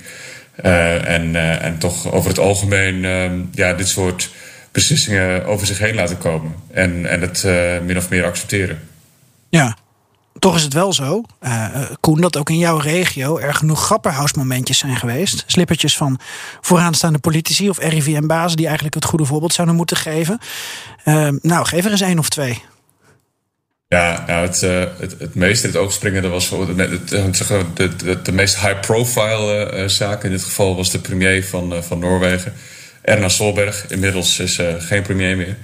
En, 0.55 1.35
en 1.61 1.77
toch 1.77 2.11
over 2.11 2.29
het 2.29 2.39
algemeen 2.39 2.95
uh, 3.03 3.31
ja, 3.51 3.73
dit 3.73 3.87
soort 3.87 4.29
beslissingen 4.73 5.45
over 5.45 5.67
zich 5.67 5.77
heen 5.77 5.95
laten 5.95 6.17
komen. 6.17 6.55
En, 6.71 7.05
en 7.09 7.21
het 7.21 7.43
min 7.83 7.97
of 7.97 8.09
meer 8.09 8.25
accepteren. 8.25 8.79
Ja, 9.49 9.77
toch 10.39 10.55
is 10.55 10.63
het 10.63 10.73
wel 10.73 10.93
zo, 10.93 11.23
Koen, 11.99 12.21
dat 12.21 12.37
ook 12.37 12.49
in 12.49 12.57
jouw 12.57 12.77
regio 12.77 13.37
er 13.37 13.53
genoeg 13.53 13.85
grapperhausmomentjes 13.85 14.77
zijn 14.77 14.95
geweest. 14.95 15.43
Slippertjes 15.47 15.97
van 15.97 16.19
vooraanstaande 16.61 17.19
politici 17.19 17.69
of 17.69 17.79
RIVM-bazen 17.79 18.57
die 18.57 18.65
eigenlijk 18.65 18.95
het 18.95 19.05
goede 19.05 19.25
voorbeeld 19.25 19.53
zouden 19.53 19.75
moeten 19.75 19.97
geven. 19.97 20.39
nou, 21.41 21.65
geef 21.65 21.85
er 21.85 21.91
eens 21.91 22.01
één 22.01 22.19
of 22.19 22.29
twee. 22.29 22.63
Ja, 23.93 24.23
nou, 24.27 24.47
het, 24.47 24.61
uh, 24.61 24.83
het, 24.99 25.15
het 25.19 25.35
meest 25.35 25.63
in 25.63 25.69
het 25.69 25.79
oog 25.79 25.91
springende 25.91 26.27
was 26.27 26.49
de, 26.49 26.99
de, 27.73 27.95
de, 27.95 28.21
de, 28.21 28.31
meest 28.31 28.59
high-profile 28.59 29.73
uh, 29.73 29.87
zaak. 29.87 30.23
In 30.23 30.31
dit 30.31 30.43
geval 30.43 30.75
was 30.75 30.91
de 30.91 30.99
premier 30.99 31.45
van, 31.45 31.73
uh, 31.73 31.81
van 31.81 31.99
Noorwegen, 31.99 32.53
Erna 33.03 33.29
Solberg. 33.29 33.85
Inmiddels 33.89 34.39
is 34.39 34.59
geen 34.79 35.01
premier 35.01 35.37
meer. 35.37 35.55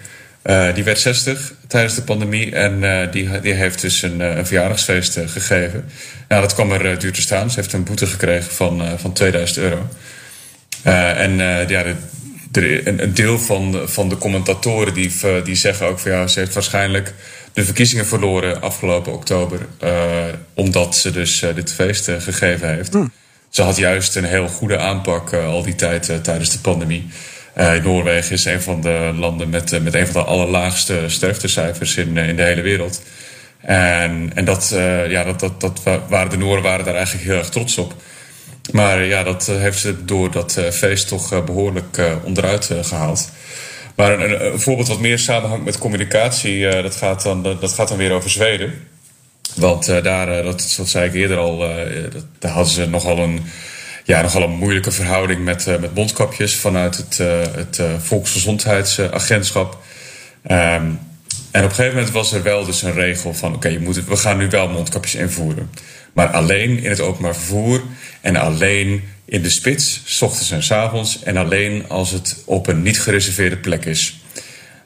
die 0.73 0.83
werd 0.83 0.99
60 0.99 1.53
tijdens 1.67 1.95
de 1.95 2.01
pandemie 2.01 2.55
en 2.55 3.09
die, 3.11 3.39
die 3.39 3.53
heeft 3.53 3.81
dus 3.81 4.01
een, 4.01 4.19
een 4.19 4.45
verjaardagsfeest 4.45 5.19
gegeven. 5.25 5.85
Nou, 6.27 6.41
dat 6.41 6.53
kwam 6.53 6.71
er 6.71 6.99
duur 6.99 7.13
te 7.13 7.21
staan. 7.21 7.51
Ze 7.51 7.59
heeft 7.59 7.73
een 7.73 7.83
boete 7.83 8.07
gekregen 8.07 8.51
van, 8.51 8.99
van 8.99 9.13
2000 9.13 9.57
euro. 9.57 9.87
en 10.83 11.37
ja, 11.67 11.83
de, 12.51 12.87
een, 12.87 13.03
een, 13.03 13.13
deel 13.13 13.39
van, 13.39 13.81
van 13.85 14.09
de 14.09 14.17
commentatoren 14.17 14.93
die, 14.93 15.11
die 15.43 15.55
zeggen 15.55 15.87
ook 15.87 15.99
van 15.99 16.11
ja, 16.11 16.27
ze 16.27 16.39
heeft 16.39 16.53
waarschijnlijk 16.53 17.13
de 17.53 17.65
verkiezingen 17.65 18.05
verloren 18.05 18.61
afgelopen 18.61 19.13
oktober. 19.13 19.59
Omdat 20.53 20.95
ze 20.95 21.11
dus 21.11 21.45
dit 21.55 21.73
feest 21.73 22.11
gegeven 22.19 22.75
heeft. 22.75 22.93
Mm. 22.93 23.11
Ze 23.49 23.61
had 23.61 23.77
juist 23.77 24.15
een 24.15 24.23
heel 24.23 24.47
goede 24.47 24.77
aanpak 24.77 25.33
al 25.33 25.63
die 25.63 25.75
tijd 25.75 26.23
tijdens 26.23 26.51
de 26.51 26.59
pandemie. 26.59 27.07
Noorwegen 27.83 28.31
is 28.31 28.45
een 28.45 28.61
van 28.61 28.81
de 28.81 29.11
landen 29.15 29.49
met, 29.49 29.83
met 29.83 29.93
een 29.93 30.07
van 30.07 30.21
de 30.21 30.27
allerlaagste 30.27 31.03
sterftecijfers 31.07 31.95
in, 31.95 32.17
in 32.17 32.35
de 32.35 32.43
hele 32.43 32.61
wereld. 32.61 33.01
En, 33.61 34.31
en 34.33 34.45
dat, 34.45 34.75
ja, 35.07 35.23
dat, 35.23 35.39
dat, 35.39 35.61
dat 35.61 35.81
waren 36.09 36.29
de 36.29 36.37
Nooren 36.37 36.63
waren 36.63 36.85
daar 36.85 36.95
eigenlijk 36.95 37.25
heel 37.25 37.37
erg 37.37 37.49
trots 37.49 37.77
op. 37.77 37.93
Maar 38.71 39.03
ja, 39.03 39.23
dat 39.23 39.45
heeft 39.45 39.79
ze 39.79 40.05
door 40.05 40.31
dat 40.31 40.61
feest 40.71 41.07
toch 41.07 41.43
behoorlijk 41.45 42.01
onderuit 42.23 42.69
gehaald. 42.81 43.29
Maar 43.95 44.19
een, 44.19 44.45
een, 44.45 44.59
voorbeeld 44.59 44.87
wat 44.87 44.99
meer 44.99 45.19
samenhangt 45.19 45.65
met 45.65 45.77
communicatie, 45.77 46.81
dat, 46.81 46.95
gaat 46.95 47.23
dan, 47.23 47.43
dat 47.43 47.73
gaat 47.73 47.87
dan 47.87 47.97
weer 47.97 48.11
over 48.11 48.29
Zweden. 48.29 48.87
Want 49.55 49.89
uh, 49.89 50.03
daar, 50.03 50.37
uh, 50.37 50.43
dat, 50.43 50.79
zei 50.83 51.07
ik 51.07 51.13
eerder 51.13 51.37
al, 51.37 51.57
dat, 52.11 52.25
daar 52.39 52.51
hadden 52.51 52.73
ze 52.73 52.85
nogal 52.85 53.17
een, 53.17 53.41
ja, 54.03 54.21
nogal 54.21 54.43
een 54.43 54.57
moeilijke 54.57 54.91
verhouding 54.91 55.43
met, 55.43 55.65
met 55.65 55.95
mondkapjes 55.95 56.55
vanuit 56.55 56.97
het, 56.97 57.17
het 57.55 57.81
Volksgezondheidsagentschap. 58.01 59.77
Um, 60.51 60.99
en 61.51 61.63
op 61.63 61.69
een 61.69 61.75
gegeven 61.75 61.95
moment 61.95 62.13
was 62.13 62.31
er 62.31 62.43
wel 62.43 62.65
dus 62.65 62.81
een 62.81 62.93
regel 62.93 63.33
van: 63.33 63.55
oké, 63.55 63.67
okay, 63.67 64.03
we 64.07 64.17
gaan 64.17 64.37
nu 64.37 64.49
wel 64.49 64.67
mondkapjes 64.67 65.15
invoeren. 65.15 65.69
Maar 66.13 66.27
alleen 66.27 66.83
in 66.83 66.89
het 66.89 66.99
openbaar 66.99 67.35
vervoer 67.35 67.81
en 68.21 68.35
alleen 68.35 69.03
in 69.25 69.41
de 69.41 69.49
spits, 69.49 70.01
s 70.05 70.21
ochtends 70.21 70.51
en 70.51 70.63
s 70.63 70.71
avonds. 70.71 71.23
En 71.23 71.37
alleen 71.37 71.89
als 71.89 72.11
het 72.11 72.43
op 72.45 72.67
een 72.67 72.81
niet 72.81 73.01
gereserveerde 73.01 73.57
plek 73.57 73.85
is. 73.85 74.21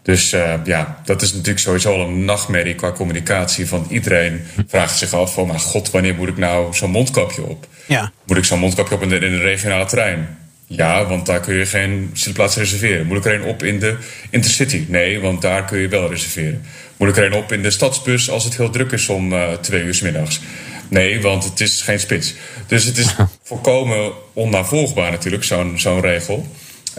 Dus 0.03 0.33
uh, 0.33 0.53
ja, 0.63 1.01
dat 1.05 1.21
is 1.21 1.31
natuurlijk 1.31 1.59
sowieso 1.59 1.93
al 1.93 2.07
een 2.07 2.25
nachtmerrie 2.25 2.75
qua 2.75 2.91
communicatie. 2.91 3.67
Van 3.67 3.85
iedereen 3.89 4.41
vraagt 4.67 4.97
zich 4.97 5.13
af: 5.13 5.33
van, 5.33 5.47
maar 5.47 5.59
god, 5.59 5.91
wanneer 5.91 6.15
moet 6.15 6.27
ik 6.27 6.37
nou 6.37 6.73
zo'n 6.73 6.91
mondkapje 6.91 7.43
op? 7.43 7.67
Ja. 7.87 8.11
Moet 8.25 8.37
ik 8.37 8.43
zo'n 8.43 8.59
mondkapje 8.59 8.95
op 8.95 9.01
in 9.01 9.09
de, 9.09 9.15
in 9.15 9.31
de 9.31 9.41
regionale 9.41 9.85
trein? 9.85 10.37
Ja, 10.67 11.05
want 11.05 11.25
daar 11.25 11.39
kun 11.39 11.55
je 11.55 11.65
geen 11.65 12.09
zitplaats 12.13 12.55
reserveren. 12.55 13.05
Moet 13.05 13.17
ik 13.17 13.25
er 13.25 13.33
een 13.33 13.43
op 13.43 13.63
in 13.63 13.79
de 13.79 13.95
intercity? 14.29 14.85
Nee, 14.87 15.19
want 15.19 15.41
daar 15.41 15.65
kun 15.65 15.79
je 15.79 15.87
wel 15.87 16.09
reserveren. 16.09 16.65
Moet 16.97 17.09
ik 17.09 17.17
er 17.17 17.25
een 17.25 17.33
op 17.33 17.51
in 17.51 17.63
de 17.63 17.71
stadsbus 17.71 18.29
als 18.29 18.43
het 18.43 18.57
heel 18.57 18.69
druk 18.69 18.91
is 18.91 19.09
om 19.09 19.33
uh, 19.33 19.51
twee 19.51 19.83
uur 19.83 19.93
s 19.93 20.01
middags? 20.01 20.41
Nee, 20.87 21.21
want 21.21 21.43
het 21.43 21.59
is 21.59 21.81
geen 21.81 21.99
spits. 21.99 22.33
Dus 22.67 22.83
het 22.83 22.97
is 22.97 23.15
volkomen 23.43 24.11
onnavolgbaar 24.33 25.11
natuurlijk, 25.11 25.43
zo'n 25.43 25.79
zo'n 25.79 26.01
regel. 26.01 26.47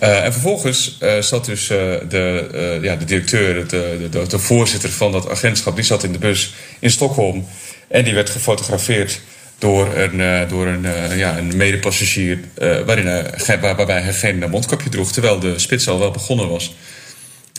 Uh, 0.03 0.25
en 0.25 0.33
vervolgens 0.33 0.99
uh, 1.03 1.21
zat 1.21 1.45
dus 1.45 1.71
uh, 1.71 1.79
de, 2.09 2.79
ja, 2.83 2.97
de 2.97 3.05
directeur, 3.05 3.69
de, 3.69 4.09
de, 4.11 4.27
de, 4.27 4.39
voorzitter 4.39 4.91
van 4.91 5.13
dat 5.13 5.31
agentschap, 5.31 5.75
die 5.75 5.85
zat 5.85 6.05
in 6.05 6.13
de 6.13 6.19
bus 6.19 6.55
in 6.79 6.91
Stockholm. 6.91 7.47
En 7.89 8.05
die 8.05 8.15
werd 8.15 8.31
gefotografeerd 8.31 9.21
door 9.59 9.95
een, 9.97 10.49
door 10.49 10.67
een, 10.67 11.17
ja, 11.17 11.39
een 11.39 11.57
medepassagier 11.57 12.39
waarin, 12.87 13.27
waar, 13.61 13.77
waarbij 13.77 14.01
hij 14.01 14.13
geen 14.13 14.51
mondkapje 14.51 14.89
droeg, 14.89 15.13
terwijl 15.13 15.39
de 15.39 15.59
spits 15.59 15.89
al 15.89 15.99
wel 15.99 16.11
begonnen 16.11 16.49
was. 16.49 16.77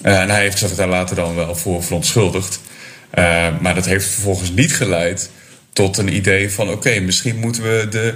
en 0.01 0.29
hij 0.29 0.41
heeft 0.41 0.57
zich 0.57 0.75
daar 0.75 0.87
later 0.87 1.15
dan 1.15 1.35
wel 1.35 1.55
voor 1.55 1.83
verontschuldigd. 1.83 2.59
maar 3.61 3.75
dat 3.75 3.85
heeft 3.85 4.05
vervolgens 4.07 4.51
niet 4.51 4.73
geleid 4.73 5.29
tot 5.73 5.97
een 5.97 6.15
idee 6.15 6.51
van: 6.51 6.69
oké, 6.69 6.99
misschien 6.99 7.35
moeten 7.35 7.63
we 7.63 7.87
de, 7.89 8.13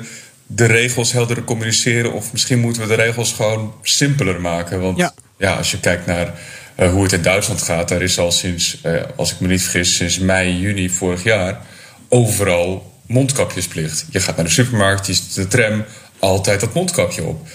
de 0.51 0.65
regels 0.65 1.11
helder 1.11 1.43
communiceren. 1.43 2.13
Of 2.13 2.31
misschien 2.31 2.59
moeten 2.59 2.81
we 2.81 2.87
de 2.87 2.95
regels 2.95 3.33
gewoon 3.33 3.73
simpeler 3.81 4.41
maken. 4.41 4.81
Want 4.81 4.97
ja, 4.97 5.13
ja 5.37 5.53
als 5.55 5.71
je 5.71 5.79
kijkt 5.79 6.05
naar 6.05 6.33
uh, 6.79 6.91
hoe 6.91 7.03
het 7.03 7.13
in 7.13 7.21
Duitsland 7.21 7.61
gaat, 7.61 7.89
daar 7.89 8.01
is 8.01 8.19
al 8.19 8.31
sinds, 8.31 8.77
uh, 8.85 9.01
als 9.15 9.31
ik 9.31 9.39
me 9.39 9.47
niet 9.47 9.61
vergis, 9.61 9.95
sinds 9.95 10.19
mei, 10.19 10.59
juni 10.59 10.89
vorig 10.89 11.23
jaar 11.23 11.61
overal 12.07 12.93
mondkapjesplicht. 13.05 14.05
Je 14.09 14.19
gaat 14.19 14.35
naar 14.35 14.45
de 14.45 14.51
supermarkt, 14.51 15.07
je 15.07 15.13
zit 15.13 15.35
de 15.35 15.47
tram, 15.47 15.83
altijd 16.19 16.59
dat 16.59 16.73
mondkapje 16.73 17.23
op. 17.23 17.47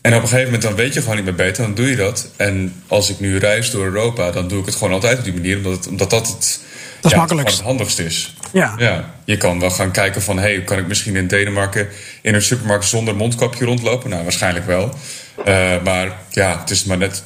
En 0.00 0.14
op 0.14 0.22
een 0.22 0.28
gegeven 0.28 0.44
moment 0.44 0.62
dan 0.62 0.74
weet 0.74 0.94
je 0.94 1.00
gewoon 1.00 1.16
niet 1.16 1.24
meer 1.24 1.34
beter, 1.34 1.62
dan 1.62 1.74
doe 1.74 1.88
je 1.88 1.96
dat. 1.96 2.28
En 2.36 2.82
als 2.86 3.10
ik 3.10 3.20
nu 3.20 3.38
reis 3.38 3.70
door 3.70 3.84
Europa, 3.84 4.30
dan 4.30 4.48
doe 4.48 4.60
ik 4.60 4.66
het 4.66 4.74
gewoon 4.74 4.92
altijd 4.92 5.18
op 5.18 5.24
die 5.24 5.32
manier, 5.32 5.56
omdat, 5.56 5.72
het, 5.72 5.86
omdat 5.86 6.10
dat 6.10 6.28
het, 6.28 6.60
dat 7.04 7.12
ja, 7.12 7.36
het 7.36 7.60
handigst 7.60 7.98
is. 7.98 8.34
Ja. 8.52 8.74
ja. 8.78 9.14
Je 9.24 9.36
kan 9.36 9.60
wel 9.60 9.70
gaan 9.70 9.90
kijken 9.90 10.22
van... 10.22 10.38
hey, 10.38 10.62
kan 10.62 10.78
ik 10.78 10.86
misschien 10.86 11.16
in 11.16 11.26
Denemarken 11.26 11.88
in 12.22 12.34
een 12.34 12.42
supermarkt 12.42 12.84
zonder 12.84 13.16
mondkapje 13.16 13.64
rondlopen? 13.64 14.10
Nou, 14.10 14.22
waarschijnlijk 14.22 14.66
wel. 14.66 14.94
Uh, 15.38 15.82
maar 15.82 16.18
ja, 16.30 16.58
het 16.60 16.70
is 16.70 16.84
maar 16.84 16.96
net 16.96 17.22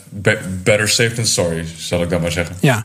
better 0.63 0.89
safe 0.89 1.13
than 1.13 1.27
sorry, 1.27 1.67
zal 1.77 2.03
ik 2.03 2.11
dan 2.11 2.21
maar 2.21 2.33
zeggen. 2.33 2.57
Ja, 2.61 2.85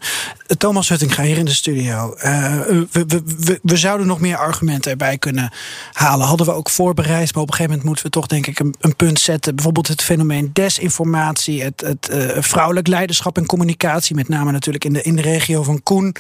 Thomas 0.58 0.90
Huttinga 0.90 1.24
hier 1.24 1.38
in 1.38 1.46
de 1.46 1.52
studio. 1.52 2.16
Uh, 2.18 2.62
we, 2.66 2.88
we, 2.92 3.22
we, 3.40 3.60
we, 3.62 3.78
zouden 3.78 4.08
nog 4.08 4.20
meer 4.20 4.38
argumenten 4.38 4.92
erbij 4.92 5.18
kunnen 5.18 5.52
halen. 5.94 6.28
Hadden 6.28 6.46
we 6.46 6.54
ook 6.54 6.70
voorbereid, 6.70 7.34
maar 7.34 7.44
op 7.44 7.50
een 7.50 7.56
gegeven 7.56 7.70
moment 7.70 7.84
moeten 7.84 8.06
we 8.06 8.12
toch 8.12 8.28
denk 8.28 8.48
ik 8.48 8.60
een, 8.60 8.76
een 8.80 8.96
punt 8.96 9.20
zetten. 9.20 9.56
Bijvoorbeeld 9.56 9.88
het 9.88 10.02
fenomeen 10.02 10.50
desinformatie, 10.54 11.64
het, 11.64 11.82
het 11.82 12.10
uh, 12.12 12.30
vrouwelijk 12.40 12.88
leiderschap 12.88 13.38
en 13.38 13.46
communicatie. 13.46 14.16
Met 14.16 14.30
name 14.30 14.52
natuurlijk 14.52 14.86
in 14.86 14.94
de, 14.94 15.02
in 15.02 15.16
de 15.16 15.22
regio 15.22 15.64
van 15.64 15.84
Koen. 15.84 16.16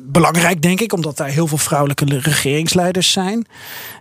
belangrijk 0.00 0.62
denk 0.62 0.80
ik, 0.80 0.92
omdat 0.92 1.16
daar 1.16 1.28
heel 1.28 1.46
veel 1.46 1.58
vrouwelijke 1.58 2.04
regeringsleiders 2.04 3.12
zijn. 3.12 3.46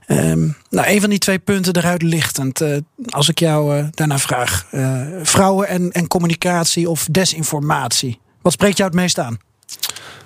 Um, 0.07 0.55
nou, 0.69 0.87
een 0.87 0.99
van 1.01 1.09
die 1.09 1.19
twee 1.19 1.39
punten 1.39 1.75
eruit 1.75 2.01
lichtend. 2.01 2.61
Uh, 2.61 2.77
als 3.09 3.29
ik 3.29 3.39
jou 3.39 3.77
uh, 3.77 3.85
daarna 3.91 4.17
vraag. 4.17 4.67
Uh, 4.71 5.01
vrouwen 5.21 5.67
en, 5.67 5.91
en 5.91 6.07
communicatie 6.07 6.89
of 6.89 7.07
desinformatie. 7.11 8.19
Wat 8.41 8.53
spreekt 8.53 8.77
jou 8.77 8.89
het 8.89 8.99
meest 8.99 9.19
aan? 9.19 9.37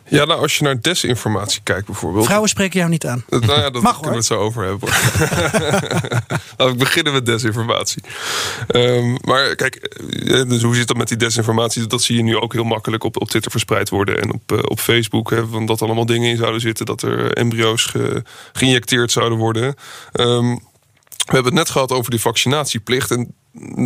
Ja, 0.10 0.26
nou, 0.26 0.42
als 0.42 0.58
je 0.58 0.64
naar 0.64 0.82
desinformatie 0.82 1.62
kijkt 1.64 1.86
bijvoorbeeld. 1.86 2.26
Vrouwen 2.26 2.50
spreken 2.50 2.80
jou 2.80 2.92
niet 2.92 3.06
aan. 3.06 3.24
Nou 3.30 3.46
ja, 3.46 3.70
dat 3.70 3.82
kunnen 3.94 4.10
we 4.10 4.16
het 4.16 4.26
zo 4.26 4.40
over 4.40 4.64
hebben. 4.66 4.90
Laten 6.58 6.74
we 6.74 6.76
beginnen 6.78 7.14
met 7.14 7.26
desinformatie. 7.26 8.04
Um, 8.76 9.18
maar 9.22 9.56
kijk, 9.56 9.76
eh, 9.76 10.50
dus 10.50 10.62
hoe 10.62 10.76
zit 10.76 10.88
dat 10.88 10.98
met 10.98 11.08
die 11.08 11.18
desinformatie? 11.18 11.88
Dat 11.88 12.02
zie 12.02 12.16
je 12.16 12.24
nu 12.24 12.38
ook 12.38 12.54
heel 12.54 12.64
makkelijk 12.64 13.04
op, 13.04 13.22
op 13.22 13.30
Twitter 13.30 13.52
verspreid 13.52 13.90
worden 13.90 14.22
en 14.22 14.34
op, 14.34 14.52
uh, 14.52 14.60
op 14.62 14.80
Facebook. 14.80 15.30
Hè, 15.30 15.48
van 15.48 15.66
dat 15.66 15.82
allemaal 15.82 16.06
dingen 16.06 16.30
in 16.30 16.38
zouden 16.38 16.62
zitten, 16.62 16.86
dat 16.86 17.02
er 17.02 17.34
embryo's 17.34 17.86
ge, 17.86 18.24
geïnjecteerd 18.54 19.12
zouden 19.12 19.38
worden. 19.38 19.76
Um, 20.14 20.56
we 21.28 21.34
hebben 21.34 21.52
het 21.52 21.62
net 21.62 21.70
gehad 21.70 21.92
over 21.92 22.12
die 22.12 22.20
vaccinatieplicht. 22.20 23.12
En 23.12 23.34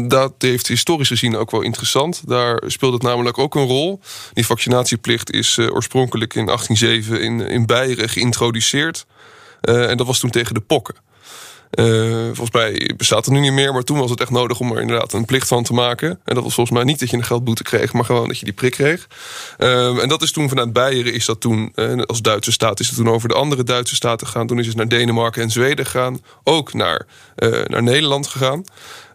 dat 0.08 0.34
heeft 0.38 0.68
historisch 0.68 1.08
gezien 1.08 1.36
ook 1.36 1.52
wel 1.52 1.62
interessant. 1.62 2.22
Daar 2.28 2.62
speelt 2.66 2.94
het 2.94 3.02
namelijk 3.02 3.38
ook 3.38 3.56
een 3.56 3.66
rol. 3.66 4.00
Die 4.34 4.46
vaccinatieplicht 4.46 5.32
is 5.32 5.58
uh, 5.58 5.74
oorspronkelijk 5.74 6.34
in 6.36 6.46
1807 6.46 7.22
in, 7.22 7.42
in 7.50 7.66
Beieren 7.66 8.10
geïntroduceerd. 8.10 9.06
Uh, 9.62 9.90
en 9.90 9.98
dat 9.98 10.08
was 10.08 10.20
toen 10.20 10.30
tegen 10.30 10.54
de 10.54 10.60
pokken. 10.60 10.96
Uh, 11.80 12.26
volgens 12.26 12.52
mij 12.52 12.94
bestaat 12.98 13.26
het 13.26 13.34
nu 13.34 13.40
niet 13.40 13.52
meer, 13.52 13.74
maar 13.74 13.84
toen 13.84 14.00
was 14.00 14.10
het 14.10 14.22
echt 14.22 14.30
nodig 14.30 14.60
om 14.60 14.72
er 14.72 14.82
inderdaad 14.82 15.14
een 15.14 15.26
plicht 15.26 15.48
van 15.48 15.64
te 15.64 15.74
maken. 15.74 16.10
En 16.10 16.36
dat 16.36 16.44
was 16.44 16.54
volgens 16.54 16.78
mij 16.78 16.86
niet 16.86 17.00
dat 17.00 17.10
je 17.10 17.18
een 17.18 17.24
geldboete 17.24 17.64
kreeg, 17.64 17.94
maar 17.94 18.06
gewoon 18.06 18.28
dat 18.28 18.40
je 18.40 18.46
die 18.46 18.54
prik 18.54 18.72
kreeg. 18.72 19.08
Uh, 19.58 20.02
en 20.02 20.10
dat 20.10 20.22
is 20.22 20.32
toen 20.32 20.50
vanuit 20.50 20.74
Beieren, 20.74 21.14
is 21.14 21.26
dat 21.26 21.42
toen, 21.42 21.72
uh, 21.76 22.02
als 22.02 22.22
Duitse 22.22 22.52
staat, 22.52 22.80
is 22.80 22.88
het 22.88 22.96
toen 22.96 23.10
over 23.10 23.30
de 23.30 23.36
andere 23.36 23.64
Duitse 23.64 23.96
staten 23.96 24.28
gegaan. 24.28 24.48
Toen 24.48 24.60
is 24.60 24.68
het 24.68 24.76
naar 24.76 24.88
Denemarken 24.88 25.42
en 25.42 25.50
Zweden 25.50 25.86
gegaan, 25.86 26.22
ook 26.44 26.74
naar, 26.74 27.06
naar 27.68 27.84
Nederland 27.84 28.28
gegaan. 28.28 28.64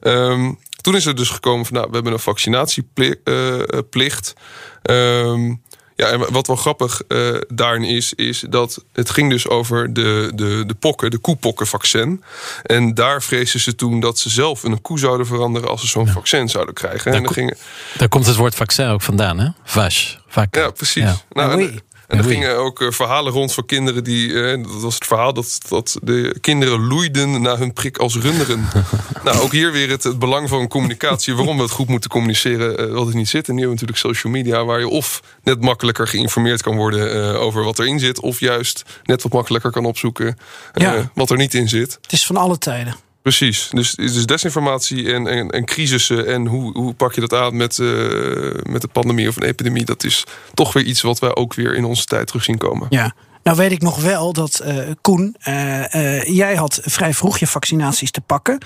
Um, 0.00 0.59
toen 0.76 0.96
is 0.96 1.07
er 1.07 1.16
dus 1.16 1.30
gekomen 1.30 1.66
van, 1.66 1.74
nou, 1.74 1.86
we 1.88 1.94
hebben 1.94 2.12
een 2.12 2.18
vaccinatieplicht. 2.18 4.34
Um, 4.82 5.62
Ja, 5.97 6.07
en 6.07 6.32
wat 6.32 6.47
wel 6.47 6.57
grappig 6.57 7.03
uh, 7.09 7.36
daarin 7.49 7.84
is, 7.84 8.14
is 8.14 8.44
dat 8.49 8.84
het 8.92 9.11
ging 9.11 9.30
dus 9.30 9.49
over 9.49 9.92
de, 9.92 10.30
de, 10.34 10.64
de 10.66 10.74
pokken, 10.74 11.11
de 11.11 11.18
koepokkenvaccin. 11.18 12.22
En 12.62 12.94
daar 12.94 13.22
vreesden 13.22 13.61
ze 13.61 13.74
toen 13.74 14.01
dat 14.01 14.18
ze 14.18 14.30
zelf 14.30 14.62
een 14.62 14.80
koe 14.80 14.99
zouden 14.99 15.26
veranderen 15.26 15.68
als 15.68 15.80
ze 15.80 15.86
zo'n 15.86 16.09
vaccin 16.09 16.49
zouden 16.49 16.74
krijgen. 16.74 17.05
Daar, 17.05 17.14
en 17.14 17.22
dan 17.22 17.32
gingen... 17.32 17.57
daar 17.97 18.09
komt 18.09 18.26
het 18.26 18.36
woord 18.36 18.55
vaccin 18.55 18.86
ook 18.86 19.03
vandaan, 19.03 19.38
hè? 19.38 19.49
Vache. 19.64 20.18
Ja, 20.51 20.70
precies. 20.70 21.03
Ja. 21.03 21.16
Nou, 21.30 21.62
en, 21.62 21.80
en 22.07 22.18
er 22.18 22.24
gingen 22.24 22.57
ook 22.57 22.80
uh, 22.80 22.90
verhalen 22.90 23.32
rond 23.32 23.52
van 23.52 23.66
kinderen 23.66 24.04
die. 24.04 24.28
Uh, 24.28 24.62
dat 24.62 24.80
was 24.80 24.94
het 24.94 25.07
verhaal 25.07 25.32
dat, 25.32 25.61
dat 25.68 25.98
de 26.02 26.36
kinderen 26.40 26.86
loeiden 26.86 27.42
na 27.42 27.57
hun 27.57 27.72
prik 27.72 27.98
als 27.98 28.16
runderen. 28.16 28.68
nou, 29.24 29.40
ook 29.40 29.52
hier 29.52 29.72
weer 29.72 29.90
het, 29.90 30.02
het, 30.02 30.18
belang 30.18 30.48
van 30.48 30.68
communicatie. 30.68 31.34
Waarom 31.34 31.57
we 31.57 31.62
het 31.62 31.72
goed 31.72 31.88
moeten 31.88 32.11
communiceren, 32.11 32.88
uh, 32.88 32.94
wat 32.94 33.07
het 33.07 33.14
niet 33.14 33.28
zit. 33.28 33.48
En 33.48 33.54
nu 33.54 33.61
hebben 33.61 33.78
we 33.78 33.84
natuurlijk 33.84 34.14
social 34.14 34.32
media, 34.32 34.64
waar 34.64 34.78
je 34.78 34.88
of 34.88 35.22
net 35.42 35.61
makkelijker 35.61 36.09
geïnformeerd 36.09 36.62
kan 36.62 36.76
worden 36.76 37.38
over 37.38 37.64
wat 37.64 37.78
erin 37.78 37.98
zit. 37.98 38.20
Of 38.20 38.40
juist 38.40 38.82
net 39.04 39.22
wat 39.22 39.32
makkelijker 39.32 39.70
kan 39.70 39.84
opzoeken 39.84 40.38
ja. 40.74 41.11
wat 41.14 41.30
er 41.30 41.36
niet 41.36 41.54
in 41.54 41.68
zit. 41.68 41.98
Het 42.02 42.12
is 42.12 42.26
van 42.26 42.36
alle 42.36 42.59
tijden. 42.59 43.05
Precies. 43.27 43.68
Dus, 43.72 43.95
dus 43.95 44.27
desinformatie 44.27 45.12
en, 45.12 45.27
en, 45.27 45.51
en 45.51 45.64
crisissen 45.64 46.27
en 46.27 46.47
hoe, 46.47 46.72
hoe 46.72 46.95
pak 46.95 47.14
je 47.14 47.20
dat 47.20 47.33
aan 47.33 47.57
met, 47.57 47.79
uh, 47.79 48.55
met 48.62 48.81
de 48.81 48.89
pandemie 48.89 49.29
of 49.29 49.37
een 49.37 49.43
epidemie, 49.43 49.85
dat 49.85 50.05
is 50.05 50.24
toch 50.55 50.72
weer 50.72 50.85
iets 50.85 51.03
wat 51.03 51.18
wij 51.18 51.35
ook 51.35 51.55
weer 51.55 51.74
in 51.74 51.85
onze 51.85 52.05
tijd 52.05 52.27
terug 52.27 52.45
zien 52.45 52.59
komen. 52.59 52.87
Ja. 52.91 53.14
Nou 53.43 53.57
weet 53.57 53.72
ik 53.72 53.83
nog 53.83 54.01
wel 54.01 54.33
dat 54.33 54.62
uh, 54.64 54.91
Koen, 55.01 55.37
uh, 55.49 56.22
jij 56.22 56.55
had 56.55 56.81
vrij 56.83 57.14
vroeg 57.14 57.39
je 57.39 57.47
vaccinaties 57.47 58.11
te 58.11 58.20
pakken. 58.20 58.59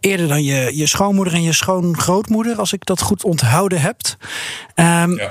eerder 0.00 0.28
dan 0.28 0.44
je, 0.44 0.70
je 0.76 0.86
schoonmoeder 0.86 1.34
en 1.34 1.42
je 1.42 1.52
schoongrootmoeder, 1.52 2.56
als 2.56 2.72
ik 2.72 2.84
dat 2.84 3.00
goed 3.00 3.24
onthouden 3.24 3.80
heb. 3.80 3.96
Um, 4.74 5.16
ja. 5.16 5.30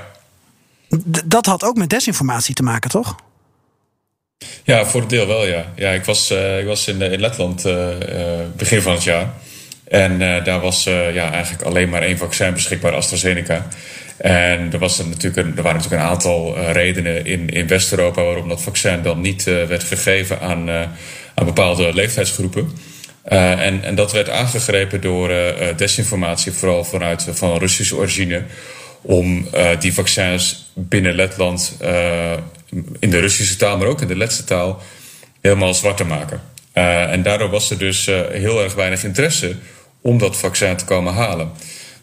Dat 1.25 1.45
had 1.45 1.63
ook 1.63 1.75
met 1.75 1.89
desinformatie 1.89 2.55
te 2.55 2.63
maken, 2.63 2.89
toch? 2.89 3.15
Ja, 4.63 4.85
voor 4.85 5.01
het 5.01 5.09
deel 5.09 5.27
wel, 5.27 5.45
ja. 5.45 5.65
ja 5.75 5.91
ik, 5.91 6.03
was, 6.03 6.31
uh, 6.31 6.59
ik 6.59 6.65
was 6.65 6.87
in, 6.87 7.01
in 7.01 7.19
Letland 7.19 7.65
uh, 7.65 7.87
begin 8.55 8.81
van 8.81 8.93
het 8.93 9.03
jaar. 9.03 9.33
En 9.87 10.19
daar 10.19 10.59
was 10.59 10.83
ja, 11.13 11.31
eigenlijk 11.31 11.63
alleen 11.63 11.89
maar 11.89 12.01
één 12.01 12.17
vaccin 12.17 12.53
beschikbaar, 12.53 12.93
AstraZeneca. 12.93 13.67
En 14.17 14.73
er, 14.73 14.79
was 14.79 14.99
er, 14.99 15.07
natuurlijk 15.07 15.47
een, 15.47 15.57
er 15.57 15.63
waren 15.63 15.77
natuurlijk 15.77 16.03
een 16.03 16.09
aantal 16.09 16.71
redenen 16.71 17.25
in, 17.25 17.49
in 17.49 17.67
West-Europa 17.67 18.23
waarom 18.23 18.49
dat 18.49 18.61
vaccin 18.61 19.01
dan 19.01 19.21
niet 19.21 19.43
werd 19.43 19.83
gegeven 19.83 20.39
aan, 20.39 20.69
aan 21.33 21.45
bepaalde 21.45 21.93
leeftijdsgroepen. 21.93 22.71
en, 23.23 23.83
en 23.83 23.95
dat 23.95 24.11
werd 24.11 24.29
aangegrepen 24.29 25.01
door 25.01 25.31
desinformatie, 25.75 26.51
vooral 26.51 26.83
vanuit 26.83 27.27
van 27.31 27.57
Russische 27.57 27.95
origine 27.95 28.43
om 29.01 29.47
die 29.79 29.93
vaccins 29.93 30.71
binnen 30.73 31.15
Letland 31.15 31.77
in 32.99 33.09
de 33.09 33.19
Russische 33.19 33.55
taal, 33.55 33.77
maar 33.77 33.87
ook 33.87 34.01
in 34.01 34.07
de 34.07 34.15
Letse 34.17 34.43
taal, 34.43 34.81
helemaal 35.41 35.73
zwart 35.73 35.97
te 35.97 36.03
maken. 36.03 36.41
Uh, 36.73 37.11
en 37.11 37.21
daardoor 37.23 37.49
was 37.49 37.69
er 37.69 37.77
dus 37.77 38.07
uh, 38.07 38.19
heel 38.31 38.63
erg 38.63 38.73
weinig 38.73 39.03
interesse 39.03 39.55
om 40.01 40.17
dat 40.17 40.37
vaccin 40.37 40.75
te 40.75 40.85
komen 40.85 41.13
halen. 41.13 41.51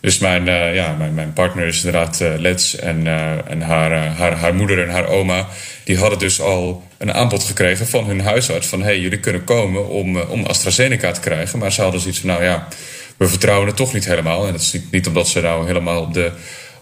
Dus 0.01 0.19
mijn, 0.19 0.47
uh, 0.47 0.75
ja, 0.75 0.95
mijn, 0.99 1.15
mijn, 1.15 1.33
partner 1.33 1.67
is 1.67 1.85
inderdaad 1.85 2.21
Lets 2.39 2.77
en, 2.77 3.07
en 3.47 3.61
haar, 3.61 4.07
haar, 4.07 4.33
haar 4.33 4.55
moeder 4.55 4.83
en 4.83 4.91
haar 4.91 5.07
oma... 5.07 5.49
die 5.85 5.99
hadden 5.99 6.19
dus 6.19 6.41
al 6.41 6.83
een 6.99 7.13
aanbod 7.13 7.45
gekregen 7.45 7.87
van 7.87 8.05
hun 8.05 8.21
huisarts... 8.21 8.67
van 8.67 8.83
hey, 8.83 9.01
jullie 9.01 9.21
kunnen 9.21 9.45
komen 9.45 9.89
om, 9.89 10.21
om 10.21 10.45
AstraZeneca 10.45 11.13
te 11.13 11.21
krijgen. 11.21 11.59
Maar 11.59 11.73
ze 11.73 11.83
hadden 11.83 12.01
zoiets 12.01 12.21
van, 12.21 12.29
nou 12.29 12.45
ja, 12.45 12.69
we 13.17 13.29
vertrouwen 13.29 13.67
het 13.67 13.77
toch 13.77 13.93
niet 13.93 14.05
helemaal. 14.05 14.47
En 14.47 14.53
dat 14.53 14.61
is 14.61 14.73
niet, 14.73 14.91
niet 14.91 15.07
omdat 15.07 15.29
ze 15.29 15.41
nou 15.41 15.67
helemaal 15.67 16.01
op 16.01 16.15
de, 16.15 16.31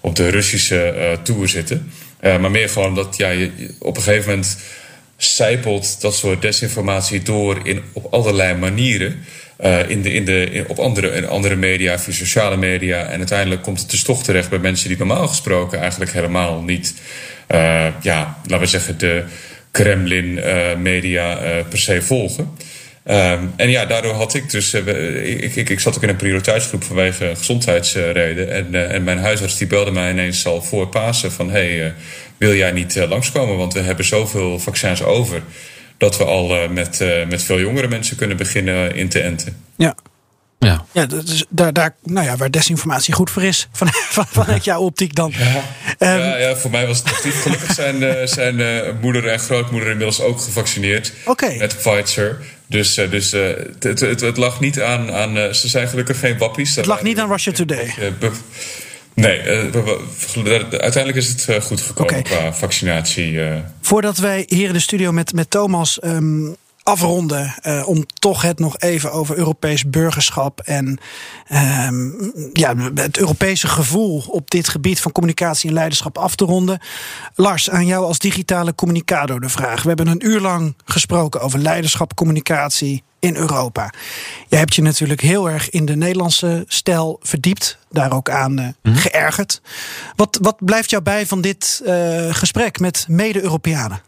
op 0.00 0.16
de 0.16 0.28
Russische 0.28 1.18
tour 1.22 1.48
zitten... 1.48 1.92
Uh, 2.22 2.38
maar 2.38 2.50
meer 2.50 2.68
gewoon 2.68 2.94
dat 2.94 3.16
ja, 3.16 3.28
je, 3.28 3.50
op 3.78 3.96
een 3.96 4.02
gegeven 4.02 4.30
moment 4.30 4.58
zijpelt 5.16 6.00
dat 6.00 6.14
soort 6.14 6.42
desinformatie 6.42 7.22
door 7.22 7.60
in, 7.62 7.82
op 7.92 8.12
allerlei 8.12 8.54
manieren. 8.54 9.24
Uh, 9.60 9.90
in 9.90 10.02
de, 10.02 10.12
in 10.12 10.24
de, 10.24 10.64
op 10.68 10.78
andere, 10.78 11.10
in 11.10 11.28
andere 11.28 11.56
media, 11.56 11.98
via 11.98 12.12
sociale 12.12 12.56
media. 12.56 13.04
En 13.04 13.18
uiteindelijk 13.18 13.62
komt 13.62 13.80
het 13.80 13.90
dus 13.90 14.02
toch 14.02 14.24
terecht 14.24 14.50
bij 14.50 14.58
mensen 14.58 14.88
die 14.88 14.98
normaal 14.98 15.28
gesproken 15.28 15.80
eigenlijk 15.80 16.12
helemaal 16.12 16.62
niet, 16.62 16.94
uh, 17.48 17.86
ja, 18.00 18.38
laten 18.42 18.58
we 18.58 18.66
zeggen, 18.66 18.98
de 18.98 19.24
Kremlin-media 19.70 21.34
per 21.68 21.78
se 21.78 22.02
volgen. 22.02 22.50
Um, 23.06 23.52
en 23.56 23.70
ja, 23.70 23.86
daardoor 23.86 24.14
had 24.14 24.34
ik 24.34 24.50
dus. 24.50 24.74
Uh, 24.74 25.42
ik, 25.42 25.56
ik, 25.56 25.70
ik 25.70 25.80
zat 25.80 25.96
ook 25.96 26.02
in 26.02 26.08
een 26.08 26.16
prioriteitsgroep 26.16 26.84
vanwege 26.84 27.32
gezondheidsreden. 27.36 28.52
En, 28.52 28.66
uh, 28.70 28.94
en 28.94 29.04
mijn 29.04 29.18
huisarts 29.18 29.58
die 29.58 29.66
belde 29.66 29.90
mij 29.90 30.10
ineens 30.10 30.46
al 30.46 30.62
voor 30.62 30.88
Pasen 30.88 31.32
van: 31.32 31.50
hey, 31.50 31.86
uh, 31.86 31.92
wil 32.36 32.54
jij 32.54 32.72
niet 32.72 32.94
langskomen? 33.08 33.56
Want 33.56 33.72
we 33.72 33.80
hebben 33.80 34.04
zoveel 34.04 34.58
vaccins 34.58 35.02
over. 35.02 35.42
Dat 35.96 36.16
we 36.18 36.24
al 36.24 36.68
met, 36.68 37.04
met 37.28 37.42
veel 37.42 37.60
jongere 37.60 37.88
mensen 37.88 38.16
kunnen 38.16 38.36
beginnen 38.36 38.94
in 38.94 39.08
te 39.08 39.20
enten. 39.20 39.56
Ja. 39.76 39.94
Ja, 40.58 40.84
ja 40.92 41.06
dus 41.06 41.44
daar, 41.48 41.72
daar, 41.72 41.94
nou 42.02 42.26
ja, 42.26 42.36
waar 42.36 42.50
desinformatie 42.50 43.14
goed 43.14 43.30
voor 43.30 43.42
is, 43.42 43.68
van, 43.72 43.88
van, 43.92 44.26
vanuit 44.26 44.64
jouw 44.64 44.80
optiek 44.80 45.14
dan. 45.14 45.32
Ja, 45.38 46.14
um, 46.14 46.20
ja, 46.20 46.36
ja, 46.36 46.56
voor 46.56 46.70
mij 46.70 46.86
was 46.86 46.98
het 46.98 47.06
positief. 47.06 47.42
Gelukkig 47.42 47.72
zijn, 47.72 48.28
zijn 48.28 48.56
moeder 49.00 49.28
en 49.28 49.38
grootmoeder 49.38 49.90
inmiddels 49.90 50.20
ook 50.20 50.40
gevaccineerd 50.40 51.12
okay. 51.24 51.56
met 51.56 51.76
Pfizer. 51.76 52.38
Dus, 52.72 52.98
uh, 52.98 53.10
dus 53.10 53.34
uh, 53.34 53.48
het, 53.78 54.00
het, 54.00 54.20
het, 54.20 54.36
lag 54.36 54.60
niet 54.60 54.80
aan. 54.80 55.12
aan 55.12 55.36
uh, 55.36 55.52
ze 55.52 55.68
zijn 55.68 55.88
gelukkig 55.88 56.18
geen 56.18 56.38
wappies. 56.38 56.76
Het 56.76 56.86
lag 56.86 57.02
niet 57.02 57.18
aan 57.18 57.28
Russia 57.28 57.52
Today. 57.52 57.94
Nee, 59.14 59.40
uiteindelijk 60.70 61.16
is 61.16 61.28
het 61.28 61.64
goed 61.64 61.80
gekomen 61.80 62.18
okay. 62.18 62.22
qua 62.22 62.52
vaccinatie. 62.52 63.40
Voordat 63.80 64.18
wij 64.18 64.44
hier 64.46 64.66
in 64.66 64.72
de 64.72 64.80
studio 64.80 65.12
met, 65.12 65.32
met 65.32 65.50
Thomas 65.50 65.98
um, 66.04 66.56
afronden. 66.82 67.54
Uh, 67.62 67.88
om 67.88 68.06
toch 68.06 68.42
het 68.42 68.58
nog 68.58 68.78
even 68.78 69.12
over 69.12 69.36
Europees 69.36 69.90
burgerschap 69.90 70.60
en 70.60 70.98
uh, 71.52 71.88
ja, 72.52 72.74
het 72.94 73.18
Europese 73.18 73.68
gevoel 73.68 74.24
op 74.28 74.50
dit 74.50 74.68
gebied 74.68 75.00
van 75.00 75.12
communicatie 75.12 75.68
en 75.68 75.74
leiderschap 75.74 76.18
af 76.18 76.34
te 76.34 76.44
ronden. 76.44 76.80
Lars, 77.34 77.70
aan 77.70 77.86
jou 77.86 78.04
als 78.04 78.18
digitale 78.18 78.74
communicator 78.74 79.40
de 79.40 79.48
vraag. 79.48 79.82
We 79.82 79.88
hebben 79.88 80.06
een 80.06 80.26
uur 80.26 80.40
lang 80.40 80.74
gesproken 80.84 81.40
over 81.40 81.58
leiderschap, 81.58 82.14
communicatie 82.14 83.02
in 83.22 83.36
Europa. 83.36 83.92
Jij 84.48 84.58
hebt 84.58 84.74
je 84.74 84.82
natuurlijk 84.82 85.20
heel 85.20 85.50
erg 85.50 85.70
in 85.70 85.84
de 85.84 85.96
Nederlandse 85.96 86.64
stijl 86.66 87.18
verdiept, 87.22 87.78
daar 87.90 88.12
ook 88.12 88.30
aan 88.30 88.60
uh, 88.60 88.68
mm. 88.82 88.94
geërgerd. 88.94 89.60
Wat, 90.16 90.38
wat 90.40 90.64
blijft 90.64 90.90
jou 90.90 91.02
bij 91.02 91.26
van 91.26 91.40
dit 91.40 91.82
uh, 91.86 92.34
gesprek 92.34 92.80
met 92.80 93.06
mede-Europeanen? 93.08 94.02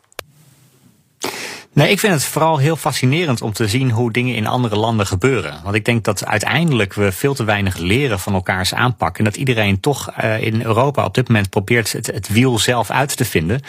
Nee, 1.75 1.91
ik 1.91 1.99
vind 1.99 2.13
het 2.13 2.25
vooral 2.25 2.59
heel 2.59 2.77
fascinerend 2.77 3.43
om 3.43 3.53
te 3.53 3.69
zien 3.69 3.91
hoe 3.91 4.13
dingen 4.13 4.35
in 4.35 4.47
andere 4.47 4.77
landen 4.77 5.07
gebeuren. 5.07 5.61
Want 5.63 5.75
ik 5.75 5.85
denk 5.85 6.05
dat 6.05 6.27
uiteindelijk 6.27 6.95
we 6.95 7.13
veel 7.13 7.35
te 7.35 7.45
weinig 7.45 7.77
leren 7.77 8.21
van 8.21 8.35
elkaars 8.35 8.75
aanpak. 8.75 9.19
En 9.19 9.25
dat 9.25 9.37
iedereen 9.37 9.81
toch 9.81 10.11
uh, 10.25 10.43
in 10.43 10.63
Europa 10.63 11.05
op 11.05 11.15
dit 11.15 11.29
moment 11.29 11.51
probeert 11.51 11.93
het, 11.93 12.29
wiel 12.29 12.59
zelf 12.59 12.91
uit 12.91 13.17
te 13.17 13.25
vinden. 13.25 13.61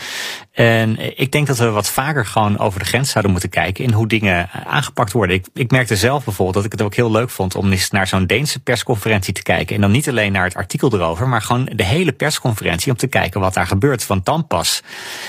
En 0.51 1.19
ik 1.19 1.31
denk 1.31 1.47
dat 1.47 1.57
we 1.57 1.69
wat 1.69 1.89
vaker 1.89 2.25
gewoon 2.25 2.57
over 2.59 2.79
de 2.79 2.85
grens 2.85 3.09
zouden 3.09 3.31
moeten 3.31 3.49
kijken 3.49 3.83
in 3.83 3.91
hoe 3.91 4.07
dingen 4.07 4.49
aangepakt 4.65 5.11
worden. 5.11 5.35
Ik, 5.35 5.47
ik 5.53 5.71
merkte 5.71 5.95
zelf 5.95 6.23
bijvoorbeeld 6.23 6.55
dat 6.55 6.65
ik 6.65 6.71
het 6.71 6.81
ook 6.81 6.95
heel 6.95 7.11
leuk 7.11 7.29
vond 7.29 7.55
om 7.55 7.71
eens 7.71 7.89
naar 7.89 8.07
zo'n 8.07 8.27
Deense 8.27 8.59
persconferentie 8.59 9.33
te 9.33 9.43
kijken. 9.43 9.75
En 9.75 9.81
dan 9.81 9.91
niet 9.91 10.09
alleen 10.09 10.31
naar 10.31 10.45
het 10.45 10.55
artikel 10.55 10.93
erover, 10.93 11.27
maar 11.27 11.41
gewoon 11.41 11.69
de 11.75 11.85
hele 11.85 12.11
persconferentie 12.11 12.91
om 12.91 12.97
te 12.97 13.07
kijken 13.07 13.39
wat 13.39 13.53
daar 13.53 13.67
gebeurt. 13.67 14.07
Want 14.07 14.25
dan 14.25 14.47
pas 14.47 14.83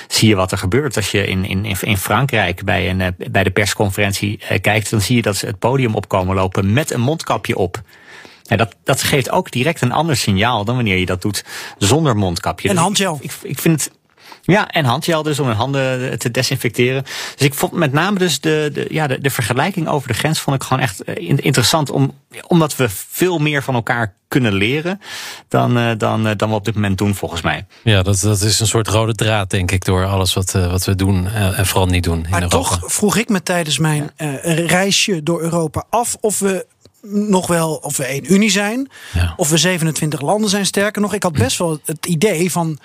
zie 0.09 0.29
je 0.29 0.35
wat 0.35 0.53
er 0.53 0.59
gebeurt 0.59 0.97
als 0.97 1.11
je 1.11 1.27
in, 1.27 1.45
in, 1.45 1.65
in 1.81 1.97
Frankrijk 1.97 2.65
bij, 2.67 2.91
een, 2.91 3.01
eh, 3.01 3.31
bij 3.31 3.45
de 3.45 3.51
persconferentie 3.51 4.41
eh, 4.49 4.61
kijkt, 4.61 4.91
dan 4.91 5.01
zie 5.01 5.17
je 5.17 5.23
dat 5.23 5.37
ze 5.37 5.47
het 5.47 5.59
podium 5.59 5.95
opkomen 5.95 6.35
lopen 6.35 6.73
met 6.73 6.91
een 6.91 7.01
mondkapje 7.01 7.57
op. 7.57 7.83
Ja, 8.43 8.57
dat, 8.57 8.77
dat 8.85 9.03
geeft 9.03 9.31
ook 9.31 9.51
direct 9.51 9.81
een 9.81 9.93
ander 9.93 10.17
signaal 10.17 10.65
dan 10.65 10.75
wanneer 10.75 10.99
je 10.99 11.07
dat 11.07 11.23
doet 11.23 11.45
zonder 11.79 12.17
mondkapje. 12.17 12.69
En 12.69 12.75
dus 12.75 12.83
handgel. 12.83 13.19
Ik, 13.21 13.33
ik, 13.43 13.59
vind 13.59 13.83
het. 13.85 13.95
Ja, 14.47 14.69
en 14.69 14.85
handgel 14.85 15.23
dus 15.23 15.39
om 15.39 15.47
hun 15.47 15.57
handen 15.57 16.19
te 16.19 16.31
desinfecteren. 16.31 17.03
Dus 17.37 17.47
ik 17.47 17.55
vond 17.55 17.73
met 17.73 17.93
name 17.93 18.19
dus 18.19 18.41
de, 18.41 18.71
de, 18.73 18.87
ja, 18.91 19.07
de, 19.07 19.21
de 19.21 19.31
vergelijking 19.31 19.89
over 19.89 20.09
de 20.09 20.15
grens 20.15 20.41
vond 20.41 20.57
ik 20.57 20.63
gewoon 20.63 20.83
echt 20.83 21.05
eh, 21.05 21.29
interessant. 21.29 21.91
Om, 21.91 22.13
omdat 22.47 22.77
we 22.77 22.87
veel 22.89 23.39
meer 23.39 23.63
van 23.63 23.75
elkaar 23.75 24.15
kunnen 24.29 24.53
leren 24.53 25.01
dan, 25.49 25.79
uh, 25.79 25.91
dan, 25.99 26.35
dan 26.37 26.49
we 26.49 26.55
op 26.55 26.65
dit 26.65 26.75
moment 26.75 26.99
doen, 26.99 27.15
volgens 27.15 27.41
mij. 27.41 27.67
Ja, 27.83 28.03
dat, 28.03 28.21
dat 28.21 28.41
is 28.41 28.61
een 28.61 28.67
soort 28.67 28.89
rode 28.89 29.15
draad, 29.15 29.51
denk 29.51 29.71
ik, 29.71 29.85
door 29.85 30.05
alles 30.05 30.35
wat, 30.35 30.53
wat 30.53 30.85
we 30.85 30.95
doen 30.95 31.29
en 31.29 31.67
vooral 31.67 31.87
niet 31.87 32.05
doen. 32.05 32.27
Maar 32.31 32.43
in 32.43 32.49
toch 32.49 32.81
vroeg 32.83 33.17
ik 33.17 33.29
me 33.29 33.43
tijdens 33.43 33.79
mijn 33.79 34.11
reisje 34.67 35.23
door 35.23 35.41
Europa 35.41 35.85
af 35.91 36.17
of 36.21 36.39
we 36.39 36.67
nog 37.11 37.47
wel 37.47 37.75
of 37.75 37.97
we 37.97 38.05
één 38.05 38.33
Unie 38.33 38.51
zijn, 38.51 38.91
ja. 39.13 39.35
of 39.37 39.49
we 39.49 39.57
27 39.57 40.21
landen 40.21 40.51
zijn. 40.51 40.67
Sterker 40.67 41.03
nog, 41.03 41.15
ik 41.15 41.23
had 41.23 41.33
best 41.33 41.59
wel 41.59 41.79
het 41.85 42.07
idee 42.07 42.53
van 42.53 42.79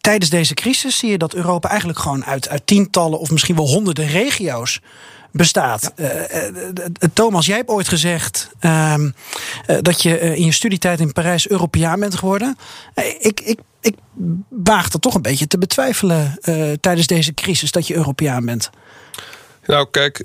tijdens 0.00 0.30
deze 0.30 0.54
crisis 0.54 0.98
zie 0.98 1.10
je 1.10 1.18
dat 1.18 1.34
Europa 1.34 1.68
eigenlijk 1.68 1.98
gewoon 1.98 2.24
uit, 2.24 2.48
uit 2.48 2.66
tientallen 2.66 3.18
of 3.18 3.30
misschien 3.30 3.56
wel 3.56 3.68
honderden 3.68 4.06
regio's 4.06 4.80
bestaat. 5.32 5.92
Ja. 5.96 6.28
Uh, 6.28 6.48
uh, 6.48 6.84
Thomas, 7.12 7.46
jij 7.46 7.56
hebt 7.56 7.68
ooit 7.68 7.88
gezegd 7.88 8.50
uh, 8.60 9.04
dat 9.80 10.02
je 10.02 10.36
in 10.36 10.44
je 10.44 10.52
studietijd 10.52 11.00
in 11.00 11.12
Parijs 11.12 11.48
Europeaan 11.48 12.00
bent 12.00 12.14
geworden. 12.14 12.56
ik, 13.18 13.40
ik 13.40 13.58
ik 13.82 13.94
waag 14.48 14.88
dat 14.88 15.02
toch 15.02 15.14
een 15.14 15.22
beetje 15.22 15.46
te 15.46 15.58
betwijfelen 15.58 16.38
tijdens 16.80 17.06
deze 17.06 17.34
crisis 17.34 17.70
dat 17.70 17.86
je 17.86 17.94
Europeaan 17.94 18.44
bent. 18.44 18.70
Nou, 19.66 19.86
kijk, 19.90 20.24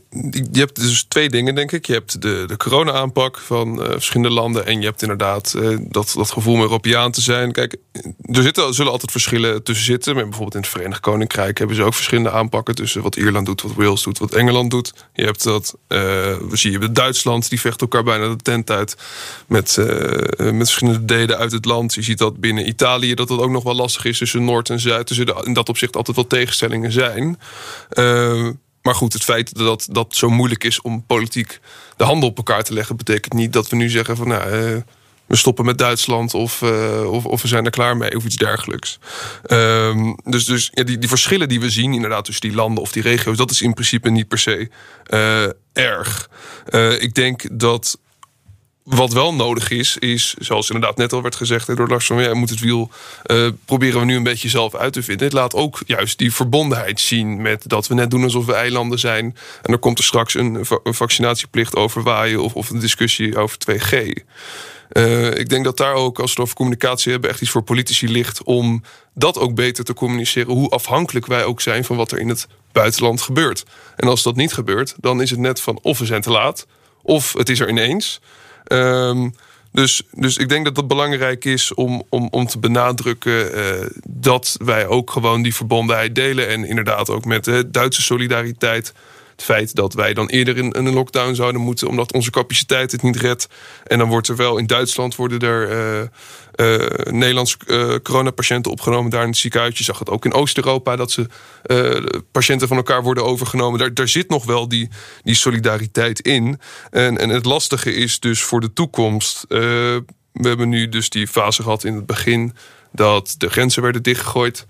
je 0.51 0.59
hebt 0.59 0.75
dus 0.75 1.03
twee 1.03 1.29
dingen, 1.29 1.55
denk 1.55 1.71
ik. 1.71 1.85
Je 1.85 1.93
hebt 1.93 2.21
de, 2.21 2.43
de 2.47 2.57
corona-aanpak 2.57 3.39
van 3.39 3.81
uh, 3.81 3.89
verschillende 3.89 4.33
landen. 4.33 4.65
En 4.65 4.79
je 4.79 4.85
hebt 4.85 5.01
inderdaad 5.01 5.53
uh, 5.57 5.77
dat, 5.81 6.13
dat 6.15 6.31
gevoel 6.31 6.53
om 6.53 6.61
Europeaan 6.61 7.11
te 7.11 7.21
zijn. 7.21 7.51
Kijk, 7.51 7.75
er 8.21 8.41
zitten, 8.43 8.73
zullen 8.73 8.91
altijd 8.91 9.11
verschillen 9.11 9.63
tussen 9.63 9.85
zitten. 9.85 10.13
Maar 10.15 10.23
bijvoorbeeld 10.23 10.55
in 10.55 10.61
het 10.61 10.69
Verenigd 10.69 10.99
Koninkrijk 10.99 11.57
hebben 11.57 11.75
ze 11.75 11.83
ook 11.83 11.93
verschillende 11.93 12.31
aanpakken. 12.31 12.75
Tussen 12.75 13.01
wat 13.01 13.15
Ierland 13.15 13.45
doet, 13.45 13.61
wat 13.61 13.73
Wales 13.73 14.03
doet, 14.03 14.17
wat 14.17 14.33
Engeland 14.33 14.71
doet. 14.71 14.93
Je 15.13 15.23
hebt 15.23 15.43
dat, 15.43 15.75
uh, 15.87 15.99
we 15.99 16.57
zien 16.57 16.71
je 16.71 16.91
Duitsland, 16.91 17.49
die 17.49 17.59
vecht 17.59 17.81
elkaar 17.81 18.03
bijna 18.03 18.27
de 18.27 18.35
tent 18.35 18.71
uit. 18.71 18.97
Met, 19.47 19.77
met 20.37 20.69
verschillende 20.69 21.05
delen 21.05 21.37
uit 21.37 21.51
het 21.51 21.65
land. 21.65 21.93
Je 21.93 22.01
ziet 22.01 22.17
dat 22.17 22.39
binnen 22.39 22.67
Italië 22.67 23.13
dat 23.13 23.27
dat 23.27 23.39
ook 23.39 23.49
nog 23.49 23.63
wel 23.63 23.75
lastig 23.75 24.05
is 24.05 24.17
tussen 24.17 24.45
Noord 24.45 24.69
en 24.69 24.79
Zuid. 24.79 25.07
Dus 25.07 25.17
in 25.17 25.53
dat 25.53 25.69
opzicht 25.69 25.95
altijd 25.95 26.15
wel 26.15 26.27
tegenstellingen 26.27 26.91
zijn. 26.91 27.39
Maar 28.85 28.95
goed, 28.95 29.13
het 29.13 29.23
feit 29.23 29.57
dat 29.57 29.87
dat 29.91 30.15
zo 30.15 30.29
moeilijk 30.29 30.63
is 30.63 30.81
om 30.81 31.05
politiek 31.05 31.59
de 31.97 32.03
handen 32.03 32.29
op 32.29 32.37
elkaar 32.37 32.63
te 32.63 32.73
leggen, 32.73 32.97
betekent 32.97 33.33
niet 33.33 33.53
dat 33.53 33.69
we 33.69 33.75
nu 33.75 33.89
zeggen 33.89 34.17
van 34.17 34.27
nou, 34.27 34.55
uh, 34.55 34.81
we 35.25 35.35
stoppen 35.35 35.65
met 35.65 35.77
Duitsland 35.77 36.33
of, 36.33 36.61
uh, 36.61 37.11
of, 37.11 37.25
of, 37.25 37.41
we 37.41 37.47
zijn 37.47 37.65
er 37.65 37.71
klaar 37.71 37.97
mee 37.97 38.15
of 38.15 38.25
iets 38.25 38.35
dergelijks. 38.35 38.99
Um, 39.47 40.17
dus 40.23 40.45
dus 40.45 40.69
ja, 40.73 40.83
die, 40.83 40.97
die 40.97 41.09
verschillen 41.09 41.49
die 41.49 41.59
we 41.59 41.69
zien, 41.69 41.93
inderdaad, 41.93 42.25
tussen 42.25 42.47
die 42.47 42.57
landen 42.57 42.83
of 42.83 42.91
die 42.91 43.01
regio's, 43.01 43.37
dat 43.37 43.51
is 43.51 43.61
in 43.61 43.73
principe 43.73 44.09
niet 44.09 44.27
per 44.27 44.39
se 44.39 44.69
uh, 45.09 45.43
erg. 45.73 46.29
ik 46.99 47.13
denk 47.13 47.59
dat 47.59 47.99
wat 48.85 49.13
wel 49.13 49.33
nodig 49.33 49.69
is, 49.69 49.97
is, 49.97 50.33
zoals 50.39 50.69
inderdaad 50.69 50.97
net 50.97 51.13
al 51.13 51.21
werd 51.21 51.35
gezegd 51.35 51.75
door 51.75 51.87
Lars 51.87 52.05
van 52.05 52.21
ja, 52.21 52.33
moet 52.33 52.49
het 52.49 52.59
wiel 52.59 52.89
uh, 53.25 53.47
proberen 53.65 53.99
we 53.99 54.05
nu 54.05 54.15
een 54.15 54.23
beetje 54.23 54.49
zelf 54.49 54.75
uit 54.75 54.93
te 54.93 55.03
vinden. 55.03 55.25
Het 55.25 55.35
laat 55.35 55.53
ook 55.53 55.81
juist 55.85 56.17
die 56.17 56.33
verbondenheid 56.33 56.99
zien 56.99 57.41
met 57.41 57.69
dat 57.69 57.87
we 57.87 57.93
net 57.93 58.11
doen 58.11 58.23
alsof 58.23 58.45
we 58.45 58.53
eilanden 58.53 58.99
zijn. 58.99 59.35
En 59.61 59.73
er 59.73 59.79
komt 59.79 59.97
er 59.97 60.03
straks 60.03 60.33
een, 60.33 60.65
vaccinatieplicht 60.83 61.75
over 61.75 62.03
waaien 62.03 62.41
of, 62.41 62.53
of 62.53 62.69
een 62.69 62.79
discussie 62.79 63.37
over 63.37 63.57
2G. 63.71 63.93
Uh, 63.93 65.27
eh, 65.27 65.39
ik 65.39 65.49
denk 65.49 65.63
dat 65.63 65.77
daar 65.77 65.93
ook, 65.93 66.19
als 66.19 66.25
we 66.25 66.31
het 66.31 66.39
over 66.39 66.55
communicatie 66.55 67.11
hebben, 67.11 67.29
echt 67.29 67.41
iets 67.41 67.51
voor 67.51 67.63
politici 67.63 68.09
ligt 68.09 68.43
om 68.43 68.83
dat 69.13 69.37
ook 69.37 69.55
beter 69.55 69.83
te 69.83 69.93
communiceren. 69.93 70.53
Hoe 70.53 70.69
afhankelijk 70.69 71.25
wij 71.25 71.43
ook 71.43 71.61
zijn 71.61 71.85
van 71.85 71.95
wat 71.95 72.11
er 72.11 72.19
in 72.19 72.29
het 72.29 72.47
buitenland 72.71 73.21
gebeurt. 73.21 73.65
En 73.95 74.07
als 74.07 74.23
dat 74.23 74.35
niet 74.35 74.53
gebeurt, 74.53 74.95
dan 74.97 75.21
is 75.21 75.29
het 75.29 75.39
net 75.39 75.61
van 75.61 75.79
of 75.81 75.99
we 75.99 76.05
zijn 76.05 76.21
te 76.21 76.31
laat, 76.31 76.67
of 77.01 77.33
het 77.33 77.49
is 77.49 77.59
er 77.59 77.69
ineens. 77.69 78.21
Um, 78.67 79.33
dus, 79.71 80.01
dus 80.11 80.37
ik 80.37 80.49
denk 80.49 80.65
dat 80.65 80.77
het 80.77 80.87
belangrijk 80.87 81.45
is 81.45 81.73
om, 81.73 82.03
om, 82.09 82.27
om 82.31 82.45
te 82.45 82.59
benadrukken 82.59 83.57
uh, 83.57 83.87
dat 84.07 84.55
wij 84.63 84.87
ook 84.87 85.11
gewoon 85.11 85.41
die 85.41 85.55
verbondenheid 85.55 86.15
delen. 86.15 86.47
En 86.47 86.65
inderdaad 86.65 87.09
ook 87.09 87.25
met 87.25 87.43
de 87.43 87.71
Duitse 87.71 88.01
solidariteit 88.01 88.93
het 89.35 89.43
feit 89.43 89.75
dat 89.75 89.93
wij 89.93 90.13
dan 90.13 90.27
eerder 90.27 90.57
in, 90.57 90.75
een 90.77 90.93
lockdown 90.93 91.33
zouden 91.33 91.61
moeten, 91.61 91.87
omdat 91.87 92.13
onze 92.13 92.31
capaciteit 92.31 92.91
het 92.91 93.01
niet 93.01 93.15
redt. 93.15 93.47
En 93.83 93.97
dan 93.97 94.09
wordt 94.09 94.27
er 94.27 94.35
wel 94.35 94.57
in 94.57 94.67
Duitsland 94.67 95.15
worden 95.15 95.39
er 95.39 95.69
uh, 95.69 96.01
uh, 96.55 96.87
Nederlandse 97.13 97.57
uh, 97.65 97.95
coronapatiënten 98.03 98.71
opgenomen 98.71 99.11
daar 99.11 99.21
in 99.21 99.27
het 99.27 99.37
ziekenhuis. 99.37 99.77
Je 99.77 99.83
zag 99.83 99.99
het 99.99 100.09
ook 100.09 100.25
in 100.25 100.33
Oost-Europa 100.33 100.95
dat 100.95 101.11
ze 101.11 101.27
patiënten 102.31 102.67
van 102.67 102.77
elkaar 102.77 103.03
worden 103.03 103.25
overgenomen. 103.25 103.79
Daar, 103.79 103.93
daar 103.93 104.07
zit 104.07 104.29
nog 104.29 104.45
wel 104.45 104.67
die, 104.67 104.89
die 105.23 105.35
solidariteit 105.35 106.19
in. 106.19 106.59
En, 106.91 107.17
en 107.17 107.29
het 107.29 107.45
lastige 107.45 107.93
is 107.93 108.19
dus 108.19 108.41
voor 108.41 108.61
de 108.61 108.73
toekomst. 108.73 109.45
we 109.47 110.03
hebben 110.31 110.69
nu 110.69 110.89
dus 110.89 111.09
die 111.09 111.27
fase 111.27 111.63
gehad 111.63 111.83
in 111.83 111.95
het 111.95 112.05
begin 112.05 112.53
dat 112.91 113.35
de 113.37 113.49
grenzen 113.49 113.81
werden 113.81 114.03
dichtgegooid. 114.03 114.65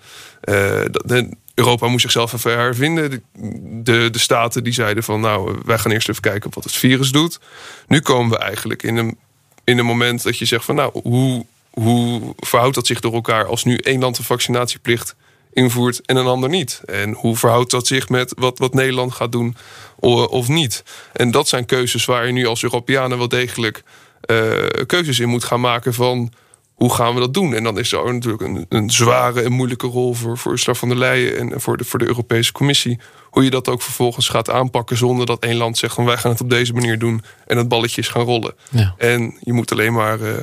Europa 1.56 1.88
moest 1.88 2.02
zichzelf 2.02 2.34
even 2.34 2.52
hervinden. 2.52 3.24
De, 3.84 4.10
de, 4.12 4.20
staten 4.20 4.64
die 4.64 4.74
zeiden 4.74 5.04
van 5.04 5.20
nou, 5.20 5.60
wij 5.66 5.78
gaan 5.78 5.92
eerst 5.92 6.10
even 6.10 6.22
kijken 6.22 6.52
wat 6.54 6.64
het 6.64 6.74
virus 6.74 7.12
doet. 7.12 7.40
Nu 7.88 8.00
komen 8.00 8.32
we 8.32 8.44
eigenlijk 8.44 8.84
in 8.84 8.98
een, 8.98 9.18
in 9.64 9.78
een 9.78 9.86
moment 9.86 10.24
dat 10.24 10.38
je 10.38 10.46
zegt 10.46 10.66
van 10.66 10.76
nou, 10.76 11.00
hoe, 11.02 11.46
hoe 11.70 12.34
verhoudt 12.38 12.76
dat 12.76 12.88
zich 12.88 13.00
door 13.00 13.14
elkaar 13.14 13.46
als 13.46 13.64
nu 13.64 13.78
één 13.78 14.00
land 14.00 14.18
een 14.18 14.24
vaccinatieplicht 14.24 15.16
invoert 15.54 16.02
en 16.06 16.16
een 16.16 16.26
ander 16.26 16.50
niet? 16.50 16.82
En 16.86 17.14
hoe 17.14 17.38
verhoudt 17.38 17.72
dat 17.72 17.88
zich 17.88 18.10
met 18.10 18.34
wat, 18.38 18.60
wat 18.60 18.74
Nederland 18.74 19.14
gaat 19.14 19.32
doen 19.32 19.56
of 20.30 20.48
niet? 20.48 20.84
En 21.14 21.32
dat 21.32 21.48
zijn 21.48 21.66
keuzes 21.66 22.06
waar 22.06 22.26
je 22.26 22.34
nu 22.34 22.46
als 22.46 22.64
Europeanen 22.64 23.18
wel 23.18 23.28
degelijk 23.28 23.84
uh, 24.32 24.64
keuzes 24.86 25.20
in 25.20 25.30
moet 25.30 25.44
gaan 25.44 25.60
maken 25.60 25.94
van 25.94 26.32
hoe 26.76 26.94
gaan 26.94 27.14
we 27.14 27.20
dat 27.20 27.34
doen? 27.34 27.54
En 27.54 27.64
dan 27.64 27.80
is 27.80 27.92
er 27.92 28.14
natuurlijk 28.14 28.44
een, 28.44 28.66
een 28.70 28.90
zware 28.90 29.42
en 29.42 29.52
moeilijke 29.52 29.88
rol 29.88 30.14
voor, 30.14 30.38
voor 30.38 30.52
Ursula 30.52 30.74
van 30.74 30.88
der 30.88 30.98
Leyen 30.98 31.52
en 31.52 31.62
voor 31.62 31.78
de, 31.78 31.84
voor 31.84 32.00
de 32.00 32.06
Europese 32.06 32.52
Commissie. 32.52 33.00
Hoe 33.24 33.44
je 33.44 33.50
dat 33.50 33.70
ook 33.70 33.82
vervolgens 33.82 34.30
gaat 34.30 34.50
aanpakken 34.50 34.98
zonder 34.98 35.26
dat 35.26 35.44
één 35.44 35.56
land 35.56 35.78
zegt 35.78 35.96
van 35.96 36.06
wij 36.06 36.18
gaan 36.18 36.32
het 36.32 36.42
op 36.42 36.50
deze 36.50 36.74
manier 36.74 37.00
doen 37.00 37.24
en 37.48 37.58
het 37.58 37.68
balletje 37.68 38.02
is 38.02 38.08
gaan 38.08 38.22
rollen. 38.22 38.54
Ja. 38.70 38.96
En 38.98 39.38
je 39.42 39.54
moet 39.54 39.72
alleen 39.72 39.94
maar. 39.94 40.20
Uh, 40.20 40.34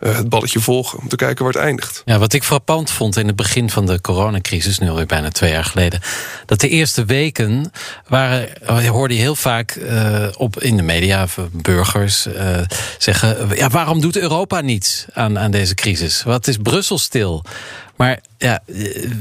uh, 0.00 0.16
het 0.16 0.28
balletje 0.28 0.60
volgen 0.60 0.98
om 0.98 1.08
te 1.08 1.16
kijken 1.16 1.44
waar 1.44 1.52
het 1.52 1.62
eindigt. 1.62 2.02
Ja, 2.04 2.18
wat 2.18 2.32
ik 2.32 2.44
frappant 2.44 2.90
vond 2.90 3.16
in 3.16 3.26
het 3.26 3.36
begin 3.36 3.70
van 3.70 3.86
de 3.86 4.00
coronacrisis, 4.00 4.78
nu 4.78 4.88
alweer 4.88 5.06
bijna 5.06 5.30
twee 5.30 5.50
jaar 5.50 5.64
geleden, 5.64 6.00
dat 6.46 6.60
de 6.60 6.68
eerste 6.68 7.04
weken 7.04 7.72
waren, 8.08 8.62
eh, 8.62 8.88
hoorde 8.88 9.14
je 9.14 9.20
heel 9.20 9.34
vaak 9.34 9.74
uh, 9.74 10.26
op 10.36 10.62
in 10.62 10.76
de 10.76 10.82
media 10.82 11.26
burgers 11.52 12.26
zeggen: 12.98 13.48
ja, 13.56 13.68
waarom 13.68 14.00
doet 14.00 14.16
Europa 14.16 14.60
niets 14.60 15.06
aan, 15.12 15.38
aan 15.38 15.50
deze 15.50 15.74
crisis? 15.74 16.22
Wat 16.22 16.46
is 16.46 16.56
Brussel 16.56 16.98
stil? 16.98 17.44
Maar 18.00 18.20
ja, 18.38 18.62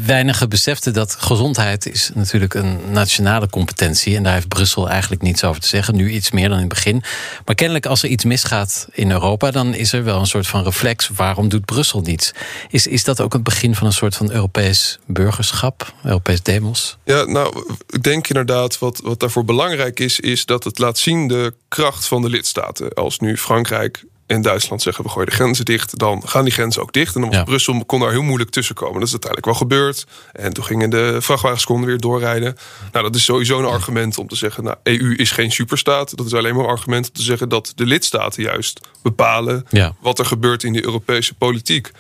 weinigen 0.05 0.49
beseften 0.49 0.93
dat 0.93 1.15
gezondheid 1.19 1.85
is 1.85 2.11
natuurlijk 2.13 2.53
een 2.53 2.79
nationale 2.91 3.49
competentie. 3.49 4.15
En 4.15 4.23
daar 4.23 4.33
heeft 4.33 4.47
Brussel 4.47 4.89
eigenlijk 4.89 5.21
niets 5.21 5.43
over 5.43 5.61
te 5.61 5.67
zeggen. 5.67 5.95
Nu 5.95 6.09
iets 6.09 6.31
meer 6.31 6.49
dan 6.49 6.57
in 6.57 6.63
het 6.63 6.73
begin. 6.73 7.03
Maar 7.45 7.55
kennelijk 7.55 7.85
als 7.85 8.03
er 8.03 8.09
iets 8.09 8.23
misgaat 8.23 8.87
in 8.91 9.11
Europa, 9.11 9.51
dan 9.51 9.73
is 9.73 9.93
er 9.93 10.03
wel 10.03 10.19
een 10.19 10.25
soort 10.25 10.47
van 10.47 10.63
reflex. 10.63 11.09
Waarom 11.15 11.49
doet 11.49 11.65
Brussel 11.65 12.01
niets? 12.01 12.31
Is, 12.69 12.87
is 12.87 13.03
dat 13.03 13.21
ook 13.21 13.33
het 13.33 13.43
begin 13.43 13.75
van 13.75 13.87
een 13.87 13.93
soort 13.93 14.15
van 14.15 14.31
Europees 14.31 14.99
burgerschap? 15.05 15.93
Europees 16.03 16.43
demos? 16.43 16.97
Ja, 17.03 17.23
nou, 17.23 17.75
ik 17.89 18.03
denk 18.03 18.27
inderdaad 18.27 18.79
wat, 18.79 18.99
wat 19.03 19.19
daarvoor 19.19 19.45
belangrijk 19.45 19.99
is, 19.99 20.19
is 20.19 20.45
dat 20.45 20.63
het 20.63 20.77
laat 20.77 20.97
zien 20.97 21.27
de 21.27 21.53
kracht 21.67 22.07
van 22.07 22.21
de 22.21 22.29
lidstaten. 22.29 22.93
Als 22.93 23.19
nu 23.19 23.37
Frankrijk 23.37 24.03
in 24.29 24.41
Duitsland 24.41 24.81
zeggen 24.81 25.03
we 25.03 25.09
gooien 25.09 25.29
de 25.29 25.35
grenzen 25.35 25.65
dicht, 25.65 25.99
dan 25.99 26.27
gaan 26.27 26.43
die 26.43 26.53
grenzen 26.53 26.81
ook 26.81 26.93
dicht. 26.93 27.15
En 27.15 27.21
dan 27.21 27.43
Brussel 27.43 27.85
kon 27.85 27.99
daar 27.99 28.11
heel 28.11 28.21
moeilijk 28.21 28.49
tussen 28.49 28.75
komen. 28.75 28.93
Dat 28.93 29.03
is 29.03 29.11
uiteindelijk 29.11 29.51
wel 29.51 29.67
gebeurd. 29.67 30.05
En 30.33 30.53
toen 30.53 30.63
gingen 30.63 30.89
de 30.89 31.17
vrachtwagens 31.21 31.65
konden 31.65 31.87
weer 31.87 31.99
doorrijden. 31.99 32.57
Nou, 32.91 33.05
dat 33.05 33.15
is 33.15 33.23
sowieso 33.23 33.59
een 33.59 33.65
argument 33.65 34.17
om 34.17 34.27
te 34.27 34.35
zeggen, 34.35 34.63
nou, 34.63 34.77
EU 34.83 35.15
is 35.15 35.31
geen 35.31 35.51
superstaat. 35.51 36.17
Dat 36.17 36.25
is 36.25 36.33
alleen 36.33 36.55
maar 36.55 36.63
een 36.63 36.69
argument 36.69 37.07
om 37.07 37.13
te 37.13 37.21
zeggen 37.21 37.49
dat 37.49 37.71
de 37.75 37.85
lidstaten 37.85 38.43
juist 38.43 38.87
bepalen 39.01 39.65
wat 40.01 40.19
er 40.19 40.25
gebeurt 40.25 40.63
in 40.63 40.73
de 40.73 40.83
Europese 40.83 41.33
politiek. 41.33 41.91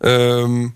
Ehm, 0.00 0.68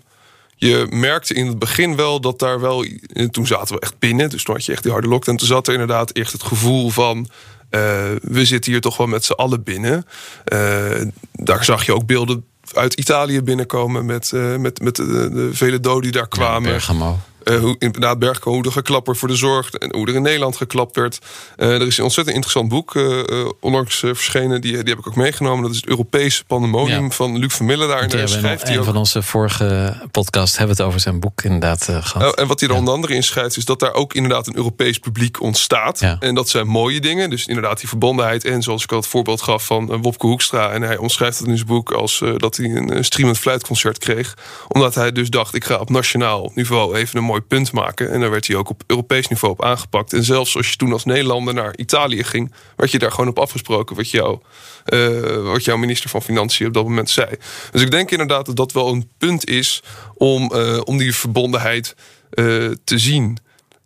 je 0.55 0.87
merkte 0.89 1.33
in 1.33 1.47
het 1.47 1.59
begin 1.59 1.95
wel 1.95 2.21
dat 2.21 2.39
daar 2.39 2.59
wel. 2.59 2.85
Toen 3.31 3.47
zaten 3.47 3.75
we 3.75 3.81
echt 3.81 3.99
binnen, 3.99 4.29
dus 4.29 4.43
toen 4.43 4.55
had 4.55 4.65
je 4.65 4.71
echt 4.71 4.83
die 4.83 4.91
harde 4.91 5.07
lockdown. 5.07 5.37
Toen 5.37 5.47
zat 5.47 5.67
er 5.67 5.73
inderdaad 5.73 6.11
echt 6.11 6.31
het 6.31 6.43
gevoel 6.43 6.89
van. 6.89 7.27
Uh, 7.71 7.81
we 8.21 8.45
zitten 8.45 8.71
hier 8.71 8.81
toch 8.81 8.97
wel 8.97 9.07
met 9.07 9.25
z'n 9.25 9.31
allen 9.31 9.63
binnen. 9.63 10.05
Uh, 10.53 11.01
daar 11.31 11.63
zag 11.63 11.85
je 11.85 11.93
ook 11.93 12.05
beelden 12.05 12.45
uit 12.73 12.93
Italië 12.93 13.41
binnenkomen 13.41 14.05
met, 14.05 14.31
uh, 14.33 14.55
met, 14.55 14.81
met 14.81 14.95
de, 14.95 15.05
de, 15.05 15.49
vele 15.51 15.79
doden 15.79 16.01
die 16.01 16.11
daar 16.11 16.27
kwamen. 16.27 16.71
Ja, 16.71 16.93
uh, 16.93 17.11
hoe 17.55 17.75
inderdaad 17.79 18.19
Bergko, 18.19 18.51
hoe 18.51 18.63
er 18.63 18.71
geklapt 18.71 19.05
wordt 19.05 19.19
voor 19.19 19.29
de 19.29 19.35
zorg 19.35 19.69
en 19.71 19.95
hoe 19.95 20.07
er 20.07 20.15
in 20.15 20.21
Nederland 20.21 20.57
geklapt 20.57 20.95
werd. 20.95 21.19
Uh, 21.57 21.73
er 21.73 21.87
is 21.87 21.97
een 21.97 22.03
ontzettend 22.03 22.35
interessant 22.35 22.69
boek 22.69 22.93
uh, 22.93 23.49
onlangs 23.59 23.99
verschenen, 23.99 24.61
die, 24.61 24.71
die 24.71 24.89
heb 24.89 24.97
ik 24.97 25.07
ook 25.07 25.15
meegenomen. 25.15 25.61
Dat 25.63 25.71
is 25.71 25.77
het 25.77 25.87
Europese 25.87 26.43
pandemonium 26.45 27.11
van 27.11 27.37
Luc 27.37 27.53
Vermille. 27.53 27.87
Daar 27.87 28.03
in 28.03 28.27
schrijft 28.27 28.67
hij 28.67 28.77
Een 28.77 28.83
van 28.83 28.95
onze 28.95 29.21
vorige 29.21 29.95
podcast 30.11 30.57
hebben 30.57 30.75
we 30.75 30.81
het 30.81 30.91
over 30.91 31.01
zijn 31.01 31.19
boek 31.19 31.41
inderdaad 31.41 31.83
gehad. 31.83 32.35
en 32.35 32.47
wat 32.47 32.59
hij 32.59 32.69
er 32.69 32.75
onder 32.75 32.93
andere 32.93 33.13
in 33.13 33.23
schrijft, 33.23 33.57
is 33.57 33.65
dat 33.65 33.79
daar 33.79 33.93
ook 33.93 34.13
inderdaad 34.13 34.47
een 34.47 34.55
Europees 34.55 34.97
publiek 34.97 35.41
ontstaat. 35.41 36.01
En 36.19 36.35
dat 36.35 36.49
zijn 36.49 36.67
mooie 36.67 36.99
dingen. 36.99 37.29
Dus 37.29 37.45
inderdaad 37.45 37.79
die 37.79 37.89
verbondenheid. 37.89 38.45
En 38.45 38.61
zoals 38.61 38.83
ik 38.83 38.91
al 38.91 38.97
het 38.97 39.07
voorbeeld 39.07 39.41
gaf 39.41 39.65
van 39.65 40.01
Wopke 40.01 40.27
Hoekstra. 40.27 40.71
En 40.71 40.81
hij 40.81 40.97
omschrijft 40.97 41.39
het 41.39 41.47
in 41.47 41.55
zijn 41.55 41.67
boek 41.67 41.91
als 41.91 42.23
dat 42.37 42.57
hij 42.57 42.65
een 42.65 43.05
streamend 43.05 43.37
fluitconcert 43.37 43.97
kreeg. 43.97 44.33
Omdat 44.67 44.95
hij 44.95 45.11
dus 45.11 45.29
dacht, 45.29 45.55
ik 45.55 45.65
ga 45.65 45.77
op 45.77 45.89
nationaal 45.89 46.51
niveau 46.55 46.95
even 46.95 47.17
een 47.17 47.23
mooi 47.23 47.36
punt 47.41 47.71
maken. 47.71 48.11
En 48.11 48.19
daar 48.19 48.29
werd 48.29 48.47
hij 48.47 48.55
ook 48.55 48.69
op 48.69 48.83
Europees 48.87 49.27
niveau 49.27 49.53
op 49.53 49.63
aangepakt. 49.63 50.13
En 50.13 50.23
zelfs 50.23 50.55
als 50.55 50.69
je 50.69 50.75
toen 50.75 50.91
als 50.91 51.05
Nederlander 51.05 51.53
naar 51.53 51.77
Italië 51.77 52.23
ging, 52.23 52.53
werd 52.75 52.91
je 52.91 52.99
daar 52.99 53.11
gewoon 53.11 53.29
op 53.29 53.39
afgesproken 53.39 53.95
wat, 53.95 54.09
jou, 54.09 54.39
uh, 54.85 55.51
wat 55.51 55.63
jouw 55.63 55.77
minister 55.77 56.09
van 56.09 56.21
Financiën 56.21 56.67
op 56.67 56.73
dat 56.73 56.83
moment 56.83 57.09
zei. 57.09 57.27
Dus 57.71 57.81
ik 57.81 57.91
denk 57.91 58.11
inderdaad 58.11 58.45
dat 58.45 58.55
dat 58.55 58.71
wel 58.71 58.87
een 58.87 59.09
punt 59.17 59.49
is 59.49 59.83
om, 60.13 60.51
uh, 60.53 60.81
om 60.83 60.97
die 60.97 61.15
verbondenheid 61.15 61.95
uh, 62.33 62.71
te 62.83 62.97
zien. 62.97 63.37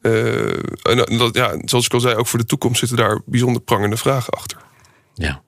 en 0.01 1.17
dat, 1.17 1.35
ja, 1.35 1.55
zoals 1.65 1.85
ik 1.85 1.93
al 1.93 1.99
zei, 1.99 2.15
ook 2.15 2.27
voor 2.27 2.39
de 2.39 2.45
toekomst 2.45 2.79
zitten 2.79 2.97
daar 2.97 3.21
bijzonder 3.25 3.61
prangende 3.61 3.97
vragen 3.97 4.33
achter. 4.33 4.57
Ja. 5.13 5.41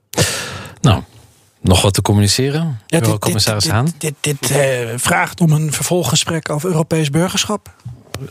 Nou, 0.81 1.03
Nog 1.63 1.81
wat 1.81 1.93
te 1.93 2.01
communiceren, 2.01 2.79
ja, 2.87 2.99
dit, 2.99 3.19
commissaris 3.19 3.63
dit, 3.63 3.71
Haan? 3.71 3.85
Dit, 3.97 4.13
dit, 4.19 4.37
dit 4.39 4.51
uh, 4.51 4.89
vraagt 4.95 5.41
om 5.41 5.51
een 5.51 5.73
vervolggesprek 5.73 6.49
over 6.49 6.69
Europees 6.69 7.09
burgerschap. 7.09 7.71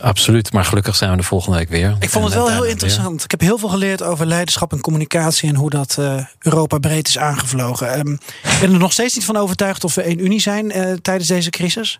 Absoluut, 0.01 0.53
maar 0.53 0.65
gelukkig 0.65 0.95
zijn 0.95 1.11
we 1.11 1.17
de 1.17 1.23
volgende 1.23 1.57
week 1.57 1.69
weer. 1.69 1.95
Ik 1.99 2.09
vond 2.09 2.25
het 2.25 2.33
wel 2.33 2.51
heel 2.51 2.65
interessant. 2.65 3.15
Weer. 3.15 3.23
Ik 3.23 3.31
heb 3.31 3.39
heel 3.39 3.57
veel 3.57 3.69
geleerd 3.69 4.03
over 4.03 4.25
leiderschap 4.25 4.71
en 4.71 4.81
communicatie 4.81 5.49
en 5.49 5.55
hoe 5.55 5.69
dat 5.69 5.95
uh, 5.99 6.25
Europa 6.39 6.77
breed 6.77 7.07
is 7.07 7.17
aangevlogen. 7.17 7.99
Um, 7.99 8.13
ik 8.43 8.57
ben 8.59 8.71
er 8.71 8.79
nog 8.79 8.91
steeds 8.91 9.15
niet 9.15 9.25
van 9.25 9.37
overtuigd 9.37 9.83
of 9.83 9.95
we 9.95 10.01
één 10.01 10.25
unie 10.25 10.41
zijn 10.41 10.77
uh, 10.77 10.93
tijdens 10.93 11.27
deze 11.27 11.49
crisis. 11.49 11.99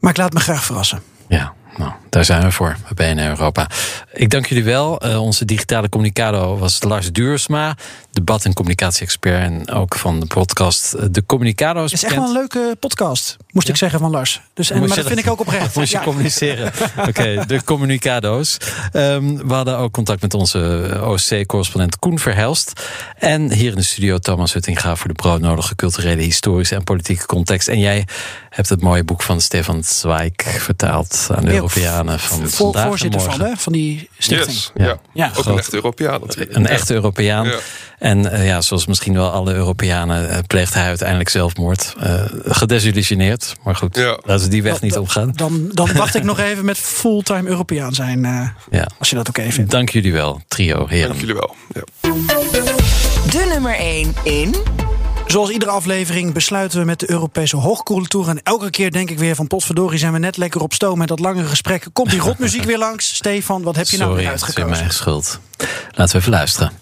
Maar 0.00 0.10
ik 0.10 0.16
laat 0.16 0.32
me 0.32 0.40
graag 0.40 0.64
verrassen. 0.64 1.02
Ja, 1.28 1.54
nou, 1.76 1.92
daar 2.10 2.24
zijn 2.24 2.42
we 2.42 2.50
voor 2.52 2.76
bij 2.94 3.14
BNR 3.14 3.28
Europa. 3.28 3.70
Ik 4.12 4.30
dank 4.30 4.46
jullie 4.46 4.64
wel. 4.64 5.06
Uh, 5.06 5.22
onze 5.22 5.44
digitale 5.44 5.88
communicado 5.88 6.58
was 6.58 6.82
Lars 6.82 7.12
Duursma, 7.12 7.76
debat- 8.12 8.44
en 8.44 8.52
communicatie-expert 8.54 9.42
en 9.42 9.70
ook 9.70 9.94
van 9.96 10.20
de 10.20 10.26
podcast 10.26 10.92
eh, 10.92 11.04
De 11.10 11.26
Communicado's. 11.26 11.90
Het 11.90 12.02
is 12.02 12.04
echt 12.04 12.14
wel 12.14 12.24
een 12.24 12.32
leuke 12.32 12.76
podcast, 12.80 13.36
moest 13.56 13.66
ja? 13.66 13.72
ik 13.72 13.78
zeggen 13.78 13.98
van 13.98 14.10
Lars. 14.10 14.40
Dus, 14.54 14.70
en, 14.70 14.78
maar 14.78 14.96
dat 14.96 15.06
vind 15.06 15.18
ik 15.18 15.30
ook 15.30 15.40
oprecht. 15.40 15.74
Moest 15.76 15.90
je 15.90 15.98
ja. 15.98 16.04
communiceren. 16.04 16.66
Oké, 16.98 17.08
okay, 17.08 17.46
De 17.46 17.64
Communicado's. 17.64 18.56
Um, 18.92 19.48
we 19.48 19.54
hadden 19.54 19.78
ook 19.78 19.92
contact 19.92 20.22
met 20.22 20.34
onze 20.34 20.90
OSC-correspondent 21.04 21.98
Koen 21.98 22.18
Verhelst. 22.18 22.80
En 23.18 23.52
hier 23.52 23.70
in 23.70 23.76
de 23.76 23.82
studio 23.82 24.18
Thomas 24.18 24.52
Huttinga 24.52 24.96
voor 24.96 25.08
de 25.08 25.14
broodnodige 25.14 25.74
culturele, 25.74 26.22
historische 26.22 26.74
en 26.74 26.84
politieke 26.84 27.26
context. 27.26 27.68
En 27.68 27.78
jij 27.78 28.06
hebt 28.50 28.68
het 28.68 28.82
mooie 28.82 29.04
boek 29.04 29.22
van 29.22 29.40
Stefan 29.40 29.84
Zweig 29.84 30.32
vertaald 30.36 31.28
aan 31.34 31.44
de 31.44 31.52
Europeanen 31.52 32.18
van 32.20 32.38
Voor, 32.38 32.48
vandaag 32.48 32.86
voorzitter 32.86 33.20
van, 33.20 33.40
hè, 33.40 33.56
van 33.56 33.72
die 33.72 34.08
stichting. 34.18 34.56
Yes, 34.56 34.70
ja. 34.74 34.98
ja. 35.12 35.30
Ook 35.36 35.46
een 35.46 35.58
echte 35.58 35.74
Europeaan 35.74 36.20
natuurlijk. 36.20 36.54
Een 36.54 36.66
echte 36.66 36.94
Europeaan. 36.94 37.46
Ja. 37.46 37.58
En 37.98 38.18
uh, 38.18 38.46
ja, 38.46 38.60
zoals 38.60 38.86
misschien 38.86 39.14
wel 39.14 39.30
alle 39.30 39.54
Europeanen 39.54 40.30
uh, 40.30 40.38
pleegt 40.46 40.74
hij 40.74 40.86
uiteindelijk 40.86 41.28
zelfmoord. 41.28 41.94
Uh, 42.02 42.24
gedesillusioneerd. 42.44 43.45
Maar 43.62 43.76
goed, 43.76 43.96
ja. 43.96 44.18
laten 44.22 44.44
we 44.44 44.50
die 44.50 44.62
weg 44.62 44.80
niet 44.80 44.96
opgaan. 44.98 45.32
Dan, 45.34 45.70
dan 45.72 45.92
wacht 45.92 46.14
ik 46.14 46.22
nog 46.22 46.38
even 46.38 46.64
met 46.64 46.78
fulltime 46.78 47.48
Europeaan 47.48 47.94
zijn. 47.94 48.20
ja. 48.70 48.88
Als 48.98 49.10
je 49.10 49.16
dat 49.16 49.28
oké 49.28 49.40
okay 49.40 49.52
vindt. 49.52 49.70
Dank 49.70 49.88
jullie 49.88 50.12
wel, 50.12 50.40
trio 50.48 50.86
heren. 50.86 51.08
Dank 51.08 51.20
jullie 51.20 51.34
wel. 51.34 51.54
Ja. 51.74 51.82
De 53.30 53.46
nummer 53.48 53.74
1 53.74 54.14
in... 54.22 54.54
Zoals 55.26 55.50
iedere 55.50 55.70
aflevering 55.70 56.32
besluiten 56.32 56.78
we 56.78 56.84
met 56.84 57.00
de 57.00 57.10
Europese 57.10 57.56
hoogcultuur. 57.56 58.28
En 58.28 58.42
elke 58.42 58.70
keer 58.70 58.90
denk 58.90 59.10
ik 59.10 59.18
weer 59.18 59.34
van 59.34 59.46
potverdorie 59.46 59.98
zijn 59.98 60.12
we 60.12 60.18
net 60.18 60.36
lekker 60.36 60.60
op 60.60 60.72
stoom 60.72 60.98
met 60.98 61.08
dat 61.08 61.18
lange 61.18 61.44
gesprek. 61.44 61.86
Komt 61.92 62.10
die 62.10 62.20
rotmuziek 62.20 62.64
weer 62.72 62.78
langs? 62.78 63.14
Stefan, 63.14 63.62
wat 63.62 63.76
heb 63.76 63.86
je 63.86 63.96
Sorry, 63.96 64.04
nou 64.04 64.20
weer 64.20 64.30
uitgekozen? 64.30 64.62
Sorry, 64.62 64.82
het 64.84 64.92
is 64.92 65.04
mijn 65.04 65.18
schuld. 65.18 65.40
Laten 65.90 66.12
we 66.14 66.20
even 66.20 66.32
luisteren. 66.32 66.72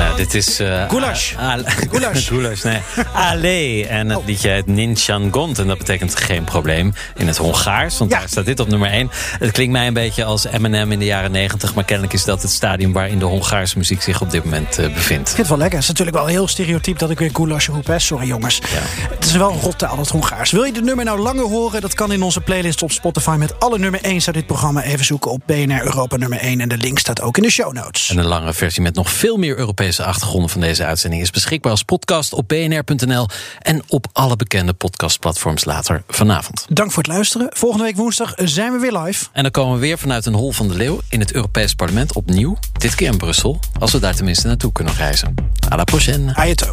Ja, 0.00 0.14
dit 0.14 0.34
is... 0.34 0.60
Uh, 0.60 0.88
Goulash. 0.88 1.34
Goulash. 1.90 2.28
Goulash, 2.32 2.62
nee. 2.62 2.80
Ale. 3.12 3.86
En 3.88 4.08
het 4.08 4.18
oh. 4.18 4.26
liedje 4.26 4.48
heet 4.48 4.66
Ninchangont. 4.66 5.58
En 5.58 5.66
dat 5.66 5.78
betekent 5.78 6.16
geen 6.16 6.44
probleem 6.44 6.92
in 7.16 7.26
het 7.26 7.36
Hongaars. 7.36 7.98
Want 7.98 8.10
ja. 8.10 8.18
daar 8.18 8.28
staat 8.28 8.44
dit 8.44 8.60
op 8.60 8.68
nummer 8.68 8.90
1. 8.90 9.10
Het 9.38 9.50
klinkt 9.50 9.72
mij 9.72 9.86
een 9.86 9.94
beetje 9.94 10.24
als 10.24 10.44
Eminem 10.44 10.92
in 10.92 10.98
de 10.98 11.04
jaren 11.04 11.30
90. 11.30 11.74
Maar 11.74 11.84
kennelijk 11.84 12.14
is 12.14 12.24
dat 12.24 12.42
het 12.42 12.50
stadium 12.50 12.92
waarin 12.92 13.18
de 13.18 13.24
Hongaarse 13.24 13.78
muziek 13.78 14.02
zich 14.02 14.20
op 14.20 14.30
dit 14.30 14.44
moment 14.44 14.78
uh, 14.78 14.94
bevindt. 14.94 15.28
Ik 15.28 15.34
vind 15.34 15.36
het 15.36 15.48
wel 15.48 15.58
lekker. 15.58 15.78
Het 15.78 15.82
is 15.82 15.88
natuurlijk 15.88 16.16
wel 16.16 16.26
heel 16.26 16.48
stereotyp 16.48 16.98
dat 16.98 17.10
ik 17.10 17.18
weer 17.18 17.30
Goulash 17.32 17.68
roep. 17.68 17.86
Hè? 17.86 17.98
Sorry 17.98 18.26
jongens. 18.26 18.56
Ja. 18.56 19.08
Het 19.14 19.24
is 19.24 19.32
wel 19.32 19.58
rottaal, 19.62 19.98
het 19.98 20.08
Hongaars. 20.08 20.50
Wil 20.50 20.64
je 20.64 20.72
dit 20.72 20.84
nummer 20.84 21.04
nou 21.04 21.18
langer 21.18 21.44
horen? 21.44 21.80
Dat 21.80 21.94
kan 21.94 22.12
in 22.12 22.22
onze 22.22 22.40
playlist 22.40 22.82
op 22.82 22.92
Spotify 22.92 23.36
met 23.38 23.60
alle 23.60 23.78
nummer 23.78 24.00
1 24.00 24.12
uit 24.12 24.34
dit 24.34 24.46
programma. 24.46 24.82
Even 24.82 25.04
zoeken 25.04 25.30
op 25.30 25.42
BNR 25.46 25.84
Europa 25.84 26.16
nummer 26.16 26.38
1. 26.38 26.60
En 26.60 26.68
de 26.68 26.76
link 26.76 26.98
staat 26.98 27.20
ook 27.20 27.36
in 27.36 27.42
de 27.42 27.50
show 27.50 27.72
notes. 27.72 28.10
En 28.10 28.18
een 28.18 28.24
lange 28.24 28.52
versie 28.52 28.82
met 28.82 28.94
nog 28.94 29.10
veel 29.10 29.36
meer 29.36 29.58
Europese 29.58 29.89
achtergronden 29.98 30.50
van 30.50 30.60
deze 30.60 30.84
uitzending 30.84 31.22
is 31.22 31.30
beschikbaar 31.30 31.70
als 31.70 31.82
podcast 31.82 32.32
op 32.32 32.48
bnr.nl 32.48 33.26
en 33.58 33.82
op 33.88 34.06
alle 34.12 34.36
bekende 34.36 34.72
podcastplatforms 34.72 35.64
later 35.64 36.02
vanavond. 36.08 36.66
Dank 36.68 36.92
voor 36.92 37.02
het 37.02 37.12
luisteren. 37.12 37.46
Volgende 37.50 37.84
week 37.84 37.96
woensdag 37.96 38.32
zijn 38.36 38.72
we 38.72 38.78
weer 38.78 38.98
live. 38.98 39.26
En 39.32 39.42
dan 39.42 39.50
komen 39.52 39.74
we 39.74 39.80
weer 39.80 39.98
vanuit 39.98 40.26
een 40.26 40.34
hol 40.34 40.52
van 40.52 40.68
de 40.68 40.74
leeuw 40.74 41.00
in 41.08 41.20
het 41.20 41.32
Europees 41.32 41.74
Parlement 41.74 42.12
opnieuw. 42.12 42.58
Dit 42.72 42.94
keer 42.94 43.12
in 43.12 43.18
Brussel, 43.18 43.58
als 43.78 43.92
we 43.92 43.98
daar 43.98 44.14
tenminste 44.14 44.46
naartoe 44.46 44.72
kunnen 44.72 44.94
reizen. 44.94 45.34
À 45.72 45.76
la 45.76 45.84
prochaine. 45.84 46.34
Ayato. 46.34 46.72